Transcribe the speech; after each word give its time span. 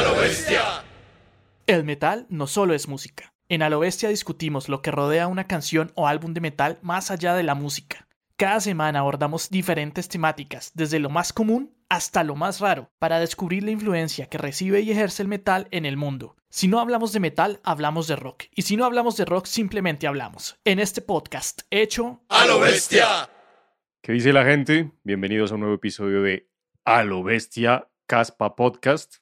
A 0.00 0.02
lo 0.02 0.14
bestia. 0.14 0.82
El 1.66 1.84
metal 1.84 2.24
no 2.30 2.46
solo 2.46 2.72
es 2.72 2.88
música. 2.88 3.34
En 3.50 3.60
A 3.60 3.68
lo 3.68 3.80
bestia 3.80 4.08
discutimos 4.08 4.70
lo 4.70 4.80
que 4.80 4.90
rodea 4.90 5.26
una 5.26 5.46
canción 5.46 5.92
o 5.94 6.08
álbum 6.08 6.32
de 6.32 6.40
metal 6.40 6.78
más 6.80 7.10
allá 7.10 7.34
de 7.34 7.42
la 7.42 7.54
música. 7.54 8.08
Cada 8.38 8.60
semana 8.60 9.00
abordamos 9.00 9.50
diferentes 9.50 10.08
temáticas, 10.08 10.70
desde 10.72 11.00
lo 11.00 11.10
más 11.10 11.34
común 11.34 11.76
hasta 11.90 12.24
lo 12.24 12.34
más 12.34 12.60
raro, 12.60 12.90
para 12.98 13.20
descubrir 13.20 13.62
la 13.62 13.72
influencia 13.72 14.24
que 14.24 14.38
recibe 14.38 14.80
y 14.80 14.90
ejerce 14.90 15.20
el 15.20 15.28
metal 15.28 15.68
en 15.70 15.84
el 15.84 15.98
mundo. 15.98 16.34
Si 16.48 16.66
no 16.66 16.80
hablamos 16.80 17.12
de 17.12 17.20
metal, 17.20 17.60
hablamos 17.62 18.06
de 18.06 18.16
rock. 18.16 18.44
Y 18.54 18.62
si 18.62 18.78
no 18.78 18.86
hablamos 18.86 19.18
de 19.18 19.26
rock, 19.26 19.44
simplemente 19.44 20.06
hablamos. 20.06 20.58
En 20.64 20.78
este 20.78 21.02
podcast, 21.02 21.60
hecho 21.68 22.22
A 22.30 22.46
lo 22.46 22.58
bestia. 22.58 23.28
¿Qué 24.00 24.12
dice 24.12 24.32
la 24.32 24.46
gente? 24.46 24.92
Bienvenidos 25.04 25.52
a 25.52 25.56
un 25.56 25.60
nuevo 25.60 25.74
episodio 25.74 26.22
de 26.22 26.48
A 26.86 27.02
lo 27.02 27.22
Bestia 27.22 27.90
Caspa 28.06 28.56
Podcast. 28.56 29.19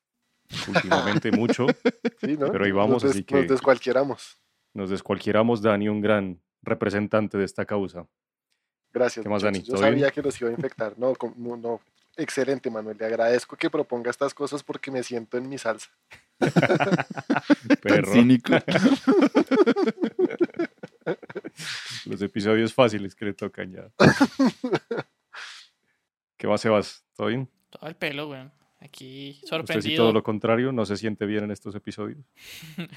Últimamente 0.68 1.30
mucho, 1.32 1.66
Sí, 2.20 2.36
¿no? 2.36 2.50
Pero 2.50 2.64
ahí 2.64 2.72
vamos, 2.72 3.02
nos 3.04 3.12
así 3.12 3.24
que- 3.24 3.34
Nos 3.36 3.48
descualquieramos. 3.48 4.38
nos 4.74 4.90
descualquieramos. 4.90 5.62
Dani, 5.62 5.88
un 5.88 6.00
gran 6.00 6.40
representante 6.62 7.36
de 7.38 7.44
esta 7.44 7.64
causa. 7.64 8.06
Gracias. 8.92 9.22
¿Qué 9.22 9.28
más. 9.28 9.42
Dani? 9.42 9.60
Yo 9.60 9.72
¿Todo 9.74 9.78
sabía 9.82 9.96
bien? 9.96 10.10
que 10.10 10.22
los 10.22 10.40
iba 10.40 10.50
a 10.50 10.52
infectar. 10.52 10.98
No, 10.98 11.12
no, 11.36 11.56
no. 11.56 11.80
Excelente, 12.16 12.70
Manuel. 12.70 12.96
Le 12.98 13.06
agradezco 13.06 13.56
que 13.56 13.70
proponga 13.70 14.10
estas 14.10 14.34
cosas 14.34 14.62
porque 14.64 14.90
me 14.90 15.02
siento 15.04 15.36
en 15.38 15.48
mi 15.48 15.56
salsa. 15.58 15.88
Perro. 17.82 18.12
Cínico. 18.12 18.52
Los 22.06 22.22
episodios 22.22 22.72
fáciles 22.74 23.14
que 23.14 23.24
le 23.26 23.34
tocan 23.34 23.70
ya. 23.72 23.90
¿Qué 26.36 26.46
más, 26.46 26.60
Sebas? 26.60 27.04
¿Todo 27.14 27.28
bien? 27.28 27.48
todo 27.70 27.86
el 27.88 27.96
pelo, 27.96 28.28
weón. 28.30 28.50
Aquí 28.80 29.30
Usted 29.30 29.40
sí 29.42 29.48
sorprendido. 29.48 30.04
todo 30.04 30.12
lo 30.12 30.22
contrario, 30.22 30.70
no 30.72 30.86
se 30.86 30.96
siente 30.96 31.26
bien 31.26 31.44
en 31.44 31.50
estos 31.50 31.74
episodios. 31.74 32.18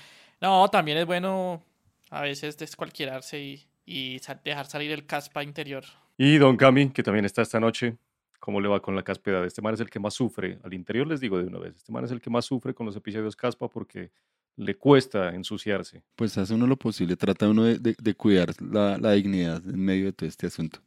No, 0.42 0.68
también 0.70 0.98
es 0.98 1.06
bueno 1.06 1.62
a 2.10 2.22
veces 2.24 2.58
descualquierarse 2.58 3.40
y, 3.86 4.20
dejar 4.44 4.66
salir 4.66 4.92
el 4.92 5.06
caspa 5.06 5.44
interior. 5.44 5.84
Y 6.18 6.38
Don 6.40 6.58
Cami, 6.58 6.90
que 6.90 7.04
también 7.04 7.26
está 7.26 7.44
esta 7.44 7.60
noche. 7.60 7.96
¿Cómo 8.40 8.60
le 8.60 8.68
va 8.68 8.80
con 8.82 8.96
la 8.96 9.04
caspedad? 9.04 9.46
Este 9.46 9.62
man 9.62 9.76
es 9.76 9.82
el 9.82 9.92
que 9.92 10.00
más 10.00 10.16
sufre. 10.16 10.58
Al 10.64 10.74
interior 10.74 11.06
les 11.06 11.20
digo 11.20 11.38
de 11.38 11.46
una 11.46 11.60
vez, 11.60 11.76
este 11.76 11.92
man 11.92 12.06
es 12.06 12.12
el 12.12 12.20
que 12.20 12.32
más 12.32 12.46
sufre 12.46 12.74
con 12.74 12.88
los 12.88 12.96
episodios 12.96 13.36
caspa 13.36 13.68
porque 13.68 14.10
le 14.56 14.76
cuesta 14.76 15.30
ensuciarse. 15.36 16.02
Pues 16.16 16.36
hace 16.40 16.56
uno 16.56 16.66
lo 16.66 16.76
posible, 16.76 17.16
trata 17.16 17.48
uno 17.48 17.66
de, 17.66 17.78
de- 17.78 17.96
de 18.02 18.14
cuidar 18.16 18.50
la, 18.64 18.98
la 18.98 19.12
dignidad 19.12 19.62
en 19.64 19.80
medio 19.80 20.06
de 20.06 20.14
todo 20.14 20.28
este 20.28 20.48
asunto. 20.48 20.80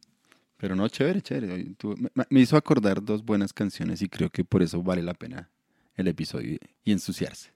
Pero 0.56 0.76
no, 0.76 0.88
chévere, 0.88 1.20
chévere. 1.20 1.74
Me, 2.14 2.24
me 2.30 2.40
hizo 2.40 2.56
acordar 2.56 3.02
dos 3.02 3.24
buenas 3.24 3.52
canciones 3.52 4.02
y 4.02 4.08
creo 4.08 4.30
que 4.30 4.44
por 4.44 4.62
eso 4.62 4.82
vale 4.82 5.02
la 5.02 5.14
pena 5.14 5.50
el 5.96 6.08
episodio 6.08 6.58
y, 6.84 6.92
ensuciarse. 6.92 7.52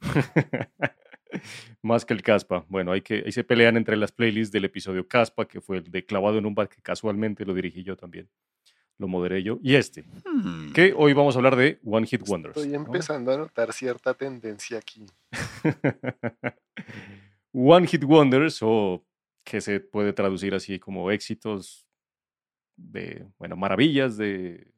Más 1.82 2.04
que 2.04 2.14
el 2.14 2.22
caspa. 2.22 2.64
Bueno, 2.68 2.92
hay 2.92 3.02
que, 3.02 3.22
ahí 3.24 3.32
se 3.32 3.44
pelean 3.44 3.76
entre 3.76 3.96
las 3.96 4.12
playlists 4.12 4.52
del 4.52 4.64
episodio 4.64 5.06
caspa, 5.06 5.46
que 5.46 5.60
fue 5.60 5.78
el 5.78 5.90
de 5.90 6.04
Clavado 6.04 6.38
en 6.38 6.46
un 6.46 6.54
bar, 6.54 6.68
que 6.68 6.82
casualmente 6.82 7.44
lo 7.44 7.54
dirigí 7.54 7.82
yo 7.82 7.96
también. 7.96 8.28
Lo 8.98 9.08
moderé 9.08 9.42
yo. 9.42 9.58
Y 9.62 9.76
este, 9.76 10.04
Hmm. 10.42 10.72
que 10.72 10.92
hoy 10.96 11.12
vamos 11.12 11.34
a 11.34 11.38
hablar 11.38 11.56
de 11.56 11.78
One 11.84 12.06
Hit 12.06 12.28
Wonders. 12.28 12.56
Estoy 12.56 12.72
¿no? 12.72 12.84
empezando 12.84 13.32
a 13.32 13.36
notar 13.36 13.72
cierta 13.72 14.14
tendencia 14.14 14.78
aquí. 14.78 15.06
One 17.52 17.86
Hit 17.86 18.04
Wonders, 18.04 18.58
o 18.62 19.04
que 19.44 19.60
se 19.60 19.80
puede 19.80 20.12
traducir 20.12 20.54
así 20.54 20.78
como 20.78 21.10
éxitos 21.10 21.86
de, 22.80 23.26
bueno, 23.38 23.56
maravillas 23.56 24.16
de, 24.16 24.72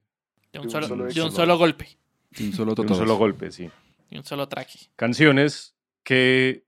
De 0.53 0.59
un, 0.59 0.63
De 0.63 0.67
un 0.67 0.71
solo, 0.71 0.87
solo 0.89 1.05
de 1.07 1.23
un 1.23 1.33
solo 1.33 1.59
golpe. 1.59 1.89
De 2.31 2.45
un 2.45 2.53
solo 2.53 2.75
de 2.75 2.83
un 2.83 2.89
solo 2.89 3.17
golpe, 3.17 3.51
sí. 3.53 3.71
De 4.11 4.19
un 4.19 4.25
solo 4.25 4.49
traje. 4.49 4.79
Canciones 4.97 5.75
que 6.03 6.65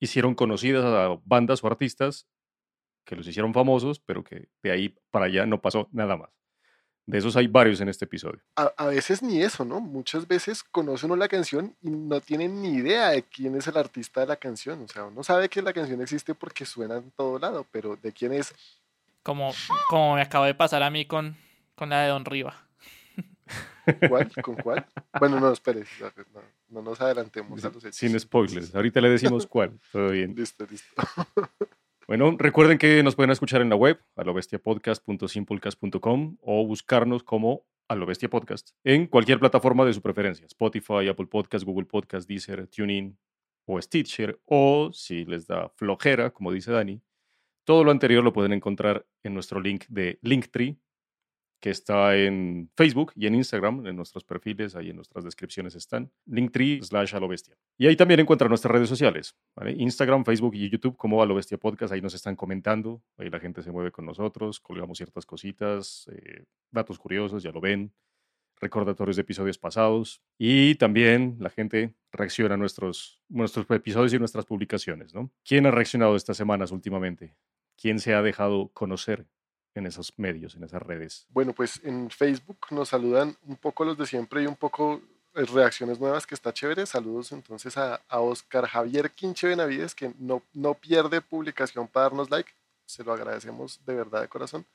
hicieron 0.00 0.34
conocidas 0.34 0.84
a 0.84 1.20
bandas 1.24 1.62
o 1.62 1.66
artistas, 1.66 2.26
que 3.04 3.16
los 3.16 3.26
hicieron 3.26 3.52
famosos, 3.52 4.00
pero 4.00 4.24
que 4.24 4.48
de 4.62 4.70
ahí 4.70 4.96
para 5.10 5.26
allá 5.26 5.46
no 5.46 5.60
pasó 5.60 5.88
nada 5.92 6.16
más. 6.16 6.30
De 7.06 7.18
esos 7.18 7.34
hay 7.36 7.48
varios 7.48 7.80
en 7.80 7.88
este 7.88 8.04
episodio. 8.04 8.40
A, 8.54 8.72
a 8.76 8.86
veces 8.86 9.22
ni 9.22 9.42
eso, 9.42 9.64
¿no? 9.64 9.80
Muchas 9.80 10.28
veces 10.28 10.62
conoce 10.62 11.06
uno 11.06 11.16
la 11.16 11.28
canción 11.28 11.74
y 11.80 11.90
no 11.90 12.20
tiene 12.20 12.46
ni 12.46 12.74
idea 12.74 13.10
de 13.10 13.22
quién 13.24 13.56
es 13.56 13.66
el 13.66 13.76
artista 13.76 14.20
de 14.20 14.26
la 14.28 14.36
canción. 14.36 14.82
O 14.82 14.88
sea, 14.88 15.04
uno 15.04 15.24
sabe 15.24 15.48
que 15.48 15.60
la 15.60 15.72
canción 15.72 16.00
existe 16.00 16.34
porque 16.34 16.64
suena 16.64 16.98
en 16.98 17.10
todo 17.10 17.38
lado, 17.38 17.66
pero 17.72 17.96
de 17.96 18.12
quién 18.12 18.32
es. 18.32 18.54
Como, 19.22 19.52
como 19.88 20.14
me 20.14 20.22
acaba 20.22 20.46
de 20.46 20.54
pasar 20.54 20.82
a 20.82 20.88
mí 20.90 21.04
con, 21.04 21.36
con 21.74 21.90
la 21.90 22.00
de 22.02 22.08
Don 22.08 22.24
Riva. 22.24 22.54
¿Cuál? 24.08 24.30
¿Con 24.42 24.56
cuál? 24.56 24.86
Bueno, 25.18 25.40
no, 25.40 25.52
espere. 25.52 25.84
No, 26.32 26.40
no 26.68 26.82
nos 26.82 27.00
adelantemos 27.00 27.64
a 27.64 27.70
los 27.70 27.84
hechos. 27.84 27.96
Sin 27.96 28.18
spoilers. 28.18 28.74
Ahorita 28.74 29.00
le 29.00 29.10
decimos 29.10 29.46
cuál. 29.46 29.78
Todo 29.92 30.10
bien. 30.10 30.34
Listo, 30.36 30.66
listo. 30.70 30.90
Bueno, 32.06 32.34
recuerden 32.36 32.76
que 32.76 33.02
nos 33.04 33.14
pueden 33.14 33.30
escuchar 33.30 33.62
en 33.62 33.68
la 33.68 33.76
web, 33.76 34.02
alobestiapodcast.simplecast.com 34.16 36.38
o 36.40 36.66
buscarnos 36.66 37.22
como 37.22 37.64
Alobestia 37.86 38.28
Podcast 38.28 38.70
en 38.82 39.06
cualquier 39.06 39.38
plataforma 39.38 39.84
de 39.84 39.92
su 39.92 40.02
preferencia. 40.02 40.44
Spotify, 40.46 41.06
Apple 41.08 41.26
Podcast, 41.26 41.64
Google 41.64 41.86
Podcast, 41.86 42.28
Deezer, 42.28 42.66
TuneIn 42.66 43.16
o 43.64 43.80
Stitcher. 43.80 44.40
O 44.46 44.90
si 44.92 45.24
les 45.24 45.46
da 45.46 45.68
flojera, 45.76 46.30
como 46.30 46.50
dice 46.50 46.72
Dani, 46.72 47.00
todo 47.64 47.84
lo 47.84 47.90
anterior 47.90 48.22
lo 48.24 48.32
pueden 48.32 48.52
encontrar 48.52 49.06
en 49.22 49.34
nuestro 49.34 49.60
link 49.60 49.84
de 49.88 50.18
Linktree, 50.22 50.78
que 51.60 51.70
está 51.70 52.16
en 52.16 52.70
Facebook 52.74 53.12
y 53.14 53.26
en 53.26 53.34
Instagram, 53.34 53.86
en 53.86 53.94
nuestros 53.94 54.24
perfiles, 54.24 54.74
ahí 54.74 54.90
en 54.90 54.96
nuestras 54.96 55.24
descripciones 55.24 55.74
están. 55.74 56.10
Linktree 56.24 56.82
slash 56.82 57.14
Alobestia. 57.14 57.54
Y 57.76 57.86
ahí 57.86 57.96
también 57.96 58.20
encuentran 58.20 58.48
nuestras 58.48 58.72
redes 58.72 58.88
sociales. 58.88 59.36
Instagram, 59.76 60.24
Facebook 60.24 60.54
y 60.54 60.70
YouTube 60.70 60.96
como 60.96 61.22
Alobestia 61.22 61.58
Podcast, 61.58 61.92
ahí 61.92 62.00
nos 62.00 62.14
están 62.14 62.34
comentando, 62.34 63.02
ahí 63.18 63.28
la 63.28 63.40
gente 63.40 63.62
se 63.62 63.70
mueve 63.70 63.92
con 63.92 64.06
nosotros, 64.06 64.58
colgamos 64.58 64.96
ciertas 64.96 65.26
cositas, 65.26 66.08
eh, 66.12 66.44
datos 66.70 66.98
curiosos, 66.98 67.42
ya 67.42 67.52
lo 67.52 67.60
ven, 67.60 67.92
recordatorios 68.60 69.16
de 69.16 69.22
episodios 69.22 69.58
pasados 69.58 70.20
y 70.38 70.74
también 70.76 71.36
la 71.40 71.50
gente 71.50 71.94
reacciona 72.12 72.54
a 72.54 72.58
nuestros, 72.58 73.20
nuestros 73.28 73.68
episodios 73.70 74.12
y 74.12 74.18
nuestras 74.18 74.44
publicaciones, 74.44 75.14
¿no? 75.14 75.30
¿Quién 75.44 75.66
ha 75.66 75.70
reaccionado 75.70 76.14
estas 76.16 76.36
semanas 76.36 76.70
últimamente? 76.70 77.34
¿Quién 77.80 77.98
se 78.00 78.14
ha 78.14 78.22
dejado 78.22 78.68
conocer 78.74 79.26
en 79.74 79.86
esos 79.86 80.12
medios, 80.18 80.54
en 80.56 80.64
esas 80.64 80.82
redes? 80.82 81.26
Bueno, 81.30 81.52
pues 81.54 81.80
en 81.84 82.10
Facebook 82.10 82.58
nos 82.70 82.90
saludan 82.90 83.36
un 83.46 83.56
poco 83.56 83.84
los 83.84 83.96
de 83.96 84.04
siempre 84.06 84.42
y 84.42 84.46
un 84.46 84.56
poco 84.56 85.00
eh, 85.34 85.44
reacciones 85.44 85.98
nuevas, 86.00 86.26
que 86.26 86.34
está 86.34 86.52
chévere. 86.52 86.84
Saludos 86.86 87.32
entonces 87.32 87.76
a, 87.78 88.02
a 88.08 88.20
Oscar 88.20 88.66
Javier 88.66 89.12
Quinche 89.12 89.46
Benavides, 89.48 89.94
que 89.94 90.12
no, 90.18 90.42
no 90.52 90.74
pierde 90.74 91.20
publicación 91.22 91.86
para 91.88 92.08
darnos 92.10 92.30
like. 92.30 92.50
Se 92.84 93.04
lo 93.04 93.12
agradecemos 93.12 93.80
de 93.86 93.94
verdad 93.94 94.20
de 94.22 94.28
corazón. 94.28 94.66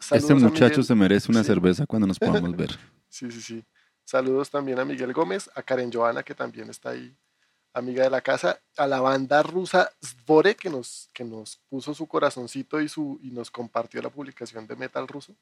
Este 0.00 0.20
Saludos 0.20 0.44
a 0.44 0.48
muchacho 0.48 0.82
se 0.84 0.94
merece 0.94 1.30
una 1.32 1.42
Sí. 1.42 1.48
cerveza 1.48 1.84
cuando 1.86 2.06
nos 2.06 2.18
podamos 2.20 2.56
ver. 2.56 2.70
Sí, 3.12 3.30
sí, 3.30 3.42
sí. 3.42 3.64
Saludos 4.04 4.48
también 4.48 4.78
a 4.78 4.86
Miguel 4.86 5.12
Gómez, 5.12 5.50
a 5.54 5.62
Karen 5.62 5.92
Joana, 5.92 6.22
que 6.22 6.34
también 6.34 6.70
está 6.70 6.90
ahí, 6.90 7.14
amiga 7.74 8.02
de 8.02 8.08
la 8.08 8.22
casa, 8.22 8.58
a 8.78 8.86
la 8.86 9.00
banda 9.00 9.42
rusa 9.42 9.92
Svore, 10.00 10.56
que 10.56 10.70
nos, 10.70 11.10
que 11.12 11.22
nos 11.22 11.58
puso 11.68 11.92
su 11.92 12.06
corazoncito 12.06 12.80
y, 12.80 12.88
su, 12.88 13.20
y 13.22 13.30
nos 13.30 13.50
compartió 13.50 14.00
la 14.00 14.08
publicación 14.08 14.66
de 14.66 14.76
Metal 14.76 15.06
Ruso. 15.06 15.36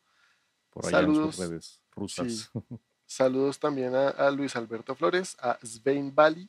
Por 0.71 0.85
allá 0.85 0.99
en 0.99 1.07
Saludos. 1.07 1.37
sus 1.37 1.49
redes 1.49 1.81
rusas. 1.93 2.51
Saludos 3.07 3.61
también 3.61 3.95
a, 3.95 4.09
a 4.09 4.33
Luis 4.33 4.57
Alberto 4.57 4.97
Flores, 4.97 5.37
a 5.41 5.57
Svein 5.65 6.13
Bali, 6.13 6.49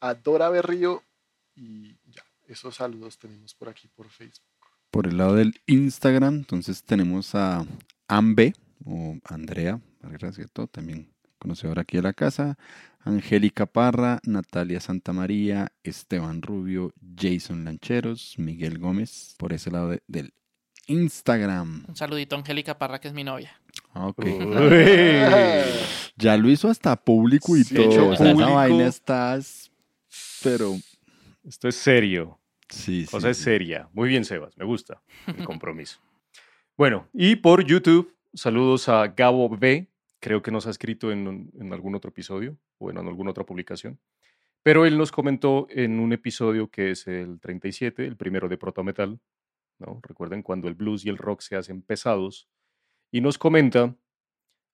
a 0.00 0.14
Dora 0.14 0.48
Berrío 0.48 1.04
y 1.54 1.96
ya, 2.10 2.24
esos 2.48 2.74
saludos 2.74 3.16
tenemos 3.16 3.54
por 3.54 3.68
aquí 3.68 3.86
por 3.86 4.08
Facebook. 4.08 4.42
Por 4.90 5.06
el 5.06 5.18
lado 5.18 5.36
del 5.36 5.54
Instagram, 5.66 6.34
entonces 6.34 6.82
tenemos 6.82 7.36
a 7.36 7.64
Ambe, 8.08 8.54
o 8.84 9.16
Andrea, 9.24 9.80
Vargas, 10.02 10.34
¿cierto? 10.36 10.66
También 10.66 11.12
conocedora 11.38 11.82
aquí 11.82 11.96
de 11.96 12.02
la 12.04 12.12
casa. 12.12 12.56
Angélica 13.00 13.66
Parra, 13.66 14.20
Natalia 14.24 14.80
Santamaría, 14.80 15.72
Esteban 15.82 16.40
Rubio, 16.42 16.92
Jason 17.18 17.64
Lancheros, 17.64 18.34
Miguel 18.38 18.78
Gómez, 18.78 19.34
por 19.38 19.52
ese 19.52 19.70
lado 19.70 19.88
de- 19.90 20.02
del 20.06 20.32
Instagram. 20.86 21.84
Un 21.88 21.96
saludito 21.96 22.36
a 22.36 22.38
Angélica 22.38 22.78
Parra, 22.78 23.00
que 23.00 23.08
es 23.08 23.14
mi 23.14 23.24
novia. 23.24 23.60
Ah, 23.94 24.06
Ok. 24.08 24.24
Ya 26.16 26.36
lo 26.36 26.48
hizo 26.50 26.68
hasta 26.68 26.94
público 26.96 27.56
y 27.56 27.64
Sí, 27.64 27.74
todo. 27.74 27.84
hecho 27.90 28.08
O 28.10 28.16
sea, 28.16 28.26
esa 28.26 28.32
público. 28.34 28.54
vaina 28.54 28.86
estás. 28.86 29.70
Pero. 30.42 30.76
Esto 31.44 31.68
es 31.68 31.74
serio. 31.76 32.38
Sí, 32.68 33.04
sí. 33.06 33.10
Cosa 33.10 33.30
es 33.30 33.38
sí. 33.38 33.44
seria. 33.44 33.88
Muy 33.92 34.08
bien, 34.08 34.24
Sebas. 34.24 34.56
Me 34.56 34.64
gusta 34.64 35.02
el 35.26 35.44
compromiso. 35.44 35.98
Bueno, 36.76 37.08
y 37.12 37.36
por 37.36 37.64
YouTube, 37.64 38.14
saludos 38.34 38.88
a 38.88 39.08
Gabo 39.08 39.48
B. 39.48 39.88
Creo 40.22 40.40
que 40.40 40.52
nos 40.52 40.68
ha 40.68 40.70
escrito 40.70 41.10
en, 41.10 41.50
en 41.58 41.72
algún 41.72 41.96
otro 41.96 42.10
episodio 42.10 42.56
o 42.78 42.90
en 42.90 42.96
alguna 42.96 43.32
otra 43.32 43.44
publicación. 43.44 43.98
Pero 44.62 44.86
él 44.86 44.96
nos 44.96 45.10
comentó 45.10 45.66
en 45.68 45.98
un 45.98 46.12
episodio 46.12 46.70
que 46.70 46.92
es 46.92 47.08
el 47.08 47.40
37, 47.40 48.06
el 48.06 48.16
primero 48.16 48.48
de 48.48 48.56
Proto 48.56 48.84
Metal. 48.84 49.18
¿no? 49.80 49.98
Recuerden 50.00 50.44
cuando 50.44 50.68
el 50.68 50.74
blues 50.74 51.04
y 51.04 51.08
el 51.08 51.18
rock 51.18 51.40
se 51.40 51.56
hacen 51.56 51.82
pesados. 51.82 52.48
Y 53.10 53.20
nos 53.20 53.36
comenta 53.36 53.96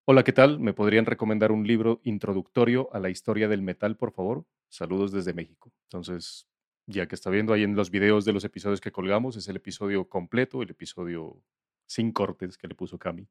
Hola, 0.04 0.22
¿qué 0.22 0.34
tal? 0.34 0.60
¿Me 0.60 0.74
podrían 0.74 1.06
recomendar 1.06 1.50
un 1.50 1.66
libro 1.66 2.02
introductorio 2.04 2.90
a 2.92 2.98
la 2.98 3.08
historia 3.08 3.48
del 3.48 3.62
metal, 3.62 3.96
por 3.96 4.12
favor? 4.12 4.44
Saludos 4.68 5.12
desde 5.12 5.32
México. 5.32 5.72
Entonces, 5.84 6.46
ya 6.86 7.08
que 7.08 7.14
está 7.14 7.30
viendo 7.30 7.54
ahí 7.54 7.62
en 7.62 7.74
los 7.74 7.90
videos 7.90 8.26
de 8.26 8.34
los 8.34 8.44
episodios 8.44 8.82
que 8.82 8.92
colgamos, 8.92 9.36
es 9.36 9.48
el 9.48 9.56
episodio 9.56 10.10
completo, 10.10 10.62
el 10.62 10.70
episodio 10.70 11.42
sin 11.86 12.12
cortes 12.12 12.58
que 12.58 12.68
le 12.68 12.74
puso 12.74 12.98
Cami 12.98 13.26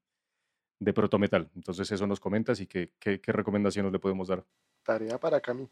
de 0.79 0.93
Protometal. 0.93 1.49
Entonces, 1.55 1.91
eso 1.91 2.05
nos 2.07 2.19
comentas 2.19 2.59
y 2.59 2.67
qué, 2.67 2.91
qué, 2.99 3.19
qué 3.19 3.31
recomendaciones 3.31 3.91
le 3.91 3.99
podemos 3.99 4.27
dar. 4.27 4.45
Tarea 4.83 5.19
para 5.19 5.39
Cami. 5.41 5.67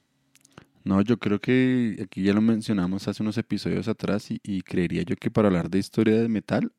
No, 0.83 1.01
yo 1.01 1.17
creo 1.17 1.39
que 1.39 1.97
aquí 2.03 2.23
ya 2.23 2.33
lo 2.33 2.41
mencionamos 2.41 3.07
hace 3.07 3.23
unos 3.23 3.37
episodios 3.37 3.87
atrás 3.87 4.29
y, 4.29 4.39
y 4.43 4.61
creería 4.61 5.01
yo 5.03 5.15
que 5.15 5.31
para 5.31 5.47
hablar 5.47 5.69
de 5.69 5.79
historia 5.79 6.15
del 6.17 6.29
metal, 6.29 6.71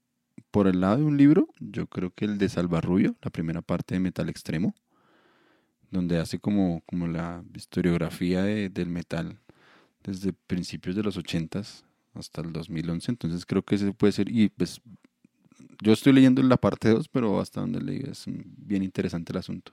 por 0.50 0.68
el 0.68 0.80
lado 0.80 0.98
de 0.98 1.04
un 1.04 1.16
libro, 1.16 1.48
yo 1.58 1.86
creo 1.88 2.10
que 2.14 2.24
el 2.24 2.38
de 2.38 2.48
Salvarrubio, 2.48 3.16
la 3.22 3.30
primera 3.30 3.62
parte 3.62 3.94
de 3.94 4.00
Metal 4.00 4.28
Extremo, 4.28 4.74
donde 5.90 6.18
hace 6.18 6.38
como, 6.38 6.82
como 6.86 7.06
la 7.08 7.44
historiografía 7.54 8.42
de- 8.42 8.68
del 8.68 8.88
metal 8.88 9.38
desde 10.04 10.32
principios 10.32 10.94
de 10.94 11.02
los 11.02 11.16
80s 11.16 11.84
hasta 12.14 12.40
el 12.42 12.52
2011. 12.52 13.10
Entonces 13.10 13.44
creo 13.46 13.62
que 13.64 13.74
ese 13.76 13.92
puede 13.92 14.12
ser, 14.12 14.28
y 14.30 14.48
pues 14.50 14.80
yo 15.82 15.92
estoy 15.92 16.12
leyendo 16.12 16.42
la 16.42 16.56
parte 16.56 16.88
2, 16.90 17.08
pero 17.08 17.40
hasta 17.40 17.60
donde 17.60 17.80
leí 17.80 18.02
es 18.10 18.24
bien 18.26 18.82
interesante 18.82 19.32
el 19.32 19.38
asunto. 19.38 19.72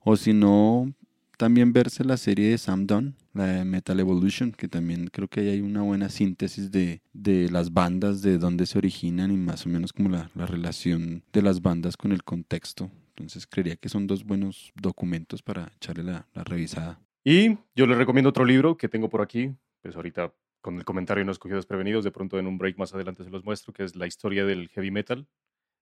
O 0.00 0.16
si 0.16 0.32
no, 0.32 0.92
también 1.36 1.72
verse 1.72 2.04
la 2.04 2.16
serie 2.16 2.50
de 2.50 2.58
Sam 2.58 2.86
Dunn, 2.86 3.16
la 3.34 3.46
de 3.46 3.64
Metal 3.64 3.98
Evolution, 3.98 4.52
que 4.52 4.68
también 4.68 5.08
creo 5.08 5.28
que 5.28 5.40
ahí 5.40 5.48
hay 5.48 5.60
una 5.60 5.82
buena 5.82 6.08
síntesis 6.08 6.70
de, 6.70 7.02
de 7.12 7.50
las 7.50 7.72
bandas, 7.72 8.22
de 8.22 8.38
dónde 8.38 8.66
se 8.66 8.78
originan 8.78 9.30
y 9.30 9.36
más 9.36 9.66
o 9.66 9.68
menos 9.68 9.92
como 9.92 10.08
la, 10.08 10.30
la 10.34 10.46
relación 10.46 11.22
de 11.32 11.42
las 11.42 11.62
bandas 11.62 11.96
con 11.96 12.12
el 12.12 12.22
contexto. 12.22 12.90
Entonces 13.10 13.46
creería 13.46 13.76
que 13.76 13.88
son 13.88 14.06
dos 14.06 14.24
buenos 14.24 14.72
documentos 14.80 15.42
para 15.42 15.72
echarle 15.76 16.04
la, 16.04 16.26
la 16.34 16.44
revisada. 16.44 17.00
Y 17.24 17.58
yo 17.76 17.86
les 17.86 17.98
recomiendo 17.98 18.30
otro 18.30 18.44
libro 18.44 18.76
que 18.76 18.88
tengo 18.88 19.08
por 19.08 19.22
aquí, 19.22 19.52
pues 19.80 19.94
ahorita 19.94 20.32
con 20.62 20.78
el 20.78 20.84
comentario 20.84 21.24
no 21.24 21.32
escogido 21.32 21.56
desprevenidos, 21.56 22.04
de 22.04 22.12
pronto 22.12 22.38
en 22.38 22.46
un 22.46 22.56
break 22.56 22.78
más 22.78 22.94
adelante 22.94 23.24
se 23.24 23.30
los 23.30 23.44
muestro, 23.44 23.72
que 23.72 23.84
es 23.84 23.96
La 23.96 24.06
historia 24.06 24.46
del 24.46 24.68
heavy 24.68 24.90
metal 24.90 25.26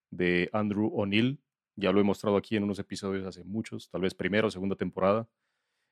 de 0.09 0.49
Andrew 0.51 0.91
O'Neill. 0.93 1.39
Ya 1.75 1.91
lo 1.91 2.01
he 2.01 2.03
mostrado 2.03 2.35
aquí 2.35 2.57
en 2.57 2.63
unos 2.63 2.79
episodios 2.79 3.25
hace 3.25 3.43
muchos, 3.45 3.89
tal 3.89 4.01
vez 4.01 4.13
primera 4.13 4.47
o 4.47 4.51
segunda 4.51 4.75
temporada. 4.75 5.29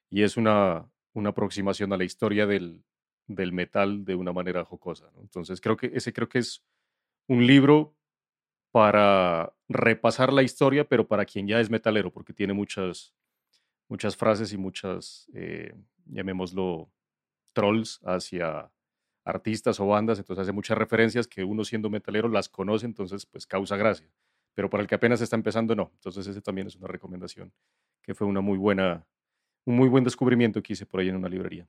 Y 0.10 0.24
es 0.24 0.36
una, 0.36 0.92
una 1.14 1.30
aproximación 1.30 1.94
a 1.94 1.98
la 1.98 2.04
historia 2.04 2.48
del, 2.48 2.84
del 3.28 3.54
metal 3.54 4.04
de 4.04 4.16
una 4.16 4.34
manera 4.34 4.66
jocosa. 4.66 5.12
Entonces 5.22 5.62
creo 5.62 5.78
que 5.78 5.92
ese 5.94 6.12
creo 6.12 6.28
que 6.28 6.40
es 6.40 6.66
un 7.28 7.46
libro 7.46 7.96
para 8.72 9.54
repasar 9.68 10.34
la 10.34 10.44
historia, 10.44 10.88
pero 10.88 11.08
para 11.08 11.26
quien 11.26 11.48
ya 11.48 11.60
es 11.60 11.70
metalero, 11.70 12.12
porque 12.12 12.34
tiene 12.34 12.54
muchas, 12.54 13.14
muchas 13.88 14.18
frases 14.18 14.52
y 14.52 14.58
muchas, 14.58 15.30
eh, 15.34 15.74
llamémoslo, 16.06 16.92
trolls 17.54 18.00
hacia 18.04 18.72
artistas 19.30 19.80
o 19.80 19.88
bandas, 19.88 20.20
entonces 20.20 20.44
hace 20.44 20.52
muchas 20.52 20.78
referencias 20.78 21.28
que 21.28 21.44
uno 21.44 21.64
siendo 21.64 21.90
metalero 21.90 22.28
las 22.28 22.50
conoce, 22.50 22.86
entonces 22.86 23.26
pues 23.26 23.46
causa 23.46 23.78
gracia. 23.78 24.10
Pero 24.56 24.70
para 24.70 24.82
el 24.82 24.88
que 24.88 24.96
apenas 24.96 25.22
está 25.22 25.36
empezando, 25.36 25.76
no. 25.76 25.92
Entonces 25.96 26.28
ese 26.28 26.42
también 26.42 26.68
es 26.68 26.76
una 26.76 26.88
recomendación, 26.88 27.54
que 28.02 28.14
fue 28.14 28.28
una 28.28 28.42
muy 28.42 28.58
buena, 28.58 29.06
un 29.66 29.76
muy 29.76 29.88
buen 29.88 30.04
descubrimiento 30.04 30.62
que 30.62 30.74
hice 30.74 30.86
por 30.86 31.00
ahí 31.00 31.10
en 31.10 31.16
una 31.16 31.30
librería 31.30 31.68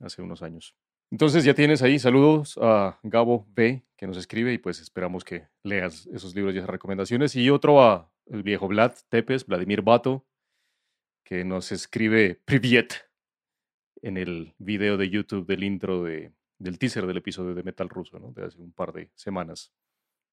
hace 0.00 0.22
unos 0.22 0.42
años. 0.42 0.74
Entonces 1.10 1.44
ya 1.44 1.52
tienes 1.52 1.82
ahí, 1.82 1.98
saludos 1.98 2.58
a 2.60 2.98
Gabo 3.02 3.46
B, 3.50 3.84
que 3.96 4.06
nos 4.06 4.16
escribe 4.16 4.52
y 4.54 4.58
pues 4.58 4.80
esperamos 4.80 5.24
que 5.24 5.46
leas 5.62 6.06
esos 6.06 6.34
libros 6.34 6.54
y 6.54 6.58
esas 6.58 6.70
recomendaciones. 6.70 7.36
Y 7.36 7.50
otro 7.50 7.82
a 7.82 8.10
el 8.26 8.42
viejo 8.42 8.66
Vlad 8.66 8.94
Tepes, 9.10 9.44
Vladimir 9.46 9.82
Bato, 9.82 10.24
que 11.22 11.44
nos 11.44 11.70
escribe 11.70 12.40
Priviet 12.46 12.94
en 14.00 14.16
el 14.16 14.54
video 14.58 14.96
de 14.96 15.10
YouTube 15.10 15.46
del 15.46 15.64
intro 15.64 16.02
de, 16.02 16.32
del 16.62 16.78
teaser 16.78 17.06
del 17.06 17.16
episodio 17.16 17.54
de 17.54 17.62
Metal 17.62 17.88
Ruso, 17.88 18.18
¿no? 18.18 18.32
De 18.32 18.44
hace 18.44 18.60
un 18.60 18.72
par 18.72 18.92
de 18.92 19.10
semanas. 19.14 19.72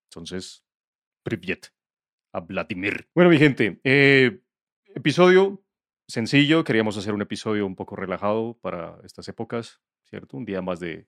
Entonces, 0.10 0.64
Priviet 1.24 1.74
a 2.32 2.40
Vladimir. 2.40 3.10
Bueno, 3.16 3.30
mi 3.32 3.38
gente, 3.38 3.80
eh, 3.84 4.42
episodio 4.96 5.64
sencillo. 6.08 6.64
Queríamos 6.64 6.98
hacer 6.98 7.14
un 7.14 7.22
episodio 7.22 7.66
un 7.66 7.76
poco 7.76 7.96
relajado 7.96 8.58
para 8.62 9.00
estas 9.04 9.28
épocas, 9.28 9.82
¿cierto? 10.06 10.38
Un 10.38 10.46
día 10.46 10.62
más 10.62 10.80
de 10.80 11.08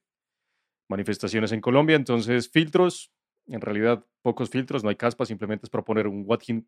manifestaciones 0.89 1.51
en 1.51 1.61
Colombia. 1.61 1.95
Entonces, 1.95 2.49
filtros. 2.49 3.11
En 3.47 3.61
realidad, 3.61 4.05
pocos 4.21 4.49
filtros, 4.49 4.83
no 4.83 4.89
hay 4.89 4.95
caspa, 4.95 5.25
simplemente 5.25 5.65
es 5.65 5.69
proponer 5.69 6.07
un 6.07 6.27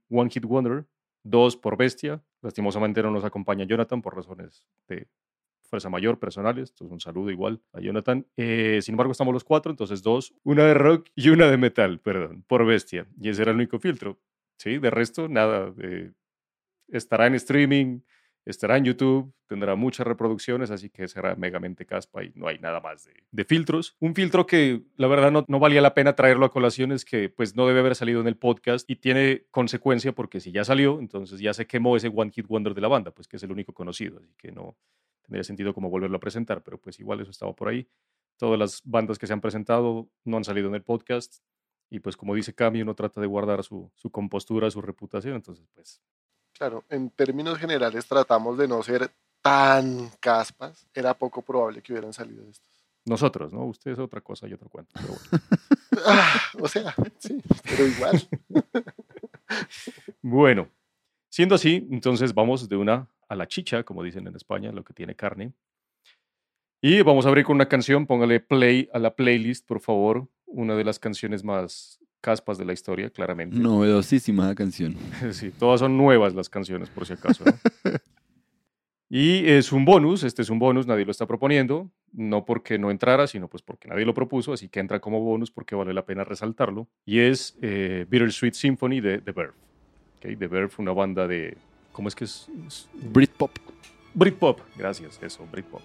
one 0.10 0.30
hit 0.30 0.46
wonder, 0.46 0.88
dos 1.24 1.56
por 1.56 1.78
bestia. 1.78 2.24
Lastimosamente 2.42 3.02
no 3.04 3.12
nos 3.12 3.24
acompaña 3.24 3.66
Jonathan 3.66 4.02
por 4.02 4.16
razones 4.16 4.66
de 4.88 5.08
fuerza 5.74 5.90
mayor, 5.90 6.20
personales. 6.20 6.70
Entonces, 6.70 6.92
un 6.94 7.00
saludo 7.00 7.32
igual 7.32 7.60
a 7.74 7.82
Jonathan. 7.82 8.28
Eh, 8.38 8.80
sin 8.84 8.94
embargo, 8.94 9.12
estamos 9.12 9.34
los 9.34 9.44
cuatro, 9.44 9.72
entonces 9.72 10.04
dos, 10.04 10.36
una 10.44 10.66
de 10.66 10.76
rock 10.76 11.10
y 11.16 11.30
una 11.30 11.50
de 11.50 11.58
metal, 11.58 12.00
perdón, 12.00 12.44
por 12.48 12.64
bestia. 12.64 13.08
Y 13.20 13.30
ese 13.30 13.42
era 13.42 13.50
el 13.50 13.58
único 13.58 13.80
filtro. 13.80 14.20
Sí, 14.58 14.78
de 14.78 14.92
resto, 14.92 15.28
nada. 15.28 15.74
eh, 15.82 16.12
estará 16.90 17.26
en 17.26 17.34
streaming, 17.34 18.02
estará 18.46 18.78
en 18.78 18.86
YouTube, 18.86 19.34
tendrá 19.48 19.76
muchas 19.76 20.06
reproducciones, 20.06 20.72
así 20.72 20.90
que 20.90 21.08
será 21.08 21.36
megamente 21.36 21.86
caspa 21.86 22.24
y 22.24 22.32
no 22.36 22.48
hay 22.48 22.60
nada 22.60 22.82
más 22.82 23.08
de, 23.32 23.46
filtros. 23.46 23.96
Un 24.00 24.16
filtro 24.16 24.46
que 24.46 24.82
la 24.96 25.08
verdad 25.08 25.32
no, 25.32 25.46
no 25.48 25.60
valía 25.60 25.82
la 25.82 25.94
pena 25.94 26.16
traerlo 26.16 26.46
a 26.46 26.52
colación 26.52 26.92
es 26.92 27.06
que 27.06 27.30
pues 27.30 27.56
no 27.56 27.68
debe 27.68 27.80
haber 27.80 27.96
salido 27.96 28.22
en 28.22 28.28
el 28.28 28.38
podcast 28.38 28.90
y 28.90 28.96
tiene 28.96 29.46
consecuencia 29.52 30.14
porque 30.14 30.40
si 30.40 30.52
ya 30.52 30.64
salió, 30.64 31.00
entonces 31.00 31.40
ya 31.40 31.54
se 31.54 31.68
quemó 31.68 31.96
ese 31.96 32.12
One 32.14 32.32
Hit 32.32 32.48
Wonder 32.48 32.74
de 32.74 32.82
la 32.82 32.88
banda, 32.88 33.12
pues 33.12 33.28
que 33.28 33.38
es 33.38 33.44
el 33.44 33.52
único 33.52 33.74
conocido, 33.74 34.20
así 34.20 34.34
que 34.38 34.52
no 34.52 34.76
tendría 35.24 35.44
sentido 35.44 35.74
como 35.74 35.90
volverlo 35.90 36.18
a 36.18 36.20
presentar, 36.20 36.64
pero 36.64 36.78
pues 36.78 37.00
igual 37.00 37.22
eso 37.22 37.32
estaba 37.32 37.54
por 37.54 37.70
ahí. 37.70 37.88
Todas 38.38 38.60
las 38.60 38.82
bandas 38.84 39.18
que 39.18 39.28
se 39.28 39.34
han 39.34 39.42
presentado 39.42 40.10
no 40.26 40.38
han 40.38 40.44
salido 40.44 40.68
en 40.68 40.76
el 40.76 40.84
podcast 40.84 41.44
y 41.90 42.00
pues 42.00 42.18
como 42.18 42.36
dice 42.36 42.54
Cami, 42.54 42.82
uno 42.82 42.96
trata 42.96 43.22
de 43.22 43.28
guardar 43.28 43.64
su, 43.64 43.92
su 43.96 44.10
compostura, 44.10 44.70
su 44.72 44.82
reputación, 44.82 45.36
entonces 45.36 45.68
pues 45.74 46.02
Claro, 46.54 46.84
en 46.90 47.10
términos 47.10 47.58
generales 47.58 48.06
tratamos 48.06 48.58
de 48.58 48.68
no 48.68 48.82
ser 48.84 49.10
tan 49.42 50.10
caspas. 50.20 50.86
Era 50.94 51.14
poco 51.14 51.42
probable 51.42 51.82
que 51.82 51.94
hubieran 51.94 52.14
salido 52.14 52.44
de 52.44 52.52
estos. 52.52 52.70
nosotros, 53.06 53.52
¿no? 53.52 53.66
Ustedes 53.66 54.00
otra 54.00 54.22
cosa 54.22 54.48
y 54.48 54.54
otro 54.54 54.70
cuento. 54.70 54.92
Pero 54.96 55.08
bueno. 55.08 55.44
Ah, 56.06 56.42
o 56.60 56.68
sea, 56.68 56.94
sí, 57.20 57.40
pero 57.64 57.86
igual. 57.86 58.22
Bueno, 60.22 60.70
siendo 61.30 61.56
así, 61.56 61.88
entonces 61.92 62.34
vamos 62.34 62.68
de 62.68 62.76
una 62.78 63.08
a 63.28 63.36
la 63.36 63.48
chicha, 63.48 63.84
como 63.84 64.02
dicen 64.04 64.26
en 64.28 64.36
España, 64.36 64.72
lo 64.72 64.84
que 64.84 64.94
tiene 64.94 65.16
carne. 65.16 65.54
Y 66.82 67.02
vamos 67.04 67.26
a 67.26 67.30
abrir 67.30 67.46
con 67.46 67.56
una 67.56 67.70
canción, 67.70 68.08
póngale 68.08 68.40
play 68.40 68.90
a 68.94 69.00
la 69.00 69.16
playlist, 69.16 69.68
por 69.68 69.80
favor. 69.80 70.28
Una 70.46 70.76
de 70.76 70.84
las 70.84 70.98
canciones 71.00 71.44
más 71.44 72.00
caspas 72.24 72.58
de 72.58 72.64
la 72.64 72.72
historia, 72.72 73.10
claramente. 73.10 73.56
Novedosísima 73.58 74.48
la 74.48 74.56
canción. 74.56 74.96
Sí, 75.32 75.52
todas 75.52 75.82
son 75.82 75.98
nuevas 75.98 76.34
las 76.34 76.50
canciones, 76.50 76.90
por 76.90 77.06
si 77.06 77.14
acaso. 77.14 77.44
¿no? 77.44 77.52
y 79.10 79.46
es 79.46 79.74
un 79.74 79.84
bonus, 79.84 80.24
este 80.24 80.42
es 80.42 80.50
un 80.50 80.58
bonus, 80.58 80.88
nadie 80.88 81.04
lo 81.04 81.12
está 81.12 81.28
proponiendo, 81.28 81.92
no 82.14 82.46
porque 82.46 82.80
no 82.80 82.92
entrara, 82.92 83.28
sino 83.28 83.50
pues 83.50 83.62
porque 83.62 83.90
nadie 83.90 84.06
lo 84.06 84.14
propuso, 84.14 84.54
así 84.54 84.70
que 84.70 84.80
entra 84.80 85.02
como 85.02 85.20
bonus 85.20 85.52
porque 85.52 85.76
vale 85.76 85.94
la 85.94 86.06
pena 86.06 86.24
resaltarlo. 86.24 86.88
Y 87.06 87.20
es 87.20 87.58
eh, 87.62 88.06
Bittersweet 88.10 88.54
Symphony 88.54 89.02
de 89.02 89.20
The 89.20 89.32
Verve. 89.34 89.54
¿ok? 90.18 90.40
The 90.40 90.48
Verve, 90.48 90.72
una 90.78 90.94
banda 90.94 91.28
de... 91.28 91.58
¿Cómo 91.92 92.08
es 92.08 92.16
que 92.16 92.24
es? 92.24 92.48
es 92.66 92.90
Britpop. 93.12 93.52
Britpop, 94.14 94.62
gracias, 94.78 95.20
eso, 95.22 95.46
Britpop. 95.52 95.82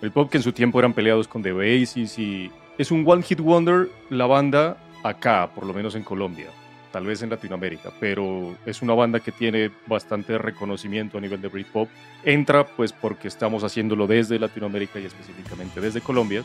Britpop 0.00 0.30
que 0.30 0.36
en 0.36 0.42
su 0.42 0.52
tiempo 0.52 0.78
eran 0.78 0.94
peleados 0.94 1.26
con 1.26 1.42
The 1.42 1.52
Oasis 1.52 2.18
y 2.18 2.50
es 2.78 2.92
un 2.92 3.04
one 3.06 3.22
hit 3.22 3.40
wonder 3.40 3.88
la 4.08 4.26
banda 4.26 4.76
acá, 5.02 5.50
por 5.54 5.66
lo 5.66 5.72
menos 5.72 5.94
en 5.94 6.02
Colombia, 6.02 6.48
tal 6.90 7.06
vez 7.06 7.22
en 7.22 7.30
Latinoamérica, 7.30 7.90
pero 7.98 8.54
es 8.66 8.82
una 8.82 8.94
banda 8.94 9.20
que 9.20 9.32
tiene 9.32 9.70
bastante 9.86 10.38
reconocimiento 10.38 11.18
a 11.18 11.20
nivel 11.20 11.40
de 11.40 11.48
Britpop. 11.48 11.88
Entra 12.24 12.66
pues 12.66 12.92
porque 12.92 13.28
estamos 13.28 13.64
haciéndolo 13.64 14.06
desde 14.06 14.38
Latinoamérica 14.38 15.00
y 15.00 15.06
específicamente 15.06 15.80
desde 15.80 16.00
Colombia, 16.00 16.42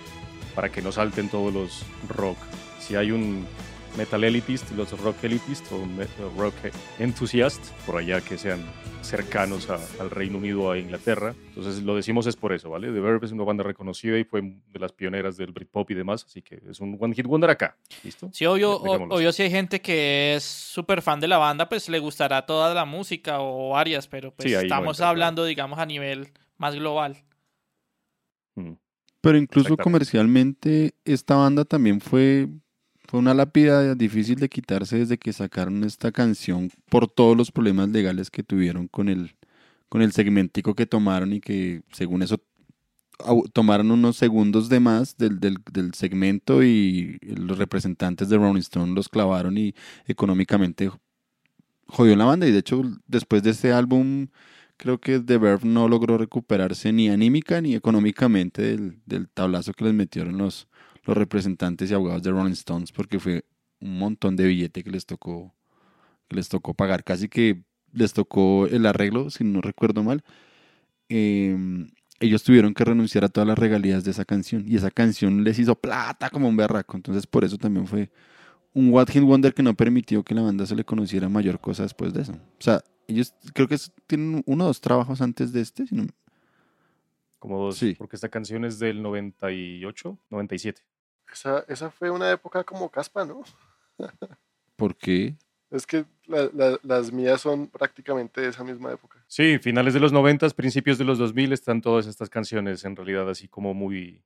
para 0.56 0.70
que 0.70 0.82
no 0.82 0.92
salten 0.92 1.30
todos 1.30 1.54
los 1.54 1.86
rock. 2.10 2.38
Si 2.80 2.96
hay 2.96 3.12
un 3.12 3.46
metal 3.98 4.24
elitist, 4.24 4.72
los 4.72 4.98
rock 5.02 5.24
elitist 5.24 5.66
o 5.72 5.86
rock 6.38 6.54
enthusiast, 7.00 7.62
por 7.86 7.98
allá 7.98 8.22
que 8.22 8.38
sean 8.38 8.64
cercanos 9.02 9.70
a- 9.70 9.80
al 10.02 10.10
Reino 10.10 10.38
Unido 10.38 10.64
o 10.64 10.72
a 10.72 10.78
Inglaterra. 10.78 11.34
Entonces 11.50 11.82
lo 11.84 11.96
decimos 11.96 12.28
es 12.28 12.36
por 12.36 12.52
eso, 12.54 12.70
¿vale? 12.70 12.92
The 12.92 13.00
Verve 13.00 13.26
es 13.26 13.32
una 13.32 13.44
banda 13.44 13.64
reconocida 13.64 14.18
y 14.18 14.24
fue 14.26 14.42
de 14.42 14.80
las 14.80 14.92
pioneras 14.92 15.38
del 15.38 15.52
Britpop 15.54 15.90
y 15.92 15.94
demás, 15.94 16.26
así 16.26 16.42
que 16.42 16.62
es 16.70 16.80
un 16.82 16.98
one 17.00 17.16
hit 17.16 17.26
wonder 17.26 17.50
acá, 17.50 17.78
¿listo? 18.04 18.30
Sí, 18.34 18.46
obvio, 18.46 18.74
o- 18.76 19.16
obvio 19.16 19.32
si 19.32 19.44
hay 19.44 19.50
gente 19.52 19.82
que 19.82 20.36
es 20.36 20.44
súper 20.44 21.02
fan 21.02 21.20
de 21.20 21.28
la 21.30 21.38
banda, 21.38 21.70
pues 21.70 21.88
le 21.90 22.00
gustará 22.00 22.46
toda 22.46 22.74
la 22.74 22.86
música 22.86 23.40
o 23.40 23.70
varias, 23.70 24.08
pero 24.08 24.32
pues 24.34 24.50
Sí, 24.50 24.56
ahí 24.56 24.62
no 24.64 24.68
estamos 24.68 24.88
entra, 24.98 25.06
claro. 25.06 25.10
hablando, 25.12 25.46
digamos, 25.46 25.80
a 25.80 25.86
nivel 25.86 26.28
más 26.58 26.76
global. 26.76 27.18
Mm. 28.56 28.74
Pero 29.22 29.38
incluso 29.38 29.78
comercialmente, 29.78 30.94
esta 31.06 31.36
banda 31.36 31.66
también 31.66 32.02
fue 32.02 32.48
Fue 33.08 33.22
una 33.22 33.34
lápida 33.34 33.96
difícil 33.96 34.36
de 34.36 34.50
quitarse 34.50 34.98
desde 34.98 35.18
que 35.18 35.32
sacaron 35.32 35.86
esta 35.86 36.12
canción 36.12 36.70
por 36.90 37.10
todos 37.10 37.38
los 37.38 37.54
problemas 37.54 37.88
legales 37.88 38.30
que 38.30 38.44
tuvieron 38.44 38.90
con 38.90 39.08
el, 39.08 39.38
con 39.88 40.02
el 40.02 40.12
segmentico 40.12 40.76
que 40.76 40.86
tomaron 40.86 41.32
y 41.32 41.40
que 41.40 41.84
según 41.94 42.22
eso 42.22 42.44
tomaron 43.54 43.92
unos 43.92 44.18
segundos 44.18 44.68
de 44.68 44.82
más 44.82 45.16
del, 45.16 45.40
del, 45.40 45.58
del 45.72 45.94
segmento 45.94 46.64
y 46.64 47.18
los 47.22 47.58
representantes 47.58 48.28
de 48.28 48.38
Rolling 48.38 48.60
Stone 48.60 48.94
los 48.94 49.08
clavaron 49.08 49.58
y 49.58 49.74
económicamente 50.06 50.92
jodió 51.88 52.14
la 52.18 52.26
banda. 52.26 52.46
Y 52.46 52.52
de 52.52 52.60
hecho 52.60 52.82
después 53.08 53.42
de 53.42 53.52
este 53.52 53.72
álbum 53.72 54.28
creo 54.76 55.00
que 55.00 55.22
The 55.22 55.38
Verve 55.38 55.66
no 55.66 55.88
logró 55.88 56.18
recuperarse 56.18 56.92
ni 56.92 57.08
anímica 57.08 57.62
ni 57.62 57.74
económicamente 57.74 58.62
del, 58.62 59.00
del 59.06 59.30
tablazo 59.30 59.72
que 59.72 59.86
les 59.86 59.94
metieron 59.94 60.38
los, 60.38 60.68
los 61.08 61.18
representantes 61.18 61.90
y 61.90 61.94
abogados 61.94 62.22
de 62.24 62.32
Rolling 62.32 62.52
Stones 62.52 62.92
porque 62.92 63.20
fue 63.20 63.46
un 63.80 63.98
montón 63.98 64.36
de 64.36 64.46
billete 64.46 64.84
que 64.84 64.92
les 64.92 65.06
tocó 65.06 65.56
que 66.28 66.36
les 66.36 66.50
tocó 66.50 66.74
pagar 66.74 67.04
casi 67.04 67.30
que 67.30 67.64
les 67.94 68.14
tocó 68.14 68.68
el 68.68 68.86
arreglo 68.86 69.30
si 69.30 69.44
no 69.44 69.62
recuerdo 69.62 70.04
mal 70.04 70.24
eh, 71.10 71.58
ellos 72.20 72.44
tuvieron 72.44 72.74
que 72.74 72.84
renunciar 72.84 73.24
a 73.24 73.30
todas 73.30 73.48
las 73.48 73.58
regalías 73.58 74.04
de 74.04 74.12
esa 74.12 74.26
canción 74.26 74.66
y 74.68 74.76
esa 74.76 74.92
canción 74.92 75.44
les 75.44 75.58
hizo 75.60 75.76
plata 75.76 76.30
como 76.30 76.50
un 76.50 76.58
berraco 76.58 76.98
entonces 76.98 77.26
por 77.26 77.44
eso 77.46 77.58
también 77.58 77.88
fue 77.88 78.12
un 78.74 78.90
What 78.90 79.08
Hit 79.10 79.24
Wonder 79.24 79.54
que 79.54 79.64
no 79.64 79.74
permitió 79.76 80.24
que 80.24 80.36
la 80.36 80.42
banda 80.42 80.66
se 80.66 80.76
le 80.76 80.84
conociera 80.84 81.30
mayor 81.30 81.60
cosa 81.60 81.84
después 81.84 82.14
de 82.14 82.24
eso 82.24 82.34
o 82.34 82.62
sea 82.62 82.84
ellos 83.08 83.34
creo 83.54 83.68
que 83.68 83.78
tienen 84.06 84.44
uno 84.46 84.66
o 84.66 84.68
dos 84.68 84.82
trabajos 84.82 85.22
antes 85.22 85.54
de 85.54 85.62
este 85.62 85.86
Como 87.40 87.66
dos, 87.66 87.78
Sí. 87.78 87.96
porque 87.98 88.18
esta 88.18 88.30
canción 88.30 88.66
es 88.66 88.80
del 88.80 89.02
98, 89.02 90.20
97. 90.30 90.82
Esa, 91.32 91.66
esa 91.68 91.92
fue 91.92 92.10
una 92.10 92.32
época 92.32 92.64
como 92.64 92.90
caspa, 92.90 93.26
¿no? 93.26 93.44
¿por 94.76 94.96
qué? 94.96 95.36
Es 95.70 95.86
que 95.86 96.06
la- 96.26 96.50
la- 96.54 96.80
las 96.84 97.12
mías 97.12 97.42
son 97.42 97.68
prácticamente 97.68 98.40
de 98.42 98.48
esa 98.50 98.64
misma 98.64 98.92
época. 98.94 99.24
Sí, 99.28 99.58
finales 99.60 99.94
de 99.94 100.00
los 100.00 100.14
90, 100.14 100.48
principios 100.52 100.98
de 100.98 101.04
los 101.04 101.18
2000 101.18 101.52
están 101.52 101.82
todas 101.82 102.08
estas 102.08 102.30
canciones 102.30 102.86
en 102.86 102.96
realidad 102.96 103.30
así 103.30 103.48
como 103.48 103.74
muy 103.74 104.24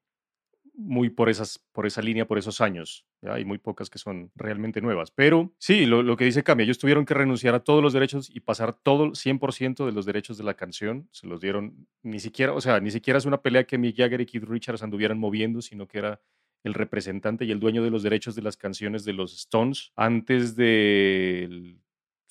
muy 0.73 1.09
por 1.09 1.29
esas 1.29 1.59
por 1.73 1.85
esa 1.85 2.01
línea, 2.01 2.25
por 2.25 2.37
esos 2.37 2.61
años. 2.61 3.05
¿ya? 3.21 3.33
Hay 3.33 3.43
muy 3.45 3.57
pocas 3.57 3.89
que 3.89 3.99
son 3.99 4.31
realmente 4.35 4.81
nuevas, 4.81 5.11
pero 5.11 5.53
sí, 5.57 5.85
lo, 5.85 6.01
lo 6.01 6.15
que 6.15 6.25
dice 6.25 6.43
Cami, 6.43 6.63
ellos 6.63 6.77
tuvieron 6.79 7.05
que 7.05 7.13
renunciar 7.13 7.53
a 7.55 7.59
todos 7.63 7.83
los 7.83 7.91
derechos 7.93 8.29
y 8.33 8.39
pasar 8.39 8.73
todo 8.73 9.13
100% 9.13 9.85
de 9.85 9.91
los 9.91 10.05
derechos 10.05 10.37
de 10.37 10.43
la 10.43 10.53
canción, 10.55 11.07
se 11.11 11.27
los 11.27 11.41
dieron 11.41 11.87
ni 12.03 12.19
siquiera, 12.19 12.53
o 12.53 12.61
sea, 12.61 12.79
ni 12.79 12.89
siquiera 12.89 13.17
es 13.17 13.25
una 13.25 13.41
pelea 13.41 13.65
que 13.65 13.77
Mick 13.77 13.97
Jagger 13.97 14.21
y 14.21 14.25
Keith 14.25 14.45
Richards 14.45 14.81
anduvieran 14.81 15.19
moviendo, 15.19 15.61
sino 15.61 15.87
que 15.87 15.97
era 15.99 16.21
el 16.63 16.73
representante 16.73 17.45
y 17.45 17.51
el 17.51 17.59
dueño 17.59 17.83
de 17.83 17.89
los 17.89 18.03
derechos 18.03 18.35
de 18.35 18.41
las 18.41 18.57
canciones 18.57 19.03
de 19.03 19.13
los 19.13 19.33
Stones 19.33 19.91
antes 19.95 20.55
del 20.55 21.79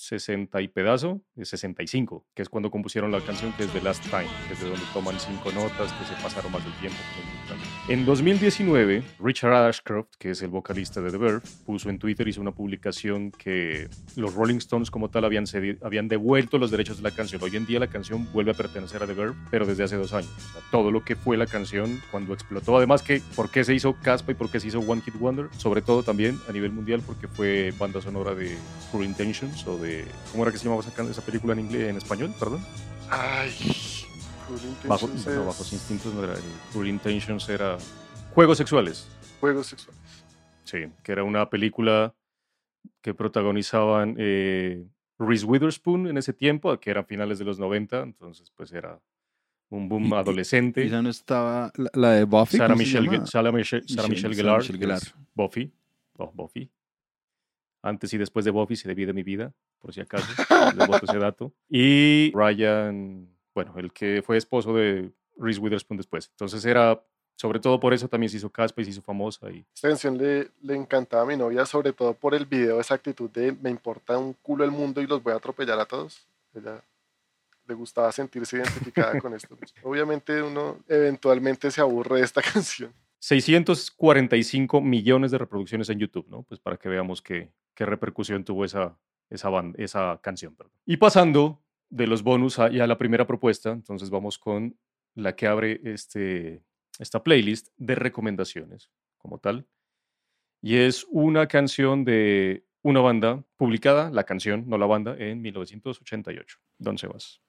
60 0.00 0.62
y 0.62 0.69
pedazo, 0.69 1.21
de 1.35 1.45
65, 1.45 2.25
que 2.35 2.40
es 2.40 2.49
cuando 2.49 2.71
compusieron 2.71 3.12
la 3.12 3.21
canción 3.21 3.52
que 3.52 3.64
es 3.64 3.71
The 3.71 3.83
Last 3.83 4.02
Time, 4.04 4.26
que 4.49 4.54
es 4.54 4.61
de 4.62 4.71
donde 4.71 4.85
toman 4.95 5.21
cinco 5.21 5.52
notas 5.52 5.92
que 5.92 6.04
se 6.07 6.14
pasaron 6.23 6.50
más 6.50 6.64
del 6.64 6.73
tiempo. 6.75 6.97
En 7.88 8.07
2019, 8.07 9.02
Richard 9.19 9.52
Ashcroft, 9.52 10.09
que 10.19 10.30
es 10.30 10.40
el 10.42 10.49
vocalista 10.49 11.02
de 11.02 11.11
The 11.11 11.19
Verve, 11.19 11.40
puso 11.66 11.90
en 11.90 11.99
Twitter, 11.99 12.26
hizo 12.28 12.40
una 12.40 12.52
publicación 12.52 13.30
que 13.30 13.88
los 14.16 14.35
Rolling 14.35 14.57
Stones 14.57 14.90
como 14.90 15.11
tal 15.11 15.25
habían, 15.26 15.45
cedi- 15.45 15.76
habían 15.83 16.09
devuelto 16.09 16.57
los 16.57 16.71
derechos 16.71 16.97
de 16.97 17.02
la 17.02 17.11
canción. 17.11 17.42
Hoy 17.42 17.54
en 17.57 17.66
día 17.66 17.78
la 17.78 17.88
canción 17.88 18.26
vuelve 18.33 18.52
a 18.52 18.54
pertenecer 18.54 19.02
a 19.02 19.07
The 19.07 19.12
Verve, 19.14 19.35
pero 19.50 19.66
desde 19.66 19.85
hace 19.85 19.97
dos 19.97 20.14
años. 20.14 20.30
O 20.37 20.52
sea, 20.52 20.62
todo 20.71 20.90
lo 20.90 21.04
que 21.04 21.14
fue 21.14 21.37
la 21.37 21.47
canción 21.47 22.00
cuando 22.11 22.33
explotó, 22.33 22.76
además 22.78 23.02
que 23.02 23.21
por 23.37 23.50
qué 23.50 23.64
se 23.64 23.75
hizo 23.75 23.95
Caspa 24.00 24.33
y 24.33 24.35
por 24.35 24.50
qué 24.50 24.61
se 24.61 24.69
hizo 24.69 24.78
One 24.80 25.02
Hit 25.02 25.19
Wonder, 25.19 25.49
sobre 25.59 25.83
todo 25.83 26.02
también 26.02 26.38
a 26.49 26.52
nivel 26.52 26.73
mundial 26.73 27.02
porque 27.04 27.28
fue 27.28 27.75
banda 27.78 28.00
sonora 28.00 28.35
de 28.35 28.57
Pure 28.92 29.04
Intentions 29.04 29.66
o 29.66 29.76
de... 29.76 29.89
¿Cómo 30.30 30.44
era 30.44 30.52
que 30.52 30.59
se 30.59 30.64
llamaba 30.64 30.82
esa, 30.82 31.02
esa 31.02 31.23
película 31.23 31.52
en 31.54 31.61
inglés, 31.61 31.88
en 31.90 31.97
español? 31.97 32.35
Perdón. 32.38 32.64
Ay, 33.11 33.52
Cruel 34.47 34.61
Bajo, 34.87 35.09
no, 35.09 35.44
Bajos 35.47 35.73
Instintos 35.73 36.14
no 36.14 36.25
era... 36.25 36.35
el 36.35 36.42
Pure 36.73 36.88
Intentions 36.88 37.49
era... 37.49 37.76
Juegos 38.35 38.59
sexuales. 38.59 39.09
juegos 39.40 39.66
sexuales. 39.68 40.00
Sí, 40.64 40.78
que 41.02 41.12
era 41.12 41.25
una 41.25 41.50
película 41.50 42.14
que 43.02 43.12
protagonizaban 43.14 44.14
eh, 44.18 44.85
Reese 45.18 45.44
Witherspoon 45.44 46.06
en 46.06 46.16
ese 46.16 46.32
tiempo, 46.32 46.78
que 46.78 46.90
eran 46.90 47.06
finales 47.06 47.38
de 47.38 47.44
los 47.44 47.59
90, 47.59 48.00
entonces 48.02 48.50
pues 48.54 48.73
era 48.73 49.00
un 49.68 49.88
boom 49.88 50.12
adolescente. 50.14 50.85
¿Y 50.85 50.88
ya 50.88 51.02
no 51.02 51.11
estaba 51.11 51.73
la, 51.76 51.90
la 51.94 52.11
de 52.12 52.25
Buffy? 52.25 52.56
Sarah 52.59 52.75
¿cómo 52.75 52.85
se 52.87 53.00
Michelle, 53.00 53.26
Sarah 53.26 53.52
Michelle, 53.52 53.88
Sarah 53.88 54.09
Michelle- 54.09 54.28
Michelle 54.28 54.35
Gellar, 54.35 54.59
Michelle 54.59 54.78
Gellar. 54.78 55.00
Buffy, 55.35 55.73
oh, 56.18 56.32
Buffy. 56.32 56.70
Antes 57.82 58.12
y 58.12 58.18
después 58.18 58.44
de 58.44 58.50
Buffy 58.50 58.76
se 58.76 58.88
divide 58.88 59.12
mi 59.12 59.22
vida, 59.22 59.52
por 59.78 59.94
si 59.94 60.00
acaso, 60.00 60.26
les 60.76 60.87
boto 60.87 61.06
ese 61.06 61.18
dato. 61.18 61.52
Y 61.68 62.32
Ryan, 62.34 63.28
bueno, 63.54 63.75
el 63.76 63.92
que 63.92 64.22
fue 64.25 64.37
esposo 64.37 64.75
de 64.75 65.12
Reese 65.37 65.60
Witherspoon 65.60 65.96
después. 65.96 66.28
Entonces 66.30 66.64
era, 66.64 67.02
sobre 67.37 67.60
todo 67.60 67.80
por 67.80 67.94
eso 67.94 68.08
también 68.08 68.28
se 68.30 68.37
hizo 68.37 68.50
caspa 68.50 68.82
y 68.82 68.84
se 68.84 68.90
hizo 68.90 69.02
famosa. 69.02 69.50
Y 69.50 69.64
Esta 69.75 69.88
canción 69.88 70.18
le, 70.18 70.50
le 70.62 70.76
encantaba 70.76 71.22
a 71.22 71.26
mi 71.26 71.37
novia, 71.37 71.64
sobre 71.64 71.92
todo 71.92 72.14
por 72.14 72.34
el 72.34 72.46
video, 72.46 72.80
esa 72.80 72.94
actitud 72.94 73.30
de 73.30 73.52
me 73.52 73.70
importa 73.70 74.18
un 74.18 74.34
culo 74.34 74.64
el 74.64 74.70
mundo 74.70 75.00
y 75.00 75.06
los 75.06 75.22
voy 75.22 75.32
a 75.32 75.37
atropellar 75.37 75.80
a 75.80 75.87
todos. 75.87 76.26
Ella 76.54 76.82
le 77.70 77.75
gustaba 77.75 78.10
sentirse 78.12 78.56
identificada 78.56 79.18
con 79.20 79.32
esto. 79.32 79.56
Obviamente 79.84 80.42
uno 80.42 80.78
eventualmente 80.88 81.70
se 81.70 81.80
aburre 81.80 82.18
de 82.18 82.25
esta 82.25 82.42
canción. 82.52 82.92
645 83.21 84.81
millones 84.81 85.31
de 85.31 85.39
reproducciones 85.39 85.89
en 85.91 85.99
YouTube, 85.99 86.27
¿no? 86.29 86.43
Pues 86.43 86.61
para 86.61 86.77
que 86.77 86.89
veamos 86.89 87.23
qué, 87.23 87.53
qué 87.75 87.87
repercusión 87.87 88.45
tuvo 88.45 88.65
esa, 88.65 88.99
esa, 89.29 89.49
ban- 89.50 89.75
esa 89.79 90.19
canción. 90.23 90.55
perdón. 90.57 90.73
Y 90.87 90.97
pasando 90.97 91.62
de 91.89 92.07
los 92.07 92.23
bonus 92.23 92.59
a, 92.59 92.65
a 92.67 92.87
la 92.87 92.99
primera 92.99 93.27
propuesta, 93.27 93.71
entonces 93.71 94.11
vamos 94.11 94.39
con 94.39 94.77
la 95.15 95.35
que 95.37 95.47
abre 95.47 95.81
este, 95.85 96.62
esta 96.99 97.23
playlist 97.23 97.69
de 97.77 97.95
recomendaciones 97.95 98.91
como 99.19 99.39
tal. 99.39 99.67
Y 100.62 100.77
es 100.77 101.07
una 101.11 101.47
canción 101.47 102.05
de 102.05 102.65
una 102.83 103.00
banda 103.00 103.43
publicada, 103.57 104.11
la 104.11 104.25
canción, 104.25 104.65
no 104.69 104.79
la 104.79 104.87
banda, 104.87 105.17
en 105.19 105.41
1988. 105.43 106.59
Don 106.79 106.97
Sebas. 106.99 107.41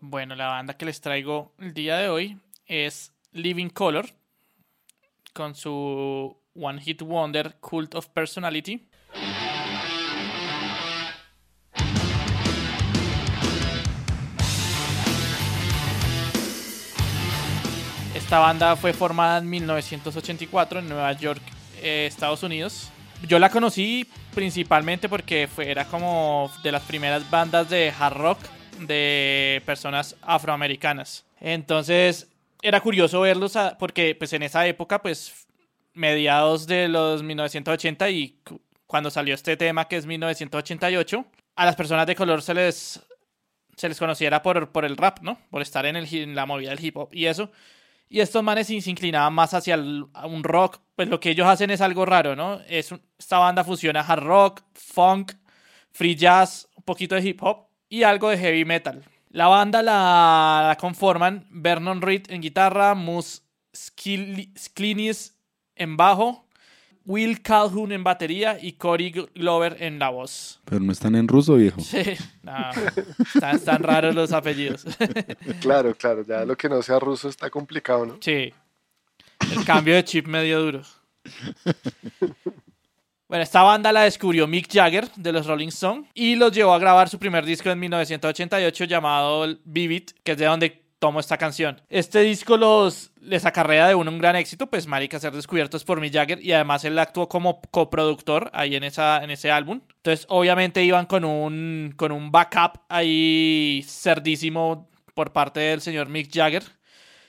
Bueno, 0.00 0.34
la 0.34 0.48
banda 0.48 0.76
que 0.76 0.84
les 0.84 1.00
traigo 1.00 1.54
el 1.58 1.72
día 1.72 1.96
de 1.96 2.08
hoy 2.08 2.38
es 2.66 3.14
Living 3.32 3.68
Color 3.70 4.06
con 5.36 5.54
su 5.54 6.34
One 6.54 6.80
Hit 6.80 7.02
Wonder 7.02 7.56
Cult 7.60 7.94
of 7.94 8.08
Personality. 8.08 8.88
Esta 18.14 18.38
banda 18.38 18.74
fue 18.76 18.94
formada 18.94 19.38
en 19.38 19.50
1984 19.50 20.80
en 20.80 20.88
Nueva 20.88 21.12
York, 21.12 21.42
eh, 21.82 22.06
Estados 22.08 22.42
Unidos. 22.42 22.90
Yo 23.28 23.38
la 23.38 23.50
conocí 23.50 24.08
principalmente 24.34 25.08
porque 25.08 25.48
fue, 25.54 25.70
era 25.70 25.84
como 25.84 26.50
de 26.62 26.72
las 26.72 26.82
primeras 26.82 27.30
bandas 27.30 27.68
de 27.68 27.92
hard 27.96 28.16
rock 28.16 28.38
de 28.80 29.62
personas 29.66 30.16
afroamericanas. 30.22 31.26
Entonces 31.40 32.28
era 32.62 32.80
curioso 32.80 33.20
verlos 33.20 33.56
a- 33.56 33.76
porque 33.78 34.14
pues 34.14 34.32
en 34.32 34.42
esa 34.42 34.66
época 34.66 35.02
pues 35.02 35.46
mediados 35.94 36.66
de 36.66 36.88
los 36.88 37.22
1980 37.22 38.10
y 38.10 38.38
cu- 38.44 38.60
cuando 38.86 39.10
salió 39.10 39.34
este 39.34 39.56
tema 39.56 39.88
que 39.88 39.96
es 39.96 40.06
1988 40.06 41.24
a 41.56 41.64
las 41.64 41.76
personas 41.76 42.06
de 42.06 42.14
color 42.14 42.42
se 42.42 42.54
les 42.54 43.00
se 43.76 43.88
les 43.90 43.98
conociera 43.98 44.42
por, 44.42 44.72
por 44.72 44.86
el 44.86 44.96
rap, 44.96 45.18
¿no? 45.20 45.38
Por 45.50 45.60
estar 45.60 45.84
en, 45.84 45.96
el, 45.96 46.12
en 46.14 46.34
la 46.34 46.46
movida 46.46 46.70
del 46.70 46.82
hip 46.82 46.96
hop 46.96 47.10
y 47.12 47.26
eso. 47.26 47.50
Y 48.08 48.20
estos 48.20 48.42
manes 48.42 48.68
se 48.68 48.74
inclinaban 48.88 49.34
más 49.34 49.52
hacia 49.52 49.76
un 49.76 50.44
rock. 50.44 50.78
Pues 50.94 51.08
lo 51.08 51.20
que 51.20 51.28
ellos 51.30 51.46
hacen 51.46 51.68
es 51.70 51.82
algo 51.82 52.06
raro, 52.06 52.34
¿no? 52.34 52.60
Es 52.68 52.90
un- 52.92 53.02
esta 53.18 53.36
banda 53.38 53.64
fusiona 53.64 54.00
hard 54.00 54.22
rock, 54.22 54.62
funk, 54.72 55.32
free 55.92 56.14
jazz, 56.14 56.68
un 56.74 56.84
poquito 56.84 57.16
de 57.16 57.20
hip 57.28 57.42
hop 57.42 57.66
y 57.90 58.02
algo 58.02 58.30
de 58.30 58.38
heavy 58.38 58.64
metal. 58.64 59.04
La 59.36 59.48
banda 59.48 59.82
la, 59.82 60.64
la 60.68 60.76
conforman 60.80 61.46
Vernon 61.50 62.00
Reed 62.00 62.30
en 62.30 62.40
guitarra, 62.40 62.94
Moose 62.94 63.42
Sklinis 63.76 65.36
en 65.74 65.98
bajo, 65.98 66.48
Will 67.04 67.42
Calhoun 67.42 67.92
en 67.92 68.02
batería 68.02 68.56
y 68.58 68.72
Cory 68.72 69.10
Glover 69.34 69.76
en 69.80 69.98
la 69.98 70.08
voz. 70.08 70.62
Pero 70.64 70.80
no 70.80 70.90
están 70.90 71.16
en 71.16 71.28
ruso, 71.28 71.56
viejo. 71.56 71.82
Sí, 71.82 72.16
no, 72.42 72.54
están, 73.34 73.56
están 73.56 73.82
raros 73.82 74.14
los 74.14 74.32
apellidos. 74.32 74.86
Claro, 75.60 75.94
claro, 75.94 76.24
ya 76.26 76.46
lo 76.46 76.56
que 76.56 76.70
no 76.70 76.80
sea 76.80 76.98
ruso 76.98 77.28
está 77.28 77.50
complicado, 77.50 78.06
¿no? 78.06 78.16
Sí. 78.22 78.54
El 79.52 79.64
cambio 79.66 79.96
de 79.96 80.04
chip 80.04 80.26
medio 80.26 80.62
duro. 80.62 80.82
Bueno, 83.28 83.42
esta 83.42 83.62
banda 83.62 83.92
la 83.92 84.02
descubrió 84.02 84.46
Mick 84.46 84.72
Jagger 84.72 85.10
de 85.16 85.32
los 85.32 85.46
Rolling 85.46 85.68
Stones 85.68 86.08
y 86.14 86.36
los 86.36 86.52
llevó 86.52 86.74
a 86.74 86.78
grabar 86.78 87.08
su 87.08 87.18
primer 87.18 87.44
disco 87.44 87.68
en 87.70 87.80
1988 87.80 88.84
llamado 88.84 89.46
Vivid, 89.64 90.10
que 90.22 90.32
es 90.32 90.38
de 90.38 90.44
donde 90.44 90.84
tomo 91.00 91.18
esta 91.18 91.36
canción. 91.36 91.80
Este 91.88 92.20
disco 92.20 92.56
los 92.56 93.10
les 93.20 93.44
acarrea 93.44 93.88
de 93.88 93.96
uno 93.96 94.12
un 94.12 94.18
gran 94.18 94.36
éxito, 94.36 94.68
pues 94.68 94.86
marica 94.86 95.18
ser 95.18 95.32
descubiertos 95.32 95.82
por 95.82 96.00
Mick 96.00 96.12
Jagger 96.12 96.40
y 96.40 96.52
además 96.52 96.84
él 96.84 96.96
actuó 97.00 97.28
como 97.28 97.60
coproductor 97.72 98.48
ahí 98.54 98.76
en 98.76 98.84
esa 98.84 99.22
en 99.24 99.30
ese 99.30 99.50
álbum. 99.50 99.80
Entonces, 99.96 100.24
obviamente 100.28 100.84
iban 100.84 101.06
con 101.06 101.24
un 101.24 101.94
con 101.96 102.12
un 102.12 102.30
backup 102.30 102.80
ahí 102.88 103.84
cerdísimo 103.88 104.88
por 105.14 105.32
parte 105.32 105.58
del 105.58 105.80
señor 105.80 106.08
Mick 106.08 106.30
Jagger. 106.32 106.62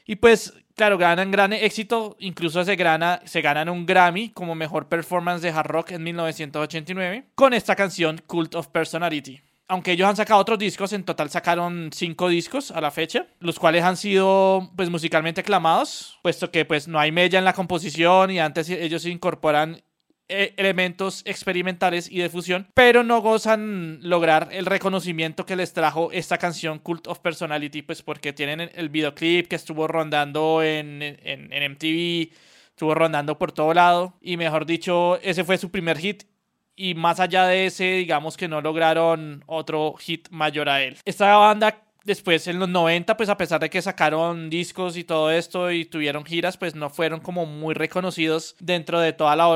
Y 0.06 0.16
pues, 0.18 0.54
claro, 0.78 0.98
ganan 0.98 1.32
gran 1.32 1.52
éxito, 1.52 2.16
incluso 2.20 2.64
se, 2.64 2.76
ganan 2.76 3.70
un 3.70 3.86
Grammy 3.86 4.30
como 4.30 4.56
mejor 4.56 4.88
performance 4.88 5.42
de 5.42 5.50
hard 5.50 5.68
rock 5.68 5.92
en 5.92 6.04
1989 6.04 7.32
con 7.36 7.54
esta 7.54 7.76
canción 7.76 8.22
Cult 8.26 8.56
of 8.56 8.68
Personality. 8.68 9.42
Aunque 9.70 9.92
ellos 9.92 10.08
han 10.08 10.16
sacado 10.16 10.40
otros 10.40 10.60
discos, 10.60 10.94
en 10.94 11.04
total 11.04 11.30
sacaron 11.30 11.90
cinco 11.92 12.30
discos 12.30 12.72
a 12.72 12.80
la 12.80 12.90
fecha, 12.90 13.28
los 13.40 13.60
cuales 13.60 13.84
han 13.84 13.98
sido 13.98 14.72
pues 14.78 14.90
musicalmente 14.90 15.42
aclamados, 15.42 16.20
puesto 16.22 16.52
que 16.52 16.64
pues 16.64 16.88
no 16.88 17.00
hay 17.00 17.12
mella 17.12 17.38
en 17.38 17.44
la 17.44 17.52
composición 17.52 18.32
y 18.32 18.40
antes 18.40 18.70
ellos 18.70 19.06
incorporan 19.06 19.82
elementos 20.30 21.22
experimentales 21.26 22.12
y 22.12 22.20
de 22.20 22.30
fusión, 22.30 22.68
pero 22.74 23.04
no 23.04 23.22
gozan 23.22 24.00
lograr 24.02 24.50
el 24.52 24.66
reconocimiento 24.66 25.46
que 25.46 25.56
les 25.56 25.74
trajo 25.74 26.12
esta 26.12 26.38
canción 26.38 26.80
Cult 26.80 27.08
of 27.08 27.20
Personality, 27.20 27.82
pues 27.82 28.02
porque 28.02 28.34
tienen 28.34 28.70
el 28.76 28.90
videoclip 28.90 29.48
que 29.48 29.56
estuvo 29.56 29.88
rondando 29.88 30.62
en, 30.64 31.02
en, 31.02 31.52
en 31.54 31.72
MTV, 31.72 32.34
estuvo 32.70 32.94
rondando 32.94 33.38
por 33.38 33.52
todo 33.52 33.74
lado 33.74 34.18
y 34.22 34.38
mejor 34.38 34.66
dicho, 34.66 35.20
ese 35.22 35.44
fue 35.44 35.58
su 35.58 35.72
primer 35.72 35.98
hit 35.98 36.24
y 36.76 36.94
más 36.94 37.20
allá 37.20 37.46
de 37.46 37.66
ese, 37.66 37.84
digamos 37.84 38.38
que 38.38 38.48
no 38.48 38.62
lograron 38.62 39.44
otro 39.48 39.96
hit 39.96 40.30
mayor 40.30 40.70
a 40.70 40.84
él. 40.84 40.98
Esta 41.06 41.36
banda 41.38 41.84
después 42.08 42.48
en 42.48 42.58
los 42.58 42.70
90, 42.70 43.18
pues 43.18 43.30
a 43.30 43.38
pesar 43.38 43.60
de 43.60 43.70
que 43.70 43.82
sacaron 43.82 44.50
discos 44.50 44.96
y 44.96 45.04
todo 45.04 45.30
esto 45.30 45.72
y 45.72 45.86
tuvieron 45.86 46.24
giras, 46.24 46.56
pues 46.58 46.74
no 46.74 46.90
fueron 46.90 47.20
como 47.20 47.46
muy 47.46 47.74
reconocidos 47.74 48.56
dentro 48.60 49.00
de 49.00 49.12
toda 49.12 49.36
la 49.36 49.48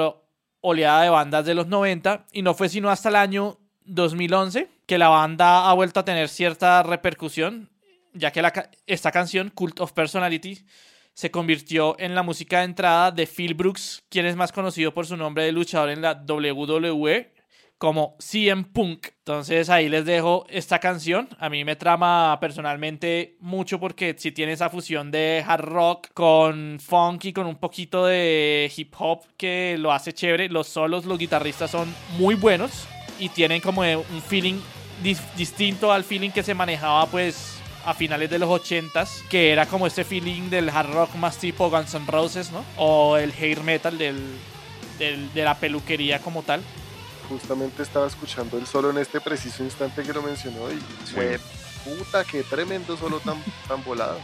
oleada 0.61 1.03
de 1.03 1.09
bandas 1.09 1.45
de 1.45 1.55
los 1.55 1.67
90 1.67 2.27
y 2.31 2.41
no 2.41 2.53
fue 2.53 2.69
sino 2.69 2.89
hasta 2.89 3.09
el 3.09 3.15
año 3.15 3.57
2011 3.85 4.69
que 4.85 4.97
la 4.97 5.09
banda 5.09 5.69
ha 5.69 5.73
vuelto 5.73 5.99
a 5.99 6.05
tener 6.05 6.29
cierta 6.29 6.83
repercusión, 6.83 7.69
ya 8.13 8.31
que 8.31 8.43
esta 8.87 9.11
canción, 9.11 9.49
Cult 9.49 9.79
of 9.79 9.93
Personality, 9.93 10.65
se 11.13 11.31
convirtió 11.31 11.95
en 11.99 12.15
la 12.15 12.23
música 12.23 12.59
de 12.59 12.65
entrada 12.65 13.11
de 13.11 13.27
Phil 13.27 13.53
Brooks, 13.53 14.03
quien 14.09 14.25
es 14.25 14.35
más 14.35 14.51
conocido 14.51 14.93
por 14.93 15.05
su 15.05 15.17
nombre 15.17 15.43
de 15.43 15.51
luchador 15.51 15.89
en 15.89 16.01
la 16.01 16.13
WWE 16.27 17.33
como 17.81 18.15
CM 18.19 18.65
Punk. 18.65 19.07
Entonces 19.17 19.67
ahí 19.71 19.89
les 19.89 20.05
dejo 20.05 20.45
esta 20.49 20.77
canción. 20.77 21.27
A 21.39 21.49
mí 21.49 21.65
me 21.65 21.75
trama 21.75 22.37
personalmente 22.39 23.37
mucho 23.39 23.79
porque 23.79 24.13
si 24.19 24.31
tiene 24.31 24.51
esa 24.51 24.69
fusión 24.69 25.09
de 25.09 25.43
hard 25.47 25.65
rock 25.65 26.09
con 26.13 26.77
funk 26.79 27.25
y 27.25 27.33
con 27.33 27.47
un 27.47 27.55
poquito 27.55 28.05
de 28.05 28.71
hip 28.77 28.93
hop 28.99 29.23
que 29.35 29.77
lo 29.79 29.91
hace 29.91 30.13
chévere. 30.13 30.47
Los 30.47 30.67
solos, 30.67 31.05
los 31.05 31.17
guitarristas 31.17 31.71
son 31.71 31.91
muy 32.19 32.35
buenos 32.35 32.87
y 33.17 33.29
tienen 33.29 33.61
como 33.61 33.81
un 33.81 34.21
feeling 34.27 34.59
distinto 35.35 35.91
al 35.91 36.03
feeling 36.03 36.29
que 36.29 36.43
se 36.43 36.53
manejaba 36.53 37.07
pues 37.07 37.59
a 37.83 37.95
finales 37.95 38.29
de 38.29 38.37
los 38.37 38.47
80s, 38.47 39.27
que 39.27 39.51
era 39.51 39.65
como 39.65 39.87
este 39.87 40.03
feeling 40.03 40.51
del 40.51 40.69
hard 40.69 40.93
rock 40.93 41.15
más 41.15 41.39
tipo 41.39 41.71
Guns 41.71 41.95
N' 41.95 42.05
Roses, 42.05 42.51
¿no? 42.51 42.63
O 42.77 43.17
el 43.17 43.31
hair 43.31 43.63
metal 43.63 43.97
del, 43.97 44.21
de 44.99 45.43
la 45.43 45.55
peluquería 45.55 46.19
como 46.19 46.43
tal. 46.43 46.61
Justamente 47.31 47.81
estaba 47.81 48.07
escuchando 48.07 48.57
el 48.57 48.67
solo 48.67 48.89
en 48.89 48.97
este 48.97 49.21
preciso 49.21 49.63
instante 49.63 50.03
que 50.03 50.11
lo 50.11 50.21
mencionó 50.21 50.69
y 50.69 50.75
fue 51.13 51.39
puta, 51.85 52.25
qué 52.25 52.43
tremendo 52.43 52.97
solo 52.97 53.21
tan, 53.21 53.41
tan 53.69 53.81
volado. 53.85 54.19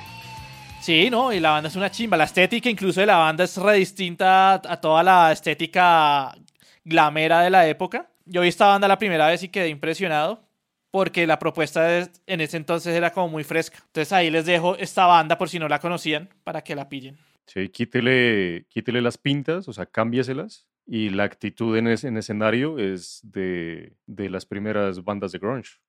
Sí, 0.82 1.10
no, 1.10 1.32
y 1.32 1.40
la 1.40 1.52
banda 1.52 1.70
es 1.70 1.78
una 1.78 1.90
chimba. 1.90 2.18
La 2.18 2.26
estética 2.26 2.70
incluso 2.70 3.00
de 3.00 3.06
la 3.06 3.16
banda 3.16 3.46
es 3.46 3.56
re 3.56 3.76
distinta 3.76 4.56
a 4.56 4.82
toda 4.82 5.04
la 5.04 5.32
estética 5.32 6.36
glamera 6.84 7.42
de 7.44 7.50
la 7.50 7.66
época. 7.66 8.10
Yo 8.26 8.42
vi 8.42 8.50
esta 8.50 8.68
banda 8.68 8.90
la 8.90 9.00
primera 9.00 9.28
vez 9.28 9.42
y 9.42 9.48
quedé 9.48 9.70
impresionado 9.70 10.44
porque 10.92 11.26
la 11.26 11.40
propuesta 11.40 12.00
en 12.00 12.42
ese 12.42 12.58
entonces 12.58 12.94
era 12.94 13.12
como 13.14 13.30
muy 13.30 13.46
fresca. 13.46 13.78
Entonces 13.86 14.12
ahí 14.12 14.30
les 14.30 14.46
dejo 14.46 14.76
esta 14.76 15.06
banda 15.06 15.38
por 15.38 15.48
si 15.48 15.60
no 15.60 15.70
la 15.70 15.80
conocían 15.80 16.28
para 16.44 16.62
que 16.62 16.76
la 16.76 16.90
pillen. 16.90 17.18
Sí, 17.48 17.70
quítele, 17.70 18.66
quítele 18.70 19.02
las 19.02 19.18
pintas, 19.18 19.68
o 19.68 19.74
sea, 19.74 19.86
cámbieselas. 19.86 20.68
Y 20.86 21.10
la 21.10 21.24
actitud 21.24 21.76
en, 21.78 21.88
en 21.88 22.18
escenario 22.18 22.78
es 22.80 23.20
de, 23.24 23.98
de 24.06 24.30
las 24.30 24.46
primeras 24.46 25.04
bandas 25.04 25.32
de 25.32 25.40
grunge. 25.40 25.80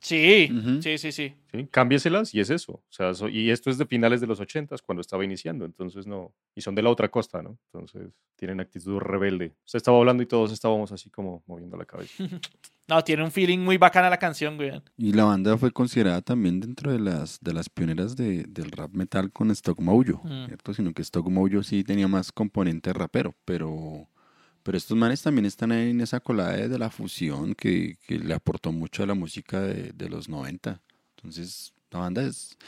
Sí, 0.00 0.48
sí, 0.80 0.96
sí, 0.96 1.12
sí, 1.12 1.34
sí. 1.50 1.66
Cámbieselas 1.70 2.32
y 2.34 2.40
es 2.40 2.50
eso. 2.50 2.72
O 2.72 2.84
sea, 2.88 3.12
y 3.28 3.50
esto 3.50 3.68
es 3.68 3.78
de 3.78 3.86
finales 3.86 4.20
de 4.20 4.26
los 4.26 4.38
ochentas, 4.38 4.80
cuando 4.80 5.00
estaba 5.00 5.24
iniciando. 5.24 5.64
Entonces, 5.64 6.06
no. 6.06 6.32
Y 6.54 6.60
son 6.60 6.74
de 6.74 6.82
la 6.82 6.90
otra 6.90 7.08
costa, 7.08 7.42
¿no? 7.42 7.58
Entonces, 7.72 8.12
tienen 8.36 8.60
actitud 8.60 8.98
rebelde. 8.98 9.54
Se 9.64 9.76
estaba 9.76 9.98
hablando 9.98 10.22
y 10.22 10.26
todos 10.26 10.52
estábamos 10.52 10.92
así 10.92 11.10
como 11.10 11.42
moviendo 11.46 11.76
la 11.76 11.84
cabeza. 11.84 12.14
no, 12.88 13.02
tiene 13.02 13.24
un 13.24 13.32
feeling 13.32 13.58
muy 13.58 13.76
bacana 13.76 14.08
la 14.08 14.18
canción, 14.18 14.56
güey. 14.56 14.80
Y 14.96 15.12
la 15.12 15.24
banda 15.24 15.58
fue 15.58 15.72
considerada 15.72 16.22
también 16.22 16.60
dentro 16.60 16.92
de 16.92 17.00
las, 17.00 17.40
de 17.40 17.52
las 17.52 17.68
pioneras 17.68 18.14
de, 18.14 18.44
del 18.44 18.70
rap 18.70 18.92
metal 18.92 19.32
con 19.32 19.50
Stock 19.50 19.80
Mojo, 19.80 20.22
mm. 20.22 20.46
¿cierto? 20.46 20.74
Sino 20.74 20.92
que 20.92 21.02
Stock 21.02 21.28
Mojo 21.28 21.62
sí 21.64 21.82
tenía 21.82 22.06
más 22.06 22.30
componente 22.30 22.92
rapero, 22.92 23.34
pero 23.44 24.06
pero 24.68 24.76
estos 24.76 24.98
manes 24.98 25.22
también 25.22 25.46
están 25.46 25.72
en 25.72 25.98
esa 26.02 26.20
colada 26.20 26.68
de 26.68 26.78
la 26.78 26.90
fusión 26.90 27.54
que, 27.54 27.96
que 28.06 28.18
le 28.18 28.34
aportó 28.34 28.70
mucho 28.70 29.02
a 29.02 29.06
la 29.06 29.14
música 29.14 29.62
de, 29.62 29.92
de, 29.94 30.10
los 30.10 30.28
90. 30.28 30.78
Entonces, 31.16 31.72
la 31.90 32.00
banda 32.00 32.22
es, 32.22 32.58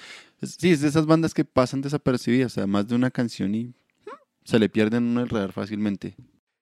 Sí, 0.43 0.71
es 0.71 0.81
de 0.81 0.89
esas 0.89 1.05
bandas 1.05 1.35
que 1.35 1.45
pasan 1.45 1.83
desapercibidas. 1.83 2.53
O 2.53 2.55
sea, 2.55 2.67
más 2.67 2.89
de 2.89 2.95
una 2.95 3.11
canción 3.11 3.55
y 3.55 3.75
se 4.45 4.59
le 4.59 4.71
pierden 4.71 5.15
un 5.15 5.29
radar 5.29 5.53
fácilmente. 5.53 6.17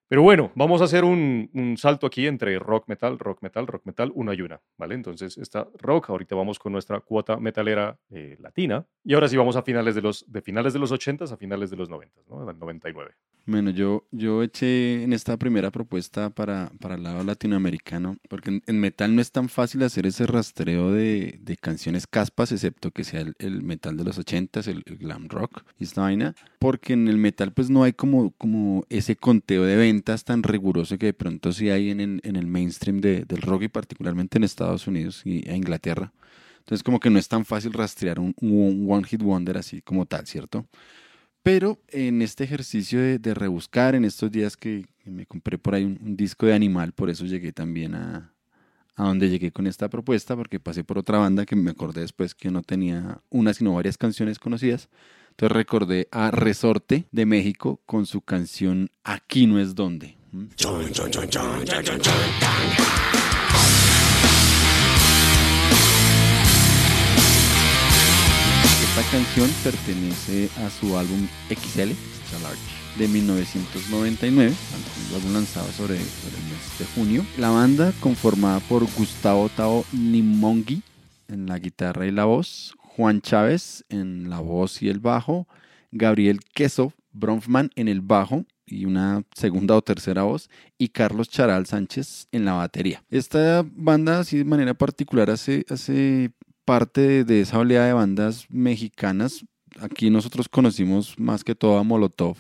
Pero 0.09 0.23
bueno, 0.23 0.51
vamos 0.55 0.81
a 0.81 0.85
hacer 0.85 1.05
un, 1.05 1.77
salto 1.77 2.07
aquí 2.07 2.27
entre 2.27 2.59
rock 2.59 2.89
metal, 2.89 3.19
rock 3.19 3.43
metal, 3.43 3.67
rock 3.67 3.85
metal, 3.85 4.11
una 4.15 4.33
y 4.33 4.41
una, 4.41 4.59
¿vale? 4.79 4.95
Entonces 4.95 5.37
está 5.37 5.69
rock, 5.79 6.09
ahorita 6.09 6.35
vamos 6.35 6.59
con 6.59 6.73
nuestra 6.73 7.01
cuota 7.01 7.37
metalera 7.37 7.99
eh, 8.11 8.37
latina 8.41 8.87
y 9.05 9.13
ahora 9.13 9.29
sí 9.29 9.37
vamos 9.37 9.57
a 9.57 9.63
finales 9.63 9.95
de 9.95 10.01
los, 10.01 10.25
de 10.27 10.41
finales 10.41 10.73
de 10.73 10.79
los 10.79 10.93
80 10.93 11.25
a 11.25 11.37
finales 11.37 11.69
de 11.71 11.77
los 11.77 11.91
90, 11.91 12.23
¿no? 12.31 12.47
Del 12.47 12.59
99. 12.59 13.11
Bueno, 13.49 13.71
yo, 13.71 14.07
yo 14.11 14.43
eché 14.43 15.03
en 15.03 15.15
esta 15.15 15.39
primera 15.39 15.71
propuesta 15.71 16.29
para, 16.29 16.71
para 16.81 16.97
el 16.97 17.03
lado 17.03 17.25
latinoamericano, 17.25 18.19
porque 18.29 18.61
en, 18.67 18.81
metal 18.81 19.15
no 19.15 19.23
es 19.23 19.33
tan 19.33 19.49
fácil 19.49 19.83
hacer 19.85 20.05
ese 20.05 20.27
rastreo 20.27 20.93
de, 20.93 21.39
de 21.41 21.57
canciones 21.57 22.07
caspas, 22.07 22.53
excepto 22.53 22.91
que 22.91 23.05
sea 23.05 23.25
el, 23.39 23.63
metal 23.63 23.97
de 23.97 24.05
los 24.05 24.19
80 24.19 24.61
el, 24.61 24.83
el, 24.85 24.99
glam 24.99 25.29
rock 25.29 25.63
y 25.79 25.85
esta 25.85 26.03
vaina, 26.03 26.35
porque 26.59 26.93
en 26.93 27.09
el 27.09 27.17
metal 27.17 27.53
pues 27.53 27.71
no 27.71 27.85
hay 27.85 27.95
como, 27.95 28.33
como 28.33 28.85
ese 28.91 29.17
conteo 29.17 29.63
de 29.63 29.77
tan 30.03 30.43
riguroso 30.43 30.99
que 30.99 31.07
de 31.07 31.15
pronto 31.15 31.53
sí 31.53 31.71
hay 31.71 31.91
en, 31.91 32.21
el 32.23 32.47
mainstream 32.47 33.01
de, 33.01 33.25
del 33.25 33.43
rock 33.43 33.63
y 33.63 33.69
particularmente 33.69 34.39
en 34.39 34.45
Estados 34.45 34.87
Unidos 34.87 35.23
y 35.25 35.49
Inglaterra. 35.51 36.13
Entonces 36.59 36.83
como 36.83 37.01
que 37.01 37.09
no 37.09 37.19
es 37.19 37.29
tan 37.29 37.45
fácil 37.45 37.73
rastrear 37.73 38.21
un, 38.21 38.35
One 38.41 39.07
Hit 39.07 39.23
Wonder 39.23 39.57
así 39.57 39.81
como 39.81 40.05
tal, 40.05 40.27
¿cierto? 40.27 40.67
Pero 41.43 41.81
en 41.89 42.21
este 42.21 42.45
ejercicio 42.45 43.01
de, 43.01 43.35
rebuscar, 43.35 43.95
en 43.95 44.05
estos 44.05 44.31
días 44.31 44.57
que 44.57 44.85
me 45.07 45.25
compré 45.25 45.57
por 45.57 45.75
ahí 45.75 45.85
un, 45.85 46.17
disco 46.17 46.45
de 46.45 46.53
Animal, 46.53 46.93
por 46.93 47.09
eso 47.09 47.25
llegué 47.25 47.53
también 47.53 47.95
a, 47.95 48.35
a 48.97 49.05
donde 49.05 49.31
llegué 49.31 49.51
con 49.51 49.67
esta 49.67 49.89
propuesta, 49.89 50.37
porque 50.37 50.61
pasé 50.61 50.85
por 50.85 50.99
otra 50.99 51.19
banda 51.19 51.47
que 51.47 51.57
me 51.57 51.71
acordé 51.71 52.03
después 52.03 52.35
que 52.35 52.51
no 52.51 52.63
tenía 52.63 53.23
una 53.31 53.55
sino 53.55 53.73
varias 53.73 53.97
canciones 53.97 54.39
conocidas. 54.39 54.91
Entonces 55.41 55.57
recordé 55.57 56.09
a 56.11 56.33
Resorte 56.33 57.05
de 57.13 57.25
México 57.25 57.81
con 57.87 58.07
su 58.07 58.23
canción 58.23 58.91
Aquí 59.05 59.47
no 59.47 59.61
es 59.61 59.77
donde. 59.77 60.17
Esta 60.33 60.73
canción 69.13 69.49
pertenece 69.63 70.51
a 70.57 70.71
su 70.71 70.99
álbum 70.99 71.29
XL, 71.49 71.93
de 72.99 73.07
1999, 73.07 74.53
un 75.09 75.15
álbum 75.15 75.35
lanzado 75.35 75.71
sobre, 75.71 75.99
sobre, 75.99 76.37
el 76.37 76.43
mes 76.51 76.79
de 76.81 76.85
junio. 76.97 77.25
La 77.39 77.51
banda, 77.51 77.93
conformada 78.01 78.59
por 78.59 78.85
Gustavo 78.97 79.49
Tao 79.51 79.85
Nimongi 79.93 80.83
en 81.29 81.47
la 81.47 81.61
guitarra 81.61 82.07
y 82.07 82.11
la 82.11 82.25
voz, 82.25 82.75
Juan 82.99 83.21
Chávez 83.21 83.85
en 83.91 84.29
la 84.29 84.41
voz 84.41 84.83
y 84.83 84.89
el 84.89 84.99
bajo, 84.99 85.47
Gabriel 85.93 86.41
Queso 86.53 86.93
Bronfman 87.13 87.71
en 87.77 87.87
el 87.87 88.01
bajo 88.01 88.45
y 88.67 88.87
una 88.87 89.23
segunda 89.37 89.77
o 89.77 89.83
tercera 89.83 90.25
voz, 90.25 90.51
y 90.79 90.89
Carlos 90.89 91.29
Charal 91.29 91.65
Sánchez 91.67 92.27
en 92.33 92.45
la 92.45 92.55
batería. 92.55 93.05
Esta 93.09 93.65
banda, 93.65 94.19
así 94.19 94.39
de 94.39 94.45
manera 94.45 94.75
particular, 94.75 95.31
hace, 95.31 95.65
hace 95.71 96.33
parte 96.65 97.23
de, 97.23 97.43
esa 97.43 97.61
oleada 97.61 97.87
de 97.87 97.93
bandas 97.93 98.47
mexicanas. 98.51 99.45
Aquí 99.79 100.11
nosotros 100.11 100.49
conocimos 100.49 101.17
más 101.21 101.45
que 101.45 101.55
todo 101.55 101.79
a 101.79 101.85
Molotov, 101.85 102.37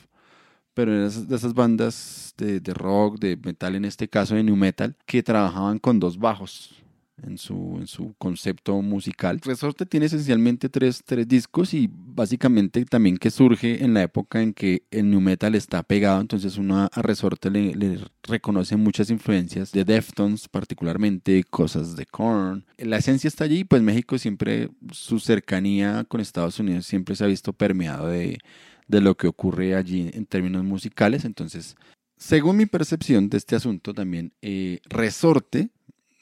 pero 0.74 1.08
de 1.08 1.36
esas 1.36 1.54
bandas 1.54 2.34
de, 2.36 2.58
de 2.58 2.74
rock, 2.74 3.20
de 3.20 3.36
metal, 3.36 3.76
en 3.76 3.84
este 3.84 4.08
caso 4.08 4.34
de 4.34 4.42
new 4.42 4.56
metal, 4.56 4.96
que 5.06 5.22
trabajaban 5.22 5.78
con 5.78 6.00
dos 6.00 6.18
bajos 6.18 6.74
en 7.22 7.38
su, 7.38 7.76
en 7.78 7.86
su 7.86 8.14
concepto 8.18 8.80
musical. 8.82 9.40
Resorte 9.44 9.86
tiene 9.86 10.06
esencialmente 10.06 10.68
tres, 10.68 11.02
tres 11.04 11.26
discos 11.26 11.74
y 11.74 11.90
básicamente 11.92 12.84
también 12.84 13.16
que 13.16 13.30
surge 13.30 13.84
en 13.84 13.94
la 13.94 14.02
época 14.02 14.42
en 14.42 14.54
que 14.54 14.84
el 14.90 15.10
new 15.10 15.20
metal 15.20 15.54
está 15.54 15.82
pegado, 15.82 16.20
entonces 16.20 16.56
uno 16.58 16.88
a 16.92 17.02
Resorte 17.02 17.50
le, 17.50 17.74
le 17.74 18.00
reconoce 18.22 18.76
muchas 18.76 19.10
influencias 19.10 19.72
de 19.72 19.84
Deftones 19.84 20.48
particularmente, 20.48 21.44
cosas 21.44 21.96
de 21.96 22.06
Korn. 22.06 22.64
La 22.78 22.98
esencia 22.98 23.28
está 23.28 23.44
allí, 23.44 23.64
pues 23.64 23.82
México 23.82 24.18
siempre, 24.18 24.70
su 24.92 25.18
cercanía 25.18 26.04
con 26.04 26.20
Estados 26.20 26.58
Unidos 26.58 26.86
siempre 26.86 27.16
se 27.16 27.24
ha 27.24 27.28
visto 27.28 27.52
permeado 27.52 28.08
de, 28.08 28.38
de 28.86 29.00
lo 29.00 29.16
que 29.16 29.28
ocurre 29.28 29.74
allí 29.74 30.10
en 30.12 30.26
términos 30.26 30.64
musicales, 30.64 31.24
entonces 31.24 31.76
según 32.18 32.56
mi 32.56 32.66
percepción 32.66 33.28
de 33.28 33.38
este 33.38 33.54
asunto 33.54 33.94
también, 33.94 34.32
eh, 34.42 34.80
Resorte 34.88 35.70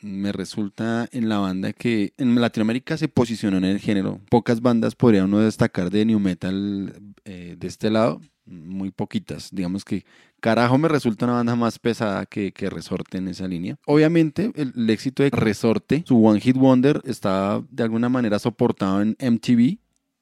me 0.06 0.32
resulta 0.32 1.08
en 1.12 1.28
la 1.28 1.38
banda 1.38 1.72
que 1.72 2.14
en 2.16 2.40
Latinoamérica 2.40 2.96
se 2.96 3.08
posicionó 3.08 3.58
en 3.58 3.64
el 3.64 3.80
género. 3.80 4.20
Pocas 4.30 4.60
bandas 4.60 4.94
podría 4.94 5.24
uno 5.24 5.40
destacar 5.40 5.90
de 5.90 6.04
New 6.04 6.20
Metal 6.20 6.92
eh, 7.24 7.56
de 7.58 7.66
este 7.66 7.90
lado, 7.90 8.20
muy 8.44 8.92
poquitas. 8.92 9.50
Digamos 9.52 9.84
que 9.84 10.04
Carajo 10.40 10.78
me 10.78 10.88
resulta 10.88 11.24
una 11.24 11.34
banda 11.34 11.56
más 11.56 11.78
pesada 11.78 12.24
que, 12.26 12.52
que 12.52 12.70
Resorte 12.70 13.18
en 13.18 13.28
esa 13.28 13.48
línea. 13.48 13.76
Obviamente 13.86 14.52
el, 14.54 14.88
éxito 14.88 15.22
de 15.22 15.30
Resorte, 15.30 16.04
su 16.06 16.24
One 16.24 16.40
Hit 16.40 16.56
Wonder, 16.56 17.02
estaba 17.04 17.64
de 17.68 17.82
alguna 17.82 18.08
manera 18.08 18.38
soportado 18.38 19.02
en 19.02 19.16
MTV, 19.20 19.78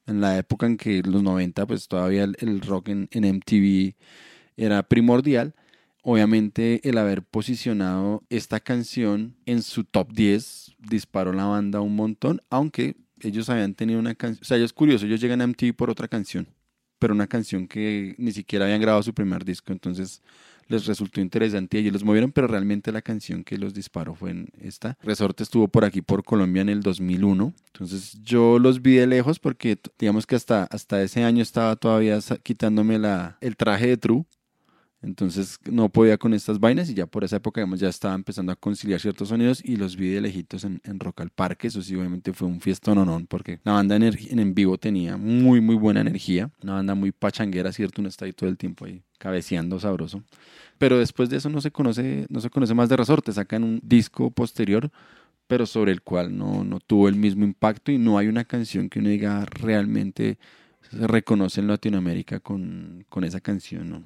en 0.07 0.21
la 0.21 0.39
época 0.39 0.67
en 0.67 0.77
que 0.77 1.03
los 1.03 1.23
90 1.23 1.67
pues 1.67 1.89
todavía 1.89 2.25
el, 2.25 2.61
rock 2.63 2.89
en 2.89 3.09
MTV 3.13 3.95
era 4.57 4.83
primordial 4.83 5.55
obviamente 6.05 6.87
el 6.89 6.99
haber 6.99 7.23
posicionado 7.23 8.23
esta 8.29 8.61
canción 8.61 9.35
en 9.47 9.63
su 9.63 9.85
top 9.85 10.13
10 10.13 10.77
disparó 10.79 11.33
la 11.33 11.47
banda 11.47 11.81
un 11.81 11.97
montón, 11.97 12.43
aunque 12.51 12.97
ellos 13.21 13.49
habían 13.49 13.75
tenido 13.75 13.99
una 13.99 14.15
canción, 14.15 14.43
o 14.43 14.45
sea, 14.45 14.59
es 14.59 14.73
curioso, 14.73 15.07
ellos 15.07 15.21
llegan 15.21 15.41
a 15.41 15.47
MTV 15.47 15.75
por 15.75 15.89
otra 15.89 16.07
canción, 16.07 16.47
pero 16.99 17.15
una 17.15 17.27
canción 17.27 17.67
que 17.67 18.15
ni 18.19 18.33
siquiera 18.33 18.67
habían 18.67 18.83
grabado 18.83 19.03
su 19.03 19.15
primer 19.15 19.47
disco, 19.47 19.73
entonces 19.73 20.23
les 20.67 20.87
resultó 20.87 21.21
interesante 21.23 21.79
y 21.79 21.81
ellos 21.81 21.95
los 21.95 22.05
movieron, 22.05 22.33
pero 22.33 22.49
realmente 22.49 22.93
la 22.93 23.03
canción 23.03 23.43
que 23.43 23.59
los 23.59 23.75
disparó 23.75 24.15
fue 24.15 24.31
en 24.31 24.49
esta. 24.61 24.99
Resorte 25.03 25.43
estuvo 25.43 25.69
por 25.69 25.85
aquí 25.85 26.03
por 26.03 26.23
Colombia 26.23 26.63
en 26.63 26.69
el 26.69 26.81
2001, 26.81 27.55
entonces 27.73 28.23
yo 28.23 28.59
los 28.59 28.83
vi 28.83 28.97
de 28.97 29.07
lejos 29.07 29.39
porque 29.39 29.79
digamos 29.99 30.27
que 30.27 30.37
hasta, 30.37 30.65
hasta 30.65 31.03
ese 31.03 31.25
año 31.25 31.43
estaba 31.43 31.77
todavía 31.77 32.19
quitándome 32.43 32.99
la, 32.99 33.39
el 33.41 33.57
traje 33.57 33.87
de 33.87 33.97
True 33.97 34.27
entonces 35.05 35.59
no 35.71 35.89
podía 35.89 36.19
con 36.19 36.35
estas 36.35 36.59
vainas 36.59 36.89
y 36.91 36.95
ya 36.95 37.07
por 37.07 37.25
esa 37.25 37.37
época 37.37 37.61
digamos, 37.61 37.81
ya 37.81 37.89
estaba 37.89 38.15
empezando 38.15 38.53
a 38.53 38.57
conciliar 38.57 39.01
ciertos 39.01 39.29
sonidos 39.29 39.63
y 39.65 39.77
los 39.77 39.97
vi 39.97 40.09
de 40.09 40.21
lejitos 40.21 40.65
en, 40.65 40.81
en 40.85 40.99
Rock 40.99 41.21
al 41.21 41.31
Parque. 41.31 41.69
Eso 41.69 41.83
sí, 41.83 41.95
obviamente 41.95 42.33
fue 42.33 42.49
un 42.49 42.61
fiestón 42.61 43.05
no 43.05 43.25
porque 43.29 43.61
la 43.65 43.73
banda 43.73 43.97
en, 43.97 44.03
en 44.03 44.55
vivo 44.55 44.79
tenía 44.79 45.17
muy, 45.17 45.61
muy 45.61 45.77
buena 45.77 46.01
energía. 46.01 46.51
Una 46.63 46.75
banda 46.75 46.95
muy 46.95 47.13
pachanguera, 47.13 47.73
¿cierto? 47.73 48.01
Uno 48.01 48.09
está 48.09 48.25
ahí 48.25 48.33
todo 48.33 48.49
el 48.49 48.57
tiempo 48.57 48.85
ahí 48.85 49.03
cabeceando 49.19 49.79
sabroso. 49.79 50.23
Pero 50.79 50.99
después 50.99 51.31
de 51.31 51.37
eso 51.37 51.49
no 51.49 51.61
se 51.61 51.71
conoce, 51.71 52.27
no 52.29 52.41
se 52.41 52.51
conoce 52.51 52.75
más 52.75 52.89
de 52.89 52.97
Resorte. 52.97 53.33
Sacan 53.33 53.65
un 53.65 53.81
disco 53.83 54.31
posterior 54.31 54.91
pero 55.47 55.67
sobre 55.67 55.93
el 55.93 56.03
cual 56.03 56.37
no, 56.37 56.65
no 56.65 56.81
tuvo 56.81 57.07
el 57.07 57.17
mismo 57.17 57.45
impacto 57.45 57.93
y 57.93 57.99
no 57.99 58.17
hay 58.17 58.29
una 58.29 58.45
canción 58.45 58.89
que 58.89 58.99
uno 58.99 59.11
diga 59.11 59.45
realmente 59.45 60.39
se 60.91 61.07
reconoce 61.07 61.61
en 61.61 61.69
Latinoamérica 61.69 62.41
con, 62.41 63.05
con 63.09 63.25
esa 63.25 63.41
canción. 63.41 63.91
¿no? 63.91 64.03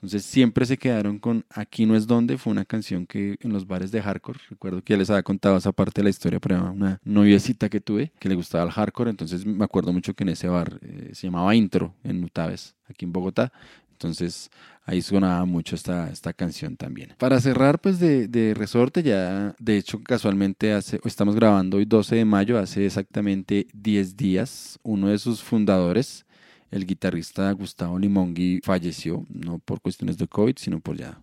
Entonces 0.00 0.24
siempre 0.24 0.64
se 0.64 0.78
quedaron 0.78 1.18
con 1.18 1.44
Aquí 1.50 1.84
no 1.84 1.94
es 1.94 2.06
donde, 2.06 2.38
fue 2.38 2.52
una 2.52 2.64
canción 2.64 3.06
que 3.06 3.36
en 3.40 3.52
los 3.52 3.66
bares 3.66 3.90
de 3.90 4.00
hardcore, 4.00 4.38
recuerdo 4.48 4.82
que 4.82 4.94
ya 4.94 4.98
les 4.98 5.10
había 5.10 5.22
contado 5.22 5.58
esa 5.58 5.72
parte 5.72 6.00
de 6.00 6.04
la 6.04 6.10
historia, 6.10 6.40
pero 6.40 6.72
una 6.72 6.98
noviecita 7.04 7.68
que 7.68 7.80
tuve 7.80 8.10
que 8.18 8.28
le 8.30 8.34
gustaba 8.34 8.64
el 8.64 8.70
hardcore, 8.70 9.10
entonces 9.10 9.44
me 9.44 9.64
acuerdo 9.64 9.92
mucho 9.92 10.14
que 10.14 10.24
en 10.24 10.30
ese 10.30 10.48
bar 10.48 10.78
eh, 10.80 11.10
se 11.12 11.26
llamaba 11.26 11.54
Intro, 11.54 11.94
en 12.02 12.24
Utaves, 12.24 12.74
aquí 12.88 13.04
en 13.04 13.12
Bogotá. 13.12 13.52
Entonces 13.92 14.50
ahí 14.86 15.02
sonaba 15.02 15.44
mucho 15.44 15.74
esta, 15.74 16.10
esta 16.10 16.32
canción 16.32 16.76
también. 16.76 17.12
Para 17.18 17.38
cerrar 17.38 17.78
pues 17.78 18.00
de, 18.00 18.28
de 18.28 18.54
Resorte, 18.54 19.02
ya 19.02 19.54
de 19.58 19.76
hecho 19.76 20.02
casualmente 20.02 20.72
hace, 20.72 20.98
estamos 21.04 21.34
grabando 21.34 21.76
hoy 21.76 21.84
12 21.84 22.16
de 22.16 22.24
mayo, 22.24 22.58
hace 22.58 22.86
exactamente 22.86 23.66
10 23.74 24.16
días, 24.16 24.78
uno 24.82 25.08
de 25.08 25.18
sus 25.18 25.42
fundadores, 25.42 26.24
el 26.70 26.86
guitarrista 26.86 27.50
Gustavo 27.52 27.98
Limongui 27.98 28.60
falleció, 28.62 29.26
no 29.28 29.58
por 29.58 29.80
cuestiones 29.80 30.16
de 30.18 30.28
COVID, 30.28 30.54
sino 30.56 30.80
por 30.80 30.96
ya 30.96 31.20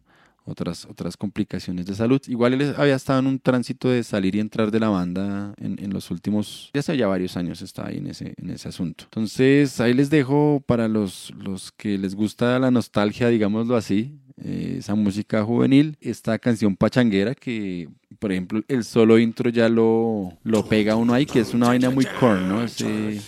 otras, 0.47 0.85
otras 0.85 1.17
complicaciones 1.17 1.85
de 1.85 1.95
salud. 1.95 2.21
Igual 2.27 2.53
él 2.53 2.73
había 2.77 2.95
estado 2.95 3.19
en 3.19 3.27
un 3.27 3.39
tránsito 3.39 3.89
de 3.89 4.03
salir 4.03 4.35
y 4.35 4.39
entrar 4.39 4.71
de 4.71 4.79
la 4.79 4.89
banda 4.89 5.53
en, 5.57 5.77
en 5.83 5.93
los 5.93 6.09
últimos, 6.09 6.71
ya 6.73 6.79
hace 6.79 6.97
ya 6.97 7.07
varios 7.07 7.37
años 7.37 7.61
está 7.61 7.87
ahí 7.87 7.97
en 7.97 8.07
ese, 8.07 8.33
en 8.37 8.49
ese 8.49 8.69
asunto. 8.69 9.05
Entonces 9.05 9.79
ahí 9.79 9.93
les 9.93 10.09
dejo 10.09 10.63
para 10.65 10.87
los, 10.87 11.33
los 11.37 11.71
que 11.71 11.97
les 11.97 12.15
gusta 12.15 12.57
la 12.59 12.71
nostalgia, 12.71 13.27
digámoslo 13.27 13.75
así, 13.75 14.15
eh, 14.43 14.75
esa 14.79 14.95
música 14.95 15.43
juvenil, 15.43 15.97
esta 15.99 16.37
canción 16.39 16.75
pachanguera 16.75 17.35
que, 17.35 17.89
por 18.19 18.31
ejemplo, 18.31 18.61
el 18.67 18.83
solo 18.83 19.19
intro 19.19 19.49
ya 19.49 19.67
lo, 19.67 20.37
lo 20.43 20.67
pega 20.67 20.95
uno 20.95 21.13
ahí, 21.13 21.25
que 21.25 21.39
es 21.39 21.53
una 21.53 21.67
vaina 21.67 21.89
muy 21.89 22.05
corn, 22.19 22.47
¿no? 22.47 22.63
Ese 22.63 23.19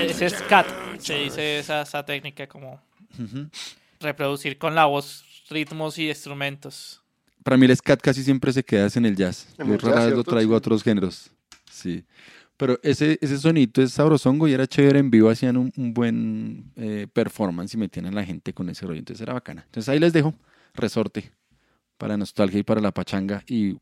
ese 0.00 0.26
es 0.26 0.34
cat, 0.42 0.66
se 0.98 1.14
dice 1.14 1.58
esa, 1.58 1.82
esa 1.82 2.04
técnica 2.04 2.46
como 2.46 2.80
reproducir 4.00 4.58
con 4.58 4.74
la 4.74 4.86
voz 4.86 5.24
ritmos 5.48 5.98
y 5.98 6.08
instrumentos. 6.08 7.02
Para 7.42 7.56
mí 7.56 7.66
el 7.66 7.76
scat 7.76 8.00
casi 8.00 8.22
siempre 8.22 8.52
se 8.52 8.64
queda 8.64 8.88
en 8.94 9.04
el 9.04 9.16
jazz. 9.16 9.48
En 9.58 9.68
Yo 9.68 9.74
el 9.74 9.80
rara 9.80 9.96
jazz, 9.96 10.06
vez 10.06 10.16
lo 10.16 10.24
traigo 10.24 10.54
a 10.54 10.58
otros 10.58 10.82
géneros. 10.82 11.30
Sí. 11.70 12.04
Pero 12.56 12.78
ese, 12.82 13.18
ese 13.20 13.38
sonito 13.38 13.82
es 13.82 13.92
sabrosongo 13.92 14.46
y 14.46 14.52
era 14.52 14.66
chévere 14.66 15.00
en 15.00 15.10
vivo, 15.10 15.28
hacían 15.28 15.56
un, 15.56 15.72
un 15.76 15.92
buen 15.92 16.72
eh, 16.76 17.06
performance 17.12 17.74
y 17.74 17.76
metían 17.76 18.06
a 18.06 18.12
la 18.12 18.24
gente 18.24 18.54
con 18.54 18.68
ese 18.70 18.86
rollo, 18.86 19.00
entonces 19.00 19.22
era 19.22 19.32
bacana. 19.32 19.62
Entonces 19.66 19.88
ahí 19.88 19.98
les 19.98 20.12
dejo 20.12 20.34
resorte 20.74 21.32
para 21.98 22.16
nostalgia 22.16 22.60
y 22.60 22.62
para 22.62 22.80
la 22.80 22.92
pachanga 22.92 23.42
y 23.48 23.76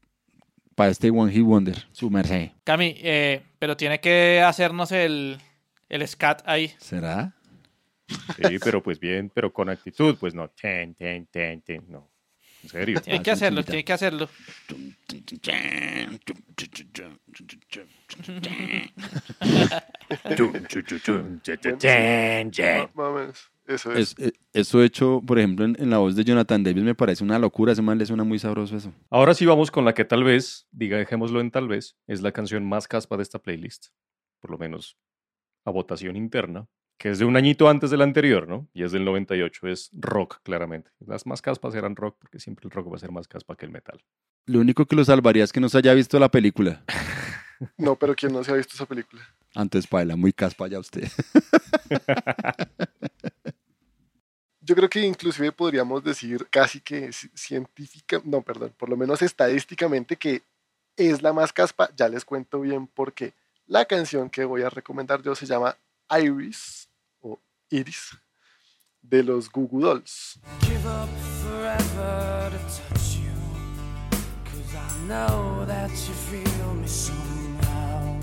para 0.75 0.91
este 0.91 1.11
One 1.11 1.33
Hit 1.33 1.43
Wonder, 1.43 1.77
su 1.93 2.11
merced. 2.11 2.51
Cami, 2.65 2.95
eh, 2.99 3.43
pero 3.59 3.77
tiene 3.77 4.01
que 4.01 4.41
hacernos 4.41 4.93
el, 4.93 5.39
el 5.89 6.09
scat 6.09 6.43
ahí. 6.47 6.73
¿Será? 6.79 7.35
Sí, 8.37 8.59
pero 8.63 8.83
pues 8.83 8.99
bien, 9.01 9.31
pero 9.35 9.53
con 9.53 9.69
actitud, 9.71 10.17
pues 10.19 10.35
no. 10.35 10.49
Ten, 10.51 10.95
ten, 10.95 11.27
ten, 11.27 11.61
ten, 11.63 11.85
no. 11.89 12.11
En 12.63 12.69
serio. 12.69 13.01
Tiene 13.01 13.19
Ah, 13.19 13.23
que 13.23 13.31
hacerlo, 13.31 13.65
tiene 13.65 13.85
que 13.85 13.93
hacerlo. 13.93 14.29
Ma- 22.95 23.03
más 23.05 23.07
o 23.09 23.13
menos. 23.15 23.51
Eso 23.67 23.93
es. 23.93 24.15
Es- 24.19 24.29
eh, 24.29 24.33
eso 24.53 24.83
hecho, 24.83 25.23
por 25.27 25.39
ejemplo, 25.39 25.65
en, 25.65 25.77
en 25.79 25.91
la 25.91 25.99
voz 25.99 26.17
de 26.17 26.25
Jonathan 26.25 26.63
Davis 26.63 26.83
me 26.83 26.95
parece 26.95 27.25
una 27.25 27.39
locura, 27.39 27.73
ese 27.73 27.83
man 27.83 27.99
le 27.99 28.07
suena 28.07 28.25
muy 28.25 28.39
sabroso 28.39 28.77
eso. 28.77 28.93
Ahora 29.11 29.35
sí 29.35 29.47
vamos 29.47 29.71
con 29.71 29.85
la 29.85 29.95
que 29.95 30.05
tal 30.05 30.25
vez, 30.25 30.67
diga 30.73 30.99
dejémoslo 30.99 31.41
en 31.41 31.51
tal 31.51 31.69
vez, 31.69 31.97
es 32.07 32.21
la 32.23 32.33
canción 32.33 32.69
más 32.69 32.89
caspa 32.89 33.17
de 33.17 33.23
esta 33.23 33.39
playlist. 33.39 33.87
Por 34.41 34.51
lo 34.51 34.59
menos 34.59 34.97
a 35.65 35.71
votación 35.71 36.17
interna, 36.17 36.67
que 36.99 37.11
es 37.11 37.19
de 37.21 37.25
un 37.25 37.37
añito 37.37 37.69
antes 37.69 37.91
del 37.91 38.03
anterior, 38.03 38.49
¿no? 38.49 38.69
Y 38.75 38.83
es 38.83 38.91
del 38.93 39.05
98, 39.05 39.69
es 39.69 39.91
rock, 39.93 40.41
claramente. 40.43 40.91
Las 40.99 41.25
más 41.27 41.41
caspas 41.41 41.75
eran 41.77 41.95
rock, 41.97 42.17
porque 42.21 42.41
siempre 42.41 42.67
el 42.67 42.73
rock 42.73 42.91
va 42.93 42.97
a 42.97 42.99
ser 42.99 43.13
más 43.13 43.29
caspa 43.29 43.55
que 43.57 43.65
el 43.67 43.73
metal. 43.73 44.03
Lo 44.47 44.59
único 44.61 44.87
que 44.87 44.97
lo 44.97 45.05
salvaría 45.05 45.45
es 45.45 45.53
que 45.53 45.61
no 45.61 45.69
se 45.69 45.79
haya 45.79 45.95
visto 45.95 46.19
la 46.19 46.31
película. 46.31 46.83
No, 47.79 47.95
pero 47.95 48.17
¿quién 48.17 48.33
no 48.33 48.43
se 48.43 48.51
ha 48.51 48.57
visto 48.57 48.75
esa 48.75 48.87
película? 48.87 49.23
Antes, 49.55 49.87
Paila, 49.87 50.17
muy 50.17 50.33
caspa 50.33 50.67
ya 50.67 50.81
usted. 50.81 51.05
Yo 54.73 54.77
creo 54.77 54.89
que 54.89 55.01
inclusive 55.01 55.53
podríamos 55.53 56.03
decir 56.03 56.49
casi 56.49 56.81
que 56.81 57.11
ci- 57.11 57.31
científica, 57.35 58.23
no, 58.25 58.41
perdón, 58.41 58.73
por 58.79 58.89
lo 58.89 58.97
menos 58.97 59.21
estadísticamente 59.21 60.17
que 60.17 60.41
es 60.97 61.21
la 61.21 61.35
más 61.35 61.53
caspa. 61.53 61.91
Ya 61.95 62.09
les 62.09 62.25
cuento 62.25 62.59
bien 62.63 62.87
por 62.87 63.13
qué. 63.13 63.35
La 63.67 63.85
canción 63.85 64.31
que 64.31 64.47
voy 64.47 64.63
a 64.63 64.71
recomendar 64.71 65.21
yo 65.21 65.35
se 65.35 65.45
llama 65.45 65.77
Iris 66.19 66.89
o 67.21 67.39
Iris 67.69 68.17
de 69.03 69.23
los 69.23 69.51
Goo 69.51 69.69
Goo 69.69 69.81
Dolls. 69.83 70.41
give 70.63 70.89
up 70.89 71.07
forever 71.43 72.51
to 72.53 72.59
touch 72.89 73.17
you. 73.19 73.31
Cause 74.47 74.75
I 74.75 75.07
know 75.07 75.67
that 75.67 75.91
you 75.91 76.15
feel 76.31 76.75
me 76.81 76.89
somehow. 76.89 78.19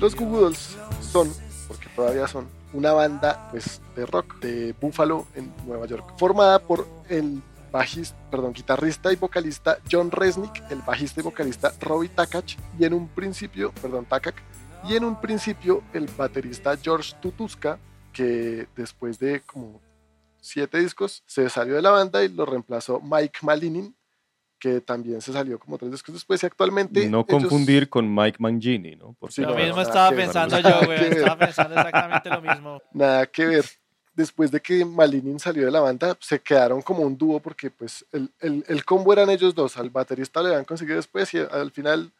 Los 0.00 0.14
Goo 0.16 0.24
Goo 0.24 0.40
Dolls 0.40 0.78
son, 1.02 1.30
porque 1.68 1.90
todavía 1.94 2.26
son, 2.26 2.48
una 2.72 2.92
banda 2.92 3.48
pues, 3.50 3.80
de 3.96 4.06
rock 4.06 4.40
de 4.40 4.74
Buffalo 4.80 5.26
en 5.34 5.52
Nueva 5.66 5.86
York, 5.86 6.14
formada 6.16 6.58
por 6.58 6.86
el 7.08 7.42
bajista, 7.70 8.16
perdón, 8.30 8.52
guitarrista 8.52 9.12
y 9.12 9.16
vocalista 9.16 9.78
John 9.90 10.10
Resnick, 10.10 10.62
el 10.70 10.80
bajista 10.82 11.20
y 11.20 11.24
vocalista 11.24 11.72
Robbie 11.80 12.08
Takach 12.08 12.56
y 12.78 12.84
en 12.84 12.94
un 12.94 13.08
principio, 13.08 13.72
perdón, 13.80 14.06
Takak, 14.06 14.42
y 14.88 14.96
en 14.96 15.04
un 15.04 15.20
principio 15.20 15.82
el 15.92 16.06
baterista 16.16 16.76
George 16.76 17.14
Tutuska, 17.20 17.78
que 18.12 18.68
después 18.76 19.18
de 19.18 19.40
como 19.42 19.80
siete 20.40 20.78
discos 20.78 21.22
se 21.26 21.48
salió 21.50 21.74
de 21.74 21.82
la 21.82 21.90
banda 21.90 22.22
y 22.22 22.28
lo 22.28 22.46
reemplazó 22.46 23.00
Mike 23.00 23.40
Malinin, 23.42 23.94
que 24.58 24.80
también 24.80 25.20
se 25.20 25.32
salió 25.32 25.58
como 25.58 25.78
tres 25.78 25.90
discos 25.92 26.14
después 26.14 26.42
y 26.42 26.46
actualmente... 26.46 27.08
No 27.08 27.24
ellos- 27.28 27.42
confundir 27.42 27.88
con 27.88 28.12
Mike 28.14 28.38
Mangini, 28.40 28.96
¿no? 28.96 29.14
Porque 29.18 29.34
Sí, 29.36 29.42
Lo 29.42 29.50
no, 29.50 29.56
mismo 29.56 29.80
estaba 29.80 30.10
pensando 30.10 30.58
yo, 30.58 30.80
güey. 30.84 31.04
Estaba 31.04 31.38
pensando 31.38 31.74
exactamente 31.76 32.28
lo 32.30 32.40
mismo. 32.42 32.82
Nada 32.92 33.26
que 33.26 33.46
ver. 33.46 33.64
Después 34.14 34.50
de 34.50 34.60
que 34.60 34.84
Malinin 34.84 35.38
salió 35.38 35.64
de 35.64 35.70
la 35.70 35.78
banda, 35.78 36.16
se 36.20 36.40
quedaron 36.40 36.82
como 36.82 37.02
un 37.02 37.16
dúo 37.16 37.38
porque 37.38 37.70
pues 37.70 38.04
el, 38.10 38.32
el, 38.40 38.64
el 38.66 38.84
combo 38.84 39.12
eran 39.12 39.30
ellos 39.30 39.54
dos. 39.54 39.76
Al 39.76 39.90
baterista 39.90 40.42
le 40.42 40.48
habían 40.48 40.64
conseguido 40.64 40.96
después 40.96 41.32
y 41.34 41.38
al 41.38 41.70
final 41.70 42.12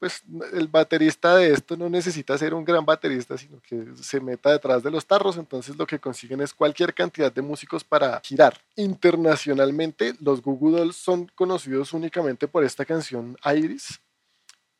pues 0.00 0.22
el 0.54 0.66
baterista 0.66 1.36
de 1.36 1.52
esto 1.52 1.76
no 1.76 1.90
necesita 1.90 2.36
ser 2.38 2.54
un 2.54 2.64
gran 2.64 2.86
baterista, 2.86 3.36
sino 3.36 3.60
que 3.60 3.84
se 4.00 4.18
meta 4.18 4.50
detrás 4.50 4.82
de 4.82 4.90
los 4.90 5.04
tarros, 5.04 5.36
entonces 5.36 5.76
lo 5.76 5.86
que 5.86 5.98
consiguen 5.98 6.40
es 6.40 6.54
cualquier 6.54 6.94
cantidad 6.94 7.30
de 7.30 7.42
músicos 7.42 7.84
para 7.84 8.18
girar. 8.24 8.56
Internacionalmente, 8.76 10.14
los 10.18 10.40
Goo 10.40 10.56
Goo 10.56 10.70
Dolls 10.70 10.96
son 10.96 11.30
conocidos 11.34 11.92
únicamente 11.92 12.48
por 12.48 12.64
esta 12.64 12.86
canción 12.86 13.36
Iris, 13.44 14.00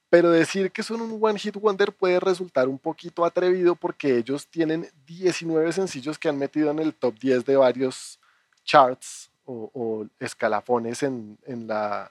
pero 0.09 0.31
decir 0.31 0.73
que 0.73 0.83
son 0.83 1.03
un 1.03 1.19
One 1.23 1.39
Hit 1.39 1.57
Wonder 1.57 1.93
puede 1.93 2.19
resultar 2.19 2.67
un 2.67 2.79
poquito 2.79 3.27
atrevido 3.27 3.75
porque 3.75 4.17
ellos 4.17 4.47
tienen 4.47 4.89
19 5.07 5.71
sencillos 5.73 6.19
que 6.19 6.31
han 6.31 6.39
metido 6.39 6.71
en 6.71 6.79
el 6.79 6.95
top 6.95 7.19
10 7.19 7.45
de 7.45 7.57
varios 7.57 8.19
charts 8.65 9.31
o, 9.45 9.71
o 9.75 10.07
escalafones 10.19 11.03
en, 11.03 11.37
en 11.45 11.67
la 11.67 12.11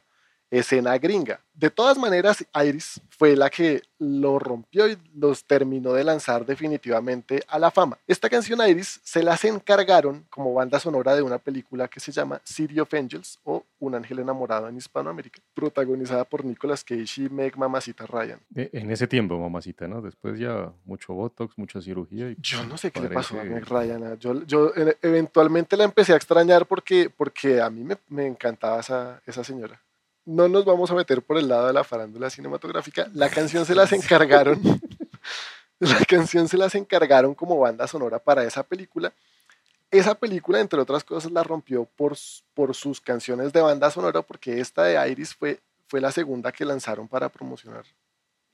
escena 0.52 0.98
gringa. 0.98 1.40
De 1.54 1.70
todas 1.70 1.98
maneras, 1.98 2.46
Iris 2.66 3.02
fue 3.10 3.36
la 3.36 3.50
que 3.50 3.82
lo 3.98 4.40
rompió 4.40 4.88
y 4.88 4.98
los 5.14 5.44
terminó 5.44 5.92
de 5.92 6.06
lanzar 6.06 6.46
definitivamente 6.46 7.44
a 7.50 7.60
la 7.60 7.70
fama. 7.70 7.98
Esta 8.08 8.30
canción 8.30 8.66
Iris 8.66 9.02
se 9.04 9.22
las 9.24 9.44
encargaron 9.44 10.26
como 10.30 10.54
banda 10.54 10.80
sonora 10.80 11.16
de 11.16 11.22
una 11.22 11.38
película 11.38 11.90
que 11.90 12.00
se 12.00 12.14
llama 12.14 12.40
City 12.46 12.80
of 12.80 12.94
Angels 12.94 13.40
o 13.44 13.66
Un 13.80 13.96
ángel 13.96 14.20
enamorado 14.20 14.70
en 14.70 14.78
Hispanoamérica, 14.78 15.42
protagonizada 15.54 16.24
por 16.24 16.46
Nicolas 16.46 16.84
Cage 16.84 17.24
y 17.24 17.30
Meg 17.30 17.58
Mamacita 17.58 18.06
Ryan. 18.06 18.40
Eh, 18.56 18.70
En 18.74 18.90
ese 18.92 19.08
tiempo, 19.08 19.38
mamacita, 19.38 19.88
¿no? 19.88 20.02
Después 20.02 20.40
ya 20.40 20.72
mucho 20.86 21.14
Botox, 21.14 21.58
mucha 21.58 21.82
cirugía. 21.82 22.30
Y 22.32 22.38
Yo 22.42 22.64
no 22.66 22.78
sé 22.78 22.92
qué 22.92 23.02
le 23.02 23.10
pasó 23.10 23.40
a 23.40 23.44
Meg 23.44 23.66
Ryan. 23.68 24.04
ah, 24.06 24.16
Yo, 24.20 24.44
yo 24.46 24.72
eh, 24.76 24.98
eventualmente 25.02 25.76
la 25.78 25.84
empecé 25.84 26.14
a 26.14 26.16
extrañar 26.18 26.66
porque, 26.66 27.10
porque 27.10 27.60
a 27.62 27.70
mí 27.70 27.84
me, 27.84 27.98
me 28.08 28.26
encantaba 28.28 28.80
esa, 28.80 29.22
esa 29.26 29.44
señora. 29.44 29.82
No 30.30 30.48
nos 30.48 30.64
vamos 30.64 30.92
a 30.92 30.94
meter 30.94 31.24
por 31.24 31.40
el 31.40 31.48
lado 31.48 31.66
de 31.66 31.74
la 31.74 31.84
farándula 31.84 32.30
cinematográfica. 32.30 33.10
La 33.16 33.32
canción 33.32 33.66
se 33.66 33.74
las 33.74 33.92
encargaron. 33.94 34.62
la 35.80 36.06
canción 36.06 36.48
se 36.48 36.56
las 36.56 36.76
encargaron 36.76 37.34
como 37.34 37.58
banda 37.58 37.88
sonora 37.88 38.20
para 38.20 38.44
esa 38.44 38.62
película. 38.62 39.12
Esa 39.90 40.14
película, 40.14 40.60
entre 40.60 40.80
otras 40.80 41.04
cosas, 41.04 41.32
la 41.32 41.42
rompió 41.42 41.86
por, 41.86 42.16
por 42.54 42.76
sus 42.76 43.02
canciones 43.02 43.52
de 43.54 43.62
banda 43.62 43.90
sonora, 43.90 44.22
porque 44.22 44.60
esta 44.60 44.84
de 44.84 45.10
Iris 45.10 45.34
fue, 45.34 45.62
fue 45.88 46.00
la 46.00 46.12
segunda 46.12 46.52
que 46.52 46.64
lanzaron 46.64 47.08
para 47.08 47.30
promocionar, 47.30 47.86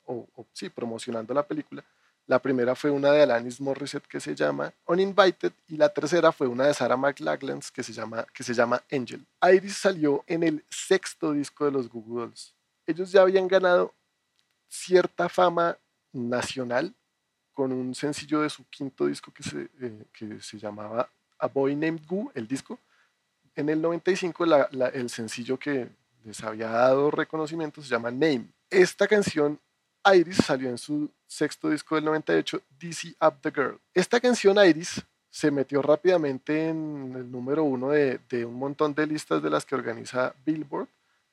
o, 0.05 0.29
o 0.33 0.45
sí, 0.53 0.69
promocionando 0.69 1.33
la 1.33 1.43
película. 1.43 1.83
La 2.27 2.39
primera 2.39 2.73
fue 2.75 2.89
una 2.89 3.11
de 3.11 3.21
Alanis 3.21 3.61
Morissette 3.61 4.07
que 4.07 4.19
se 4.19 4.33
llama 4.33 4.73
Uninvited 4.87 5.53
y 5.67 5.77
la 5.77 5.89
tercera 5.89 6.31
fue 6.31 6.47
una 6.47 6.65
de 6.65 6.73
Sarah 6.73 6.97
McLachlan 6.97 7.59
que 7.73 7.83
se 7.83 7.93
llama, 7.93 8.25
que 8.33 8.43
se 8.43 8.53
llama 8.53 8.81
Angel. 8.91 9.23
Iris 9.53 9.77
salió 9.77 10.23
en 10.25 10.41
el 10.41 10.65
sexto 10.69 11.33
disco 11.33 11.65
de 11.65 11.71
los 11.71 11.87
Goo 11.87 12.01
Goo 12.01 12.19
Dolls. 12.21 12.53
Ellos 12.87 13.11
ya 13.11 13.21
habían 13.21 13.47
ganado 13.47 13.93
cierta 14.67 15.29
fama 15.29 15.77
nacional 16.13 16.93
con 17.53 17.71
un 17.71 17.93
sencillo 17.93 18.41
de 18.41 18.49
su 18.49 18.65
quinto 18.69 19.05
disco 19.05 19.31
que 19.31 19.43
se, 19.43 19.69
eh, 19.81 20.05
que 20.11 20.41
se 20.41 20.57
llamaba 20.57 21.07
A 21.37 21.47
Boy 21.47 21.75
Named 21.75 22.01
Goo, 22.07 22.31
el 22.33 22.47
disco. 22.47 22.79
En 23.55 23.69
el 23.69 23.81
95 23.81 24.45
la- 24.45 24.67
la- 24.71 24.89
el 24.89 25.09
sencillo 25.09 25.57
que 25.57 25.87
les 26.23 26.43
había 26.43 26.69
dado 26.69 27.11
reconocimiento 27.11 27.81
se 27.83 27.89
llama 27.89 28.09
Name. 28.11 28.47
Esta 28.69 29.07
canción 29.07 29.59
Iris 30.13 30.37
salió 30.37 30.69
en 30.69 30.77
su 30.77 31.09
sexto 31.25 31.69
disco 31.69 31.95
del 31.95 32.05
98, 32.05 32.61
DC 32.79 33.15
Up 33.21 33.41
the 33.41 33.51
Girl. 33.51 33.79
Esta 33.93 34.19
canción 34.19 34.57
Iris 34.63 35.03
se 35.29 35.51
metió 35.51 35.81
rápidamente 35.81 36.69
en 36.69 37.13
el 37.15 37.29
número 37.31 37.63
uno 37.63 37.89
de, 37.89 38.19
de 38.29 38.45
un 38.45 38.55
montón 38.55 38.93
de 38.93 39.07
listas 39.07 39.41
de 39.41 39.49
las 39.49 39.65
que 39.65 39.75
organiza 39.75 40.33
Billboard. 40.45 40.87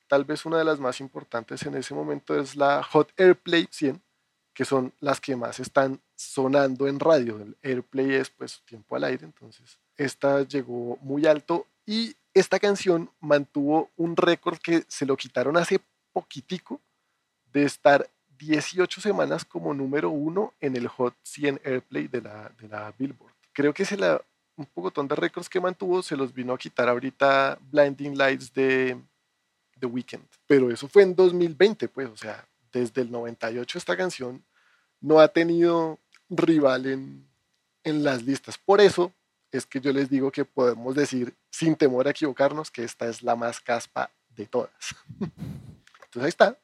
Tal 0.07 0.25
vez 0.25 0.45
una 0.45 0.57
de 0.57 0.65
las 0.65 0.79
más 0.79 0.99
importantes 0.99 1.63
en 1.63 1.75
ese 1.75 1.93
momento 1.93 2.37
es 2.37 2.55
la 2.55 2.83
Hot 2.83 3.13
Airplay 3.17 3.67
100, 3.71 4.01
que 4.53 4.65
son 4.65 4.93
las 4.99 5.21
que 5.21 5.35
más 5.35 5.59
están 5.59 6.01
sonando 6.15 6.87
en 6.87 6.99
radio. 6.99 7.39
El 7.39 7.57
Airplay 7.63 8.15
es 8.15 8.29
pues 8.29 8.61
tiempo 8.65 8.95
al 8.95 9.05
aire, 9.05 9.25
entonces 9.25 9.79
esta 9.97 10.41
llegó 10.43 10.97
muy 11.01 11.25
alto 11.25 11.67
y 11.85 12.15
esta 12.33 12.59
canción 12.59 13.09
mantuvo 13.19 13.89
un 13.95 14.15
récord 14.15 14.57
que 14.57 14.83
se 14.87 15.05
lo 15.05 15.15
quitaron 15.15 15.57
hace 15.57 15.79
poquitico 16.11 16.81
de 17.51 17.63
estar 17.63 18.09
18 18.47 19.01
semanas 19.01 19.45
como 19.45 19.73
número 19.73 20.09
uno 20.09 20.53
en 20.59 20.75
el 20.75 20.87
Hot 20.87 21.15
100 21.23 21.61
Airplay 21.63 22.07
de 22.07 22.21
la, 22.21 22.51
de 22.59 22.67
la 22.67 22.93
Billboard. 22.97 23.33
Creo 23.51 23.73
que 23.73 23.85
se 23.85 23.97
la, 23.97 24.21
un 24.55 24.65
pocotón 24.65 25.07
de 25.07 25.15
récords 25.15 25.49
que 25.49 25.59
mantuvo 25.59 26.01
se 26.01 26.15
los 26.15 26.33
vino 26.33 26.53
a 26.53 26.57
quitar 26.57 26.89
ahorita 26.89 27.57
Blinding 27.71 28.17
Lights 28.17 28.53
de 28.53 28.99
The 29.79 29.85
Weeknd. 29.85 30.25
Pero 30.47 30.71
eso 30.71 30.87
fue 30.87 31.03
en 31.03 31.15
2020, 31.15 31.87
pues, 31.89 32.09
o 32.09 32.17
sea, 32.17 32.47
desde 32.71 33.01
el 33.01 33.11
98 33.11 33.77
esta 33.77 33.95
canción 33.95 34.43
no 34.99 35.19
ha 35.19 35.27
tenido 35.27 35.99
rival 36.29 36.85
en, 36.85 37.27
en 37.83 38.03
las 38.03 38.23
listas. 38.23 38.57
Por 38.57 38.81
eso 38.81 39.11
es 39.51 39.65
que 39.65 39.79
yo 39.79 39.91
les 39.91 40.09
digo 40.09 40.31
que 40.31 40.45
podemos 40.45 40.95
decir, 40.95 41.35
sin 41.51 41.75
temor 41.75 42.07
a 42.07 42.11
equivocarnos, 42.11 42.71
que 42.71 42.83
esta 42.83 43.07
es 43.07 43.21
la 43.21 43.35
más 43.35 43.59
caspa 43.59 44.09
de 44.29 44.47
todas. 44.47 44.95
Entonces 45.19 46.23
ahí 46.23 46.29
está, 46.29 46.57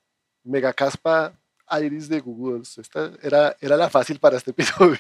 mega 0.44 0.74
caspa 0.74 1.34
Iris 1.82 2.10
de 2.10 2.20
Google. 2.20 2.62
Esta 2.64 3.12
era, 3.22 3.56
era 3.60 3.78
la 3.78 3.90
fácil 3.90 4.20
para 4.20 4.38
este 4.38 4.52
episodio. 4.58 5.00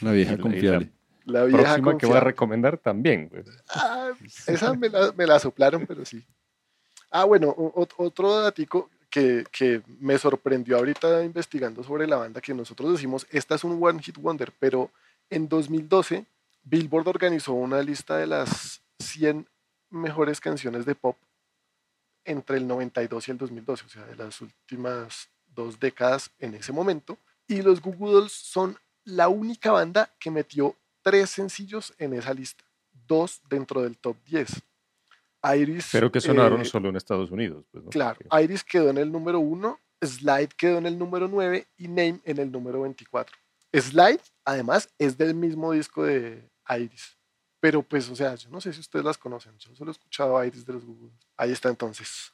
La 0.00 0.12
vieja 0.12 0.32
la- 0.32 0.38
confiable. 0.42 0.92
La 1.24 1.44
vieja 1.44 1.62
próxima 1.62 1.76
que 1.98 2.06
voy 2.06 2.16
a 2.16 2.20
confiable. 2.20 2.20
recomendar 2.20 2.78
también, 2.78 3.28
güey. 3.28 3.44
Ah, 3.68 4.10
esa 4.46 4.72
me 4.74 4.88
la, 4.88 5.12
me 5.12 5.26
la 5.26 5.38
soplaron, 5.38 5.86
pero 5.86 6.04
sí. 6.06 6.24
Ah, 7.10 7.24
bueno, 7.24 7.54
otro 7.56 8.40
datico 8.42 8.88
que, 9.10 9.44
que 9.52 9.82
me 10.00 10.16
sorprendió 10.18 10.78
ahorita 10.78 11.22
investigando 11.24 11.82
sobre 11.84 12.06
la 12.06 12.16
banda, 12.16 12.40
que 12.40 12.54
nosotros 12.54 12.92
decimos, 12.92 13.26
esta 13.30 13.56
es 13.56 13.64
un 13.64 13.78
One 13.82 14.02
Hit 14.02 14.16
Wonder, 14.18 14.52
pero 14.58 14.90
en 15.28 15.48
2012 15.48 16.24
Billboard 16.64 17.08
organizó 17.08 17.52
una 17.52 17.82
lista 17.82 18.16
de 18.16 18.26
las 18.26 18.80
100 18.98 19.46
mejores 19.90 20.40
canciones 20.40 20.86
de 20.86 20.94
pop 20.94 21.16
entre 22.28 22.58
el 22.58 22.66
92 22.66 23.28
y 23.28 23.30
el 23.30 23.38
2012, 23.38 23.84
o 23.86 23.88
sea, 23.88 24.04
de 24.04 24.16
las 24.16 24.40
últimas 24.40 25.28
dos 25.54 25.80
décadas 25.80 26.30
en 26.38 26.54
ese 26.54 26.72
momento. 26.72 27.18
Y 27.46 27.62
los 27.62 27.80
Goo 27.80 27.94
Goo 27.94 28.12
Dolls 28.12 28.32
son 28.32 28.78
la 29.04 29.28
única 29.28 29.72
banda 29.72 30.14
que 30.20 30.30
metió 30.30 30.76
tres 31.02 31.30
sencillos 31.30 31.94
en 31.98 32.12
esa 32.12 32.34
lista, 32.34 32.64
dos 33.06 33.40
dentro 33.48 33.82
del 33.82 33.96
top 33.96 34.16
10. 34.26 34.62
Iris. 35.56 35.88
Pero 35.92 36.12
que 36.12 36.20
sonaron 36.20 36.60
eh, 36.60 36.64
solo 36.64 36.88
en 36.88 36.96
Estados 36.96 37.30
Unidos. 37.30 37.64
Pues, 37.70 37.84
¿no? 37.84 37.90
Claro, 37.90 38.18
Iris 38.40 38.62
quedó 38.62 38.90
en 38.90 38.98
el 38.98 39.10
número 39.10 39.40
1, 39.40 39.80
Slide 40.02 40.50
quedó 40.56 40.78
en 40.78 40.86
el 40.86 40.98
número 40.98 41.28
9 41.28 41.66
y 41.78 41.88
Name 41.88 42.20
en 42.24 42.38
el 42.38 42.52
número 42.52 42.82
24. 42.82 43.36
Slide, 43.72 44.20
además, 44.44 44.92
es 44.98 45.16
del 45.16 45.34
mismo 45.34 45.72
disco 45.72 46.04
de 46.04 46.48
Iris. 46.68 47.17
Pero 47.60 47.82
pues, 47.82 48.08
o 48.08 48.16
sea, 48.16 48.36
yo 48.36 48.48
no 48.50 48.60
sé 48.60 48.72
si 48.72 48.80
ustedes 48.80 49.04
las 49.04 49.18
conocen. 49.18 49.58
Yo 49.58 49.74
solo 49.74 49.90
he 49.90 49.92
escuchado 49.92 50.38
a 50.38 50.46
Iris 50.46 50.64
de 50.64 50.74
los 50.74 50.84
Google. 50.84 51.10
Ahí 51.36 51.50
está 51.50 51.68
entonces. 51.68 52.32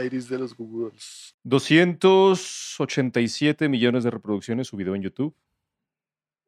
Iris 0.00 0.28
de 0.28 0.38
los 0.38 0.56
Googles. 0.56 1.34
287 1.42 3.68
millones 3.68 4.04
de 4.04 4.10
reproducciones 4.10 4.68
su 4.68 4.78
en 4.80 5.02
YouTube. 5.02 5.34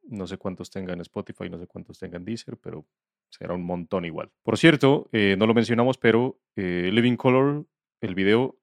No 0.04 0.24
sé 0.26 0.38
cuántos 0.38 0.70
tenga 0.70 0.92
en 0.92 1.00
Spotify, 1.00 1.48
no 1.48 1.58
sé 1.58 1.66
cuántos 1.66 1.98
tenga 1.98 2.18
en 2.18 2.24
Deezer, 2.24 2.56
pero 2.56 2.86
será 3.30 3.54
un 3.54 3.64
montón 3.64 4.04
igual. 4.04 4.30
Por 4.42 4.58
cierto, 4.58 5.08
eh, 5.12 5.34
no 5.38 5.46
lo 5.46 5.54
mencionamos, 5.54 5.96
pero 5.98 6.40
eh, 6.56 6.90
Living 6.92 7.16
Color, 7.16 7.64
el 8.00 8.14
video, 8.14 8.56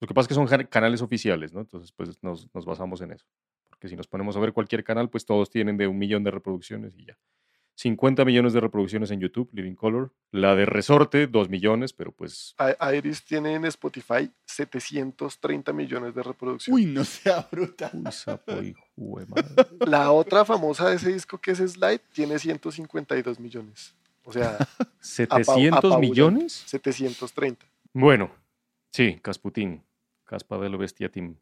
lo 0.00 0.08
que 0.08 0.14
pasa 0.14 0.24
es 0.24 0.28
que 0.28 0.34
son 0.34 0.46
canales 0.66 1.02
oficiales, 1.02 1.52
¿no? 1.52 1.60
Entonces, 1.60 1.92
pues 1.92 2.22
nos, 2.22 2.48
nos 2.54 2.64
basamos 2.64 3.00
en 3.00 3.10
eso. 3.12 3.26
Porque 3.68 3.88
si 3.88 3.96
nos 3.96 4.06
ponemos 4.06 4.36
a 4.36 4.40
ver 4.40 4.52
cualquier 4.52 4.84
canal, 4.84 5.10
pues 5.10 5.24
todos 5.24 5.50
tienen 5.50 5.76
de 5.76 5.88
un 5.88 5.98
millón 5.98 6.22
de 6.22 6.30
reproducciones 6.30 6.96
y 6.96 7.06
ya. 7.06 7.18
50 7.76 8.24
millones 8.24 8.52
de 8.52 8.60
reproducciones 8.60 9.10
en 9.10 9.20
YouTube, 9.20 9.48
Living 9.52 9.74
Color. 9.74 10.12
La 10.30 10.54
de 10.54 10.64
Resorte, 10.64 11.26
2 11.26 11.48
millones, 11.48 11.92
pero 11.92 12.12
pues 12.12 12.54
Iris 12.94 13.24
tiene 13.24 13.54
en 13.54 13.64
Spotify 13.66 14.30
730 14.46 15.72
millones 15.72 16.14
de 16.14 16.22
reproducciones. 16.22 16.74
Uy, 16.84 16.86
no 16.86 17.04
sea 17.04 17.46
bruta. 17.50 17.90
Uy, 17.92 18.10
sapo, 18.12 18.52
hijo 18.62 19.20
de 19.20 19.26
madre. 19.26 19.66
La 19.86 20.12
otra 20.12 20.44
famosa 20.44 20.88
de 20.88 20.96
ese 20.96 21.12
disco 21.12 21.38
que 21.38 21.52
es 21.52 21.58
Slide 21.58 22.00
tiene 22.12 22.38
152 22.38 23.40
millones. 23.40 23.94
O 24.24 24.32
sea, 24.32 24.56
¿700 25.02 25.26
apabullante. 25.42 25.98
millones? 25.98 26.52
730. 26.66 27.66
Bueno, 27.92 28.30
sí, 28.90 29.18
Casputín. 29.20 29.82
Caspa 30.24 30.58
de 30.58 30.70
lo 30.70 30.78
bestia 30.78 31.10
team. 31.10 31.36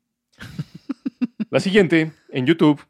La 1.51 1.61
siguiente, 1.61 2.12
en 2.31 2.47
YouTube, 2.47 2.81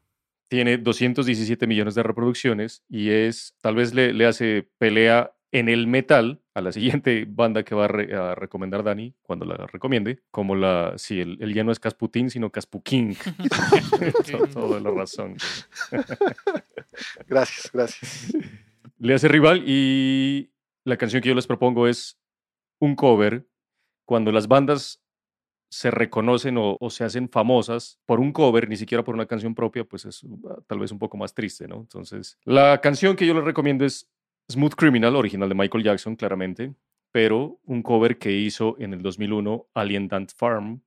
tiene 0.53 0.77
217 0.77 1.65
millones 1.65 1.95
de 1.95 2.03
reproducciones 2.03 2.83
y 2.87 3.09
es, 3.09 3.55
tal 3.59 3.73
vez 3.73 3.95
le, 3.95 4.13
le 4.13 4.27
hace 4.27 4.69
pelea 4.77 5.33
en 5.51 5.67
el 5.67 5.87
metal 5.87 6.41
a 6.53 6.61
la 6.61 6.71
siguiente 6.77 7.25
banda 7.27 7.63
que 7.63 7.73
va 7.73 7.85
a, 7.85 7.87
re- 7.87 8.15
a 8.15 8.35
recomendar 8.35 8.83
Dani 8.83 9.15
cuando 9.23 9.45
la 9.45 9.65
recomiende, 9.65 10.19
como 10.29 10.55
la, 10.55 10.93
si 10.97 11.19
el, 11.21 11.37
el 11.41 11.55
ya 11.55 11.63
no 11.63 11.71
es 11.71 11.79
Casputín, 11.79 12.29
sino. 12.29 12.51
Todo- 14.31 14.47
Toda 14.53 14.79
la 14.79 14.91
razón. 14.91 15.37
Gracias, 17.27 17.71
gracias. 17.73 18.33
Le 18.99 19.13
hace 19.15 19.27
rival 19.27 19.63
y 19.65 20.51
la 20.85 20.97
canción 20.97 21.21
que 21.23 21.29
yo 21.29 21.35
les 21.35 21.47
propongo 21.47 21.87
es 21.87 22.19
un 22.79 22.95
cover 22.95 23.47
cuando 24.05 24.31
las 24.31 24.47
bandas 24.47 25.02
se 25.73 25.89
reconocen 25.89 26.55
o, 26.59 26.77
o 26.79 26.89
se 26.91 27.03
hacen 27.03 27.27
famosas 27.27 27.99
por 28.05 28.19
un 28.19 28.31
cover, 28.31 28.69
ni 28.69 28.77
siquiera 28.77 29.03
por 29.03 29.15
una 29.15 29.25
canción 29.25 29.55
propia, 29.55 29.83
pues 29.83 30.05
es 30.05 30.23
uh, 30.23 30.61
tal 30.67 30.77
vez 30.77 30.91
un 30.91 30.99
poco 30.99 31.17
más 31.17 31.33
triste, 31.33 31.67
¿no? 31.67 31.77
Entonces, 31.77 32.37
la 32.45 32.79
canción 32.79 33.15
que 33.15 33.25
yo 33.25 33.33
les 33.33 33.43
recomiendo 33.43 33.83
es 33.83 34.07
Smooth 34.51 34.75
Criminal, 34.75 35.15
original 35.15 35.49
de 35.49 35.55
Michael 35.55 35.83
Jackson, 35.83 36.15
claramente, 36.15 36.75
pero 37.11 37.59
un 37.65 37.81
cover 37.81 38.19
que 38.19 38.31
hizo 38.31 38.75
en 38.77 38.93
el 38.93 39.01
2001 39.01 39.65
Alien 39.73 40.07
Dant 40.07 40.31
Farm. 40.35 40.83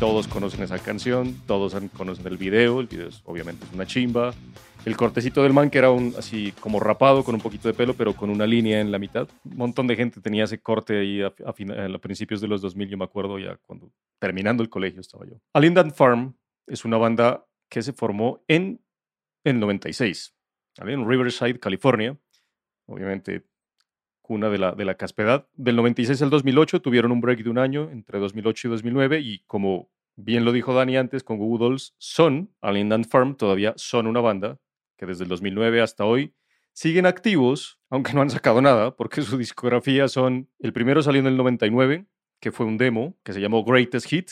Todos 0.00 0.26
conocen 0.26 0.62
esa 0.62 0.78
canción, 0.78 1.34
todos 1.46 1.76
conocen 1.94 2.26
el 2.26 2.38
video, 2.38 2.80
el 2.80 2.86
video 2.86 3.08
es, 3.08 3.20
obviamente 3.24 3.66
es 3.66 3.74
una 3.74 3.86
chimba. 3.86 4.32
El 4.84 4.98
cortecito 4.98 5.42
del 5.42 5.54
man 5.54 5.70
que 5.70 5.78
era 5.78 5.90
un 5.90 6.14
así 6.18 6.52
como 6.60 6.78
rapado 6.78 7.24
con 7.24 7.34
un 7.34 7.40
poquito 7.40 7.68
de 7.68 7.74
pelo, 7.74 7.94
pero 7.94 8.14
con 8.14 8.28
una 8.28 8.46
línea 8.46 8.80
en 8.80 8.92
la 8.92 8.98
mitad. 8.98 9.26
Un 9.44 9.56
montón 9.56 9.86
de 9.86 9.96
gente 9.96 10.20
tenía 10.20 10.44
ese 10.44 10.60
corte 10.60 10.98
ahí 10.98 11.22
a, 11.22 11.32
a 11.46 11.94
a 11.94 11.98
principios 11.98 12.42
de 12.42 12.48
los 12.48 12.60
2000, 12.60 12.88
yo 12.90 12.98
me 12.98 13.04
acuerdo 13.04 13.38
ya 13.38 13.56
cuando 13.62 13.90
terminando 14.18 14.62
el 14.62 14.68
colegio 14.68 15.00
estaba 15.00 15.24
yo. 15.24 15.36
Alien 15.54 15.74
Dant 15.74 15.94
Farm 15.94 16.36
es 16.66 16.84
una 16.84 16.98
banda 16.98 17.46
que 17.70 17.82
se 17.82 17.94
formó 17.94 18.44
en 18.46 18.80
el 19.42 19.58
96, 19.58 20.34
¿vale? 20.78 20.92
en 20.92 21.08
Riverside, 21.08 21.58
California. 21.58 22.18
Obviamente 22.86 23.44
cuna 24.20 24.48
de 24.48 24.58
la, 24.58 24.72
de 24.72 24.84
la 24.84 24.96
caspedad. 24.96 25.46
Del 25.54 25.76
96 25.76 26.20
al 26.22 26.30
2008 26.30 26.80
tuvieron 26.80 27.12
un 27.12 27.20
break 27.20 27.42
de 27.42 27.50
un 27.50 27.58
año 27.58 27.90
entre 27.90 28.18
2008 28.18 28.68
y 28.68 28.70
2009 28.70 29.20
y 29.20 29.38
como 29.40 29.90
bien 30.16 30.44
lo 30.44 30.52
dijo 30.52 30.72
Dani 30.74 30.96
antes 30.96 31.22
con 31.22 31.36
Google 31.36 31.66
Dolls, 31.66 31.94
son, 31.98 32.50
Alien 32.62 32.88
Dant 32.88 33.06
Farm 33.06 33.36
todavía 33.36 33.74
son 33.76 34.06
una 34.06 34.20
banda 34.20 34.58
que 34.96 35.06
desde 35.06 35.24
el 35.24 35.28
2009 35.28 35.80
hasta 35.80 36.04
hoy 36.04 36.34
siguen 36.72 37.06
activos, 37.06 37.80
aunque 37.88 38.12
no 38.12 38.22
han 38.22 38.30
sacado 38.30 38.60
nada, 38.60 38.96
porque 38.96 39.22
su 39.22 39.38
discografía 39.38 40.08
son, 40.08 40.48
el 40.58 40.72
primero 40.72 41.02
salió 41.02 41.20
en 41.20 41.26
el 41.26 41.36
99, 41.36 42.06
que 42.40 42.52
fue 42.52 42.66
un 42.66 42.76
demo 42.76 43.16
que 43.22 43.32
se 43.32 43.40
llamó 43.40 43.64
Greatest 43.64 44.08
Hit, 44.08 44.30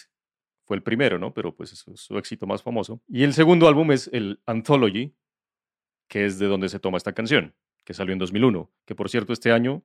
fue 0.65 0.77
el 0.77 0.83
primero, 0.83 1.19
¿no? 1.19 1.35
Pero 1.35 1.55
pues 1.55 1.73
es 1.73 1.85
su 2.01 2.19
éxito 2.19 2.47
más 2.47 2.63
famoso. 2.63 3.01
Y 3.09 3.25
el 3.25 3.33
segundo 3.33 3.69
álbum 3.69 3.93
es 3.93 4.09
el 4.13 4.41
Anthology, 4.47 5.15
que 6.09 6.27
es 6.27 6.39
de 6.39 6.47
donde 6.47 6.69
se 6.69 6.79
toma 6.79 6.99
esta 6.99 7.13
canción, 7.13 7.55
que 7.85 7.95
salió 7.95 8.13
en 8.13 8.19
2001, 8.19 8.71
que 8.85 8.95
por 8.95 9.09
cierto 9.09 9.33
este 9.33 9.53
año, 9.53 9.85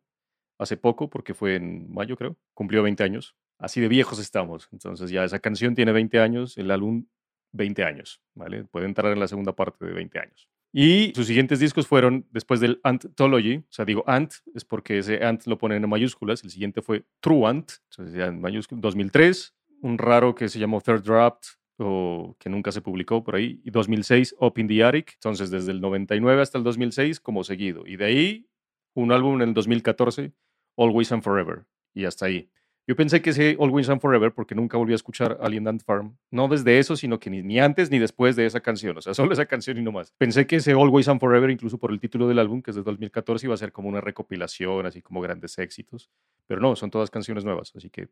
hace 0.60 0.78
poco, 0.78 1.10
porque 1.10 1.34
fue 1.34 1.56
en 1.56 1.92
mayo 1.92 2.18
creo, 2.18 2.38
cumplió 2.54 2.84
20 2.84 3.04
años. 3.04 3.36
Así 3.60 3.82
de 3.82 3.88
viejos 3.88 4.20
estamos. 4.20 4.70
Entonces 4.72 5.10
ya 5.10 5.24
esa 5.24 5.40
canción 5.40 5.74
tiene 5.76 5.92
20 5.92 6.20
años, 6.20 6.58
el 6.58 6.72
álbum 6.72 7.06
20 7.54 7.84
años, 7.84 8.22
¿vale? 8.34 8.66
Puede 8.66 8.86
entrar 8.86 9.12
en 9.13 9.20
la 9.20 9.28
segunda 9.28 9.54
parte 9.54 9.86
de 9.86 9.94
20 9.94 10.20
años. 10.20 10.50
Y 10.80 11.12
sus 11.16 11.26
siguientes 11.26 11.60
discos 11.60 11.88
fueron 11.88 12.28
después 12.30 12.60
del 12.60 12.80
Anthology, 12.84 13.56
o 13.58 13.66
sea, 13.72 13.84
digo 13.84 14.04
Ant, 14.06 14.32
es 14.54 14.63
porque 14.63 15.00
ese 15.00 15.26
Ant 15.26 15.48
lo 15.48 15.58
ponen 15.58 15.84
en 15.84 15.90
mayúsculas, 15.90 16.44
el 16.44 16.52
siguiente 16.52 16.84
fue 16.84 17.04
True 17.20 17.48
Ant, 17.48 17.72
entonces 17.90 18.16
en 18.22 18.40
mayúsculas, 18.40 18.84
2003, 18.84 19.56
un 19.82 19.98
raro 19.98 20.36
que 20.36 20.48
se 20.48 20.60
llamó 20.60 20.80
Third 20.80 21.02
Draft, 21.02 21.46
o 21.80 22.36
que 22.38 22.52
nunca 22.52 22.72
se 22.72 22.82
publicó 22.82 23.24
por 23.24 23.34
ahí, 23.34 23.60
y 23.63 23.72
2006 23.72 24.36
Up 24.40 24.54
in 24.58 24.68
the 24.68 24.84
Attic, 24.84 25.13
entonces 25.16 25.50
desde 25.50 25.72
el 25.72 25.82
99 25.82 26.44
hasta 26.44 26.60
el 26.60 26.63
2006 26.63 27.22
como 27.22 27.44
seguido, 27.44 27.88
y 27.88 27.96
de 27.96 28.06
ahí 28.06 28.48
un 28.94 29.12
álbum 29.12 29.42
en 29.42 29.50
el 29.50 29.54
2014, 29.56 30.32
Always 30.78 31.12
and 31.12 31.24
Forever, 31.24 31.66
y 31.96 32.06
hasta 32.06 32.28
ahí. 32.28 32.52
Yo 32.88 32.95
pensé 32.95 33.21
que 33.21 33.32
ese 33.32 33.58
Always 33.60 33.89
and 33.89 34.00
Forever, 34.00 34.34
porque 34.34 34.56
nunca 34.56 34.78
volví 34.78 34.93
a 34.93 34.95
escuchar 34.95 35.38
Alien 35.41 35.65
Dant 35.65 35.84
Farm, 35.84 36.17
no 36.32 36.47
desde 36.47 36.80
eso, 36.80 36.95
sino 36.95 37.19
que 37.19 37.30
ni, 37.30 37.43
ni 37.43 37.60
antes 37.60 37.91
ni 37.91 38.00
después 38.00 38.38
de 38.38 38.45
esa 38.45 38.62
canción, 38.62 38.97
o 38.97 39.02
sea, 39.02 39.13
solo 39.13 39.34
esa 39.34 39.45
canción 39.45 39.78
y 39.78 39.82
no 39.82 39.91
más. 39.91 40.13
Pensé 40.17 40.47
que 40.47 40.56
ese 40.56 40.71
Always 40.71 41.10
and 41.10 41.19
Forever, 41.19 41.50
incluso 41.50 41.78
por 41.78 41.91
el 41.91 42.00
título 42.00 42.30
del 42.30 42.39
álbum, 42.39 42.62
que 42.62 42.71
es 42.71 42.78
de 42.78 42.84
2014, 42.84 43.45
iba 43.45 43.54
a 43.54 43.58
ser 43.58 43.73
como 43.73 43.89
una 43.89 44.00
recopilación, 44.00 44.86
así 44.86 45.02
como 45.02 45.19
grandes 45.19 45.58
éxitos, 45.58 46.10
pero 46.47 46.62
no, 46.62 46.78
son 46.78 46.89
todas 46.89 47.12
canciones 47.12 47.43
nuevas, 47.43 47.73
así 47.76 47.89
que 47.89 48.08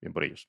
bien 0.00 0.14
por 0.14 0.24
ellos. 0.24 0.48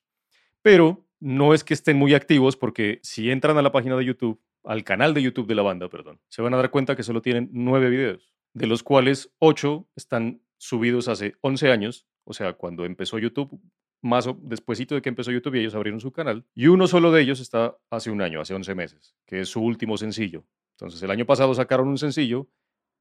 Pero 0.62 1.06
no 1.20 1.52
es 1.52 1.62
que 1.62 1.74
estén 1.74 1.98
muy 1.98 2.14
activos, 2.14 2.56
porque 2.56 3.00
si 3.02 3.30
entran 3.30 3.58
a 3.58 3.62
la 3.62 3.70
página 3.70 3.96
de 3.96 4.04
YouTube, 4.06 4.40
al 4.64 4.82
canal 4.82 5.12
de 5.12 5.20
YouTube 5.22 5.46
de 5.46 5.54
la 5.54 5.62
banda, 5.62 5.90
perdón, 5.90 6.20
se 6.28 6.40
van 6.40 6.54
a 6.54 6.56
dar 6.56 6.70
cuenta 6.70 6.96
que 6.96 7.02
solo 7.02 7.20
tienen 7.20 7.50
nueve 7.52 7.90
videos, 7.90 8.34
de 8.54 8.66
los 8.66 8.82
cuales 8.82 9.30
ocho 9.38 9.86
están 9.94 10.40
subidos 10.56 11.06
hace 11.08 11.36
11 11.42 11.70
años, 11.70 12.07
o 12.28 12.34
sea, 12.34 12.52
cuando 12.52 12.84
empezó 12.84 13.18
YouTube, 13.18 13.58
más 14.02 14.26
o 14.26 14.38
despuesito 14.42 14.94
de 14.94 15.00
que 15.00 15.08
empezó 15.08 15.30
YouTube 15.30 15.54
y 15.54 15.60
ellos 15.60 15.74
abrieron 15.74 15.98
su 15.98 16.12
canal, 16.12 16.44
y 16.54 16.66
uno 16.66 16.86
solo 16.86 17.10
de 17.10 17.22
ellos 17.22 17.40
está 17.40 17.74
hace 17.88 18.10
un 18.10 18.20
año, 18.20 18.42
hace 18.42 18.52
11 18.52 18.74
meses, 18.74 19.16
que 19.24 19.40
es 19.40 19.48
su 19.48 19.62
último 19.62 19.96
sencillo. 19.96 20.44
Entonces, 20.72 21.02
el 21.02 21.10
año 21.10 21.24
pasado 21.24 21.54
sacaron 21.54 21.88
un 21.88 21.96
sencillo, 21.96 22.46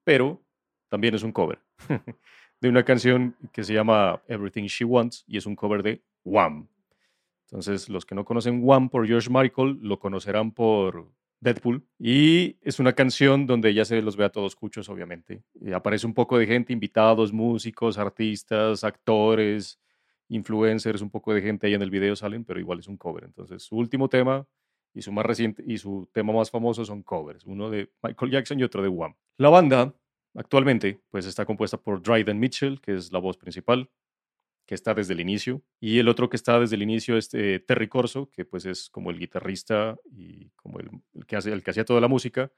pero 0.05 0.41
también 0.87 1.13
es 1.13 1.23
un 1.23 1.33
cover 1.33 1.59
de 2.61 2.69
una 2.69 2.85
canción 2.85 3.35
que 3.51 3.65
se 3.65 3.73
llama 3.73 4.23
Everything 4.29 4.63
She 4.63 4.85
Wants 4.85 5.25
y 5.27 5.35
es 5.35 5.45
un 5.45 5.57
cover 5.57 5.83
de 5.83 6.01
Wham. 6.23 6.69
Entonces, 7.47 7.89
los 7.89 8.05
que 8.05 8.15
no 8.15 8.23
conocen 8.23 8.61
Wham 8.63 8.89
por 8.89 9.05
George 9.05 9.29
Michael 9.29 9.79
lo 9.81 9.99
conocerán 9.99 10.53
por 10.53 11.11
Deadpool. 11.39 11.85
Y 11.99 12.57
es 12.61 12.79
una 12.79 12.93
canción 12.93 13.45
donde 13.45 13.73
ya 13.73 13.85
se 13.85 14.01
los 14.01 14.17
ve 14.17 14.25
a 14.25 14.29
todos 14.29 14.55
cuchos, 14.55 14.89
obviamente. 14.89 15.43
Y 15.61 15.71
aparece 15.71 16.07
un 16.07 16.13
poco 16.13 16.37
de 16.37 16.47
gente, 16.47 16.73
invitados, 16.73 17.31
músicos, 17.33 17.97
artistas, 17.97 18.83
actores, 18.83 19.79
influencers, 20.29 21.01
un 21.01 21.09
poco 21.09 21.33
de 21.33 21.41
gente 21.41 21.67
ahí 21.67 21.73
en 21.73 21.81
el 21.81 21.91
video 21.91 22.15
salen, 22.15 22.43
pero 22.43 22.59
igual 22.59 22.79
es 22.79 22.87
un 22.87 22.97
cover. 22.97 23.23
Entonces, 23.23 23.63
su 23.63 23.77
último 23.77 24.09
tema 24.09 24.45
y 24.93 25.01
su 25.01 25.11
más 25.11 25.25
reciente 25.25 25.63
y 25.65 25.77
su 25.77 26.09
tema 26.11 26.33
más 26.33 26.49
famoso 26.49 26.83
son 26.83 27.03
covers, 27.03 27.45
uno 27.45 27.69
de 27.69 27.91
Michael 28.01 28.31
Jackson 28.31 28.59
y 28.59 28.63
otro 28.63 28.81
de 28.81 28.89
Wham. 28.89 29.15
La 29.37 29.49
banda 29.49 29.93
actualmente 30.33 31.01
pues 31.09 31.25
está 31.25 31.45
compuesta 31.45 31.77
por 31.77 32.01
Dryden 32.01 32.39
Mitchell, 32.39 32.81
que 32.81 32.95
es 32.95 33.11
la 33.11 33.19
voz 33.19 33.37
principal, 33.37 33.89
que 34.67 34.75
está 34.75 34.93
desde 34.93 35.13
el 35.13 35.21
inicio, 35.21 35.63
y 35.79 35.97
el 35.97 36.09
otro 36.09 36.29
que 36.29 36.35
está 36.35 36.59
desde 36.59 36.75
el 36.75 36.83
inicio 36.83 37.17
es 37.17 37.33
eh, 37.33 37.63
Terry 37.65 37.87
Corso, 37.87 38.29
que 38.31 38.45
pues 38.45 38.65
es 38.65 38.89
como 38.89 39.09
el 39.09 39.17
guitarrista 39.17 39.97
y 40.11 40.49
como 40.57 40.79
el, 40.79 40.89
que 41.25 41.37
hace, 41.37 41.51
el 41.53 41.63
que 41.63 41.71
hacía 41.71 41.85
toda 41.85 42.01
la 42.01 42.09
música. 42.09 42.51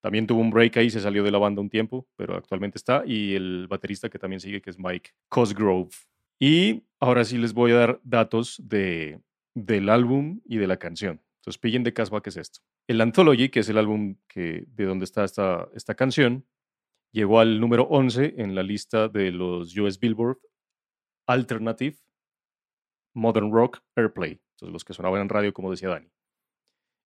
También 0.00 0.26
tuvo 0.26 0.40
un 0.40 0.50
break 0.50 0.78
ahí, 0.78 0.88
se 0.88 1.00
salió 1.00 1.22
de 1.22 1.30
la 1.30 1.36
banda 1.36 1.60
un 1.60 1.68
tiempo, 1.68 2.08
pero 2.16 2.34
actualmente 2.34 2.78
está. 2.78 3.02
Y 3.06 3.34
el 3.34 3.66
baterista 3.68 4.08
que 4.08 4.18
también 4.18 4.40
sigue, 4.40 4.62
que 4.62 4.70
es 4.70 4.78
Mike 4.78 5.10
Cosgrove. 5.28 5.90
Y 6.38 6.82
ahora 6.98 7.22
sí 7.24 7.36
les 7.36 7.52
voy 7.52 7.72
a 7.72 7.76
dar 7.76 8.00
datos 8.02 8.56
de, 8.64 9.20
del 9.54 9.90
álbum 9.90 10.40
y 10.46 10.56
de 10.56 10.66
la 10.66 10.78
canción. 10.78 11.20
Entonces, 11.40 11.58
pillen 11.58 11.84
de 11.84 11.92
casba 11.92 12.22
qué 12.22 12.30
es 12.30 12.38
esto. 12.38 12.60
El 12.86 13.02
Anthology, 13.02 13.50
que 13.50 13.60
es 13.60 13.68
el 13.68 13.76
álbum 13.76 14.16
que, 14.26 14.64
de 14.66 14.84
donde 14.86 15.04
está 15.04 15.24
esta, 15.24 15.68
esta 15.74 15.94
canción, 15.94 16.46
llegó 17.12 17.40
al 17.40 17.60
número 17.60 17.84
11 17.84 18.34
en 18.38 18.54
la 18.54 18.62
lista 18.62 19.08
de 19.08 19.32
los 19.32 19.76
US 19.76 19.98
Billboard 20.00 20.38
Alternative 21.32 21.96
Modern 23.14 23.52
Rock 23.52 23.80
Airplay, 23.96 24.40
entonces 24.54 24.72
los 24.72 24.84
que 24.84 24.94
sonaban 24.94 25.20
en 25.20 25.28
radio, 25.28 25.52
como 25.52 25.70
decía 25.70 25.88
Dani. 25.88 26.08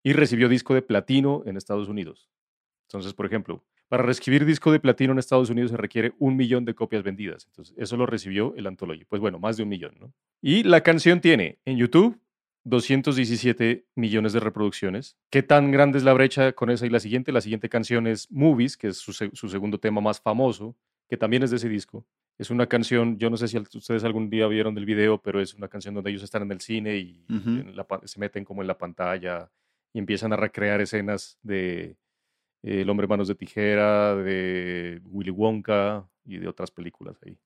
Y 0.04 0.14
recibió 0.14 0.50
disco 0.50 0.74
de 0.74 0.82
platino 0.82 1.44
en 1.46 1.56
Estados 1.58 1.88
Unidos. 1.88 2.30
Entonces, 2.90 3.14
por 3.14 3.26
ejemplo, 3.26 3.64
para 3.88 4.04
recibir 4.04 4.46
disco 4.46 4.72
de 4.72 4.80
platino 4.80 5.14
en 5.14 5.20
Estados 5.20 5.50
Unidos 5.50 5.72
se 5.72 5.78
requiere 5.78 6.14
un 6.20 6.36
millón 6.36 6.66
de 6.66 6.76
copias 6.76 7.04
vendidas. 7.04 7.46
Entonces, 7.46 7.74
eso 7.78 7.96
lo 7.96 8.06
recibió 8.06 8.54
el 8.58 8.68
Anthology. 8.68 9.06
Pues 9.06 9.22
bueno, 9.22 9.40
más 9.40 9.56
de 9.58 9.64
un 9.64 9.70
millón, 9.70 9.96
¿no? 10.00 10.14
Y 10.42 10.64
la 10.64 10.82
canción 10.82 11.22
tiene 11.22 11.60
en 11.66 11.78
YouTube 11.78 12.20
217 12.66 13.86
millones 13.96 14.34
de 14.34 14.40
reproducciones. 14.40 15.18
¿Qué 15.30 15.44
tan 15.44 15.72
grande 15.72 15.98
es 15.98 16.04
la 16.04 16.14
brecha 16.14 16.54
con 16.54 16.70
esa 16.70 16.86
y 16.86 16.90
la 16.90 17.00
siguiente? 17.00 17.32
La 17.32 17.42
siguiente 17.42 17.70
canción 17.70 18.08
es 18.08 18.30
Movies, 18.32 18.78
que 18.78 18.88
es 18.88 18.98
su, 18.98 19.14
se- 19.14 19.32
su 19.34 19.48
segundo 19.50 19.80
tema 19.80 20.02
más 20.02 20.20
famoso, 20.22 20.76
que 21.10 21.18
también 21.18 21.44
es 21.44 21.50
de 21.52 21.58
ese 21.58 21.70
disco. 21.70 22.06
Es 22.38 22.50
una 22.50 22.68
canción, 22.68 23.18
yo 23.18 23.30
no 23.30 23.38
sé 23.38 23.48
si 23.48 23.58
ustedes 23.58 24.04
algún 24.04 24.30
día 24.30 24.48
vieron 24.48 24.78
el 24.78 24.86
video, 24.86 25.22
pero 25.22 25.40
es 25.40 25.54
una 25.54 25.68
canción 25.68 25.94
donde 25.94 26.10
ellos 26.10 26.24
están 26.24 26.42
en 26.42 26.52
el 26.52 26.62
cine 26.62 26.98
y 26.98 27.26
en 27.30 27.76
la 27.76 27.86
se 28.06 28.20
meten 28.20 28.44
como 28.44 28.62
en 28.62 28.68
la 28.68 28.78
pantalla 28.78 29.52
y 29.94 30.00
empiezan 30.00 30.34
a 30.34 30.36
recrear 30.36 30.82
escenas 30.82 31.38
de 31.44 31.96
eh, 32.64 32.82
El 32.82 32.90
hombre 32.90 33.08
manos 33.08 33.28
de 33.28 33.36
tijera, 33.36 34.16
de 34.16 35.00
Willy 35.06 35.30
Wonka 35.30 36.10
y 36.26 36.38
de 36.38 36.48
otras 36.48 36.72
películas 36.72 37.18
ahí 37.24 37.38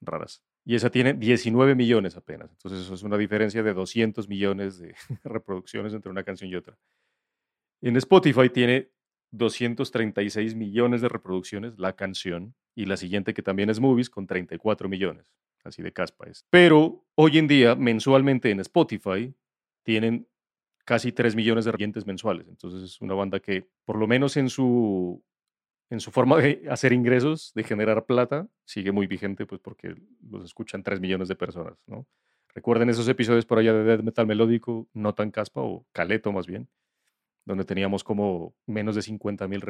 raras. 0.00 0.42
Y 0.64 0.74
esa 0.74 0.90
tiene 0.90 1.14
19 1.14 1.74
millones 1.74 2.16
apenas. 2.16 2.50
Entonces 2.50 2.80
eso 2.80 2.94
es 2.94 3.02
una 3.02 3.16
diferencia 3.16 3.62
de 3.62 3.72
200 3.72 4.28
millones 4.28 4.78
de 4.78 4.94
reproducciones 5.24 5.94
entre 5.94 6.10
una 6.10 6.24
canción 6.24 6.50
y 6.50 6.56
otra. 6.56 6.76
En 7.80 7.96
Spotify 7.96 8.50
tiene 8.50 8.90
236 9.30 10.54
millones 10.54 11.00
de 11.00 11.08
reproducciones 11.08 11.78
la 11.78 11.94
canción 11.94 12.54
y 12.76 12.84
la 12.84 12.96
siguiente 12.96 13.34
que 13.34 13.42
también 13.42 13.70
es 13.70 13.80
Movies 13.80 14.10
con 14.10 14.26
34 14.26 14.88
millones. 14.88 15.32
Así 15.64 15.82
de 15.82 15.92
caspa 15.92 16.26
es. 16.28 16.46
Pero 16.50 17.04
hoy 17.16 17.38
en 17.38 17.48
día, 17.48 17.74
mensualmente 17.74 18.50
en 18.50 18.60
Spotify, 18.60 19.34
tienen 19.82 20.28
casi 20.84 21.10
3 21.10 21.34
millones 21.34 21.64
de 21.64 21.72
oyentes 21.72 22.06
mensuales. 22.06 22.46
Entonces 22.48 22.82
es 22.82 23.00
una 23.00 23.14
banda 23.14 23.40
que, 23.40 23.66
por 23.84 23.96
lo 23.96 24.06
menos 24.06 24.36
en 24.36 24.50
su, 24.50 25.24
en 25.90 26.00
su 26.00 26.12
forma 26.12 26.36
de 26.36 26.62
hacer 26.70 26.92
ingresos, 26.92 27.52
de 27.54 27.64
generar 27.64 28.04
plata, 28.04 28.46
sigue 28.64 28.92
muy 28.92 29.06
vigente, 29.06 29.46
pues 29.46 29.60
porque 29.60 29.96
los 30.30 30.44
escuchan 30.44 30.82
3 30.82 31.00
millones 31.00 31.28
de 31.28 31.34
personas, 31.34 31.82
¿no? 31.86 32.06
Recuerden 32.54 32.88
esos 32.88 33.08
episodios 33.08 33.44
por 33.44 33.58
allá 33.58 33.72
de 33.72 33.84
Death 33.84 34.02
Metal 34.02 34.26
Melódico, 34.26 34.88
no 34.94 35.14
tan 35.14 35.30
caspa, 35.30 35.60
o 35.60 35.84
Caleto 35.92 36.32
más 36.32 36.46
bien, 36.46 36.68
donde 37.46 37.64
teníamos 37.64 38.04
como 38.04 38.54
menos 38.66 38.96
de 38.96 39.02
50 39.02 39.48
mil 39.48 39.62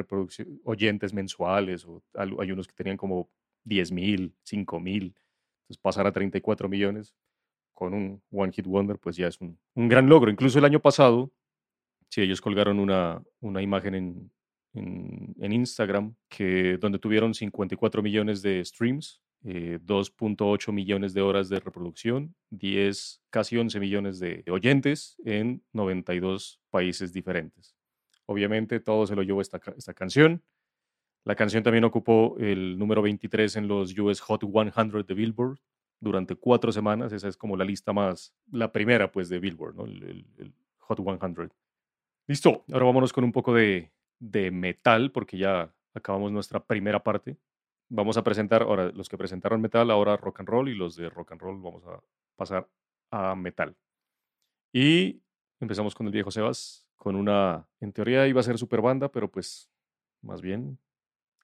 oyentes 0.65 1.13
mensuales, 1.13 1.85
o 1.85 2.03
hay 2.15 2.51
unos 2.51 2.67
que 2.67 2.75
tenían 2.75 2.97
como 2.97 3.29
10 3.65 3.93
mil, 3.93 4.35
5 4.43 4.81
mil, 4.81 5.15
entonces 5.63 5.79
pasar 5.81 6.07
a 6.07 6.13
34 6.13 6.69
millones 6.69 7.15
con 7.75 7.93
un 7.93 8.23
One 8.33 8.53
Hit 8.53 8.67
Wonder, 8.67 8.99
pues 8.99 9.17
ya 9.17 9.27
es 9.29 9.39
un, 9.41 9.59
gran 9.75 10.09
logro. 10.09 10.31
Incluso 10.31 10.59
el 10.59 10.65
año 10.65 10.81
pasado, 10.81 11.31
sí, 12.09 12.23
ellos 12.23 12.41
colgaron 12.41 12.81
una, 12.81 13.23
una 13.41 13.61
imagen 13.61 13.95
en, 13.95 14.31
en, 14.73 15.35
en, 15.39 15.53
Instagram 15.53 16.15
que, 16.31 16.79
donde 16.79 16.99
tuvieron 16.99 17.35
54 17.35 18.03
millones 18.03 18.41
de 18.41 18.65
streams, 18.65 19.21
2.8 19.47 20.69
eh, 20.69 20.73
millones 20.73 21.15
de 21.15 21.23
horas 21.23 21.49
de 21.49 21.61
reproducción, 21.61 22.35
10, 22.51 23.23
casi 23.31 23.57
11 23.57 23.79
millones 23.81 24.19
de 24.19 24.45
oyentes 24.51 25.17
en 25.25 25.63
92 25.73 26.61
países 26.71 27.13
diferentes. 27.13 27.77
Obviamente 28.27 28.81
todo 28.81 29.07
se 29.07 29.15
lo 29.15 29.23
llevó 29.23 29.41
esta, 29.41 29.61
esta 29.77 29.95
canción. 29.95 30.43
La 31.25 31.37
canción 31.37 31.63
también 31.63 31.85
ocupó 31.85 32.37
el 32.39 32.79
número 32.79 33.03
23 33.03 33.57
en 33.57 33.69
los 33.69 33.97
US 33.99 34.21
Hot 34.21 34.43
100 34.43 35.07
de 35.07 35.15
Billboard, 35.15 35.59
durante 36.01 36.35
cuatro 36.35 36.73
semanas. 36.73 37.13
Esa 37.13 37.29
es 37.29 37.37
como 37.37 37.57
la 37.57 37.65
lista 37.65 37.93
más, 37.93 38.35
la 38.51 38.73
primera 38.73 39.11
pues 39.11 39.29
de 39.29 39.39
Billboard, 39.39 39.77
¿no? 39.77 39.85
el, 39.85 40.53
Hot 40.79 41.01
100. 41.01 41.51
Listo, 42.29 42.65
ahora 42.73 42.87
vámonos 42.87 43.13
con 43.13 43.25
un 43.25 43.33
poco 43.33 43.55
de, 43.55 43.93
de 44.19 44.51
metal 44.51 45.11
porque 45.11 45.39
ya 45.39 45.75
acabamos 45.95 46.31
nuestra 46.31 46.65
primera 46.65 47.03
parte. 47.03 47.37
Vamos 47.89 48.17
a 48.17 48.25
presentar, 48.25 48.63
ahora 48.63 48.91
los 48.93 49.09
que 49.09 49.19
presentaron 49.19 49.61
metal, 49.61 49.91
ahora 49.91 50.17
rock 50.17 50.41
and 50.41 50.49
roll 50.49 50.69
y 50.69 50.75
los 50.75 50.97
de 50.97 51.09
rock 51.09 51.33
and 51.33 51.41
roll 51.41 51.61
vamos 51.61 51.85
a 51.87 52.01
pasar 52.37 52.69
a 53.11 53.35
metal. 53.35 53.77
Y 54.73 55.23
empezamos 55.61 55.95
con 55.95 56.07
el 56.07 56.13
viejo 56.13 56.31
Sebas, 56.31 56.87
con 56.97 57.17
una, 57.17 57.69
en 57.81 57.93
teoría 57.93 58.27
iba 58.27 58.41
a 58.41 58.45
ser 58.45 58.59
super 58.59 58.81
banda, 58.81 59.11
pero 59.11 59.31
pues 59.31 59.71
más 60.21 60.41
bien 60.43 60.79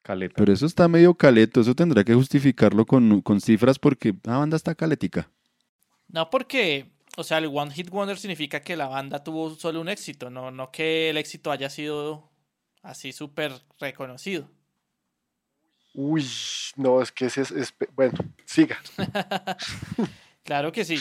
Caleta. 0.02 0.34
Pero 0.36 0.52
eso 0.52 0.66
está 0.66 0.88
medio 0.88 1.14
caleto, 1.14 1.60
eso 1.60 1.74
tendrá 1.74 2.02
que 2.04 2.14
justificarlo 2.14 2.84
con, 2.84 3.40
cifras 3.40 3.78
porque 3.78 4.14
la 4.24 4.38
banda 4.38 4.56
está 4.56 4.74
caletica. 4.74 5.30
No, 6.08 6.28
porque, 6.28 6.90
o 7.16 7.22
sea, 7.22 7.38
el 7.38 7.46
One 7.46 7.70
Hit 7.70 7.88
Wonder 7.88 8.18
significa 8.18 8.60
que 8.60 8.76
la 8.76 8.88
banda 8.88 9.22
tuvo 9.22 9.54
solo 9.54 9.80
un 9.80 9.88
éxito, 9.88 10.28
no, 10.28 10.50
no 10.50 10.72
que 10.72 11.10
el 11.10 11.16
éxito 11.16 11.52
haya 11.52 11.70
sido 11.70 12.30
así 12.82 13.12
súper 13.12 13.52
reconocido. 13.78 14.50
Uy, 15.94 16.26
no, 16.76 17.02
es 17.02 17.12
que 17.12 17.26
ese 17.26 17.42
es, 17.42 17.74
bueno, 17.94 18.18
siga. 18.44 18.78
claro 20.44 20.72
que 20.72 20.84
sí. 20.84 20.98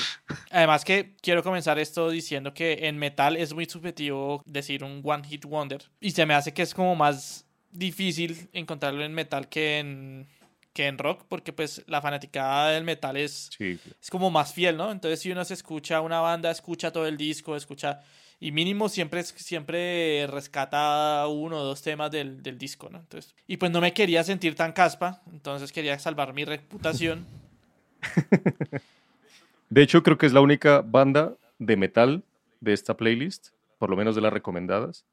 Además 0.50 0.84
que 0.84 1.16
quiero 1.22 1.44
comenzar 1.44 1.80
esto 1.80 2.10
diciendo 2.10 2.54
que 2.54 2.88
en 2.88 2.98
metal 2.98 3.38
es 3.38 3.54
muy 3.54 3.66
subjetivo 3.66 4.44
decir 4.46 4.84
un 4.84 5.02
One 5.04 5.28
Hit 5.28 5.46
Wonder 5.46 5.82
y 6.00 6.12
se 6.12 6.26
me 6.26 6.34
hace 6.34 6.54
que 6.54 6.62
es 6.62 6.74
como 6.74 6.96
más 6.96 7.46
difícil 7.72 8.50
encontrarlo 8.52 9.04
en 9.04 9.14
metal 9.14 9.48
que 9.48 9.80
en, 9.80 10.28
que 10.74 10.88
en 10.88 10.98
rock, 10.98 11.26
porque 11.28 11.54
pues 11.54 11.84
la 11.88 12.02
fanaticada 12.02 12.72
del 12.72 12.84
metal 12.84 13.18
es, 13.18 13.50
es 13.60 14.10
como 14.10 14.30
más 14.30 14.54
fiel, 14.54 14.78
¿no? 14.78 14.92
Entonces 14.92 15.22
si 15.22 15.32
uno 15.32 15.44
se 15.46 15.54
escucha 15.54 16.02
una 16.02 16.20
banda, 16.20 16.52
escucha 16.52 16.92
todo 16.92 17.08
el 17.08 17.18
disco, 17.18 17.56
escucha, 17.56 18.02
y 18.42 18.52
mínimo 18.52 18.90
siempre, 18.90 19.24
siempre 19.24 20.26
rescata 20.28 21.28
uno 21.28 21.60
o 21.60 21.64
dos 21.64 21.84
temas 21.84 22.10
del, 22.10 22.42
del 22.42 22.58
disco, 22.58 22.90
¿no? 22.90 23.00
Entonces, 23.00 23.36
y 23.48 23.58
pues 23.58 23.72
no 23.72 23.80
me 23.80 23.94
quería 23.94 24.24
sentir 24.24 24.56
tan 24.56 24.74
caspa, 24.74 25.22
entonces 25.32 25.72
quería 25.72 25.98
salvar 26.00 26.34
mi 26.34 26.44
reputación. 26.44 27.26
De 29.70 29.84
hecho, 29.84 30.02
creo 30.02 30.18
que 30.18 30.26
es 30.26 30.34
la 30.34 30.42
única 30.42 30.82
banda 30.82 31.36
de 31.60 31.78
metal 31.78 32.24
de 32.60 32.74
esta 32.74 32.98
playlist, 32.98 33.50
por 33.78 33.92
lo 33.92 33.96
menos 33.96 34.16
de 34.16 34.22
las 34.22 34.34
recomendadas, 34.34 35.06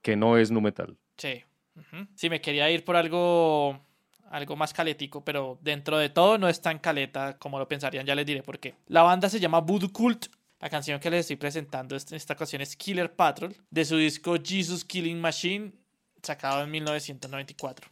que 0.00 0.14
no 0.16 0.38
es 0.38 0.52
nu 0.52 0.60
metal. 0.60 0.96
Sí. 1.16 1.42
Sí, 2.14 2.30
me 2.30 2.40
quería 2.40 2.70
ir 2.70 2.84
por 2.84 2.96
algo, 2.96 3.80
algo 4.30 4.56
más 4.56 4.72
caletico, 4.72 5.24
pero 5.24 5.58
dentro 5.62 5.98
de 5.98 6.10
todo 6.10 6.38
no 6.38 6.48
es 6.48 6.60
tan 6.60 6.78
caleta 6.78 7.38
como 7.38 7.58
lo 7.58 7.66
pensarían, 7.66 8.06
ya 8.06 8.14
les 8.14 8.26
diré 8.26 8.42
por 8.42 8.60
qué. 8.60 8.74
La 8.86 9.02
banda 9.02 9.28
se 9.28 9.40
llama 9.40 9.60
Voodoo 9.60 9.92
Cult. 9.92 10.26
La 10.62 10.70
canción 10.70 11.00
que 11.00 11.10
les 11.10 11.22
estoy 11.22 11.34
presentando 11.34 11.96
en 11.96 12.14
esta 12.14 12.34
ocasión 12.34 12.62
es 12.62 12.76
Killer 12.76 13.12
Patrol, 13.12 13.52
de 13.68 13.84
su 13.84 13.96
disco 13.96 14.36
Jesus 14.40 14.84
Killing 14.84 15.20
Machine, 15.20 15.72
sacado 16.22 16.62
en 16.62 16.70
1994. 16.70 17.88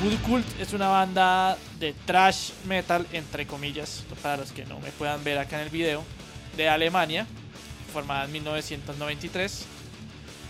Voodoo 0.00 0.18
Cult 0.26 0.46
es 0.58 0.72
una 0.72 0.88
banda 0.88 1.58
de 1.78 1.92
trash 2.06 2.52
metal, 2.64 3.06
entre 3.12 3.46
comillas, 3.46 4.02
para 4.22 4.38
los 4.38 4.50
que 4.52 4.64
no 4.64 4.80
me 4.80 4.92
puedan 4.92 5.22
ver 5.22 5.36
acá 5.36 5.56
en 5.56 5.64
el 5.64 5.70
video, 5.70 6.02
de 6.56 6.70
Alemania, 6.70 7.26
formada 7.92 8.24
en 8.24 8.32
1993. 8.32 9.66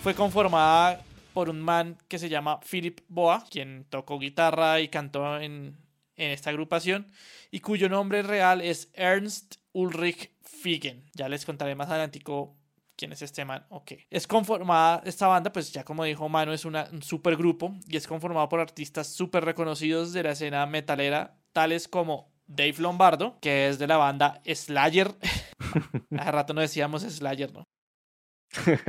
Fue 0.04 0.14
conformada 0.14 1.02
por 1.34 1.50
un 1.50 1.60
man 1.60 1.98
que 2.08 2.18
se 2.18 2.30
llama 2.30 2.60
Philip 2.60 3.00
Boa, 3.08 3.44
quien 3.50 3.84
tocó 3.90 4.18
guitarra 4.18 4.80
y 4.80 4.88
cantó 4.88 5.38
en, 5.38 5.76
en 6.16 6.30
esta 6.30 6.48
agrupación, 6.48 7.12
y 7.50 7.60
cuyo 7.60 7.90
nombre 7.90 8.22
real 8.22 8.62
es 8.62 8.90
Ernst 8.94 9.56
Ulrich 9.72 10.30
Figen. 10.42 11.04
Ya 11.12 11.28
les 11.28 11.44
contaré 11.44 11.74
más 11.74 11.90
adelantico 11.90 12.56
quién 12.96 13.12
es 13.12 13.20
este 13.20 13.44
man, 13.44 13.66
ok. 13.68 13.92
Es 14.08 14.26
conformada, 14.26 15.02
esta 15.04 15.26
banda, 15.26 15.52
pues 15.52 15.72
ya 15.72 15.84
como 15.84 16.04
dijo 16.04 16.28
Mano, 16.28 16.52
es 16.52 16.64
una, 16.64 16.88
un 16.92 17.02
super 17.02 17.36
grupo 17.36 17.74
y 17.86 17.96
es 17.96 18.06
conformado 18.06 18.48
por 18.48 18.60
artistas 18.60 19.08
súper 19.08 19.44
reconocidos 19.44 20.12
de 20.12 20.22
la 20.22 20.30
escena 20.30 20.64
metalera, 20.66 21.36
tales 21.52 21.88
como 21.88 22.32
Dave 22.46 22.76
Lombardo, 22.78 23.38
que 23.40 23.68
es 23.68 23.78
de 23.78 23.86
la 23.86 23.96
banda 23.96 24.40
Slayer. 24.46 25.14
Hace 26.16 26.30
rato 26.30 26.54
no 26.54 26.60
decíamos 26.60 27.02
Slayer, 27.02 27.52
¿no? 27.52 27.64